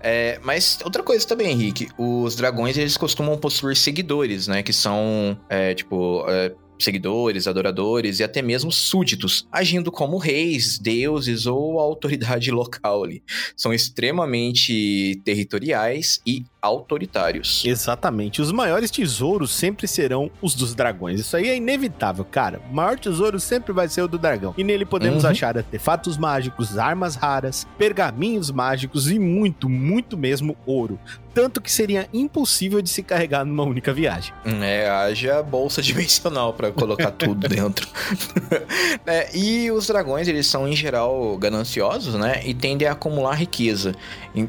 É, 0.00 0.38
mas 0.44 0.78
outra 0.84 1.02
coisa 1.02 1.26
também, 1.26 1.50
Henrique, 1.50 1.88
os 1.98 2.36
dragões 2.36 2.76
eles 2.76 2.96
costumam 2.96 3.36
possuir 3.38 3.74
seguidores, 3.74 4.46
né, 4.46 4.62
que 4.62 4.72
são, 4.72 5.36
é, 5.48 5.74
tipo... 5.74 6.24
é, 6.28 6.52
Seguidores, 6.78 7.46
adoradores 7.46 8.20
e 8.20 8.24
até 8.24 8.42
mesmo 8.42 8.70
súditos, 8.70 9.46
agindo 9.50 9.90
como 9.90 10.18
reis, 10.18 10.78
deuses 10.78 11.46
ou 11.46 11.78
autoridade 11.78 12.50
local 12.52 13.04
ali. 13.04 13.22
São 13.56 13.72
extremamente 13.72 15.20
territoriais 15.24 16.20
e 16.26 16.44
autoritários. 16.66 17.62
Exatamente. 17.64 18.42
Os 18.42 18.52
maiores 18.52 18.90
tesouros 18.90 19.52
sempre 19.54 19.86
serão 19.88 20.30
os 20.42 20.54
dos 20.54 20.74
dragões. 20.74 21.20
Isso 21.20 21.36
aí 21.36 21.48
é 21.48 21.56
inevitável, 21.56 22.24
cara. 22.24 22.60
O 22.70 22.74
maior 22.74 22.98
tesouro 22.98 23.38
sempre 23.40 23.72
vai 23.72 23.88
ser 23.88 24.02
o 24.02 24.08
do 24.08 24.18
dragão. 24.18 24.54
E 24.58 24.64
nele 24.64 24.84
podemos 24.84 25.24
Uhum. 25.24 25.30
achar 25.30 25.56
artefatos 25.56 26.16
mágicos, 26.18 26.76
armas 26.78 27.14
raras, 27.14 27.66
pergaminhos 27.78 28.50
mágicos 28.50 29.10
e 29.10 29.18
muito, 29.18 29.68
muito 29.68 30.16
mesmo 30.16 30.56
ouro. 30.66 30.98
Tanto 31.34 31.60
que 31.60 31.70
seria 31.70 32.08
impossível 32.14 32.80
de 32.80 32.88
se 32.88 33.02
carregar 33.02 33.44
numa 33.44 33.62
única 33.62 33.92
viagem. 33.92 34.32
É, 34.62 34.88
haja 34.88 35.42
bolsa 35.42 35.80
dimensional 35.82 36.54
pra 36.54 36.70
colocar 36.72 37.10
tudo 37.10 37.46
dentro. 37.48 37.86
É, 39.06 39.36
e 39.36 39.70
os 39.70 39.86
dragões, 39.86 40.26
eles 40.26 40.46
são 40.46 40.66
em 40.66 40.74
geral 40.74 41.36
gananciosos, 41.38 42.14
né? 42.14 42.42
E 42.44 42.52
tendem 42.54 42.88
a 42.88 42.92
acumular 42.92 43.34
riqueza. 43.34 43.94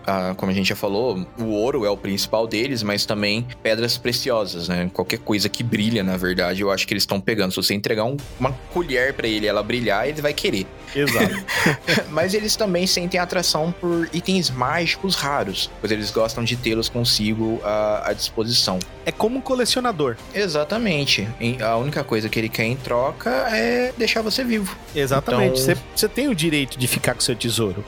Ah, 0.05 0.33
como 0.35 0.51
a 0.51 0.55
gente 0.55 0.67
já 0.69 0.75
falou, 0.75 1.25
o 1.39 1.45
ouro 1.45 1.85
é 1.85 1.89
o 1.89 1.97
principal 1.97 2.45
deles, 2.47 2.83
mas 2.83 3.05
também 3.05 3.45
pedras 3.63 3.97
preciosas, 3.97 4.67
né? 4.67 4.89
Qualquer 4.93 5.19
coisa 5.19 5.47
que 5.49 5.63
brilha, 5.63 6.03
na 6.03 6.17
verdade, 6.17 6.61
eu 6.61 6.71
acho 6.71 6.85
que 6.87 6.93
eles 6.93 7.03
estão 7.03 7.19
pegando. 7.21 7.51
Se 7.51 7.57
você 7.57 7.73
entregar 7.73 8.03
um- 8.03 8.17
uma 8.39 8.51
colher 8.73 9.13
pra 9.13 9.27
ele 9.27 9.45
e 9.45 9.49
ela 9.49 9.63
brilhar, 9.63 10.07
ele 10.07 10.21
vai 10.21 10.33
querer. 10.33 10.65
Exato. 10.95 11.35
Mas 12.11 12.33
eles 12.33 12.55
também 12.55 12.87
sentem 12.87 13.19
atração 13.19 13.71
por 13.79 14.09
itens 14.13 14.49
mágicos 14.49 15.15
raros, 15.15 15.69
pois 15.79 15.91
eles 15.91 16.11
gostam 16.11 16.43
de 16.43 16.55
tê-los 16.55 16.89
consigo 16.89 17.59
à, 17.63 18.09
à 18.09 18.13
disposição. 18.13 18.79
é 19.05 19.11
como 19.11 19.37
um 19.37 19.41
colecionador. 19.41 20.15
Exatamente. 20.33 21.27
A 21.61 21.77
única 21.77 22.03
coisa 22.03 22.27
que 22.29 22.37
ele 22.39 22.49
quer 22.49 22.65
em 22.65 22.75
troca 22.75 23.29
é 23.51 23.93
deixar 23.97 24.21
você 24.21 24.43
vivo. 24.43 24.75
Exatamente. 24.95 25.61
Então- 25.61 25.75
Você 25.75 25.77
você 25.95 26.07
tem 26.09 26.27
o 26.27 26.35
direito 26.35 26.77
de 26.77 26.87
ficar 26.87 27.13
com 27.13 27.21
seu 27.21 27.35
tesouro 27.35 27.83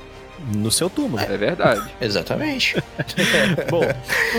no 0.56 0.72
seu 0.72 0.90
túmulo. 0.90 1.22
É 1.22 1.38
verdade. 1.38 1.90
Exatamente. 2.02 2.76
Bom, 3.70 3.84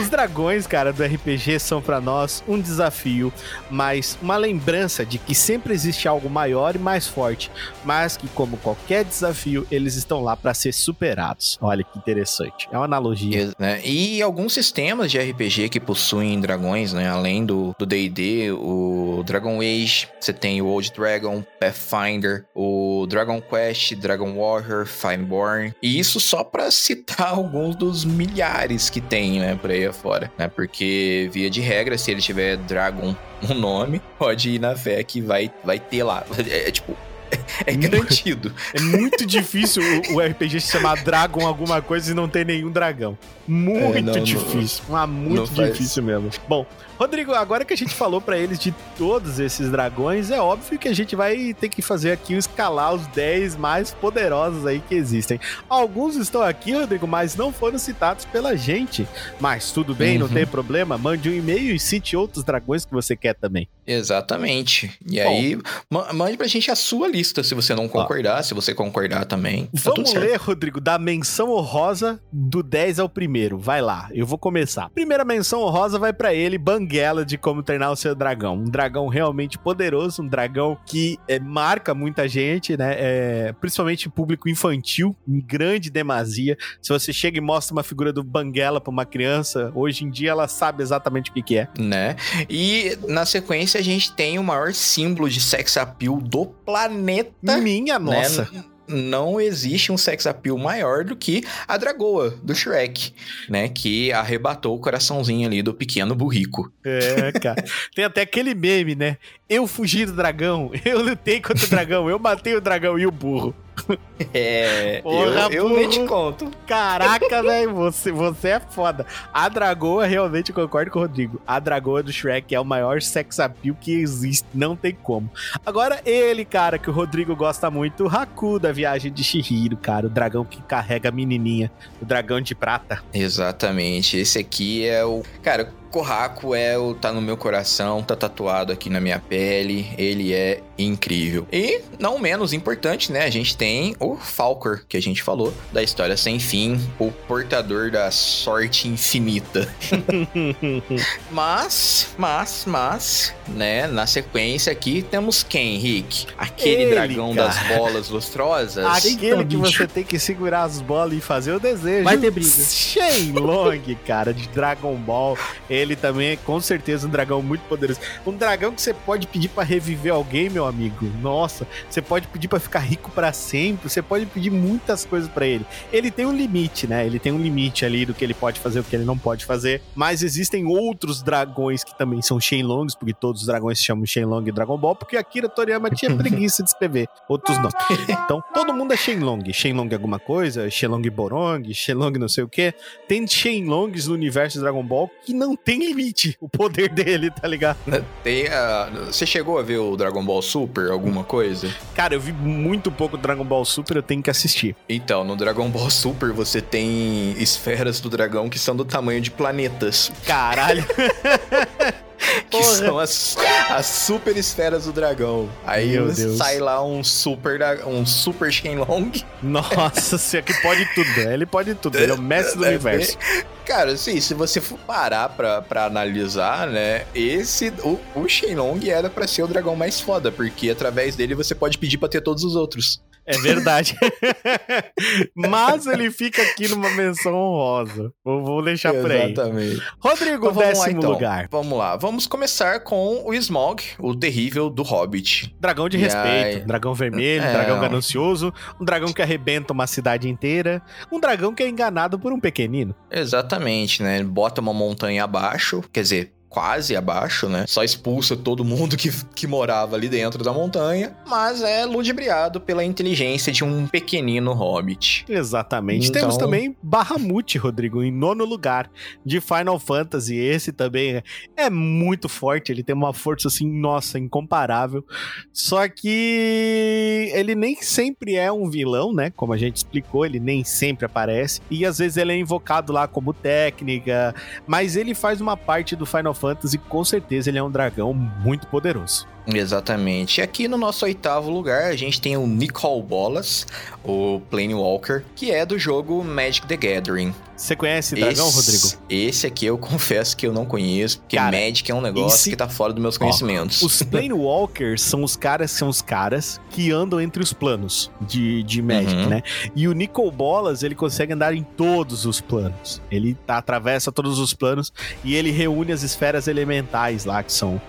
os 0.00 0.08
dragões, 0.08 0.66
cara, 0.66 0.92
do 0.92 1.02
RPG 1.02 1.58
são 1.58 1.80
pra 1.80 2.00
nós 2.00 2.42
um 2.46 2.60
desafio, 2.60 3.32
mas 3.70 4.18
uma 4.20 4.36
lembrança 4.36 5.04
de 5.04 5.18
que 5.18 5.34
sempre 5.34 5.72
existe 5.72 6.06
algo 6.08 6.28
maior 6.28 6.76
e 6.76 6.78
mais 6.78 7.06
forte, 7.06 7.50
mas 7.84 8.16
que 8.16 8.28
como 8.28 8.56
qualquer 8.58 9.04
desafio, 9.04 9.66
eles 9.70 9.94
estão 9.94 10.22
lá 10.22 10.36
pra 10.36 10.54
ser 10.54 10.72
superados. 10.72 11.58
Olha 11.60 11.84
que 11.84 11.98
interessante. 11.98 12.68
É 12.70 12.76
uma 12.76 12.84
analogia. 12.84 13.42
E, 13.42 13.62
né, 13.62 13.80
e 13.84 14.22
alguns 14.22 14.52
sistemas 14.52 15.10
de 15.10 15.18
RPG 15.18 15.68
que 15.68 15.80
possuem 15.80 16.40
dragões, 16.40 16.92
né? 16.92 17.08
Além 17.08 17.44
do 17.44 17.74
do 17.78 17.86
D&D, 17.86 18.52
o 18.52 19.22
Dragon 19.24 19.60
Age, 19.60 20.08
você 20.20 20.32
tem 20.32 20.60
o 20.60 20.66
Old 20.66 20.92
Dragon, 20.92 21.42
Pathfinder, 21.58 22.44
o 22.54 23.06
Dragon 23.08 23.40
Quest, 23.40 23.94
Dragon 23.94 24.34
Warrior, 24.36 24.86
Fireborn. 24.86 25.74
E 25.82 25.89
isso 25.98 26.20
só 26.20 26.44
pra 26.44 26.70
citar 26.70 27.28
alguns 27.34 27.76
dos 27.76 28.04
milhares 28.04 28.90
que 28.90 29.00
tem, 29.00 29.40
né, 29.40 29.58
por 29.60 29.70
aí 29.70 29.86
afora, 29.86 30.30
né? 30.38 30.48
Porque 30.48 31.28
via 31.32 31.50
de 31.50 31.60
regra, 31.60 31.96
se 31.96 32.10
ele 32.10 32.20
tiver 32.20 32.56
Dragon 32.56 33.14
no 33.48 33.54
nome, 33.54 34.00
pode 34.18 34.50
ir 34.50 34.58
na 34.58 34.76
fé 34.76 35.02
que 35.02 35.20
vai 35.20 35.50
vai 35.64 35.78
ter 35.78 36.02
lá. 36.02 36.24
É, 36.48 36.68
é 36.68 36.70
tipo 36.70 36.96
é 37.66 37.74
garantido. 37.74 38.52
É 38.74 38.80
muito 38.80 39.26
difícil 39.26 39.82
o, 40.10 40.14
o 40.16 40.20
RPG 40.20 40.60
se 40.60 40.72
chamar 40.72 41.02
Dragon 41.02 41.46
alguma 41.46 41.80
coisa 41.82 42.10
e 42.10 42.14
não 42.14 42.28
ter 42.28 42.46
nenhum 42.46 42.70
dragão. 42.70 43.16
Muito 43.46 43.98
É, 43.98 44.02
não, 44.02 44.14
não- 44.14 44.22
difícil. 44.22 44.82
Ah, 44.92 45.06
muito 45.06 45.36
não 45.36 45.46
faz. 45.46 45.72
difícil 45.72 46.02
mesmo. 46.02 46.30
Bom, 46.48 46.64
Rodrigo, 46.98 47.32
agora 47.32 47.64
que 47.64 47.72
a 47.72 47.76
gente 47.76 47.94
falou 47.94 48.20
pra 48.20 48.38
eles 48.38 48.58
de 48.58 48.72
todos 48.96 49.38
esses 49.40 49.70
dragões, 49.70 50.30
é 50.30 50.38
óbvio 50.40 50.78
que 50.78 50.86
a 50.86 50.94
gente 50.94 51.16
vai 51.16 51.54
ter 51.54 51.68
que 51.68 51.80
fazer 51.82 52.12
aqui 52.12 52.34
o 52.34 52.38
escalar 52.38 52.92
os 52.94 53.06
10 53.08 53.56
mais 53.56 53.90
poderosos 53.90 54.66
aí 54.66 54.80
que 54.86 54.94
existem. 54.94 55.40
Alguns 55.68 56.14
estão 56.16 56.42
aqui, 56.42 56.72
Rodrigo, 56.72 57.06
mas 57.08 57.34
não 57.34 57.52
foram 57.52 57.78
citados 57.78 58.24
pela 58.26 58.56
gente. 58.56 59.08
Mas 59.40 59.72
tudo 59.72 59.94
bem, 59.94 60.18
não 60.18 60.26
Uhum. 60.26 60.32
tem 60.34 60.46
problema. 60.46 60.96
Mande 60.98 61.28
um 61.30 61.34
e-mail 61.34 61.74
e 61.74 61.80
cite 61.80 62.16
outros 62.16 62.44
dragões 62.44 62.84
que 62.84 62.92
você 62.92 63.16
quer 63.16 63.34
também. 63.34 63.66
Exatamente. 63.92 64.90
E 65.10 65.22
Bom. 65.22 65.28
aí, 65.28 65.58
ma- 65.90 66.12
mande 66.12 66.36
pra 66.36 66.46
gente 66.46 66.70
a 66.70 66.76
sua 66.76 67.08
lista, 67.08 67.42
se 67.42 67.54
você 67.54 67.74
não 67.74 67.88
concordar, 67.88 68.42
se 68.44 68.54
você 68.54 68.74
concordar 68.74 69.24
também. 69.24 69.64
Tá 69.66 69.70
Vamos 69.74 70.10
certo. 70.10 70.24
ler, 70.24 70.36
Rodrigo, 70.38 70.80
da 70.80 70.98
menção 70.98 71.50
honrosa 71.50 72.20
do 72.32 72.62
10 72.62 72.98
ao 72.98 73.08
primeiro. 73.08 73.58
Vai 73.58 73.80
lá, 73.80 74.08
eu 74.12 74.26
vou 74.26 74.38
começar. 74.38 74.90
Primeira 74.90 75.24
menção 75.24 75.60
honrosa 75.62 75.98
vai 75.98 76.12
pra 76.12 76.34
ele, 76.34 76.58
Banguela, 76.58 77.24
de 77.24 77.36
como 77.38 77.62
treinar 77.62 77.90
o 77.92 77.96
seu 77.96 78.14
dragão. 78.14 78.56
Um 78.56 78.64
dragão 78.70 79.08
realmente 79.08 79.58
poderoso, 79.58 80.22
um 80.22 80.26
dragão 80.26 80.76
que 80.86 81.18
é, 81.28 81.38
marca 81.38 81.94
muita 81.94 82.28
gente, 82.28 82.76
né? 82.76 82.94
É, 82.98 83.54
principalmente 83.60 84.08
público 84.08 84.48
infantil, 84.48 85.16
em 85.28 85.40
grande 85.40 85.90
demasia. 85.90 86.56
Se 86.82 86.90
você 86.92 87.12
chega 87.12 87.38
e 87.38 87.40
mostra 87.40 87.72
uma 87.74 87.82
figura 87.82 88.12
do 88.12 88.22
Banguela 88.22 88.80
pra 88.80 88.90
uma 88.90 89.04
criança, 89.04 89.70
hoje 89.74 90.04
em 90.04 90.10
dia 90.10 90.30
ela 90.30 90.48
sabe 90.48 90.82
exatamente 90.82 91.30
o 91.30 91.34
que, 91.34 91.42
que 91.42 91.56
é. 91.58 91.68
Né? 91.78 92.16
E 92.48 92.96
na 93.08 93.24
sequência 93.24 93.79
a 93.80 93.84
gente 93.84 94.12
tem 94.12 94.38
o 94.38 94.44
maior 94.44 94.72
símbolo 94.72 95.28
de 95.28 95.40
sex 95.40 95.76
appeal 95.76 96.16
do 96.20 96.46
planeta. 96.46 97.56
Minha 97.58 97.98
né? 97.98 98.16
nossa. 98.16 98.48
N- 98.52 98.64
Não 98.88 99.40
existe 99.40 99.92
um 99.92 99.96
sex 99.96 100.26
appeal 100.26 100.58
maior 100.58 101.04
do 101.04 101.14
que 101.14 101.44
a 101.68 101.76
dragoa 101.76 102.30
do 102.42 102.52
Shrek, 102.54 103.12
né? 103.48 103.68
Que 103.68 104.12
arrebatou 104.12 104.74
o 104.76 104.80
coraçãozinho 104.80 105.46
ali 105.46 105.62
do 105.62 105.72
pequeno 105.72 106.12
burrico. 106.14 106.72
É, 106.84 107.30
cara. 107.32 107.64
Tem 107.94 108.04
até 108.04 108.22
aquele 108.22 108.52
meme, 108.54 108.94
né? 108.96 109.16
Eu 109.48 109.66
fugi 109.66 110.04
do 110.06 110.12
dragão, 110.12 110.70
eu 110.84 111.02
lutei 111.02 111.40
contra 111.40 111.64
o 111.64 111.68
dragão, 111.68 112.10
eu 112.10 112.18
matei 112.18 112.54
o 112.56 112.60
dragão 112.60 112.98
e 112.98 113.06
o 113.06 113.10
burro. 113.12 113.54
É, 114.34 115.00
Porra, 115.02 115.48
eu, 115.50 115.66
eu 115.66 115.68
nem 115.70 115.88
te 115.88 116.04
conto. 116.04 116.50
Caraca, 116.66 117.42
velho, 117.42 117.74
você, 117.74 118.12
você 118.12 118.48
é 118.48 118.60
foda. 118.60 119.06
A 119.32 119.48
Dragoa, 119.48 120.06
realmente, 120.06 120.52
concordo 120.52 120.90
com 120.90 120.98
o 120.98 121.02
Rodrigo. 121.02 121.40
A 121.46 121.58
Dragoa 121.58 122.02
do 122.02 122.12
Shrek 122.12 122.54
é 122.54 122.60
o 122.60 122.64
maior 122.64 123.00
sex 123.00 123.40
appeal 123.40 123.74
que 123.80 123.92
existe, 123.92 124.46
não 124.54 124.76
tem 124.76 124.94
como. 124.94 125.30
Agora, 125.64 126.00
ele, 126.04 126.44
cara, 126.44 126.78
que 126.78 126.90
o 126.90 126.92
Rodrigo 126.92 127.34
gosta 127.34 127.70
muito, 127.70 128.04
o 128.04 128.08
Haku 128.08 128.58
da 128.58 128.72
Viagem 128.72 129.10
de 129.10 129.24
Shihiro, 129.24 129.76
cara, 129.76 130.06
o 130.06 130.10
dragão 130.10 130.44
que 130.44 130.60
carrega 130.62 131.08
a 131.08 131.12
menininha, 131.12 131.70
o 132.00 132.04
dragão 132.04 132.40
de 132.40 132.54
prata. 132.54 133.02
Exatamente. 133.12 134.18
Esse 134.18 134.38
aqui 134.38 134.86
é 134.86 135.04
o. 135.04 135.22
Cara, 135.42 135.72
Corraco 135.90 136.54
é 136.54 136.78
o. 136.78 136.94
tá 136.94 137.12
no 137.12 137.20
meu 137.20 137.36
coração, 137.36 138.02
tá 138.02 138.14
tatuado 138.14 138.72
aqui 138.72 138.88
na 138.88 139.00
minha 139.00 139.18
pele. 139.18 139.90
Ele 139.98 140.32
é 140.32 140.60
incrível. 140.78 141.46
E, 141.52 141.80
não 141.98 142.18
menos 142.18 142.52
importante, 142.52 143.12
né? 143.12 143.24
A 143.24 143.30
gente 143.30 143.56
tem 143.56 143.94
o 143.98 144.16
Falcor, 144.16 144.82
que 144.88 144.96
a 144.96 145.02
gente 145.02 145.22
falou, 145.22 145.52
da 145.72 145.82
história 145.82 146.16
sem 146.16 146.38
fim, 146.38 146.80
o 146.98 147.10
portador 147.10 147.90
da 147.90 148.10
sorte 148.10 148.88
infinita. 148.88 149.68
Mas, 151.30 152.08
mas, 152.18 152.64
mas, 152.66 153.34
né? 153.48 153.86
Na 153.86 154.06
sequência 154.06 154.72
aqui 154.72 155.02
temos 155.02 155.42
quem, 155.42 155.78
Rick? 155.78 156.26
Aquele 156.36 156.82
Ele, 156.82 156.90
dragão 156.94 157.34
cara. 157.34 157.48
das 157.48 157.76
bolas 157.76 158.08
lustrosas. 158.08 158.84
Aquele 158.84 159.44
que 159.44 159.56
você 159.56 159.86
tem 159.86 160.04
que 160.04 160.18
segurar 160.18 160.64
as 160.64 160.80
bolas 160.80 161.16
e 161.16 161.20
fazer 161.20 161.52
o 161.52 161.60
desejo. 161.60 162.04
Vai 162.04 162.18
ter 162.18 162.30
briga. 162.30 162.50
Shenlong, 162.50 163.96
cara, 164.06 164.32
de 164.32 164.48
Dragon 164.48 164.94
Ball. 164.96 165.38
ele 165.68 165.79
também 165.96 166.30
é 166.30 166.36
com 166.36 166.60
certeza 166.60 167.06
um 167.06 167.10
dragão 167.10 167.42
muito 167.42 167.62
poderoso. 167.62 168.00
Um 168.26 168.32
dragão 168.32 168.72
que 168.72 168.82
você 168.82 168.94
pode 168.94 169.26
pedir 169.26 169.48
pra 169.48 169.64
reviver 169.64 170.12
alguém, 170.12 170.48
meu 170.48 170.66
amigo. 170.66 171.06
Nossa, 171.20 171.66
você 171.88 172.00
pode 172.00 172.26
pedir 172.28 172.48
pra 172.48 172.60
ficar 172.60 172.80
rico 172.80 173.10
pra 173.10 173.32
sempre. 173.32 173.88
Você 173.88 174.02
pode 174.02 174.26
pedir 174.26 174.50
muitas 174.50 175.04
coisas 175.04 175.28
pra 175.28 175.46
ele. 175.46 175.64
Ele 175.92 176.10
tem 176.10 176.26
um 176.26 176.32
limite, 176.32 176.86
né? 176.86 177.06
Ele 177.06 177.18
tem 177.18 177.32
um 177.32 177.38
limite 177.38 177.84
ali 177.84 178.04
do 178.04 178.14
que 178.14 178.24
ele 178.24 178.34
pode 178.34 178.60
fazer, 178.60 178.80
o 178.80 178.84
que 178.84 178.96
ele 178.96 179.04
não 179.04 179.18
pode 179.18 179.44
fazer. 179.44 179.82
Mas 179.94 180.22
existem 180.22 180.66
outros 180.66 181.22
dragões 181.22 181.84
que 181.84 181.96
também 181.96 182.22
são 182.22 182.40
Shenlongs, 182.40 182.94
porque 182.94 183.14
todos 183.14 183.42
os 183.42 183.46
dragões 183.46 183.78
se 183.78 183.84
chamam 183.84 184.04
Shenlong 184.04 184.48
e 184.48 184.52
Dragon 184.52 184.76
Ball, 184.76 184.96
porque 184.96 185.16
Akira 185.16 185.48
Toriyama 185.48 185.90
tinha 185.90 186.14
preguiça 186.16 186.62
de 186.62 186.70
escrever 186.70 187.08
outros 187.28 187.56
nomes. 187.58 187.74
Então, 188.08 188.42
todo 188.52 188.74
mundo 188.74 188.92
é 188.92 188.96
Shenlong. 188.96 189.52
Shenlong 189.52 189.92
alguma 189.92 190.18
coisa, 190.18 190.68
Shenlong 190.70 191.08
Borong, 191.10 191.72
Shenlong 191.72 192.18
não 192.18 192.28
sei 192.28 192.44
o 192.44 192.48
que. 192.48 192.74
Tem 193.06 193.26
Shenlongs 193.26 194.06
no 194.06 194.14
universo 194.14 194.58
de 194.58 194.62
Dragon 194.62 194.82
Ball 194.82 195.10
que 195.24 195.32
não 195.32 195.54
tem 195.54 195.69
limite 195.78 196.36
o 196.40 196.48
poder 196.48 196.88
dele, 196.92 197.30
tá 197.30 197.46
ligado? 197.46 197.78
Tem 198.22 198.48
a... 198.48 198.90
Você 199.06 199.26
chegou 199.26 199.58
a 199.58 199.62
ver 199.62 199.78
o 199.78 199.96
Dragon 199.96 200.24
Ball 200.24 200.42
Super, 200.42 200.90
alguma 200.90 201.24
coisa? 201.24 201.72
Cara, 201.94 202.14
eu 202.14 202.20
vi 202.20 202.32
muito 202.32 202.90
pouco 202.90 203.16
Dragon 203.16 203.44
Ball 203.44 203.64
Super, 203.64 203.96
eu 203.96 204.02
tenho 204.02 204.22
que 204.22 204.30
assistir. 204.30 204.74
Então, 204.88 205.24
no 205.24 205.36
Dragon 205.36 205.68
Ball 205.68 205.90
Super 205.90 206.32
você 206.32 206.60
tem 206.60 207.34
esferas 207.38 208.00
do 208.00 208.08
dragão 208.08 208.48
que 208.48 208.58
são 208.58 208.74
do 208.74 208.84
tamanho 208.84 209.20
de 209.20 209.30
planetas. 209.30 210.10
Caralho. 210.26 210.84
que 212.50 212.58
Porra. 212.58 212.62
são 212.62 212.98
as, 212.98 213.36
as 213.70 213.86
super 213.86 214.36
esferas 214.36 214.84
do 214.84 214.92
dragão. 214.92 215.48
Aí 215.64 215.94
sai 216.36 216.58
lá 216.58 216.84
um 216.84 217.02
super 217.02 217.60
um 217.86 218.04
super 218.04 218.52
Shenlong. 218.52 219.10
Nossa, 219.42 220.18
você 220.18 220.42
que 220.42 220.54
pode 220.60 220.84
tudo. 220.94 221.08
Ele 221.20 221.46
pode 221.46 221.74
tudo. 221.74 221.98
Ele 221.98 222.12
é 222.12 222.14
o 222.14 222.20
mestre 222.20 222.58
do 222.58 222.64
É, 222.64 222.68
universo. 222.68 223.16
Cara, 223.64 223.92
assim, 223.92 224.20
se 224.20 224.34
você 224.34 224.60
for 224.60 224.78
parar 224.80 225.28
pra, 225.30 225.62
pra 225.62 225.84
analisar, 225.86 226.66
né, 226.66 227.04
esse, 227.14 227.72
o, 227.84 228.00
o 228.16 228.28
Shenlong 228.28 228.80
era 228.90 229.08
pra 229.08 229.26
ser 229.28 229.42
o 229.44 229.46
dragão 229.46 229.76
mais 229.76 230.00
foda, 230.00 230.32
porque 230.32 230.70
através 230.70 231.14
dele 231.14 231.34
você 231.34 231.54
pode 231.54 231.78
pedir 231.78 231.96
pra 231.98 232.08
ter 232.08 232.20
todos 232.20 232.42
os 232.42 232.56
outros. 232.56 233.00
É 233.32 233.38
verdade. 233.38 233.96
Mas 235.34 235.86
ele 235.86 236.10
fica 236.10 236.42
aqui 236.42 236.68
numa 236.68 236.90
menção 236.90 237.34
honrosa. 237.34 238.12
Vou, 238.24 238.42
vou 238.44 238.62
deixar 238.64 238.92
por 238.94 239.10
aí. 239.10 239.32
Exatamente. 239.32 239.82
Rodrigo, 239.98 240.36
Então, 240.46 240.52
vamos 240.52 240.56
lá, 240.62 240.68
décimo 240.68 240.98
então. 240.98 241.10
lugar. 241.10 241.48
Vamos 241.50 241.78
lá. 241.78 241.96
Vamos 241.96 242.26
começar 242.26 242.80
com 242.80 243.22
o 243.24 243.34
Smog, 243.34 243.82
o 243.98 244.14
terrível 244.14 244.68
do 244.70 244.82
Hobbit. 244.82 245.54
Dragão 245.60 245.88
de 245.88 245.96
E 245.96 246.00
respeito. 246.00 246.58
aí? 246.58 246.60
Dragão 246.60 246.94
vermelho, 246.94 247.42
É. 247.44 247.52
dragão 247.52 247.80
ganancioso, 247.80 248.52
um 248.80 248.84
dragão 248.84 249.12
que 249.12 249.22
arrebenta 249.22 249.72
uma 249.72 249.86
cidade 249.86 250.28
inteira, 250.28 250.82
um 251.10 251.20
dragão 251.20 251.54
que 251.54 251.62
é 251.62 251.68
enganado 251.68 252.18
por 252.18 252.32
um 252.32 252.40
pequenino. 252.40 252.94
Exatamente, 253.10 254.02
né? 254.02 254.22
Bota 254.22 254.60
uma 254.60 254.72
montanha 254.74 255.24
abaixo, 255.24 255.82
quer 255.92 256.02
dizer, 256.02 256.32
quase 256.50 256.94
abaixo, 256.96 257.48
né? 257.48 257.64
Só 257.66 257.82
expulsa 257.84 258.36
todo 258.36 258.62
mundo 258.64 258.96
que, 258.96 259.08
que 259.34 259.46
morava 259.46 259.94
ali 259.96 260.08
dentro 260.08 260.42
da 260.44 260.52
montanha, 260.52 261.16
mas 261.26 261.62
é 261.62 261.86
ludibriado 261.86 262.60
pela 262.60 262.84
inteligência 262.84 263.52
de 263.52 263.62
um 263.64 263.86
pequenino 263.86 264.52
hobbit. 264.52 265.24
Exatamente. 265.28 266.08
Então- 266.08 266.20
Temos 266.22 266.36
também 266.36 266.76
Bahamut, 266.82 267.56
Rodrigo, 267.56 268.02
em 268.02 268.10
nono 268.12 268.44
lugar 268.44 268.90
de 269.24 269.40
Final 269.40 269.78
Fantasy. 269.78 270.36
Esse 270.36 270.72
também 270.72 271.16
é- 271.16 271.22
é 271.56 271.70
muito 271.70 272.28
forte, 272.28 272.72
ele 272.72 272.82
tem 272.82 272.94
uma 272.96 273.14
força 273.14 273.46
assim, 273.48 273.70
nossa, 273.70 274.18
incomparável. 274.18 275.04
Só 275.52 275.88
que 275.88 277.30
ele 277.32 277.54
nem 277.54 277.76
sempre 277.80 278.34
é 278.34 278.50
um 278.50 278.68
vilão, 278.68 279.12
né? 279.12 279.30
Como 279.36 279.52
a 279.52 279.56
gente 279.56 279.76
explicou, 279.76 280.26
ele 280.26 280.40
nem 280.40 280.64
sempre 280.64 281.06
aparece. 281.06 281.60
E 281.70 281.86
às 281.86 281.98
vezes 281.98 282.16
ele 282.16 282.32
é 282.32 282.36
invocado 282.36 282.92
lá 282.92 283.06
como 283.06 283.32
técnica, 283.32 284.34
mas 284.66 284.96
ele 284.96 285.14
faz 285.14 285.40
uma 285.40 285.56
parte 285.56 285.94
do 285.94 286.04
Final 286.04 286.34
Fantasy, 286.40 286.78
com 286.78 287.04
certeza 287.04 287.50
ele 287.50 287.58
é 287.58 287.62
um 287.62 287.70
dragão 287.70 288.14
muito 288.14 288.66
poderoso. 288.66 289.28
Exatamente. 289.54 290.40
E 290.40 290.42
aqui 290.42 290.68
no 290.68 290.76
nosso 290.76 291.04
oitavo 291.04 291.50
lugar, 291.50 291.84
a 291.84 291.96
gente 291.96 292.20
tem 292.20 292.36
o 292.36 292.46
Nicole 292.46 293.02
Bolas, 293.02 293.66
o 294.04 294.40
Planewalker, 294.50 295.24
que 295.34 295.50
é 295.50 295.64
do 295.66 295.78
jogo 295.78 296.22
Magic 296.24 296.66
the 296.66 296.76
Gathering. 296.76 297.34
Você 297.56 297.76
conhece 297.76 298.14
dragão, 298.14 298.48
esse, 298.48 298.56
Rodrigo? 298.56 299.02
Esse 299.10 299.46
aqui 299.46 299.66
eu 299.66 299.76
confesso 299.78 300.34
que 300.34 300.46
eu 300.46 300.52
não 300.52 300.64
conheço, 300.64 301.18
porque 301.20 301.36
Cara, 301.36 301.54
Magic 301.58 301.90
é 301.90 301.94
um 301.94 302.00
negócio 302.00 302.34
esse- 302.36 302.50
que 302.50 302.56
tá 302.56 302.66
fora 302.68 302.92
dos 302.92 303.02
meus 303.02 303.18
conhecimentos. 303.18 303.82
Os 303.82 304.00
Planewalkers 304.04 305.02
são 305.02 305.22
os 305.22 305.36
caras, 305.36 305.70
são 305.70 305.88
os 305.88 306.00
caras 306.00 306.58
que 306.70 306.90
andam 306.90 307.20
entre 307.20 307.42
os 307.42 307.52
planos 307.52 308.10
de, 308.20 308.62
de 308.62 308.80
Magic, 308.80 309.14
Uhum. 309.14 309.28
né? 309.28 309.42
E 309.76 309.86
o 309.88 309.92
Nicol 309.92 310.30
Bolas, 310.30 310.82
ele 310.82 310.94
consegue 310.94 311.34
andar 311.34 311.54
em 311.54 311.62
todos 311.62 312.24
os 312.24 312.40
planos. 312.40 313.02
Ele 313.10 313.36
atravessa 313.46 314.10
todos 314.10 314.38
os 314.38 314.54
planos 314.54 314.90
e 315.22 315.34
ele 315.34 315.50
reúne 315.50 315.92
as 315.92 316.02
esferas 316.02 316.48
elementais 316.48 317.24
lá, 317.26 317.42
que 317.42 317.52
são. 317.52 317.80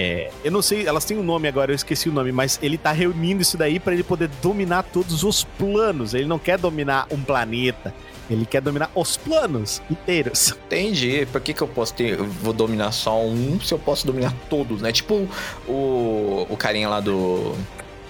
É, 0.00 0.30
eu 0.44 0.52
não 0.52 0.62
sei, 0.62 0.86
elas 0.86 1.04
têm 1.04 1.18
um 1.18 1.24
nome 1.24 1.48
agora, 1.48 1.72
eu 1.72 1.74
esqueci 1.74 2.08
o 2.08 2.12
nome, 2.12 2.30
mas 2.30 2.56
ele 2.62 2.78
tá 2.78 2.92
reunindo 2.92 3.42
isso 3.42 3.56
daí 3.56 3.80
pra 3.80 3.92
ele 3.92 4.04
poder 4.04 4.30
dominar 4.40 4.84
todos 4.84 5.24
os 5.24 5.42
planos. 5.42 6.14
Ele 6.14 6.26
não 6.26 6.38
quer 6.38 6.56
dominar 6.56 7.08
um 7.10 7.20
planeta, 7.20 7.92
ele 8.30 8.46
quer 8.46 8.60
dominar 8.60 8.92
os 8.94 9.16
planos 9.16 9.82
inteiros. 9.90 10.54
Entendi. 10.66 11.26
Por 11.32 11.40
que, 11.40 11.52
que 11.52 11.60
eu 11.60 11.66
posso 11.66 11.94
ter. 11.94 12.16
Vou 12.16 12.52
dominar 12.52 12.92
só 12.92 13.20
um 13.20 13.60
se 13.60 13.74
eu 13.74 13.78
posso 13.78 14.06
dominar 14.06 14.32
todos, 14.48 14.80
né? 14.80 14.92
Tipo 14.92 15.28
o, 15.66 16.46
o 16.48 16.56
carinha 16.56 16.88
lá 16.88 17.00
do. 17.00 17.56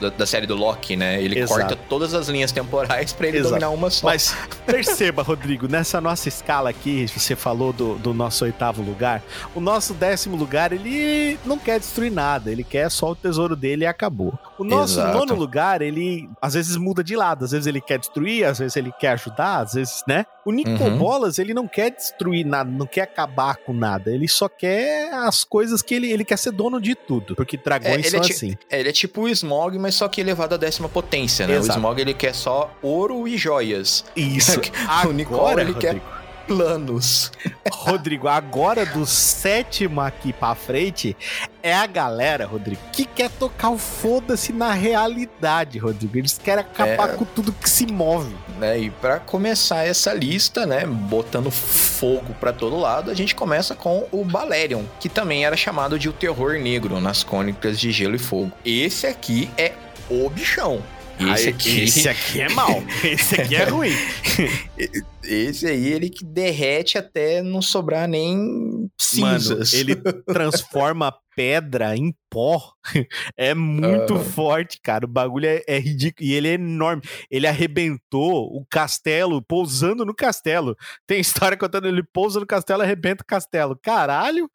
Da, 0.01 0.11
da 0.11 0.27
série 0.27 0.47
do 0.47 0.55
Loki, 0.55 0.97
né? 0.97 1.21
Ele 1.21 1.41
Exato. 1.41 1.61
corta 1.61 1.77
todas 1.89 2.15
as 2.15 2.29
linhas 2.29 2.53
temporais 2.53 3.13
pra 3.13 3.27
ele 3.29 3.39
Exato. 3.39 3.51
dominar 3.55 3.71
uma 3.71 3.91
só. 3.91 4.07
Mas 4.07 4.35
perceba, 4.65 5.23
Rodrigo, 5.23 5.67
nessa 5.69 6.01
nossa 6.01 6.29
escala 6.29 6.71
aqui, 6.71 7.07
você 7.09 7.35
falou 7.35 7.73
do, 7.73 7.95
do 7.97 8.15
nosso 8.15 8.45
oitavo 8.45 8.83
lugar, 8.83 9.23
o 9.55 9.61
nosso 9.61 9.95
décimo 9.95 10.37
lugar, 10.37 10.73
ele 10.73 11.39
não 11.45 11.59
quer 11.59 11.81
destruir 11.81 12.13
nada, 12.13 12.51
ele 12.53 12.63
quer 12.63 12.91
só 12.91 13.11
o 13.11 13.17
tesouro 13.17 13.57
dele 13.57 13.85
e 13.85 13.87
acabou. 13.87 14.39
O 14.59 14.65
nosso 14.65 15.01
Exato. 15.01 15.17
nono 15.19 15.35
lugar, 15.35 15.83
ele 15.83 16.29
às 16.41 16.55
vezes 16.55 16.77
muda 16.77 17.03
de 17.03 17.17
lado, 17.17 17.45
às 17.45 17.51
vezes 17.51 17.67
ele 17.67 17.81
quer 17.81 17.99
destruir, 17.99 18.45
às 18.45 18.59
vezes 18.59 18.77
ele 18.77 18.93
quer 19.01 19.11
ajudar, 19.13 19.63
às 19.63 19.73
vezes, 19.75 20.03
né? 20.07 20.25
O 20.45 20.53
Nico 20.53 20.71
Uhum. 20.71 20.97
Bolas, 20.99 21.39
ele 21.39 21.53
não 21.53 21.67
quer 21.69 21.91
destruir 21.91 22.45
nada, 22.47 22.71
não 22.71 22.87
quer 22.87 23.03
acabar 23.03 23.57
com 23.57 23.73
nada, 23.73 24.11
ele 24.11 24.27
só 24.29 24.49
quer 24.49 25.13
as 25.13 25.45
coisas 25.45 25.83
que 25.83 25.95
ele, 25.95 26.11
ele 26.11 26.25
quer 26.25 26.39
ser 26.39 26.53
dono 26.53 26.81
de 26.81 26.95
tudo, 26.95 27.35
porque 27.35 27.57
dragões 27.57 28.07
É, 28.07 28.11
são 28.11 28.21
é 28.21 28.23
assim. 28.23 28.55
É, 28.71 28.81
ele 28.81 28.89
é 28.89 28.93
tipo 28.93 29.23
o 29.23 29.29
Smog, 29.29 29.79
mas 29.79 29.88
só 29.91 30.09
que 30.09 30.21
elevado 30.21 30.55
à 30.55 30.59
décima 30.59 30.89
potência, 30.89 31.47
né? 31.47 31.55
Exato. 31.55 31.79
O 31.79 31.81
Smog 31.81 32.01
ele 32.01 32.15
quer 32.15 32.35
só 32.35 32.71
ouro 32.83 33.27
e 33.27 33.37
joias. 33.37 34.05
Isso. 34.17 34.61
O 35.09 35.13
Nicole, 35.13 35.61
ele 35.61 35.75
quer-. 35.75 36.01
Planos. 36.49 37.31
Rodrigo, 37.71 38.27
agora 38.27 38.85
do 38.87 39.05
sétimo 39.07 40.01
aqui 40.01 40.33
pra 40.33 40.55
frente 40.55 41.15
é 41.63 41.75
a 41.75 41.87
galera, 41.87 42.47
Rodrigo, 42.47 42.81
que 42.91 43.05
quer 43.05 43.29
tocar 43.31 43.69
o 43.69 43.77
foda-se 43.79 44.53
na 44.53 44.73
realidade, 44.73 45.79
Rodrigo. 45.79 46.17
Eles 46.17 46.39
querem 46.43 46.65
acabar 46.65 47.11
É. 47.11 47.13
com 47.17 47.25
tudo 47.27 47.53
que 47.53 47.69
se 47.69 47.87
move. 47.87 48.35
Né? 48.59 48.81
E 48.81 48.91
pra 48.91 49.21
começar 49.21 49.87
essa 49.87 50.13
lista, 50.15 50.65
né, 50.67 50.87
botando 50.87 51.51
fogo 51.51 52.35
pra 52.41 52.53
todo 52.53 52.77
lado, 52.79 53.11
a 53.11 53.15
gente 53.15 53.35
começa 53.35 53.75
com 53.75 54.09
o 54.11 54.25
Balerion, 54.25 54.85
que 54.99 55.09
também 55.09 55.45
era 55.45 55.57
chamado 55.57 55.99
de 55.99 56.09
o 56.09 56.13
terror 56.13 56.55
negro 56.55 56.99
nas 57.01 57.23
crônicas 57.23 57.79
de 57.79 57.93
Gelo 57.93 58.17
e 58.17 58.19
Fogo. 58.19 58.51
Esse 58.65 59.07
aqui 59.07 59.51
é 59.59 59.73
o 60.11 60.29
bichão. 60.31 60.83
Esse 61.21 61.49
aqui, 61.49 61.81
esse 61.83 62.09
aqui 62.09 62.41
é 62.41 62.49
mal. 62.51 62.81
Esse 63.03 63.41
aqui 63.41 63.57
é 63.57 63.65
ruim. 63.65 63.91
esse 65.23 65.67
aí, 65.67 65.93
ele 65.93 66.09
que 66.09 66.25
derrete 66.25 66.99
até 66.99 67.43
não 67.43 67.61
sobrar 67.61 68.09
nem 68.09 68.91
cinzas. 68.99 69.73
Mano, 69.73 69.83
ele 69.83 69.97
transforma 70.27 71.13
pedra 71.39 71.97
em 71.97 72.13
pó. 72.29 72.73
É 73.37 73.55
muito 73.55 74.15
Aham. 74.15 74.25
forte, 74.25 74.81
cara. 74.83 75.05
O 75.05 75.09
bagulho 75.09 75.47
é, 75.47 75.63
é 75.69 75.79
ridículo. 75.79 76.29
E 76.29 76.33
ele 76.33 76.49
é 76.49 76.53
enorme. 76.55 77.03
Ele 77.31 77.47
arrebentou 77.47 78.47
o 78.47 78.67
castelo 78.69 79.41
pousando 79.41 80.05
no 80.05 80.15
castelo. 80.15 80.77
Tem 81.07 81.21
história 81.21 81.57
contando 81.57 81.87
ele 81.87 82.03
pousa 82.03 82.41
no 82.41 82.47
castelo 82.47 82.83
e 82.83 82.85
arrebenta 82.85 83.23
o 83.23 83.27
castelo. 83.27 83.79
Caralho! 83.81 84.51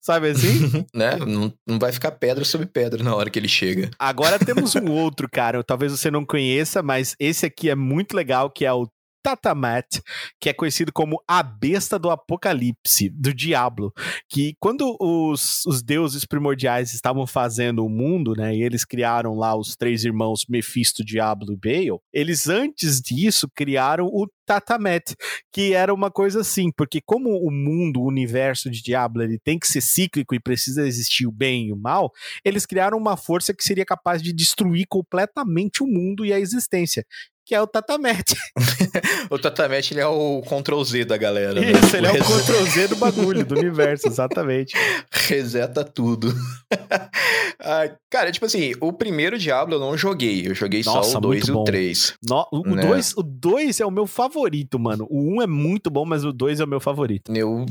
Sabe 0.00 0.30
assim? 0.30 0.84
né? 0.94 1.16
Não, 1.16 1.52
não 1.66 1.78
vai 1.78 1.92
ficar 1.92 2.12
pedra 2.12 2.44
sobre 2.44 2.66
pedra 2.66 3.02
na 3.02 3.14
hora 3.14 3.30
que 3.30 3.38
ele 3.38 3.48
chega. 3.48 3.90
Agora 3.98 4.38
temos 4.38 4.74
um 4.74 4.90
outro, 4.90 5.28
cara. 5.30 5.62
Talvez 5.62 5.92
você 5.92 6.10
não 6.10 6.24
conheça, 6.24 6.82
mas 6.82 7.14
esse 7.20 7.46
aqui 7.46 7.70
é 7.70 7.74
muito 7.74 8.16
legal, 8.16 8.50
que 8.50 8.64
é 8.64 8.72
o 8.72 8.88
Tatamat, 9.24 10.02
que 10.38 10.50
é 10.50 10.52
conhecido 10.52 10.92
como 10.92 11.16
a 11.26 11.42
besta 11.42 11.98
do 11.98 12.10
apocalipse, 12.10 13.08
do 13.08 13.32
diabo, 13.32 13.90
que 14.28 14.54
quando 14.60 14.94
os, 15.00 15.64
os 15.64 15.82
deuses 15.82 16.26
primordiais 16.26 16.92
estavam 16.92 17.26
fazendo 17.26 17.86
o 17.86 17.88
mundo, 17.88 18.34
né, 18.36 18.54
e 18.54 18.62
eles 18.62 18.84
criaram 18.84 19.34
lá 19.34 19.56
os 19.56 19.74
três 19.76 20.04
irmãos 20.04 20.44
Mephisto, 20.46 21.02
Diablo 21.02 21.54
e 21.54 21.56
Bale, 21.56 21.98
eles 22.12 22.46
antes 22.48 23.00
disso 23.00 23.48
criaram 23.54 24.04
o 24.04 24.28
Tatamet, 24.44 25.16
que 25.50 25.72
era 25.72 25.94
uma 25.94 26.10
coisa 26.10 26.42
assim, 26.42 26.70
porque 26.76 27.00
como 27.04 27.30
o 27.30 27.50
mundo, 27.50 28.02
o 28.02 28.06
universo 28.06 28.70
de 28.70 28.82
Diablo, 28.82 29.22
ele 29.22 29.38
tem 29.42 29.58
que 29.58 29.66
ser 29.66 29.80
cíclico 29.80 30.34
e 30.34 30.40
precisa 30.40 30.86
existir 30.86 31.26
o 31.26 31.32
bem 31.32 31.68
e 31.68 31.72
o 31.72 31.76
mal, 31.76 32.12
eles 32.44 32.66
criaram 32.66 32.98
uma 32.98 33.16
força 33.16 33.54
que 33.54 33.64
seria 33.64 33.86
capaz 33.86 34.22
de 34.22 34.34
destruir 34.34 34.84
completamente 34.86 35.82
o 35.82 35.86
mundo 35.86 36.26
e 36.26 36.32
a 36.32 36.38
existência. 36.38 37.06
Que 37.46 37.54
é 37.54 37.60
o 37.60 37.66
Tatamete. 37.66 38.34
o 39.30 39.38
Tatamete, 39.38 39.92
ele 39.94 40.00
é 40.00 40.06
o 40.06 40.40
Ctrl 40.42 40.82
Z 40.82 41.04
da 41.04 41.16
galera. 41.16 41.60
né? 41.60 41.72
Isso, 41.72 41.96
ele 41.96 42.06
é 42.06 42.12
o 42.12 42.14
Ctrl 42.24 42.64
Z 42.70 42.88
do 42.88 42.96
bagulho, 42.96 43.44
do 43.44 43.58
universo, 43.58 44.06
exatamente. 44.08 44.74
Reseta 45.12 45.84
tudo. 45.84 46.34
Ai, 47.60 47.94
cara, 48.10 48.30
tipo 48.32 48.46
assim, 48.46 48.72
o 48.80 48.92
primeiro 48.92 49.38
Diablo 49.38 49.74
eu 49.76 49.80
não 49.80 49.96
joguei. 49.96 50.46
Eu 50.46 50.54
joguei 50.54 50.82
Nossa, 50.84 51.10
só 51.10 51.18
o 51.18 51.20
2 51.20 51.40
muito 51.40 51.48
e 51.48 51.50
o 51.50 51.54
bom. 51.54 51.64
3. 51.64 52.14
No- 52.28 52.48
o 52.52 52.74
Né? 52.74 52.86
2 52.86 53.14
o 53.16 53.22
dois 53.22 53.80
é 53.80 53.86
o 53.86 53.90
meu 53.90 54.06
favorito, 54.06 54.78
mano. 54.78 55.06
O 55.10 55.34
1 55.34 55.36
um 55.36 55.42
é 55.42 55.46
muito 55.46 55.90
bom, 55.90 56.04
mas 56.04 56.24
o 56.24 56.32
2 56.32 56.60
é 56.60 56.64
o 56.64 56.68
meu 56.68 56.80
favorito. 56.80 57.34
Eu. 57.34 57.64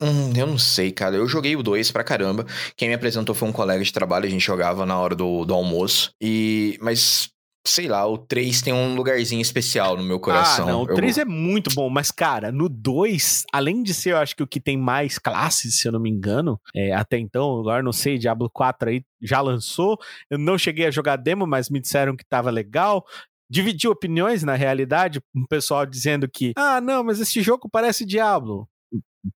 Hum, 0.00 0.32
eu 0.36 0.46
não 0.48 0.58
sei, 0.58 0.90
cara. 0.90 1.14
Eu 1.14 1.28
joguei 1.28 1.54
o 1.54 1.62
2 1.62 1.92
pra 1.92 2.02
caramba. 2.02 2.44
Quem 2.76 2.88
me 2.88 2.94
apresentou 2.94 3.34
foi 3.34 3.48
um 3.48 3.52
colega 3.52 3.84
de 3.84 3.92
trabalho, 3.92 4.26
a 4.26 4.28
gente 4.30 4.44
jogava 4.44 4.84
na 4.84 4.98
hora 4.98 5.14
do, 5.14 5.44
do 5.44 5.54
almoço. 5.54 6.10
E. 6.20 6.76
Mas. 6.80 7.28
Sei 7.64 7.86
lá, 7.86 8.04
o 8.06 8.18
3 8.18 8.60
tem 8.60 8.72
um 8.72 8.96
lugarzinho 8.96 9.40
especial 9.40 9.96
no 9.96 10.02
meu 10.02 10.18
coração. 10.18 10.64
Ah, 10.68 10.72
não, 10.72 10.82
o 10.82 10.88
Eu- 10.90 10.94
3 10.94 11.16
é 11.16 11.24
muito 11.24 11.72
bom, 11.74 11.88
mas, 11.88 12.10
cara, 12.10 12.50
no 12.50 12.68
2, 12.68 13.44
além 13.52 13.84
de 13.84 13.94
ser, 13.94 14.10
eu 14.12 14.18
acho 14.18 14.34
que 14.34 14.42
o 14.42 14.46
que 14.48 14.58
tem 14.60 14.76
mais 14.76 15.16
classes, 15.16 15.80
se 15.80 15.86
eu 15.86 15.92
não 15.92 16.00
me 16.00 16.10
engano, 16.10 16.60
é, 16.74 16.92
até 16.92 17.18
então, 17.18 17.60
agora 17.60 17.80
não 17.80 17.92
sei, 17.92 18.18
Diablo 18.18 18.50
4 18.52 18.88
aí 18.90 19.04
já 19.20 19.40
lançou. 19.40 19.96
Eu 20.28 20.38
não 20.38 20.58
cheguei 20.58 20.86
a 20.86 20.90
jogar 20.90 21.14
demo, 21.16 21.46
mas 21.46 21.70
me 21.70 21.80
disseram 21.80 22.16
que 22.16 22.24
tava 22.24 22.50
legal. 22.50 23.04
Dividi 23.48 23.86
opiniões, 23.86 24.42
na 24.42 24.54
realidade, 24.54 25.20
um 25.34 25.46
pessoal 25.46 25.86
dizendo 25.86 26.28
que, 26.28 26.52
ah, 26.56 26.80
não, 26.80 27.04
mas 27.04 27.20
esse 27.20 27.40
jogo 27.42 27.68
parece 27.70 28.04
Diablo. 28.04 28.66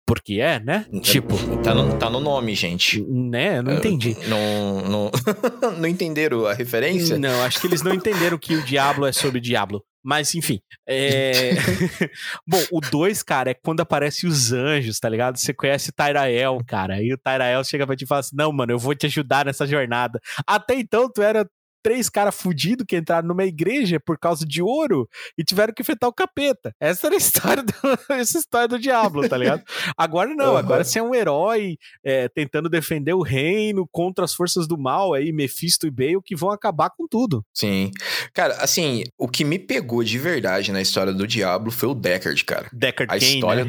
Porque 0.05 0.35
é, 0.41 0.59
né? 0.59 0.85
Tipo, 1.01 1.35
Tá 1.63 1.73
no, 1.73 1.97
tá 1.97 2.09
no 2.09 2.19
nome, 2.19 2.53
gente. 2.55 3.01
né? 3.03 3.59
Eu 3.59 3.63
não 3.63 3.71
Eu- 3.73 3.77
entendi. 3.79 4.17
Não, 4.27 4.81
não, 4.81 5.11
não 5.79 5.87
entenderam 5.87 6.45
a 6.45 6.53
referência? 6.53 7.17
Não, 7.17 7.43
acho 7.43 7.59
que 7.61 7.67
eles 7.67 7.81
não 7.81 7.93
entenderam 7.93 8.37
que 8.37 8.55
o 8.55 8.61
Diablo 8.63 9.05
é 9.05 9.11
sobre 9.13 9.39
Diablo. 9.39 9.83
Mas, 10.03 10.33
enfim. 10.35 10.59
é- 10.87 11.51
Bom, 12.47 12.61
o 12.71 12.79
2, 12.81 13.23
cara, 13.23 13.51
é 13.51 13.53
quando 13.53 13.81
aparecem 13.81 14.29
os 14.29 14.51
anjos, 14.53 14.99
tá 14.99 15.09
ligado? 15.09 15.37
Você 15.37 15.53
conhece 15.53 15.91
Tyrael, 15.91 16.57
cara. 16.65 16.95
Aí 16.95 17.11
o 17.13 17.17
Tyrael 17.17 17.63
chega 17.63 17.85
pra 17.85 17.95
te 17.95 18.05
falar 18.05 18.19
assim: 18.21 18.35
Não, 18.35 18.51
mano, 18.51 18.71
eu 18.71 18.79
vou 18.79 18.95
te 18.95 19.05
ajudar 19.05 19.45
nessa 19.45 19.65
jornada. 19.67 20.19
Até 20.45 20.75
então, 20.75 21.09
tu 21.11 21.21
era 21.21 21.45
três 21.87 22.09
caras 22.09 22.35
fudidos 22.35 22.85
que 22.85 22.97
entraram 22.97 23.25
numa 23.29 23.45
igreja 23.45 23.97
por 23.97 24.17
causa 24.19 24.45
de 24.45 24.61
ouro 24.61 25.07
e 25.37 25.43
tiveram 25.43 25.73
que 25.73 25.81
enfrentar 25.81 26.09
o 26.09 26.13
capeta. 26.13 26.73
Essa 26.81 27.07
era 27.07 27.15
a 27.15 27.17
história 27.17 27.63
do, 27.63 27.73
essa 28.13 28.37
história 28.37 28.67
do 28.67 28.77
Diablo, 28.77 29.27
tá 29.29 29.37
ligado? 29.37 29.63
Agora 29.97 30.35
não, 30.35 30.51
Uhum. 30.51 30.57
agora 30.57 30.83
você 30.83 30.99
é 30.99 31.03
um 31.03 31.15
herói 31.15 31.77
é, 32.03 32.27
tentando 32.27 32.67
defender 32.67 33.13
o 33.13 33.21
reino 33.21 33.87
contra 33.89 34.25
as 34.25 34.33
forças 34.33 34.67
do 34.67 34.77
mal 34.77 35.13
aí, 35.13 35.31
Mephisto 35.31 35.87
e 35.87 35.91
Bale, 35.91 36.21
que 36.25 36.35
vão 36.35 36.49
acabar 36.49 36.89
com 36.89 37.07
tudo. 37.07 37.41
Sim. 37.53 37.89
Cara, 38.33 38.55
assim, 38.55 39.03
o 39.17 39.27
que 39.29 39.45
me 39.45 39.57
pegou 39.57 40.03
de 40.03 40.19
verdade 40.19 40.73
na 40.73 40.81
história 40.81 41.13
do 41.13 41.25
Diablo 41.25 41.71
foi 41.71 41.87
o 41.87 41.93
Deckard, 41.95 42.43
cara. 42.43 42.67
Deckard 42.73 43.15
A 43.15 43.17
Cain, 43.19 43.35
história 43.35 43.63
né? 43.63 43.67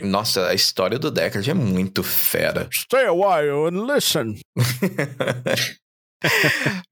do. 0.00 0.06
Nossa, 0.06 0.46
a 0.48 0.54
história 0.54 0.98
do 0.98 1.10
Deckard 1.10 1.50
é 1.50 1.54
muito 1.54 2.02
fera. 2.02 2.66
Stay 2.72 3.04
a 3.04 3.12
while 3.12 3.66
and 3.68 3.84
listen. 3.92 4.34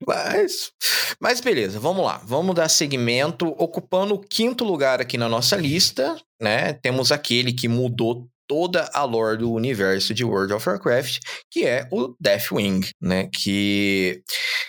Mas, 0.07 0.71
mas 1.19 1.41
beleza, 1.41 1.79
vamos 1.79 2.05
lá. 2.05 2.21
Vamos 2.23 2.55
dar 2.55 2.69
segmento. 2.69 3.47
Ocupando 3.57 4.15
o 4.15 4.19
quinto 4.19 4.63
lugar 4.63 5.01
aqui 5.01 5.17
na 5.17 5.27
nossa 5.27 5.55
lista, 5.55 6.15
né? 6.41 6.73
Temos 6.73 7.11
aquele 7.11 7.51
que 7.51 7.67
mudou 7.67 8.27
toda 8.47 8.89
a 8.93 9.03
lore 9.03 9.39
do 9.39 9.51
universo 9.51 10.13
de 10.13 10.23
World 10.23 10.53
of 10.53 10.67
Warcraft, 10.67 11.19
que 11.51 11.65
é 11.65 11.87
o 11.91 12.15
Deathwing, 12.19 12.81
né? 13.01 13.29
Que, 13.33 14.21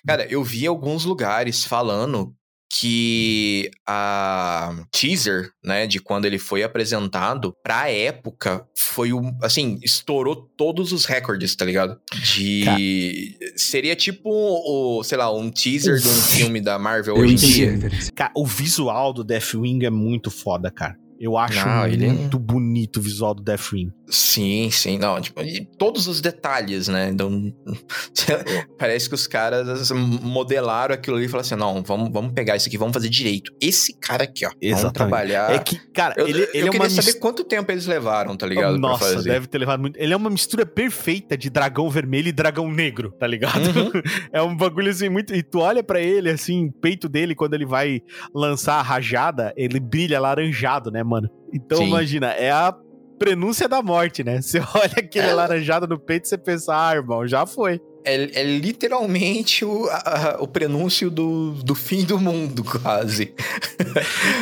cara, 0.06 0.26
eu 0.28 0.42
vi 0.42 0.66
alguns 0.66 1.04
lugares 1.04 1.64
falando 1.64 2.34
que 2.70 3.70
a 3.86 4.74
teaser, 4.90 5.50
né, 5.64 5.86
de 5.86 5.98
quando 5.98 6.26
ele 6.26 6.38
foi 6.38 6.62
apresentado, 6.62 7.54
pra 7.62 7.90
época, 7.90 8.66
foi 8.76 9.12
o, 9.12 9.34
assim, 9.42 9.78
estourou 9.82 10.36
todos 10.36 10.92
os 10.92 11.04
recordes, 11.04 11.56
tá 11.56 11.64
ligado? 11.64 11.98
De... 12.34 13.36
Seria 13.56 13.96
tipo, 13.96 14.30
o, 14.30 15.02
sei 15.02 15.16
lá, 15.18 15.34
um 15.34 15.50
teaser 15.50 15.98
de 15.98 16.08
um 16.08 16.12
filme 16.12 16.60
da 16.60 16.78
Marvel 16.78 17.16
Eu 17.16 17.22
hoje 17.22 17.32
em 17.32 17.36
dia. 17.36 17.78
Cara, 18.14 18.32
o 18.36 18.46
visual 18.46 19.12
do 19.12 19.24
Deathwing 19.24 19.84
é 19.84 19.90
muito 19.90 20.30
foda, 20.30 20.70
cara. 20.70 20.96
Eu 21.20 21.36
acho 21.36 21.66
Não, 21.66 21.86
ele 21.86 22.06
é- 22.06 22.12
muito 22.12 22.38
bonito 22.38 22.98
o 22.98 23.02
visual 23.02 23.34
do 23.34 23.42
Deathwing. 23.42 23.90
Sim, 24.10 24.70
sim, 24.70 24.96
não, 24.98 25.20
tipo, 25.20 25.40
e 25.42 25.66
todos 25.78 26.06
os 26.06 26.20
detalhes, 26.20 26.88
né? 26.88 27.10
Então, 27.10 27.52
parece 28.78 29.08
que 29.08 29.14
os 29.14 29.26
caras 29.26 29.90
modelaram 29.90 30.94
aquilo 30.94 31.16
ali 31.16 31.26
e 31.26 31.28
falaram 31.28 31.46
assim: 31.46 31.56
não, 31.56 31.82
vamos, 31.82 32.10
vamos 32.10 32.32
pegar 32.32 32.56
isso 32.56 32.68
aqui, 32.68 32.78
vamos 32.78 32.94
fazer 32.94 33.08
direito. 33.08 33.52
Esse 33.60 33.92
cara 33.98 34.24
aqui, 34.24 34.46
ó, 34.46 34.48
vamos 34.48 34.62
Exatamente. 34.62 34.94
trabalhar. 34.94 35.50
É 35.54 35.58
que, 35.58 35.76
cara, 35.92 36.14
eu 36.16 36.26
ele, 36.28 36.38
eu 36.38 36.48
ele 36.54 36.68
é 36.68 36.70
queria 36.70 36.70
uma 36.80 36.88
saber 36.88 36.96
mistura. 37.06 37.20
quanto 37.20 37.44
tempo 37.44 37.70
eles 37.70 37.86
levaram, 37.86 38.36
tá 38.36 38.46
ligado? 38.46 38.78
Nossa, 38.78 39.22
deve 39.22 39.46
ter 39.46 39.58
levado 39.58 39.80
muito. 39.80 39.96
Ele 39.98 40.12
é 40.12 40.16
uma 40.16 40.30
mistura 40.30 40.64
perfeita 40.64 41.36
de 41.36 41.50
dragão 41.50 41.90
vermelho 41.90 42.28
e 42.28 42.32
dragão 42.32 42.70
negro, 42.70 43.12
tá 43.12 43.26
ligado? 43.26 43.66
Uhum. 43.66 43.90
É 44.32 44.42
um 44.42 44.56
bagulho 44.56 44.90
assim 44.90 45.08
muito. 45.08 45.34
E 45.34 45.42
tu 45.42 45.60
olha 45.60 45.82
pra 45.82 46.00
ele, 46.00 46.30
assim, 46.30 46.66
o 46.66 46.72
peito 46.72 47.08
dele, 47.08 47.34
quando 47.34 47.54
ele 47.54 47.66
vai 47.66 48.00
lançar 48.34 48.74
a 48.74 48.82
rajada, 48.82 49.52
ele 49.56 49.80
brilha 49.80 50.20
laranjado, 50.20 50.90
né, 50.90 51.02
mano? 51.08 51.28
Então 51.52 51.78
Sim. 51.78 51.86
imagina, 51.88 52.28
é 52.32 52.50
a 52.50 52.74
prenúncia 53.18 53.68
da 53.68 53.82
morte, 53.82 54.22
né? 54.22 54.40
Você 54.42 54.58
olha 54.60 54.92
aquele 54.98 55.26
É. 55.28 55.34
laranjado 55.34 55.86
no 55.88 55.98
peito 55.98 56.26
e 56.26 56.28
você 56.28 56.38
pensa, 56.38 56.72
ah, 56.74 56.94
irmão, 56.94 57.26
já 57.26 57.44
foi. 57.46 57.80
É, 58.04 58.40
é 58.40 58.42
literalmente 58.44 59.64
o, 59.64 59.86
a- 59.90 60.36
o 60.40 60.46
prenúncio 60.46 61.10
do, 61.10 61.52
do 61.64 61.74
fim 61.74 62.04
do 62.04 62.18
mundo, 62.18 62.62
quase. 62.82 63.34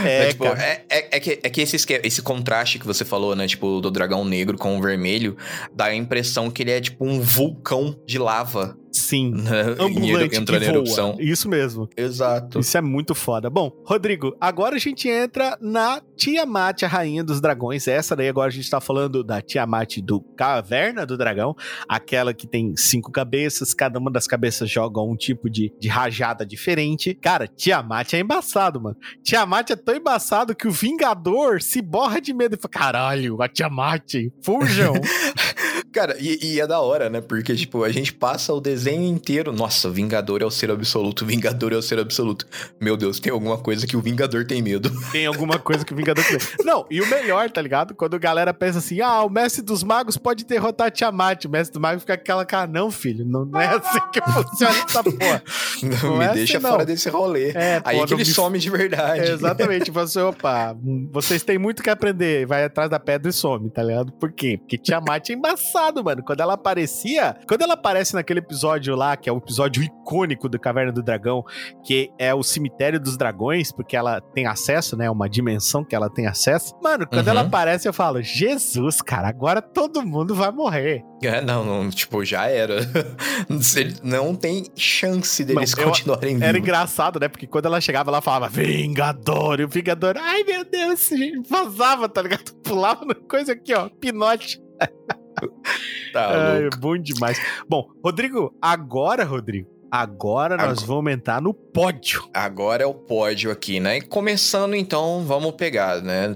É, 0.04 0.28
tipo, 0.28 0.44
cara. 0.44 0.62
é, 0.62 0.84
é- 0.88 1.08
é 1.16 1.20
que, 1.20 1.40
é 1.42 1.50
que 1.50 1.60
esse, 1.62 1.76
esse 2.04 2.22
contraste 2.22 2.78
que 2.78 2.86
você 2.86 3.04
falou, 3.04 3.34
né? 3.34 3.46
Tipo, 3.46 3.80
do 3.80 3.90
dragão 3.90 4.24
negro 4.24 4.56
com 4.58 4.78
o 4.78 4.82
vermelho, 4.82 5.36
dá 5.74 5.86
a 5.86 5.94
impressão 5.94 6.50
que 6.50 6.62
ele 6.62 6.70
é 6.70 6.80
tipo 6.80 7.04
um 7.06 7.20
vulcão 7.20 7.98
de 8.06 8.18
lava. 8.18 8.76
Sim. 8.96 9.34
Né? 9.46 9.76
Ambulante 9.78 10.30
que 10.30 10.36
entrando 10.36 10.62
em 10.62 10.66
voa. 10.66 10.76
erupção. 10.76 11.16
Isso 11.20 11.48
mesmo. 11.48 11.88
Exato. 11.96 12.58
Isso 12.58 12.76
é 12.76 12.80
muito 12.80 13.14
foda. 13.14 13.48
Bom, 13.48 13.70
Rodrigo, 13.84 14.36
agora 14.40 14.76
a 14.76 14.78
gente 14.78 15.08
entra 15.08 15.56
na 15.60 16.00
Tiamat, 16.16 16.82
a 16.82 16.88
rainha 16.88 17.22
dos 17.22 17.40
dragões. 17.40 17.86
Essa 17.86 18.16
daí 18.16 18.28
agora 18.28 18.48
a 18.48 18.52
gente 18.52 18.68
tá 18.68 18.80
falando 18.80 19.22
da 19.22 19.40
Tiamat 19.40 19.98
do 19.98 20.20
Caverna 20.36 21.06
do 21.06 21.16
Dragão, 21.16 21.54
aquela 21.88 22.32
que 22.34 22.46
tem 22.46 22.74
cinco 22.76 23.12
cabeças, 23.12 23.74
cada 23.74 23.98
uma 23.98 24.10
das 24.10 24.26
cabeças 24.26 24.68
joga 24.70 25.00
um 25.00 25.16
tipo 25.16 25.48
de, 25.48 25.72
de 25.78 25.88
rajada 25.88 26.44
diferente. 26.44 27.14
Cara, 27.14 27.46
Tiamat 27.46 28.14
é 28.14 28.20
embaçado, 28.20 28.80
mano. 28.80 28.96
Tiamat 29.22 29.70
é 29.70 29.76
tão 29.76 29.94
embaçado 29.94 30.54
que 30.54 30.66
o 30.66 30.72
Vingador 30.72 31.60
se 31.62 31.80
borra 31.80 32.20
de 32.20 32.32
medo 32.32 32.56
e 32.56 32.58
fala: 32.58 32.70
caralho, 32.70 33.40
a 33.42 33.48
Tiamat, 33.48 34.14
fujam. 34.42 34.94
Cara, 35.96 36.14
e, 36.20 36.38
e 36.42 36.60
é 36.60 36.66
da 36.66 36.78
hora, 36.78 37.08
né? 37.08 37.22
Porque, 37.22 37.54
tipo, 37.56 37.82
a 37.82 37.90
gente 37.90 38.12
passa 38.12 38.52
o 38.52 38.60
desenho 38.60 39.02
inteiro. 39.08 39.50
Nossa, 39.50 39.88
Vingador 39.88 40.42
é 40.42 40.44
o 40.44 40.50
ser 40.50 40.70
absoluto, 40.70 41.24
Vingador 41.26 41.72
é 41.72 41.76
o 41.76 41.80
ser 41.80 41.98
absoluto. 41.98 42.46
Meu 42.78 42.98
Deus, 42.98 43.18
tem 43.18 43.32
alguma 43.32 43.56
coisa 43.56 43.86
que 43.86 43.96
o 43.96 44.00
Vingador 44.02 44.44
tem 44.44 44.60
medo. 44.60 44.90
tem 45.10 45.24
alguma 45.24 45.58
coisa 45.58 45.86
que 45.86 45.94
o 45.94 45.96
Vingador 45.96 46.22
tem. 46.22 46.36
Não, 46.66 46.84
e 46.90 47.00
o 47.00 47.06
melhor, 47.08 47.50
tá 47.50 47.62
ligado? 47.62 47.94
Quando 47.94 48.14
a 48.14 48.18
galera 48.18 48.52
pensa 48.52 48.78
assim, 48.78 49.00
ah, 49.00 49.22
o 49.24 49.30
mestre 49.30 49.62
dos 49.62 49.82
magos 49.82 50.18
pode 50.18 50.44
derrotar 50.44 50.90
Tiamat. 50.90 51.46
O 51.46 51.48
mestre 51.48 51.72
dos 51.72 51.80
magos 51.80 52.02
fica 52.02 52.12
aquela 52.12 52.44
cara, 52.44 52.66
não, 52.66 52.90
filho, 52.90 53.24
não, 53.24 53.46
não 53.46 53.58
é 53.58 53.68
assim 53.68 53.98
que 54.12 54.20
funciona 54.30 54.74
essa 54.86 55.02
porra. 55.02 55.42
Não, 55.82 56.10
Não 56.10 56.18
me 56.18 56.24
é 56.26 56.32
deixa 56.34 56.58
assim, 56.58 56.62
não. 56.62 56.72
fora 56.72 56.84
desse 56.84 57.08
rolê. 57.08 57.52
É, 57.52 57.80
Aí 57.84 57.96
pô, 57.96 58.04
é 58.04 58.06
que 58.06 58.10
não 58.12 58.18
ele 58.20 58.28
me- 58.28 58.34
some 58.34 58.58
de 58.58 58.68
verdade. 58.68 59.20
É, 59.20 59.32
exatamente, 59.32 59.90
você, 59.90 60.20
opa, 60.20 60.76
vocês 61.10 61.42
têm 61.42 61.56
muito 61.56 61.82
que 61.82 61.88
aprender, 61.88 62.44
vai 62.46 62.64
atrás 62.64 62.90
da 62.90 63.00
pedra 63.00 63.30
e 63.30 63.32
some, 63.32 63.70
tá 63.70 63.82
ligado? 63.82 64.12
Por 64.12 64.30
quê? 64.30 64.58
Porque 64.58 64.76
Tiamat 64.76 65.30
é 65.30 65.32
embaçado, 65.32 65.85
mano. 66.02 66.22
Quando 66.24 66.40
ela 66.40 66.54
aparecia, 66.54 67.36
quando 67.48 67.62
ela 67.62 67.74
aparece 67.74 68.14
naquele 68.14 68.40
episódio 68.40 68.94
lá, 68.96 69.16
que 69.16 69.28
é 69.28 69.32
o 69.32 69.38
episódio 69.38 69.82
icônico 69.82 70.48
do 70.48 70.58
Caverna 70.58 70.92
do 70.92 71.02
Dragão, 71.02 71.44
que 71.84 72.10
é 72.18 72.34
o 72.34 72.42
cemitério 72.42 72.98
dos 73.00 73.16
dragões, 73.16 73.72
porque 73.72 73.96
ela 73.96 74.20
tem 74.20 74.46
acesso, 74.46 74.96
né? 74.96 75.10
Uma 75.10 75.28
dimensão 75.28 75.84
que 75.84 75.94
ela 75.94 76.08
tem 76.10 76.26
acesso. 76.26 76.74
Mano, 76.82 77.06
quando 77.06 77.24
Uhum. 77.26 77.30
ela 77.32 77.40
aparece, 77.42 77.88
eu 77.88 77.92
falo, 77.92 78.22
Jesus, 78.22 79.00
cara, 79.02 79.28
agora 79.28 79.60
todo 79.62 80.04
mundo 80.04 80.34
vai 80.34 80.50
morrer. 80.50 81.02
É, 81.22 81.40
não, 81.40 81.64
não, 81.64 81.88
tipo, 81.90 82.24
já 82.24 82.46
era. 82.46 82.76
Não 84.02 84.34
tem 84.34 84.64
chance 84.76 85.44
deles 85.44 85.72
eu- 85.76 85.84
continuarem 85.84 86.36
Era 86.36 86.52
vivos. 86.52 86.58
engraçado, 86.60 87.18
né? 87.18 87.28
Porque 87.28 87.46
quando 87.46 87.66
ela 87.66 87.80
chegava, 87.80 88.10
ela 88.10 88.20
falava 88.20 88.48
Vingador, 88.48 89.60
e 89.60 89.64
o 89.64 89.68
Vingador, 89.68 90.16
ai 90.18 90.42
meu 90.44 90.64
Deus, 90.64 91.10
a 91.12 91.16
gente 91.16 91.48
vazava, 91.48 92.08
tá 92.08 92.22
ligado? 92.22 92.52
Pulava 92.62 93.04
na 93.04 93.14
coisa 93.14 93.52
aqui, 93.52 93.72
ó, 93.74 93.88
pinote. 93.88 94.60
Tá 96.12 96.56
é 96.60 96.70
bom 96.78 96.96
demais. 96.96 97.38
Bom, 97.68 97.88
Rodrigo, 98.02 98.54
agora, 98.62 99.22
Rodrigo, 99.24 99.68
agora 99.90 100.56
nós 100.56 100.78
Agora. 100.78 100.86
vamos 100.86 101.12
entrar 101.12 101.42
no 101.42 101.52
pódio. 101.52 102.26
Agora 102.32 102.82
é 102.82 102.86
o 102.86 102.94
pódio 102.94 103.50
aqui, 103.50 103.78
né? 103.80 103.98
E 103.98 104.00
começando 104.00 104.74
então, 104.74 105.24
vamos 105.26 105.52
pegar, 105.52 106.00
né? 106.00 106.34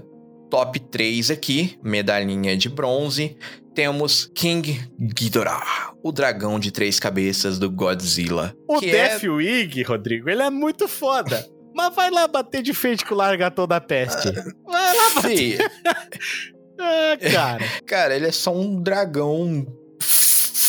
Top 0.51 0.79
3 0.79 1.31
aqui, 1.31 1.79
medalhinha 1.81 2.55
de 2.55 2.69
bronze. 2.69 3.37
Temos 3.73 4.29
King 4.35 4.81
Ghidorah, 4.99 5.93
o 6.03 6.11
dragão 6.11 6.59
de 6.59 6.71
três 6.71 6.99
cabeças 6.99 7.57
do 7.57 7.71
Godzilla. 7.71 8.53
O 8.67 8.79
que 8.79 8.89
é- 8.89 9.17
Deathwing, 9.17 9.81
Rodrigo, 9.83 10.29
ele 10.29 10.43
é 10.43 10.49
muito 10.49 10.87
foda. 10.87 11.43
Mas 11.73 11.95
vai 11.95 12.11
lá 12.11 12.27
bater 12.27 12.61
de 12.61 12.73
frente 12.73 13.05
com 13.05 13.15
o 13.15 13.17
largatão 13.17 13.65
da 13.65 13.79
peste. 13.79 14.29
Vai 14.65 14.95
lá 14.95 15.09
bater. 15.15 15.71
Ah, 16.81 17.17
cara. 17.31 17.65
cara, 17.85 18.15
ele 18.15 18.27
é 18.27 18.31
só 18.31 18.53
um 18.55 18.81
dragão 18.81 19.65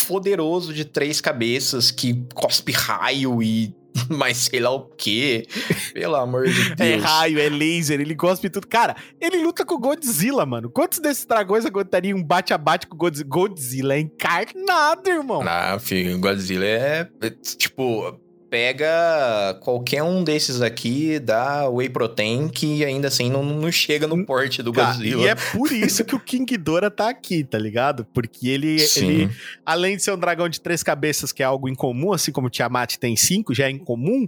poderoso 0.07 0.73
de 0.73 0.85
três 0.85 1.19
cabeças 1.19 1.89
que 1.89 2.25
cospe 2.35 2.71
raio 2.71 3.41
e 3.41 3.73
mais 4.09 4.37
sei 4.37 4.59
lá 4.59 4.71
o 4.71 4.81
quê. 4.81 5.47
Pelo 5.93 6.15
amor 6.15 6.45
de 6.47 6.75
Deus. 6.75 6.79
É 6.79 6.95
raio, 6.95 7.39
é 7.39 7.49
laser, 7.49 7.99
ele 7.99 8.15
de 8.15 8.49
tudo. 8.49 8.67
Cara, 8.67 8.95
ele 9.19 9.37
luta 9.37 9.65
com 9.65 9.75
o 9.75 9.79
Godzilla, 9.79 10.45
mano. 10.45 10.69
Quantos 10.69 10.99
desses 10.99 11.25
dragões 11.25 11.65
aguentariam 11.65 12.17
um 12.17 12.23
bate-a-bate 12.23 12.87
com 12.87 12.95
o 12.95 12.97
Godzilla? 12.97 13.29
Godzilla 13.29 13.95
é 13.95 13.99
encarnado, 13.99 15.09
irmão. 15.09 15.41
Ah, 15.45 15.77
filho, 15.79 16.19
Godzilla 16.19 16.65
é, 16.65 17.09
é, 17.21 17.29
tipo, 17.29 18.19
pega 18.57 19.57
qualquer 19.61 20.03
um 20.03 20.23
desses 20.23 20.61
aqui, 20.61 21.17
dá 21.17 21.67
whey 21.67 21.89
protein 21.89 22.47
que 22.47 22.85
ainda 22.85 23.07
assim 23.07 23.27
não, 23.27 23.43
não 23.43 23.71
chega 23.71 24.05
no 24.05 24.23
porte 24.23 24.61
do 24.61 24.71
Cara, 24.71 24.93
Godzilla. 24.93 25.23
e 25.23 25.27
é 25.27 25.33
por 25.33 25.71
isso 25.71 26.05
que 26.05 26.13
o 26.13 26.19
King 26.19 26.45
Ghidorah 26.45 26.91
tá 26.91 27.09
aqui, 27.09 27.43
tá 27.43 27.57
ligado? 27.57 28.05
Porque 28.13 28.47
ele, 28.49 28.77
ele, 28.95 29.27
além 29.65 29.97
de 29.97 30.03
ser 30.03 30.11
um 30.11 30.19
dragão 30.19 30.47
de 30.47 30.61
três 30.61 30.83
cabeças, 30.83 31.31
que 31.31 31.41
é 31.41 31.45
algo 31.47 31.67
incomum, 31.67 32.13
assim 32.13 32.31
como 32.31 32.45
o 32.45 32.49
Tiamat 32.51 32.97
tem 32.97 33.15
cinco, 33.15 33.55
já 33.55 33.65
é 33.65 33.71
incomum, 33.71 34.27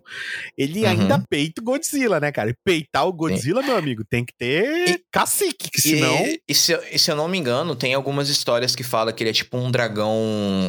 ele 0.58 0.82
Uhum. 0.82 0.90
ainda 0.90 1.24
peita 1.30 1.62
o 1.62 1.64
Godzilla, 1.64 2.20
né, 2.20 2.32
cara? 2.32 2.50
E 2.50 2.56
peitar 2.66 3.08
o 3.08 3.14
Godzilla, 3.14 3.62
meu 3.62 3.78
amigo, 3.78 4.04
tem 4.04 4.26
que 4.26 4.34
ter 4.36 4.90
E- 4.90 5.02
cacique, 5.12 5.70
que 5.70 5.78
E- 5.78 5.82
senão... 5.84 6.18
E, 6.50 6.56
se, 6.56 6.72
eu- 6.72 6.82
e 6.92 6.98
se 6.98 7.12
eu 7.12 7.16
não 7.16 7.28
me 7.28 7.38
engano, 7.38 7.76
tem 7.76 7.94
algumas 7.94 8.28
histórias 8.28 8.76
que 8.76 8.82
fala 8.84 9.14
que 9.14 9.22
ele 9.22 9.30
é 9.30 9.34
tipo 9.34 9.56
um 9.56 9.70
dragão 9.70 10.18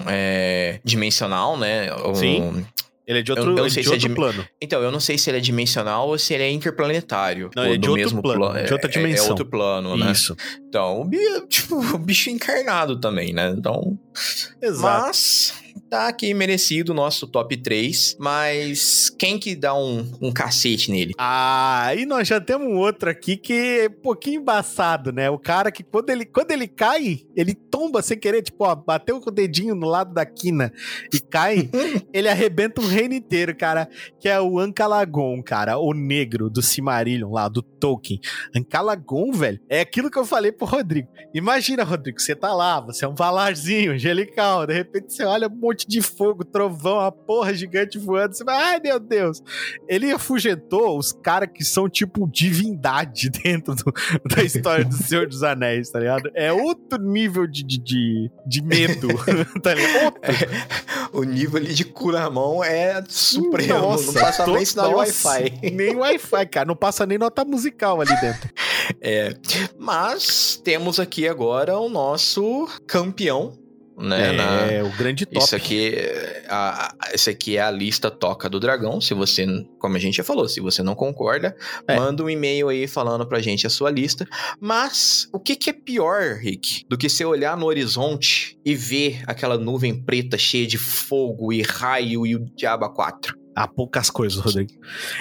é, 0.07 0.79
dimensional, 0.85 1.57
né? 1.57 1.91
Um- 2.05 2.15
Sim. 2.15 2.67
Ele 3.07 3.21
é 3.21 3.23
de 3.23 3.31
eu 3.31 3.37
outro, 3.37 3.53
ele 3.53 3.61
é 3.67 3.71
sei 3.71 3.83
de 3.83 3.89
se 3.89 3.93
é 3.93 3.97
outro 3.97 4.09
de- 4.09 4.15
plano. 4.15 4.49
Então, 4.61 4.83
eu 4.83 4.91
não 4.91 4.99
sei 4.99 5.17
se 5.17 5.31
ele 5.31 5.37
é 5.39 5.41
dimensional 5.41 6.09
ou 6.09 6.19
se 6.19 6.35
ele 6.35 6.43
é 6.43 6.51
interplanetário. 6.51 7.51
Não, 7.55 7.65
ele 7.65 7.75
é 7.75 7.79
de 7.79 7.89
outro 7.89 8.05
mesmo 8.05 8.23
plano, 8.23 8.41
pla- 8.41 8.63
de 8.63 8.73
outra 8.73 8.91
é- 8.91 8.93
dimensão. 8.93 9.27
É 9.27 9.31
outro 9.31 9.47
plano, 9.47 9.97
né? 9.97 10.11
Isso. 10.11 10.37
Então, 10.77 11.01
o 11.01 11.05
bicho, 11.07 11.47
tipo, 11.49 11.99
bicho 11.99 12.29
encarnado 12.29 13.01
também, 13.01 13.33
né? 13.33 13.49
Então, 13.57 13.99
Exato. 14.61 15.07
Mas 15.07 15.55
tá 15.89 16.09
aqui 16.09 16.33
merecido 16.35 16.93
o 16.93 16.95
nosso 16.95 17.27
top 17.27 17.57
3. 17.57 18.17
Mas 18.19 19.11
quem 19.11 19.39
que 19.39 19.55
dá 19.55 19.75
um, 19.75 20.11
um 20.21 20.33
cacete 20.33 20.91
nele? 20.91 21.15
Ah, 21.19 21.93
e 21.97 22.05
nós 22.07 22.27
já 22.27 22.41
temos 22.41 22.67
um 22.67 22.77
outro 22.77 23.11
aqui 23.11 23.37
que 23.37 23.53
é 23.53 23.87
um 23.87 24.03
pouquinho 24.03 24.41
embaçado, 24.41 25.13
né? 25.13 25.31
O 25.31 25.39
cara 25.39 25.71
que 25.71 25.83
quando 25.83 26.11
ele, 26.11 26.25
quando 26.25 26.51
ele 26.51 26.67
cai, 26.67 27.21
ele 27.35 27.55
tomba 27.55 28.03
sem 28.03 28.19
querer, 28.19 28.43
tipo, 28.43 28.65
ó, 28.65 28.75
bateu 28.75 29.21
com 29.21 29.31
o 29.31 29.33
dedinho 29.33 29.75
no 29.75 29.87
lado 29.87 30.13
da 30.13 30.25
quina 30.25 30.73
e 31.13 31.21
cai, 31.21 31.71
ele 32.13 32.29
arrebenta 32.29 32.81
um 32.81 32.87
reino 32.87 33.15
inteiro, 33.15 33.55
cara, 33.55 33.89
que 34.21 34.29
é 34.29 34.41
o 34.41 34.59
Ancalagon, 34.59 35.43
cara, 35.43 35.79
o 35.79 35.93
negro 35.93 36.51
do 36.51 36.63
Cimarillion 36.63 37.31
lá, 37.31 37.49
do 37.49 37.63
Tolkien. 37.63 38.21
Ancalagon, 38.55 39.33
velho, 39.33 39.61
é 39.69 39.81
aquilo 39.81 40.11
que 40.11 40.19
eu 40.19 40.25
falei 40.25 40.53
pro 40.53 40.66
Rodrigo. 40.67 41.09
Imagina, 41.33 41.85
Rodrigo, 41.85 42.21
você 42.21 42.35
tá 42.35 42.53
lá, 42.55 42.81
você 42.81 43.05
é 43.05 43.09
um 43.09 43.15
valarzinho, 43.15 43.93
angelical, 43.93 44.67
de 44.67 44.73
repente 44.75 45.13
você 45.13 45.25
olha 45.25 45.49
um 45.49 45.55
monte 45.55 45.87
de 45.89 46.01
fogo, 46.03 46.45
trovão, 46.45 46.99
uma 46.99 47.13
porra 47.13 47.53
gigante 47.55 47.99
voando, 47.99 48.35
você 48.37 48.45
vai, 48.45 48.57
ai 48.57 48.81
meu 48.81 48.99
Deus. 49.01 49.43
Ele 49.89 50.11
afugentou 50.11 50.99
os 50.99 51.13
caras 51.13 51.49
que 51.53 51.65
são 51.65 51.89
tipo 51.89 52.29
divindade 52.31 53.31
dentro 53.43 53.75
do- 53.75 53.93
da 54.25 54.43
história 54.43 54.85
do 54.85 54.95
Senhor 54.95 55.27
dos 55.27 55.43
Anéis, 55.43 55.91
tá 55.91 55.99
ligado? 56.01 56.31
É 56.35 56.53
outro 56.53 56.99
nível 57.03 57.47
de, 57.47 57.63
de, 57.63 57.79
de, 57.79 58.31
de 58.47 58.63
medo, 58.63 59.09
tá 59.63 59.75
ligado? 59.75 60.05
Outro. 60.05 60.21
O 61.13 61.23
nível 61.25 61.57
ali 61.59 61.73
de 61.75 61.85
curamão 61.85 62.63
é 62.63 63.03
supremo. 63.09 63.75
Nossa, 63.79 64.07
não 64.07 64.15
passa 64.15 64.45
tô- 64.45 64.55
nem 64.55 64.65
sinal 64.65 64.89
de 64.89 64.95
Wi-Fi. 64.97 65.71
Nem 65.73 65.97
Wi-Fi, 65.97 66.47
cara. 66.47 66.67
Não 66.67 66.77
passa 66.77 67.07
nem 67.07 67.19
nota 67.19 67.45
musical 67.45 68.01
ali 68.01 68.15
dentro. 68.21 68.51
É. 69.01 69.35
Mas 69.79 70.56
temos 70.57 70.99
aqui 71.01 71.27
agora 71.29 71.79
o 71.79 71.89
nosso 71.89 72.69
campeão. 72.87 73.59
Né, 73.99 74.33
na- 74.33 74.61
É, 74.71 74.83
o 74.83 74.91
grande 74.91 75.25
top. 75.25 75.39
Isso 75.43 75.57
aqui, 75.57 75.95
a, 76.51 76.89
a- 76.89 77.15
esse 77.15 77.31
aqui 77.31 77.57
é 77.57 77.63
a 77.63 77.71
lista 77.71 78.11
Toca 78.11 78.47
do 78.47 78.61
Dragão. 78.61 79.01
Se 79.01 79.15
você, 79.15 79.47
como 79.79 79.97
a 79.97 79.99
gente 79.99 80.19
já 80.19 80.23
falou, 80.25 80.47
se 80.47 80.61
você 80.61 80.83
não 80.83 80.95
concorda, 80.95 81.57
É. 81.89 81.97
manda 81.97 82.23
um 82.23 82.29
e-mail 82.29 82.69
aí 82.69 82.87
falando 82.87 83.27
pra 83.27 83.41
gente 83.41 83.67
a 83.67 83.71
sua 83.71 83.91
lista. 83.91 84.29
Mas 84.61 85.27
o 85.33 85.41
que, 85.41 85.57
que 85.57 85.71
é 85.71 85.73
pior, 85.73 86.35
Rick, 86.35 86.85
do 86.91 86.99
que 86.99 87.09
você 87.09 87.25
olhar 87.25 87.57
no 87.57 87.65
horizonte 87.65 88.59
e 88.67 88.75
ver 88.75 89.23
aquela 89.27 89.57
nuvem 89.57 89.95
preta 90.05 90.37
cheia 90.37 90.67
de 90.67 90.77
fogo 90.77 91.51
e 91.51 91.63
raio 91.63 92.27
e 92.27 92.37
o 92.37 92.45
diabo 92.55 92.87
4? 92.91 93.35
Ah, 93.59 93.67
poucas 93.67 94.11
coisas, 94.11 94.39
Rodrigo. 94.39 94.71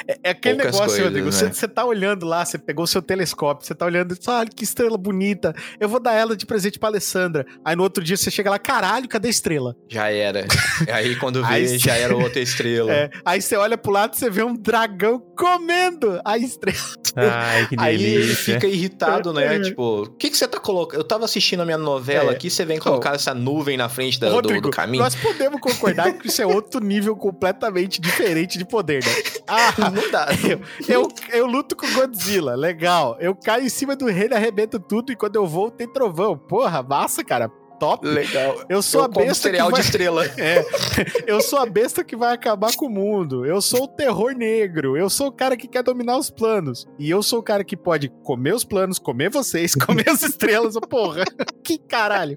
É, 0.06 0.18
é 0.26 0.30
aquele 0.32 0.56
Poucas 0.56 0.74
negócio, 0.74 0.88
coisas, 0.88 1.06
Rodrigo. 1.06 1.26
né? 1.28 1.32
Você 1.32 1.54
você 1.54 1.68
tá 1.70 1.86
olhando 1.86 2.26
lá, 2.26 2.44
você 2.44 2.58
pegou 2.58 2.84
o 2.84 2.88
seu 2.88 3.02
telescópio, 3.02 3.66
você 3.66 3.74
tá 3.74 3.86
olhando 3.86 4.14
e 4.14 4.30
olha 4.30 4.50
que 4.54 4.64
estrela 4.66 4.98
bonita. 4.98 5.56
Eu 5.80 5.88
vou 5.88 6.02
dar 6.02 6.14
ela 6.16 6.36
de 6.36 6.46
presente 6.46 6.78
pra 6.78 6.90
Alessandra. 6.90 7.46
Aí 7.64 7.78
no 7.78 7.84
outro 7.84 8.04
dia 8.04 8.18
você 8.18 8.30
chega 8.30 8.50
lá, 8.50 8.60
caralho, 8.60 9.08
cadê 9.08 9.30
a 9.30 9.32
estrela? 9.32 9.74
Já 9.88 10.10
era. 10.12 10.46
aí 10.92 11.16
quando 11.16 11.42
vê, 11.46 11.54
Aí 11.54 11.78
já 11.78 11.96
era 11.96 12.14
outra 12.16 12.42
estrela. 12.42 12.92
É, 12.96 13.10
aí 13.26 13.42
você 13.42 13.56
olha 13.56 13.78
pro 13.78 13.92
lado 13.92 14.14
e 14.16 14.18
você 14.20 14.30
vê 14.30 14.44
um 14.44 14.54
dragão 14.56 15.18
comendo 15.38 16.20
a 16.26 16.38
estrela. 16.38 16.78
Ai, 17.16 17.68
que 17.68 17.76
Aí 17.80 17.96
ele 17.96 18.04
delícia. 18.20 18.54
fica 18.56 18.68
irritado, 18.68 19.32
né? 19.32 19.56
É. 19.56 19.60
tipo, 19.62 20.04
o 20.04 20.10
que, 20.10 20.30
que 20.30 20.38
você 20.38 20.46
tá 20.48 20.60
colocando? 20.60 21.00
Eu 21.00 21.04
tava 21.06 21.24
assistindo 21.24 21.62
a 21.62 21.66
minha 21.66 21.78
novela 21.78 22.32
É. 22.32 22.36
aqui, 22.36 22.50
você 22.50 22.66
vem 22.66 22.80
colocar 22.80 23.16
essa 23.16 23.34
nuvem 23.34 23.78
na 23.78 23.88
frente 23.88 24.20
da- 24.20 24.28
do, 24.28 24.36
Rodrigo, 24.36 24.70
do 24.70 24.72
caminho? 24.72 25.02
nós 25.02 25.16
podemos 25.16 25.62
concordar 25.62 26.12
que 26.14 26.28
isso 26.28 26.42
é 26.42 26.46
outro 26.46 26.84
nível 26.84 27.16
completamente 27.16 28.02
diferente 28.02 28.25
de 28.58 28.66
poder, 28.66 29.04
né? 29.04 29.12
Ah, 29.48 29.92
Não 29.92 30.10
dá. 30.10 30.28
eu, 30.50 30.60
eu, 30.88 31.08
eu 31.32 31.46
luto 31.46 31.76
com 31.76 31.86
Godzilla, 31.94 32.56
legal. 32.56 33.16
Eu 33.20 33.36
caio 33.36 33.64
em 33.66 33.70
cima 33.70 33.96
do 33.96 34.08
rei, 34.08 34.28
arrebento 34.34 34.80
tudo 34.80 35.12
e 35.12 35.16
quando 35.16 35.36
eu 35.36 35.46
vou 35.46 35.70
tem 35.70 35.88
trovão. 35.88 36.36
Porra, 36.36 36.82
massa, 36.82 37.24
cara. 37.24 37.52
Top. 37.80 38.08
Legal. 38.08 38.64
Eu 38.70 38.82
sou 38.82 39.02
eu 39.02 39.06
a 39.06 39.08
besta 39.08 39.52
que 39.52 39.58
vai... 39.58 39.72
de 39.74 39.80
estrela. 39.80 40.26
É, 40.38 40.64
eu 41.28 41.42
sou 41.42 41.60
a 41.60 41.66
besta 41.66 42.04
que 42.04 42.16
vai 42.16 42.34
acabar 42.34 42.74
com 42.76 42.86
o 42.88 42.90
mundo. 42.90 43.46
Eu 43.46 43.62
sou 43.62 43.84
o 43.84 43.88
terror 43.88 44.34
negro. 44.34 44.96
Eu 44.98 45.10
sou 45.10 45.28
o 45.28 45.32
cara 45.32 45.56
que 45.58 45.68
quer 45.68 45.84
dominar 45.84 46.18
os 46.18 46.30
planos. 46.30 46.86
E 47.00 47.10
eu 47.10 47.22
sou 47.24 47.40
o 47.40 47.44
cara 47.44 47.64
que 47.64 47.76
pode 47.78 48.10
comer 48.24 48.54
os 48.54 48.64
planos, 48.64 49.00
comer 49.00 49.30
vocês, 49.30 49.74
comer 49.76 50.10
as 50.10 50.24
estrelas. 50.24 50.76
Porra, 50.90 51.24
que 51.64 51.78
caralho. 51.78 52.36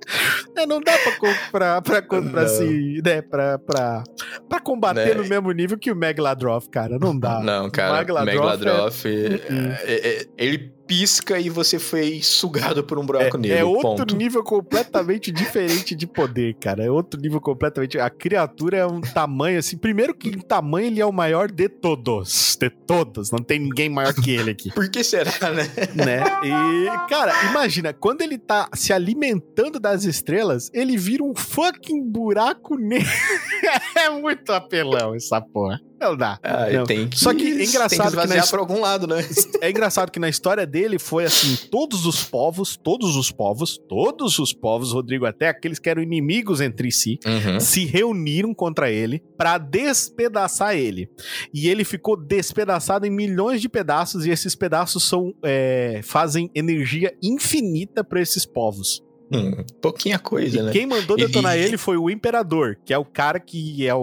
É, 0.56 0.66
não 0.66 0.80
dá 0.80 0.92
pra, 0.98 1.12
pra, 1.50 1.82
pra, 1.82 2.02
pra, 2.02 2.22
pra 2.22 2.48
se. 2.48 3.00
Né, 3.04 3.22
pra, 3.22 3.58
pra, 3.58 4.04
pra 4.48 4.60
combater 4.60 5.14
Né? 5.16 5.22
no 5.22 5.28
mesmo 5.28 5.50
nível 5.52 5.78
que 5.78 5.90
o 5.90 5.96
Megladroth, 5.96 6.68
cara. 6.70 6.98
Não 6.98 7.18
dá. 7.18 7.40
Não, 7.40 7.70
cara, 7.70 7.98
Megladroth 7.98 8.26
Megladroth, 8.34 9.04
Uh-uh. 9.04 9.72
é- 9.84 10.08
é- 10.08 10.26
ele 10.36 10.72
pisca 10.88 11.38
e 11.38 11.50
você 11.50 11.78
foi 11.78 12.20
sugado 12.22 12.82
por 12.82 12.98
um 12.98 13.04
buraco 13.04 13.36
É, 13.36 13.40
negro. 13.40 13.58
é 13.58 13.64
outro 13.64 13.82
ponto. 14.06 14.16
nível 14.16 14.42
completamente 14.42 15.30
diferente 15.30 15.94
de 15.94 16.06
poder, 16.06 16.54
cara. 16.54 16.82
É 16.82 16.90
outro 16.90 17.20
nível 17.20 17.40
completamente. 17.40 18.00
A 18.00 18.08
criatura 18.08 18.78
é 18.78 18.86
um 18.86 19.00
tamanho 19.02 19.58
assim. 19.58 19.76
Primeiro 19.76 20.14
que 20.14 20.30
em 20.30 20.40
tamanho 20.40 20.86
ele 20.86 21.00
é 21.00 21.04
o 21.06 21.12
maior 21.12 21.50
de 21.52 21.68
todos. 21.68 22.56
De 22.58 22.70
todos. 22.70 23.30
Não 23.30 23.40
tem 23.40 23.58
ninguém 23.58 23.90
maior 23.90 24.14
que 24.14 24.30
ele 24.30 24.50
aqui. 24.50 24.72
Por 24.74 24.90
que 24.90 25.04
será, 25.04 25.30
né? 25.52 25.70
né? 25.94 26.24
E, 26.42 27.08
cara, 27.08 27.32
imagina, 27.50 27.92
quando 27.92 28.22
ele 28.22 28.38
tá 28.38 28.68
se 28.72 28.90
alimentando 28.92 29.78
das 29.78 30.04
estrelas, 30.04 30.70
ele 30.72 30.96
vira 30.96 31.22
um 31.22 31.34
fucking 31.34 32.02
buraco 32.10 32.76
negro. 32.78 33.06
é 33.94 34.08
muito 34.08 34.50
apelão 34.52 35.14
essa 35.14 35.38
porra. 35.40 35.78
Não 36.00 36.16
dá. 36.16 36.38
Ah, 36.42 36.70
Não. 36.70 36.84
tem 36.84 37.08
que, 37.08 37.18
Só 37.18 37.34
que 37.34 37.42
é 37.52 37.56
tem 37.58 37.66
engraçado 37.66 37.88
que 38.10 38.16
que 38.16 38.22
esvaziar 38.22 38.44
na- 38.44 38.50
por 38.50 38.58
algum 38.60 38.80
lado, 38.80 39.06
né? 39.06 39.16
É 39.60 39.70
engraçado 39.70 40.10
que 40.12 40.20
na 40.20 40.28
história 40.28 40.64
dele 40.66 40.98
foi 40.98 41.24
assim: 41.24 41.56
todos 41.70 42.06
os 42.06 42.22
povos, 42.24 42.76
todos 42.76 43.16
os 43.16 43.30
povos, 43.32 43.76
todos 43.88 44.38
os 44.38 44.52
povos, 44.52 44.92
Rodrigo, 44.92 45.26
até 45.26 45.48
aqueles 45.48 45.78
que 45.78 45.88
eram 45.90 46.02
inimigos 46.02 46.60
entre 46.60 46.90
si, 46.92 47.18
Uhum. 47.26 47.58
se 47.60 47.84
reuniram 47.84 48.54
contra 48.54 48.90
ele 48.90 49.22
pra 49.36 49.58
despedaçar 49.58 50.76
ele. 50.76 51.08
E 51.52 51.68
ele 51.68 51.84
ficou 51.84 52.16
despedaçado 52.16 53.04
em 53.06 53.10
milhões 53.10 53.60
de 53.60 53.68
pedaços, 53.68 54.24
e 54.26 54.30
esses 54.30 54.54
pedaços 54.54 55.02
são 55.04 55.34
é, 55.42 56.00
fazem 56.04 56.50
energia 56.54 57.12
infinita 57.22 58.04
pra 58.04 58.20
esses 58.20 58.46
povos. 58.46 59.02
Hum, 59.30 59.62
pouquinha 59.82 60.18
coisa, 60.18 60.58
E 60.58 60.62
né? 60.62 60.72
quem 60.72 60.86
mandou 60.86 61.16
detonar 61.16 61.56
e- 61.56 61.60
ele 61.62 61.76
foi 61.76 61.96
o 61.96 62.08
Imperador, 62.08 62.76
que 62.84 62.94
é 62.94 62.98
o 62.98 63.04
cara 63.04 63.38
que 63.38 63.86
é 63.86 63.94
o, 63.94 64.00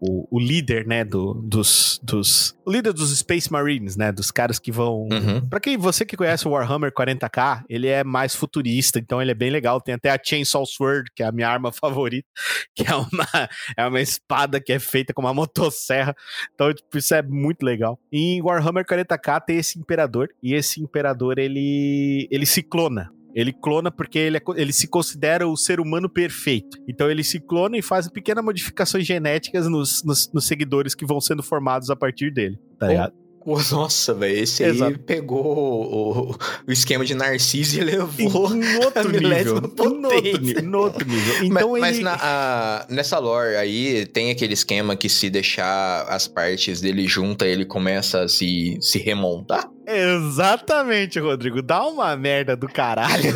o, 0.00 0.28
o 0.30 0.38
líder, 0.38 0.86
né, 0.86 1.04
do, 1.04 1.34
dos, 1.34 1.98
dos... 2.02 2.54
O 2.64 2.70
líder 2.70 2.92
dos 2.92 3.16
Space 3.18 3.50
Marines, 3.50 3.96
né, 3.96 4.12
dos 4.12 4.30
caras 4.30 4.58
que 4.58 4.70
vão... 4.70 5.08
Uhum. 5.10 5.48
Pra 5.48 5.60
quem, 5.60 5.76
você 5.78 6.04
que 6.04 6.16
conhece 6.16 6.46
o 6.46 6.50
Warhammer 6.50 6.92
40k, 6.92 7.62
ele 7.68 7.88
é 7.88 8.04
mais 8.04 8.34
futurista, 8.34 8.98
então 8.98 9.20
ele 9.20 9.30
é 9.30 9.34
bem 9.34 9.50
legal. 9.50 9.80
Tem 9.80 9.94
até 9.94 10.10
a 10.10 10.20
Chainsaw 10.22 10.66
Sword, 10.66 11.10
que 11.14 11.22
é 11.22 11.26
a 11.26 11.32
minha 11.32 11.48
arma 11.48 11.72
favorita, 11.72 12.28
que 12.74 12.82
é 12.86 12.94
uma, 12.94 13.48
é 13.78 13.86
uma 13.86 14.00
espada 14.00 14.60
que 14.60 14.72
é 14.72 14.78
feita 14.78 15.14
com 15.14 15.22
uma 15.22 15.32
motosserra. 15.34 16.14
Então, 16.54 16.72
tipo, 16.72 16.98
isso 16.98 17.14
é 17.14 17.22
muito 17.22 17.62
legal. 17.64 17.98
E 18.12 18.36
em 18.36 18.42
Warhammer 18.42 18.84
40k 18.84 19.40
tem 19.46 19.56
esse 19.58 19.78
imperador, 19.78 20.28
e 20.42 20.54
esse 20.54 20.82
imperador, 20.82 21.38
ele, 21.38 22.28
ele 22.30 22.44
se 22.46 22.62
clona. 22.62 23.10
Ele 23.34 23.52
clona 23.52 23.90
porque 23.90 24.18
ele, 24.18 24.36
é 24.36 24.42
ele 24.56 24.72
se 24.72 24.86
considera 24.86 25.48
o 25.48 25.56
ser 25.56 25.80
humano 25.80 26.08
perfeito. 26.08 26.78
Então 26.88 27.10
ele 27.10 27.24
se 27.24 27.40
clona 27.40 27.76
e 27.76 27.82
faz 27.82 28.08
pequenas 28.08 28.44
modificações 28.44 29.06
genéticas 29.06 29.68
nos, 29.68 30.04
nos, 30.04 30.30
nos 30.32 30.46
seguidores 30.46 30.94
que 30.94 31.04
vão 31.04 31.20
sendo 31.20 31.42
formados 31.42 31.90
a 31.90 31.96
partir 31.96 32.32
dele. 32.32 32.58
Tá 32.78 32.88
ligado? 32.88 33.23
Nossa, 33.70 34.14
velho, 34.14 34.38
esse 34.38 34.62
Exato. 34.64 34.90
aí 34.92 34.98
pegou 34.98 35.44
o, 35.44 36.30
o- 36.32 36.72
esquema 36.72 37.04
de 37.04 37.14
Narciso 37.14 37.76
e 37.76 37.80
elevou. 37.80 38.54
Em 38.54 38.76
outro 38.84 39.10
nível. 39.10 39.56
Em 39.56 39.60
outro, 39.60 40.60
em 40.64 40.74
outro 40.74 41.06
nível. 41.08 41.34
Então 41.44 41.70
mas, 41.72 41.80
mas 41.80 41.94
ele... 41.96 42.04
na- 42.04 42.18
a- 42.20 42.86
nessa 42.88 43.18
lore 43.18 43.56
aí 43.56 44.06
tem 44.06 44.30
aquele 44.30 44.54
esquema 44.54 44.96
que 44.96 45.08
se 45.08 45.28
deixar 45.28 46.02
as 46.08 46.26
partes 46.26 46.80
dele 46.80 47.06
junta, 47.06 47.46
ele 47.46 47.64
começa 47.64 48.22
a 48.22 48.28
se, 48.28 48.78
se 48.80 48.98
remontar? 48.98 49.68
Exatamente, 49.86 51.18
Rodrigo. 51.20 51.60
Dá 51.62 51.86
uma 51.86 52.16
merda 52.16 52.56
do 52.56 52.66
caralho. 52.66 53.34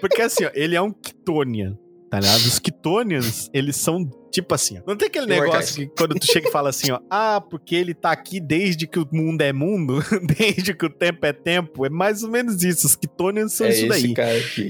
Porque 0.00 0.20
assim, 0.22 0.44
ó, 0.44 0.50
ele 0.54 0.76
é 0.76 0.82
um 0.82 0.92
Kitonian, 0.92 1.76
tá 2.10 2.20
ligado? 2.20 2.40
Os 2.40 2.58
Kitonians, 2.58 3.50
eles 3.52 3.76
são 3.76 4.08
tipo 4.30 4.54
assim, 4.54 4.78
ó. 4.78 4.82
Não 4.86 4.96
tem 4.96 5.08
aquele 5.08 5.26
negócio 5.26 5.88
que 5.88 5.94
quando 5.96 6.14
tu 6.14 6.26
chega 6.26 6.48
e 6.48 6.52
fala 6.52 6.70
assim, 6.70 6.90
ó, 6.90 7.00
ah, 7.10 7.40
porque 7.40 7.74
ele 7.74 7.94
tá 7.94 8.12
aqui 8.12 8.40
desde 8.40 8.86
que 8.86 8.98
o 8.98 9.08
mundo 9.12 9.42
é 9.42 9.52
mundo, 9.52 10.02
desde 10.38 10.74
que 10.74 10.86
o 10.86 10.90
tempo 10.90 11.24
é 11.26 11.32
tempo. 11.32 11.84
É 11.84 11.90
mais 11.90 12.22
ou 12.22 12.30
menos 12.30 12.62
isso. 12.62 12.86
Os 12.86 12.96
Kitonians 12.96 13.52
são 13.52 13.66
é 13.66 13.70
isso 13.70 13.88
daí. 13.88 14.14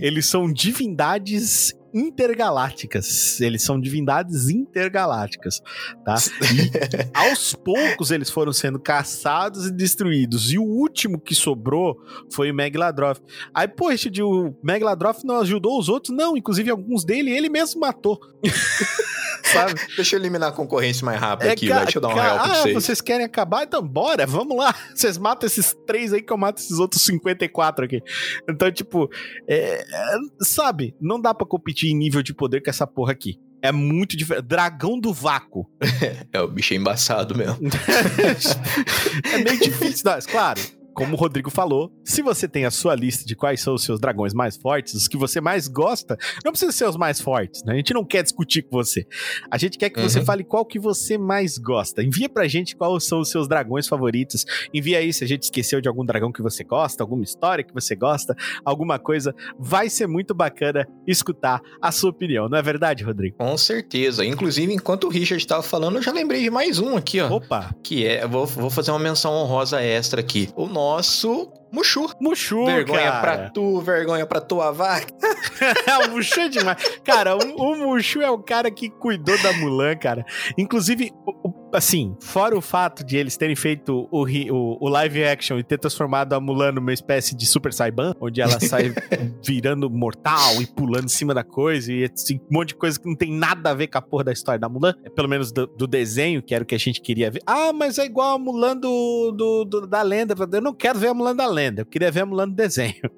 Eles 0.02 0.26
são 0.26 0.52
divindades 0.52 1.74
intergalácticas. 1.92 3.40
Eles 3.40 3.62
são 3.62 3.80
divindades 3.80 4.48
intergalácticas, 4.48 5.60
tá? 6.04 6.14
E 6.42 7.08
aos 7.14 7.54
poucos 7.54 8.10
eles 8.10 8.30
foram 8.30 8.52
sendo 8.52 8.78
caçados 8.78 9.66
e 9.66 9.72
destruídos. 9.72 10.52
E 10.52 10.58
o 10.58 10.64
último 10.64 11.20
que 11.20 11.34
sobrou 11.34 11.96
foi 12.32 12.50
o 12.50 12.54
Megladroth. 12.54 13.20
Aí, 13.54 13.68
de 14.10 14.22
o 14.22 14.54
Megladroth 14.62 15.24
não 15.24 15.40
ajudou 15.40 15.78
os 15.78 15.88
outros? 15.88 16.16
Não, 16.16 16.36
inclusive 16.36 16.70
alguns 16.70 17.04
dele 17.04 17.30
ele 17.30 17.48
mesmo 17.48 17.80
matou. 17.80 18.18
Sabe? 19.42 19.74
Deixa 19.96 20.16
eu 20.16 20.20
eliminar 20.20 20.50
a 20.50 20.52
concorrência 20.52 21.04
mais 21.04 21.20
rápido 21.20 21.50
aqui, 21.50 21.68
ca- 21.68 21.74
vai. 21.76 21.84
Deixa 21.84 21.98
eu 21.98 22.02
dar 22.02 22.08
um 22.08 22.14
real 22.14 22.38
pra 22.38 22.44
ah, 22.44 22.54
vocês. 22.56 22.74
vocês 22.74 23.00
querem 23.00 23.24
acabar? 23.24 23.64
Então 23.64 23.86
bora, 23.86 24.26
vamos 24.26 24.56
lá. 24.56 24.74
Vocês 24.94 25.16
matam 25.16 25.46
esses 25.46 25.74
três 25.86 26.12
aí 26.12 26.20
que 26.22 26.32
eu 26.32 26.36
mato 26.36 26.60
esses 26.60 26.78
outros 26.78 27.02
54 27.02 27.84
aqui. 27.84 28.02
Então, 28.48 28.70
tipo, 28.70 29.08
é, 29.48 29.80
é, 29.80 30.16
sabe, 30.40 30.94
não 31.00 31.20
dá 31.20 31.32
pra 31.32 31.46
competir 31.46 31.90
em 31.90 31.96
nível 31.96 32.22
de 32.22 32.34
poder 32.34 32.62
com 32.62 32.70
essa 32.70 32.86
porra 32.86 33.12
aqui. 33.12 33.38
É 33.62 33.72
muito 33.72 34.16
diferente. 34.16 34.44
Dragão 34.46 34.98
do 34.98 35.12
vácuo. 35.12 35.68
É, 36.32 36.40
o 36.40 36.48
bicho 36.48 36.74
é 36.74 36.76
embaçado 36.76 37.36
mesmo. 37.36 37.58
é 39.32 39.38
meio 39.38 39.58
difícil. 39.58 40.02
Mas 40.04 40.26
claro, 40.26 40.60
como 40.98 41.14
o 41.14 41.16
Rodrigo 41.18 41.48
falou, 41.50 41.92
se 42.04 42.22
você 42.22 42.48
tem 42.48 42.64
a 42.64 42.70
sua 42.72 42.94
lista 42.94 43.24
de 43.24 43.36
quais 43.36 43.60
são 43.60 43.74
os 43.74 43.84
seus 43.84 44.00
dragões 44.00 44.34
mais 44.34 44.56
fortes, 44.56 44.94
os 44.94 45.06
que 45.06 45.16
você 45.16 45.40
mais 45.40 45.68
gosta, 45.68 46.16
não 46.44 46.50
precisa 46.50 46.72
ser 46.72 46.88
os 46.88 46.96
mais 46.96 47.20
fortes, 47.20 47.62
né? 47.64 47.74
A 47.74 47.76
gente 47.76 47.94
não 47.94 48.04
quer 48.04 48.22
discutir 48.24 48.62
com 48.62 48.76
você. 48.76 49.06
A 49.50 49.56
gente 49.56 49.78
quer 49.78 49.90
que 49.90 50.00
você 50.00 50.18
Uhum. 50.18 50.24
fale 50.24 50.42
qual 50.42 50.64
que 50.64 50.78
você 50.78 51.16
mais 51.16 51.56
gosta. 51.56 52.02
Envia 52.02 52.28
pra 52.28 52.48
gente 52.48 52.74
quais 52.74 53.04
são 53.04 53.20
os 53.20 53.30
seus 53.30 53.46
dragões 53.46 53.86
favoritos. 53.86 54.44
Envia 54.74 54.98
aí 54.98 55.12
se 55.12 55.22
a 55.22 55.26
gente 55.28 55.44
esqueceu 55.44 55.80
de 55.80 55.88
algum 55.88 56.04
dragão 56.04 56.32
que 56.32 56.42
você 56.42 56.64
gosta, 56.64 57.02
alguma 57.04 57.22
história 57.22 57.62
que 57.62 57.72
você 57.72 57.94
gosta, 57.94 58.34
alguma 58.64 58.98
coisa. 58.98 59.32
Vai 59.58 59.88
ser 59.88 60.08
muito 60.08 60.34
bacana 60.34 60.84
escutar 61.06 61.60
a 61.80 61.92
sua 61.92 62.10
opinião, 62.10 62.48
não 62.48 62.58
é 62.58 62.62
verdade, 62.62 63.04
Rodrigo? 63.04 63.36
Com 63.38 63.56
certeza. 63.56 64.24
Inclusive, 64.24 64.72
enquanto 64.74 65.04
o 65.04 65.08
Richard 65.10 65.46
tava 65.46 65.62
falando, 65.62 65.96
eu 65.96 66.02
já 66.02 66.12
lembrei 66.12 66.42
de 66.42 66.50
mais 66.50 66.78
um 66.80 66.96
aqui, 66.96 67.20
ó. 67.20 67.28
Opa, 67.30 67.74
Que 67.84 68.04
é, 68.06 68.26
vou, 68.26 68.44
vou 68.46 68.70
fazer 68.70 68.90
uma 68.90 68.98
menção 68.98 69.32
honrosa 69.32 69.80
extra 69.82 70.20
aqui. 70.20 70.48
O 70.56 70.66
nosso 70.88 71.52
Mushu. 71.72 72.06
Mushu, 72.20 72.64
vergonha 72.64 73.02
cara. 73.10 73.20
pra 73.20 73.50
tu, 73.50 73.80
vergonha 73.80 74.26
pra 74.26 74.40
tua 74.40 74.70
vaca. 74.72 75.06
o 76.08 76.10
Mushu 76.12 76.40
é 76.40 76.48
demais. 76.48 76.78
Cara, 77.04 77.36
o, 77.36 77.40
o 77.56 77.76
Mushu 77.76 78.20
é 78.20 78.30
o 78.30 78.38
cara 78.38 78.70
que 78.70 78.88
cuidou 78.88 79.36
da 79.42 79.52
Mulan, 79.54 79.96
cara. 79.96 80.24
Inclusive, 80.56 81.12
o- 81.26 81.48
o- 81.48 81.70
assim, 81.74 82.16
fora 82.20 82.56
o 82.56 82.60
fato 82.60 83.04
de 83.04 83.16
eles 83.16 83.36
terem 83.36 83.54
feito 83.56 84.08
o- 84.10 84.78
o 84.80 84.88
live 84.88 85.24
action 85.24 85.58
e 85.58 85.62
ter 85.64 85.78
transformado 85.78 86.32
a 86.34 86.40
Mulan 86.40 86.72
numa 86.72 86.92
espécie 86.92 87.36
de 87.36 87.46
Super 87.46 87.72
Saiban, 87.72 88.14
onde 88.20 88.40
ela 88.40 88.58
sai 88.60 88.92
virando 89.44 89.90
mortal 89.90 90.60
e 90.62 90.66
pulando 90.66 91.04
em 91.04 91.08
cima 91.08 91.34
da 91.34 91.44
coisa 91.44 91.92
e 91.92 92.04
assim, 92.04 92.40
um 92.50 92.58
monte 92.58 92.68
de 92.68 92.74
coisa 92.76 92.98
que 92.98 93.06
não 93.08 93.14
tem 93.16 93.30
nada 93.32 93.70
a 93.70 93.74
ver 93.74 93.88
com 93.88 93.98
a 93.98 94.02
porra 94.02 94.24
da 94.24 94.32
história 94.32 94.58
da 94.58 94.68
Mulan, 94.68 94.94
é 95.04 95.10
pelo 95.10 95.28
menos 95.28 95.52
do, 95.52 95.66
do 95.66 95.86
desenho, 95.86 96.42
que 96.42 96.54
era 96.54 96.64
o 96.64 96.66
que 96.66 96.74
a 96.74 96.78
gente 96.78 97.00
queria 97.00 97.30
ver. 97.30 97.42
Ah, 97.46 97.72
mas 97.72 97.98
é 97.98 98.04
igual 98.06 98.34
a 98.34 98.38
Mulan 98.38 98.76
do, 98.76 99.32
do- 99.32 99.64
do- 99.64 99.86
da 99.86 100.02
lenda. 100.02 100.34
Eu 100.52 100.60
não 100.62 100.72
quero 100.74 100.98
ver 100.98 101.08
a 101.08 101.14
Mulan 101.14 101.36
da 101.36 101.46
lenda, 101.46 101.57
eu 101.78 101.86
queria 101.86 102.10
ver 102.10 102.20
a 102.20 102.26
Mulan 102.26 102.48
do 102.48 102.54
desenho. 102.54 102.94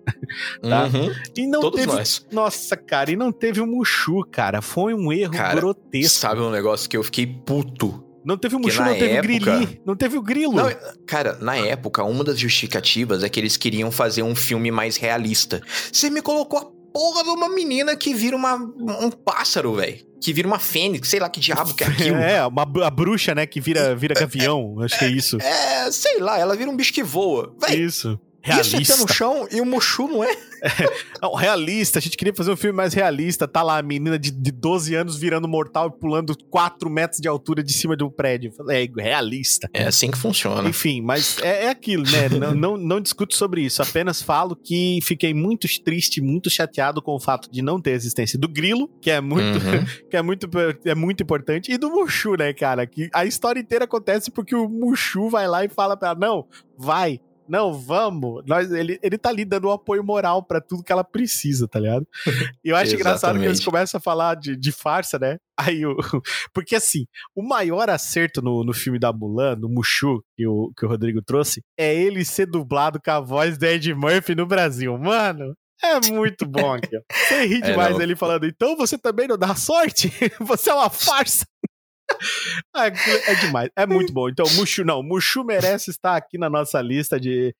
Tá. 0.63 0.85
Uhum. 0.85 1.13
E 1.37 1.47
não 1.47 1.61
Todos 1.61 1.81
teve 1.81 1.93
nós. 1.93 2.25
nossa, 2.31 2.77
cara, 2.77 3.11
e 3.11 3.17
não 3.17 3.33
teve 3.33 3.61
o 3.61 3.67
Mushu, 3.67 4.25
cara. 4.31 4.63
Foi 4.63 4.95
um 4.95 5.13
erro 5.13 5.33
Cara, 5.33 5.55
grotesco. 5.59 6.21
Sabe 6.21 6.41
um 6.41 6.51
negócio 6.53 6.89
que 6.89 6.97
eu 6.97 7.03
fiquei 7.03 7.27
puto? 7.27 8.05
Não 8.25 8.37
teve 8.37 8.55
o 8.55 8.61
Mushu, 8.61 8.81
não 8.81 8.93
teve 8.93 9.07
época- 9.15 9.19
o 9.19 9.23
Grili. 9.57 9.83
Não 9.85 9.97
teve 9.97 10.17
o 10.19 10.23
Grilo. 10.23 10.53
Não, 10.53 10.71
cara, 11.05 11.37
na 11.41 11.57
época, 11.57 12.05
uma 12.05 12.23
das 12.23 12.39
justificativas 12.39 13.25
é 13.25 13.29
que 13.29 13.41
eles 13.41 13.57
queriam 13.57 13.91
fazer 13.91 14.23
um 14.23 14.37
filme 14.37 14.71
mais 14.71 14.97
realista. 14.97 15.61
Você 15.93 16.09
me 16.11 16.23
colocou 16.23 16.59
a 16.61 16.65
porra 16.93 17.25
de 17.25 17.31
uma 17.31 17.49
menina 17.49 17.97
que 17.97 18.15
vira 18.15 18.37
uma, 18.37 18.55
um 18.55 19.11
pássaro, 19.11 19.75
velho. 19.75 19.99
Que 20.23 20.33
vira 20.33 20.47
uma 20.47 20.59
fênix, 20.61 21.09
sei 21.09 21.19
lá 21.19 21.29
que 21.31 21.41
diabo 21.41 21.75
que 21.75 21.83
é 21.83 21.87
aquilo. 21.89 22.17
É, 22.23 22.47
uma, 22.47 22.63
a 22.85 22.91
bruxa, 22.91 23.35
né, 23.35 23.47
que 23.47 23.61
vira, 23.61 23.97
vira 23.97 24.15
gavião. 24.15 24.77
Acho 24.81 24.97
que 24.99 25.07
é 25.07 25.09
isso. 25.11 25.39
É, 25.41 25.91
sei 25.91 26.21
lá, 26.21 26.39
ela 26.39 26.55
vira 26.55 26.71
um 26.71 26.77
bicho 26.77 26.93
que 26.93 27.03
voa. 27.03 27.53
Véi, 27.61 27.79
Isso. 27.81 28.21
Isso 28.43 28.59
é 28.61 28.63
pé 28.63 28.69
Realista. 28.71 28.97
no 28.97 29.09
chão 29.13 29.49
e 29.51 29.61
o 29.61 29.67
Mushu 29.67 30.09
não 30.09 30.25
é. 30.25 30.37
Não, 31.23 31.35
realista. 31.35 31.99
A 31.99 32.03
gente 32.03 32.17
queria 32.17 32.35
fazer 32.35 32.51
um 32.51 32.57
filme 32.57 32.77
mais 32.77 32.93
realista. 32.93 33.49
Tá 33.49 33.63
lá 33.63 33.79
a 33.79 33.83
menina 33.83 34.19
de, 34.19 34.31
de 34.31 34.51
12 34.53 34.95
anos 34.95 35.17
virando 35.17 35.49
mortal 35.49 35.89
e 35.89 36.01
pulando 36.01 36.37
4 36.51 36.91
metros 36.91 37.21
de 37.21 37.29
altura 37.29 37.63
de 37.63 37.73
cima 37.73 37.97
de 37.97 38.05
um 38.05 38.11
prédio. 38.11 38.53
É 38.69 38.87
realista. 38.97 39.69
É 39.73 39.85
assim 39.85 40.11
que 40.11 40.19
funciona. 40.19 40.69
Enfim, 40.69 41.01
mas 41.01 41.39
é, 41.43 41.65
é 41.65 41.69
aquilo, 41.71 42.05
né? 42.05 42.29
não, 42.39 42.55
não, 42.55 42.77
não 42.77 43.01
discuto 43.01 43.35
sobre 43.37 43.63
isso. 43.63 43.83
Apenas 43.83 44.21
falo 44.23 44.55
que 44.55 44.99
fiquei 45.03 45.33
muito 45.33 45.67
triste, 45.83 46.21
muito 46.21 46.51
chateado 46.51 47.01
com 47.01 47.15
o 47.15 47.21
fato 47.21 47.51
de 47.51 47.63
não 47.63 47.81
ter 47.81 47.93
a 47.93 47.95
existência 47.95 48.39
do 48.39 48.49
Grilo, 48.49 48.89
que 49.01 49.11
é 49.11 49.21
muito, 49.21 49.41
Uhum. 49.41 49.85
que 50.11 50.17
é 50.17 50.23
muito, 50.23 50.49
é 50.85 50.95
muito 50.95 51.23
importante, 51.23 51.73
e 51.73 51.79
do 51.79 51.91
Mushu, 51.91 52.35
né, 52.37 52.53
cara? 52.53 52.87
Que 52.87 53.09
a 53.13 53.25
história 53.25 53.61
inteira 53.61 53.85
acontece 53.85 54.31
porque 54.31 54.55
o 54.55 54.69
Mushu 54.69 55.29
vai 55.29 55.49
lá 55.49 55.65
e 55.65 55.69
fala 55.69 55.97
pra 55.97 56.11
ela: 56.11 56.19
não, 56.19 56.47
vai. 56.77 57.21
Não, 57.51 57.73
vamos. 57.73 58.45
Nós, 58.47 58.71
ele, 58.71 58.99
ele 59.03 59.19
tá 59.19 59.29
ali 59.29 59.45
dando 59.45 59.67
um 59.69 59.73
apoio 59.73 60.05
moral 60.05 60.43
pra 60.43 60.61
tudo 60.61 60.85
que 60.85 60.93
ela 60.93 61.03
precisa, 61.03 61.67
tá 61.67 61.81
ligado? 61.81 62.07
E 62.65 62.69
eu 62.69 62.77
acho 62.77 62.95
engraçado 62.95 63.39
que 63.39 63.45
eles 63.45 63.65
começam 63.65 63.99
a 63.99 64.01
falar 64.01 64.37
de, 64.37 64.57
de 64.57 64.71
farsa, 64.71 65.19
né? 65.19 65.39
Aí 65.59 65.85
o. 65.85 65.97
Porque 66.55 66.77
assim, 66.77 67.07
o 67.35 67.43
maior 67.43 67.91
acerto 67.91 68.41
no, 68.41 68.63
no 68.63 68.73
filme 68.73 69.01
da 69.01 69.13
Mulan, 69.13 69.57
no 69.57 69.69
Mushu, 69.69 70.23
que 70.37 70.47
o, 70.47 70.73
que 70.77 70.87
o 70.87 70.89
Rodrigo 70.89 71.21
trouxe, 71.21 71.61
é 71.77 71.93
ele 71.95 72.25
ser 72.25 72.47
dublado 72.47 73.01
com 73.05 73.11
a 73.11 73.21
voz 73.21 73.59
do 73.59 73.67
Ed 73.67 73.93
Murphy 73.95 74.37
no 74.37 74.47
Brasil. 74.47 74.97
Mano, 74.97 75.55
é 75.83 75.99
muito 76.11 76.47
bom 76.47 76.75
aqui, 76.75 76.97
ó. 76.97 77.01
Você 77.13 77.47
ri 77.47 77.57
É, 77.65 77.71
demais 77.71 77.97
não. 77.97 78.03
ele 78.03 78.15
falando, 78.15 78.47
então 78.47 78.77
você 78.77 78.99
também 78.99 79.27
não 79.27 79.39
dá 79.39 79.55
sorte? 79.55 80.13
Você 80.41 80.71
é 80.71 80.75
uma 80.75 80.91
farsa. 80.91 81.45
Ah, 82.75 82.87
É 82.87 83.35
demais, 83.37 83.71
é 83.77 83.87
muito 83.87 84.13
bom. 84.13 84.29
Então, 84.29 84.47
Mushu 84.55 84.85
não, 84.85 85.03
Mushu 85.03 85.45
merece 85.45 85.91
estar 85.91 86.17
aqui 86.17 86.39
na 86.39 86.49
nossa 86.49 86.81
lista 86.81 87.19
de, 87.19 87.55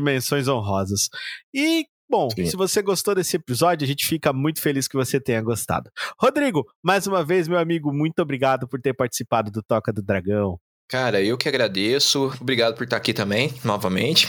menções 0.00 0.48
honrosas. 0.48 1.08
E, 1.54 1.86
bom, 2.08 2.28
Sim. 2.30 2.46
se 2.46 2.56
você 2.56 2.82
gostou 2.82 3.14
desse 3.14 3.36
episódio, 3.36 3.84
a 3.84 3.88
gente 3.88 4.06
fica 4.06 4.32
muito 4.32 4.60
feliz 4.60 4.88
que 4.88 4.96
você 4.96 5.20
tenha 5.20 5.42
gostado. 5.42 5.90
Rodrigo, 6.20 6.64
mais 6.82 7.06
uma 7.06 7.24
vez, 7.24 7.48
meu 7.48 7.58
amigo, 7.58 7.92
muito 7.92 8.20
obrigado 8.20 8.68
por 8.68 8.80
ter 8.80 8.94
participado 8.94 9.50
do 9.50 9.62
Toca 9.62 9.92
do 9.92 10.02
Dragão. 10.02 10.58
Cara, 10.88 11.20
eu 11.20 11.36
que 11.36 11.48
agradeço. 11.48 12.32
Obrigado 12.40 12.76
por 12.76 12.84
estar 12.84 12.96
aqui 12.96 13.12
também, 13.12 13.52
novamente. 13.64 14.28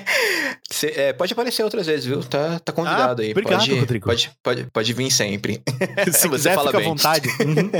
Cê- 0.72 0.92
é, 0.96 1.12
pode 1.12 1.32
aparecer 1.34 1.62
outras 1.62 1.86
vezes, 1.86 2.06
viu? 2.06 2.22
Tá, 2.24 2.58
tá 2.60 2.72
convidado 2.72 3.20
Ah, 3.20 3.24
aí. 3.24 3.30
obrigado, 3.32 3.58
pode, 3.60 3.78
Rodrigo. 3.78 4.06
Pode, 4.06 4.30
pode, 4.42 4.66
pode 4.72 4.92
vir 4.94 5.10
sempre. 5.10 5.62
Se 6.10 6.12
Você 6.18 6.28
quiser, 6.30 6.54
fala 6.54 6.68
fica 6.68 6.78
à 6.78 6.80
bem. 6.80 6.88
vontade. 6.88 7.28
Uhum. 7.28 7.70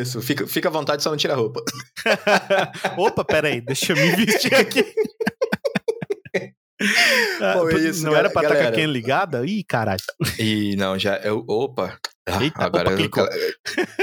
Isso, 0.00 0.22
fica, 0.22 0.46
fica 0.46 0.68
à 0.68 0.72
vontade, 0.72 1.02
só 1.02 1.10
não 1.10 1.16
tira 1.16 1.32
a 1.32 1.36
roupa. 1.36 1.60
Opa, 2.96 3.24
peraí, 3.24 3.60
deixa 3.60 3.92
eu 3.92 3.96
me 3.96 4.10
vestir 4.24 4.54
aqui. 4.54 4.84
Ah, 7.40 7.54
Bom, 7.54 7.70
é 7.70 7.74
isso, 7.78 8.04
não 8.04 8.14
era 8.14 8.28
pra 8.30 8.42
estar 8.42 8.56
com 8.62 8.68
a. 8.68 8.72
Ken 8.72 8.86
ligada? 8.86 9.46
Ih, 9.46 9.64
caralho. 9.64 10.00
E 10.38 10.74
não, 10.76 10.98
já. 10.98 11.16
Eu, 11.18 11.44
opa! 11.48 11.96
Ah, 12.28 12.42
Eita, 12.42 12.64
agora 12.64 12.90
opa, 12.94 13.20
eu-. 13.22 13.28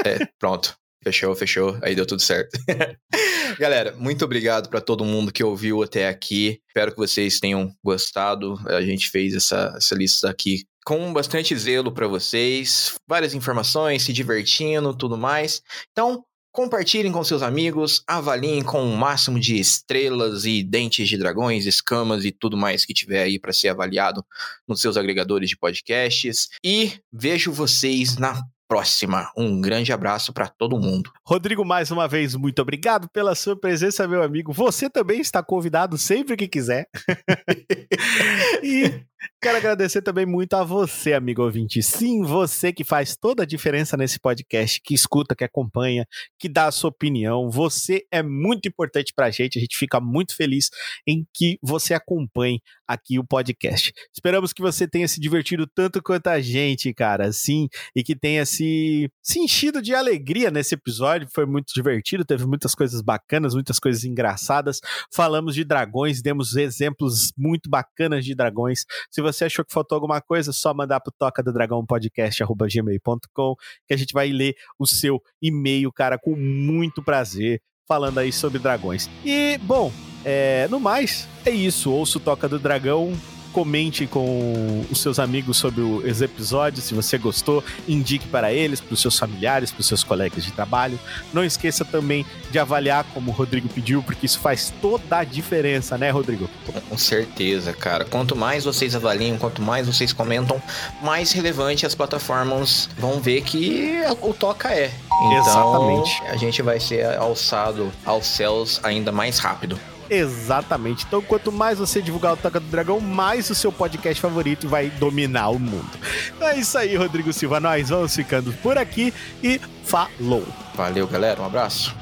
É, 0.06 0.28
pronto. 0.40 0.74
Fechou, 1.04 1.36
fechou. 1.36 1.78
Aí 1.82 1.96
deu 1.96 2.06
tudo 2.06 2.22
certo. 2.22 2.58
Galera, 3.60 3.96
muito 3.98 4.24
obrigado 4.24 4.70
para 4.70 4.80
todo 4.80 5.04
mundo 5.04 5.32
que 5.32 5.44
ouviu 5.44 5.82
até 5.82 6.08
aqui. 6.08 6.62
Espero 6.68 6.92
que 6.92 6.98
vocês 6.98 7.40
tenham 7.40 7.74
gostado. 7.84 8.60
A 8.68 8.82
gente 8.82 9.10
fez 9.10 9.34
essa, 9.34 9.74
essa 9.76 9.96
lista 9.96 10.30
aqui 10.30 10.64
com 10.86 11.12
bastante 11.12 11.56
zelo 11.56 11.92
para 11.92 12.08
vocês. 12.08 12.96
Várias 13.08 13.34
informações, 13.34 14.04
se 14.04 14.14
divertindo, 14.14 14.96
tudo 14.96 15.18
mais. 15.18 15.62
Então, 15.92 16.24
compartilhem 16.52 17.12
com 17.12 17.24
seus 17.24 17.42
amigos, 17.42 18.04
avaliem 18.06 18.62
com 18.62 18.84
o 18.84 18.98
máximo 18.98 19.40
de 19.40 19.60
estrelas 19.60 20.46
e 20.46 20.62
dentes 20.64 21.08
de 21.08 21.18
dragões, 21.18 21.66
escamas 21.66 22.26
e 22.26 22.32
tudo 22.32 22.58
mais 22.58 22.86
que 22.86 22.94
tiver 22.94 23.24
aí 23.24 23.40
para 23.40 23.54
ser 23.54 23.70
avaliado 23.70 24.24
nos 24.68 24.82
seus 24.82 24.98
agregadores 24.98 25.50
de 25.50 25.58
podcasts. 25.58 26.50
E 26.64 26.94
vejo 27.12 27.52
vocês 27.52 28.18
na 28.18 28.42
próxima. 28.72 29.30
Um 29.36 29.60
grande 29.60 29.92
abraço 29.92 30.32
para 30.32 30.48
todo 30.48 30.80
mundo. 30.80 31.12
Rodrigo, 31.26 31.66
mais 31.66 31.92
uma 31.92 32.08
vez, 32.08 32.36
muito 32.36 32.62
obrigado 32.62 33.10
pela 33.10 33.36
sua 33.36 33.54
presença, 33.54 34.08
meu 34.08 34.24
amigo. 34.24 34.54
Você 34.54 34.90
também 34.90 35.20
está 35.20 35.44
convidado 35.44 35.98
sempre 35.98 36.38
que 36.38 36.48
quiser. 36.48 36.88
e 38.64 39.04
Quero 39.44 39.58
agradecer 39.58 40.04
também 40.04 40.24
muito 40.24 40.54
a 40.54 40.64
você, 40.64 41.14
amigo 41.14 41.42
ouvinte. 41.42 41.82
Sim, 41.82 42.22
você 42.22 42.72
que 42.72 42.84
faz 42.84 43.18
toda 43.18 43.42
a 43.42 43.46
diferença 43.46 43.98
nesse 43.98 44.20
podcast, 44.20 44.80
que 44.80 44.94
escuta, 44.94 45.36
que 45.36 45.44
acompanha, 45.44 46.06
que 46.38 46.48
dá 46.48 46.68
a 46.68 46.72
sua 46.72 46.92
opinião. 46.92 47.50
Você 47.50 48.06
é 48.12 48.22
muito 48.22 48.68
importante 48.68 49.12
pra 49.16 49.32
gente. 49.32 49.58
A 49.58 49.62
gente 49.62 49.76
fica 49.76 50.00
muito 50.00 50.36
feliz 50.36 50.70
em 51.08 51.26
que 51.34 51.58
você 51.60 51.96
acompanhe 51.96 52.62
aqui 52.88 53.18
o 53.18 53.26
podcast. 53.26 53.92
Esperamos 54.14 54.54
que 54.54 54.62
você 54.62 54.88
tenha 54.88 55.08
se 55.08 55.20
divertido 55.20 55.66
tanto 55.66 56.04
quanto 56.04 56.28
a 56.28 56.40
gente, 56.40 56.94
cara. 56.94 57.32
Sim, 57.32 57.68
e 57.96 58.04
que 58.04 58.16
tenha 58.16 58.46
se, 58.46 59.10
se 59.24 59.40
enchido 59.40 59.82
de 59.82 59.96
alegria 59.96 60.52
nesse 60.52 60.76
episódio. 60.76 61.28
Foi 61.34 61.48
muito 61.48 61.74
divertido, 61.74 62.24
teve 62.24 62.46
muitas 62.46 62.76
coisas 62.76 63.02
bacanas, 63.02 63.56
muitas 63.56 63.80
coisas 63.80 64.04
engraçadas. 64.04 64.80
Falamos 65.12 65.56
de 65.56 65.64
dragões, 65.64 66.22
demos 66.22 66.56
exemplos 66.56 67.34
muito 67.36 67.72
bacanas 67.72 68.24
de 68.24 68.36
dragões. 68.36 68.86
Se 69.10 69.20
você 69.20 69.31
achou 69.46 69.66
que 69.66 69.74
faltou 69.74 69.96
alguma 69.96 70.22
coisa, 70.22 70.52
só 70.52 70.74
mandar 70.74 71.00
pro 71.00 71.12
toca 71.12 71.42
do 71.42 71.52
dragão 71.52 71.86
podcast@gmail.com 71.86 73.56
que 73.88 73.94
a 73.94 73.98
gente 73.98 74.14
vai 74.14 74.30
ler 74.30 74.56
o 74.78 74.86
seu 74.86 75.22
e-mail, 75.42 75.92
cara, 75.92 76.18
com 76.18 76.36
muito 76.36 77.04
prazer, 77.04 77.62
falando 77.88 78.20
aí 78.20 78.32
sobre 78.32 78.60
dragões. 78.60 79.10
E, 79.26 79.58
bom, 79.64 79.92
é, 80.24 80.68
no 80.70 80.80
mais, 80.80 81.28
é 81.46 81.52
isso. 81.52 81.92
Ouço 81.92 82.20
Toca 82.20 82.48
do 82.48 82.60
Dragão 82.60 83.14
comente 83.52 84.08
com 84.08 84.86
os 84.90 85.02
seus 85.02 85.20
amigos 85.20 85.58
sobre 85.58 85.82
os 85.82 86.22
episódios, 86.22 86.86
se 86.86 86.94
você 86.94 87.18
gostou, 87.18 87.64
indique 87.88 88.28
para 88.28 88.52
eles, 88.52 88.80
para 88.80 88.94
os 88.94 89.02
seus 89.02 89.18
familiares, 89.18 89.72
para 89.72 89.82
os 89.82 89.88
seus 89.88 90.04
colegas 90.04 90.44
de 90.44 90.52
trabalho. 90.52 91.00
Não 91.34 91.44
esqueça 91.44 91.84
também 91.86 92.26
de 92.50 92.60
avaliar 92.60 93.06
como 93.14 93.32
o 93.32 93.34
Rodrigo 93.34 93.68
pediu, 93.70 94.02
porque 94.02 94.26
isso 94.26 94.40
faz 94.40 94.74
toda 94.82 95.18
a 95.18 95.24
diferença, 95.24 95.98
né, 95.98 96.10
Rodrigo? 96.10 96.50
Com 96.90 96.98
certeza, 96.98 97.74
cara. 97.74 98.06
Quanto 98.06 98.36
mais 98.36 98.64
vocês 98.64 98.96
avaliam, 98.96 99.38
quanto 99.38 99.62
mais 99.62 99.88
vocês 99.88 100.14
comentam, 100.14 100.62
mais 101.02 101.32
relevante 101.32 101.86
as 101.86 101.96
plataformas 101.96 102.90
vão 102.98 103.20
ver 103.20 103.42
que 103.42 104.02
o 104.22 104.34
Toca 104.34 104.70
é. 104.70 104.92
Então, 105.26 105.38
Exatamente. 105.38 106.24
a 106.24 106.38
gente 106.38 106.62
vai 106.62 106.80
ser 106.80 107.06
alçado 107.18 107.92
aos 108.06 108.26
céus 108.26 108.80
ainda 108.84 109.12
mais 109.12 109.40
rápido. 109.40 109.80
Exatamente. 110.12 111.06
Então, 111.08 111.22
quanto 111.22 111.54
mais 111.54 111.80
você 111.80 112.02
divulgar 112.02 112.34
o 112.34 112.38
Toca 112.38 112.60
do 112.60 112.68
Dragão, 112.68 113.00
mais 113.00 113.50
o 113.50 113.56
seu 113.56 113.72
podcast 113.72 114.22
favorito 114.22 114.68
vai 114.68 114.90
dominar 114.90 115.50
o 115.50 115.58
mundo. 115.58 115.90
Então 116.36 116.50
é 116.50 116.58
isso 116.58 116.78
aí, 116.78 116.98
Rodrigo 116.98 117.32
Silva. 117.32 117.62
Nós 117.62 117.88
vamos 117.88 118.14
ficando 118.14 118.52
por 118.62 118.78
aqui 118.78 119.14
e 119.42 119.62
falou. 119.86 120.46
Valeu, 120.76 121.08
galera. 121.08 121.42
Um 121.42 121.46
abraço. 121.46 121.96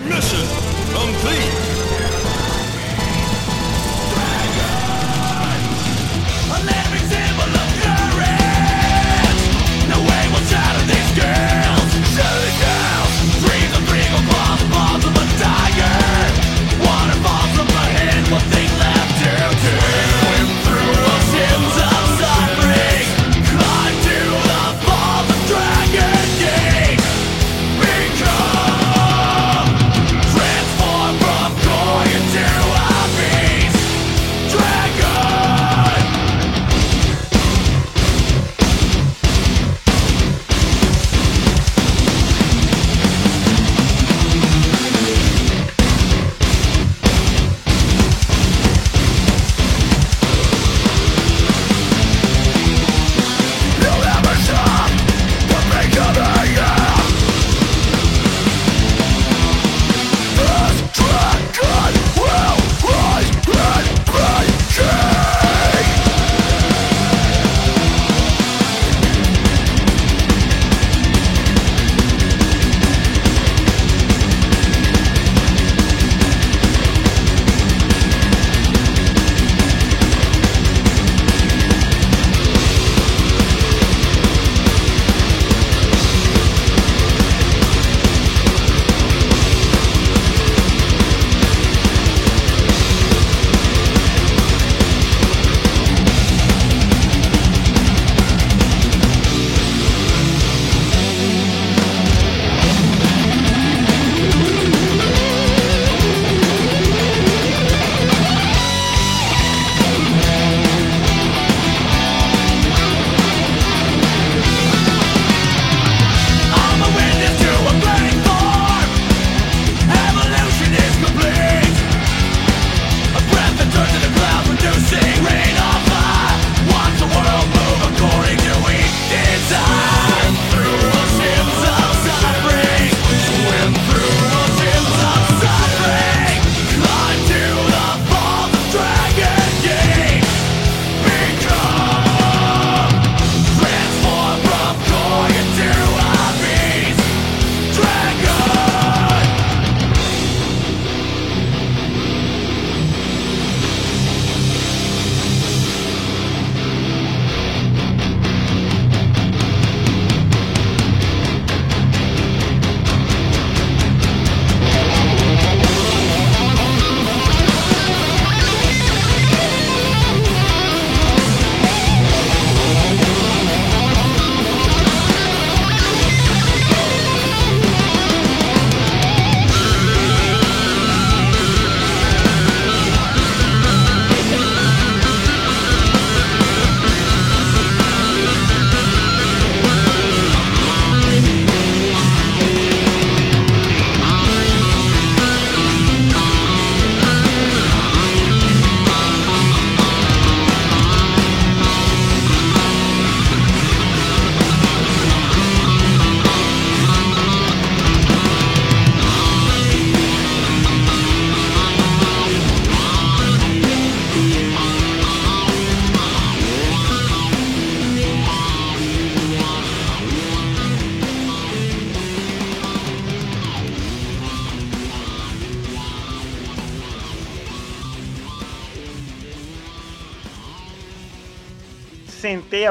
Mission 0.00 0.44
complete. 0.92 1.81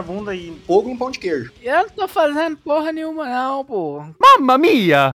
A 0.02 0.04
bunda 0.04 0.36
e. 0.36 0.52
Fogo 0.66 0.90
no 0.90 0.98
pão 0.98 1.12
de 1.12 1.20
queijo. 1.20 1.54
Eu 1.62 1.84
não 1.84 1.90
tô 1.90 2.08
fazendo 2.08 2.58
porra 2.58 2.92
nenhuma, 2.92 3.26
não, 3.26 3.64
pô. 3.64 4.04
Mamma 4.20 4.58
mia! 4.58 5.10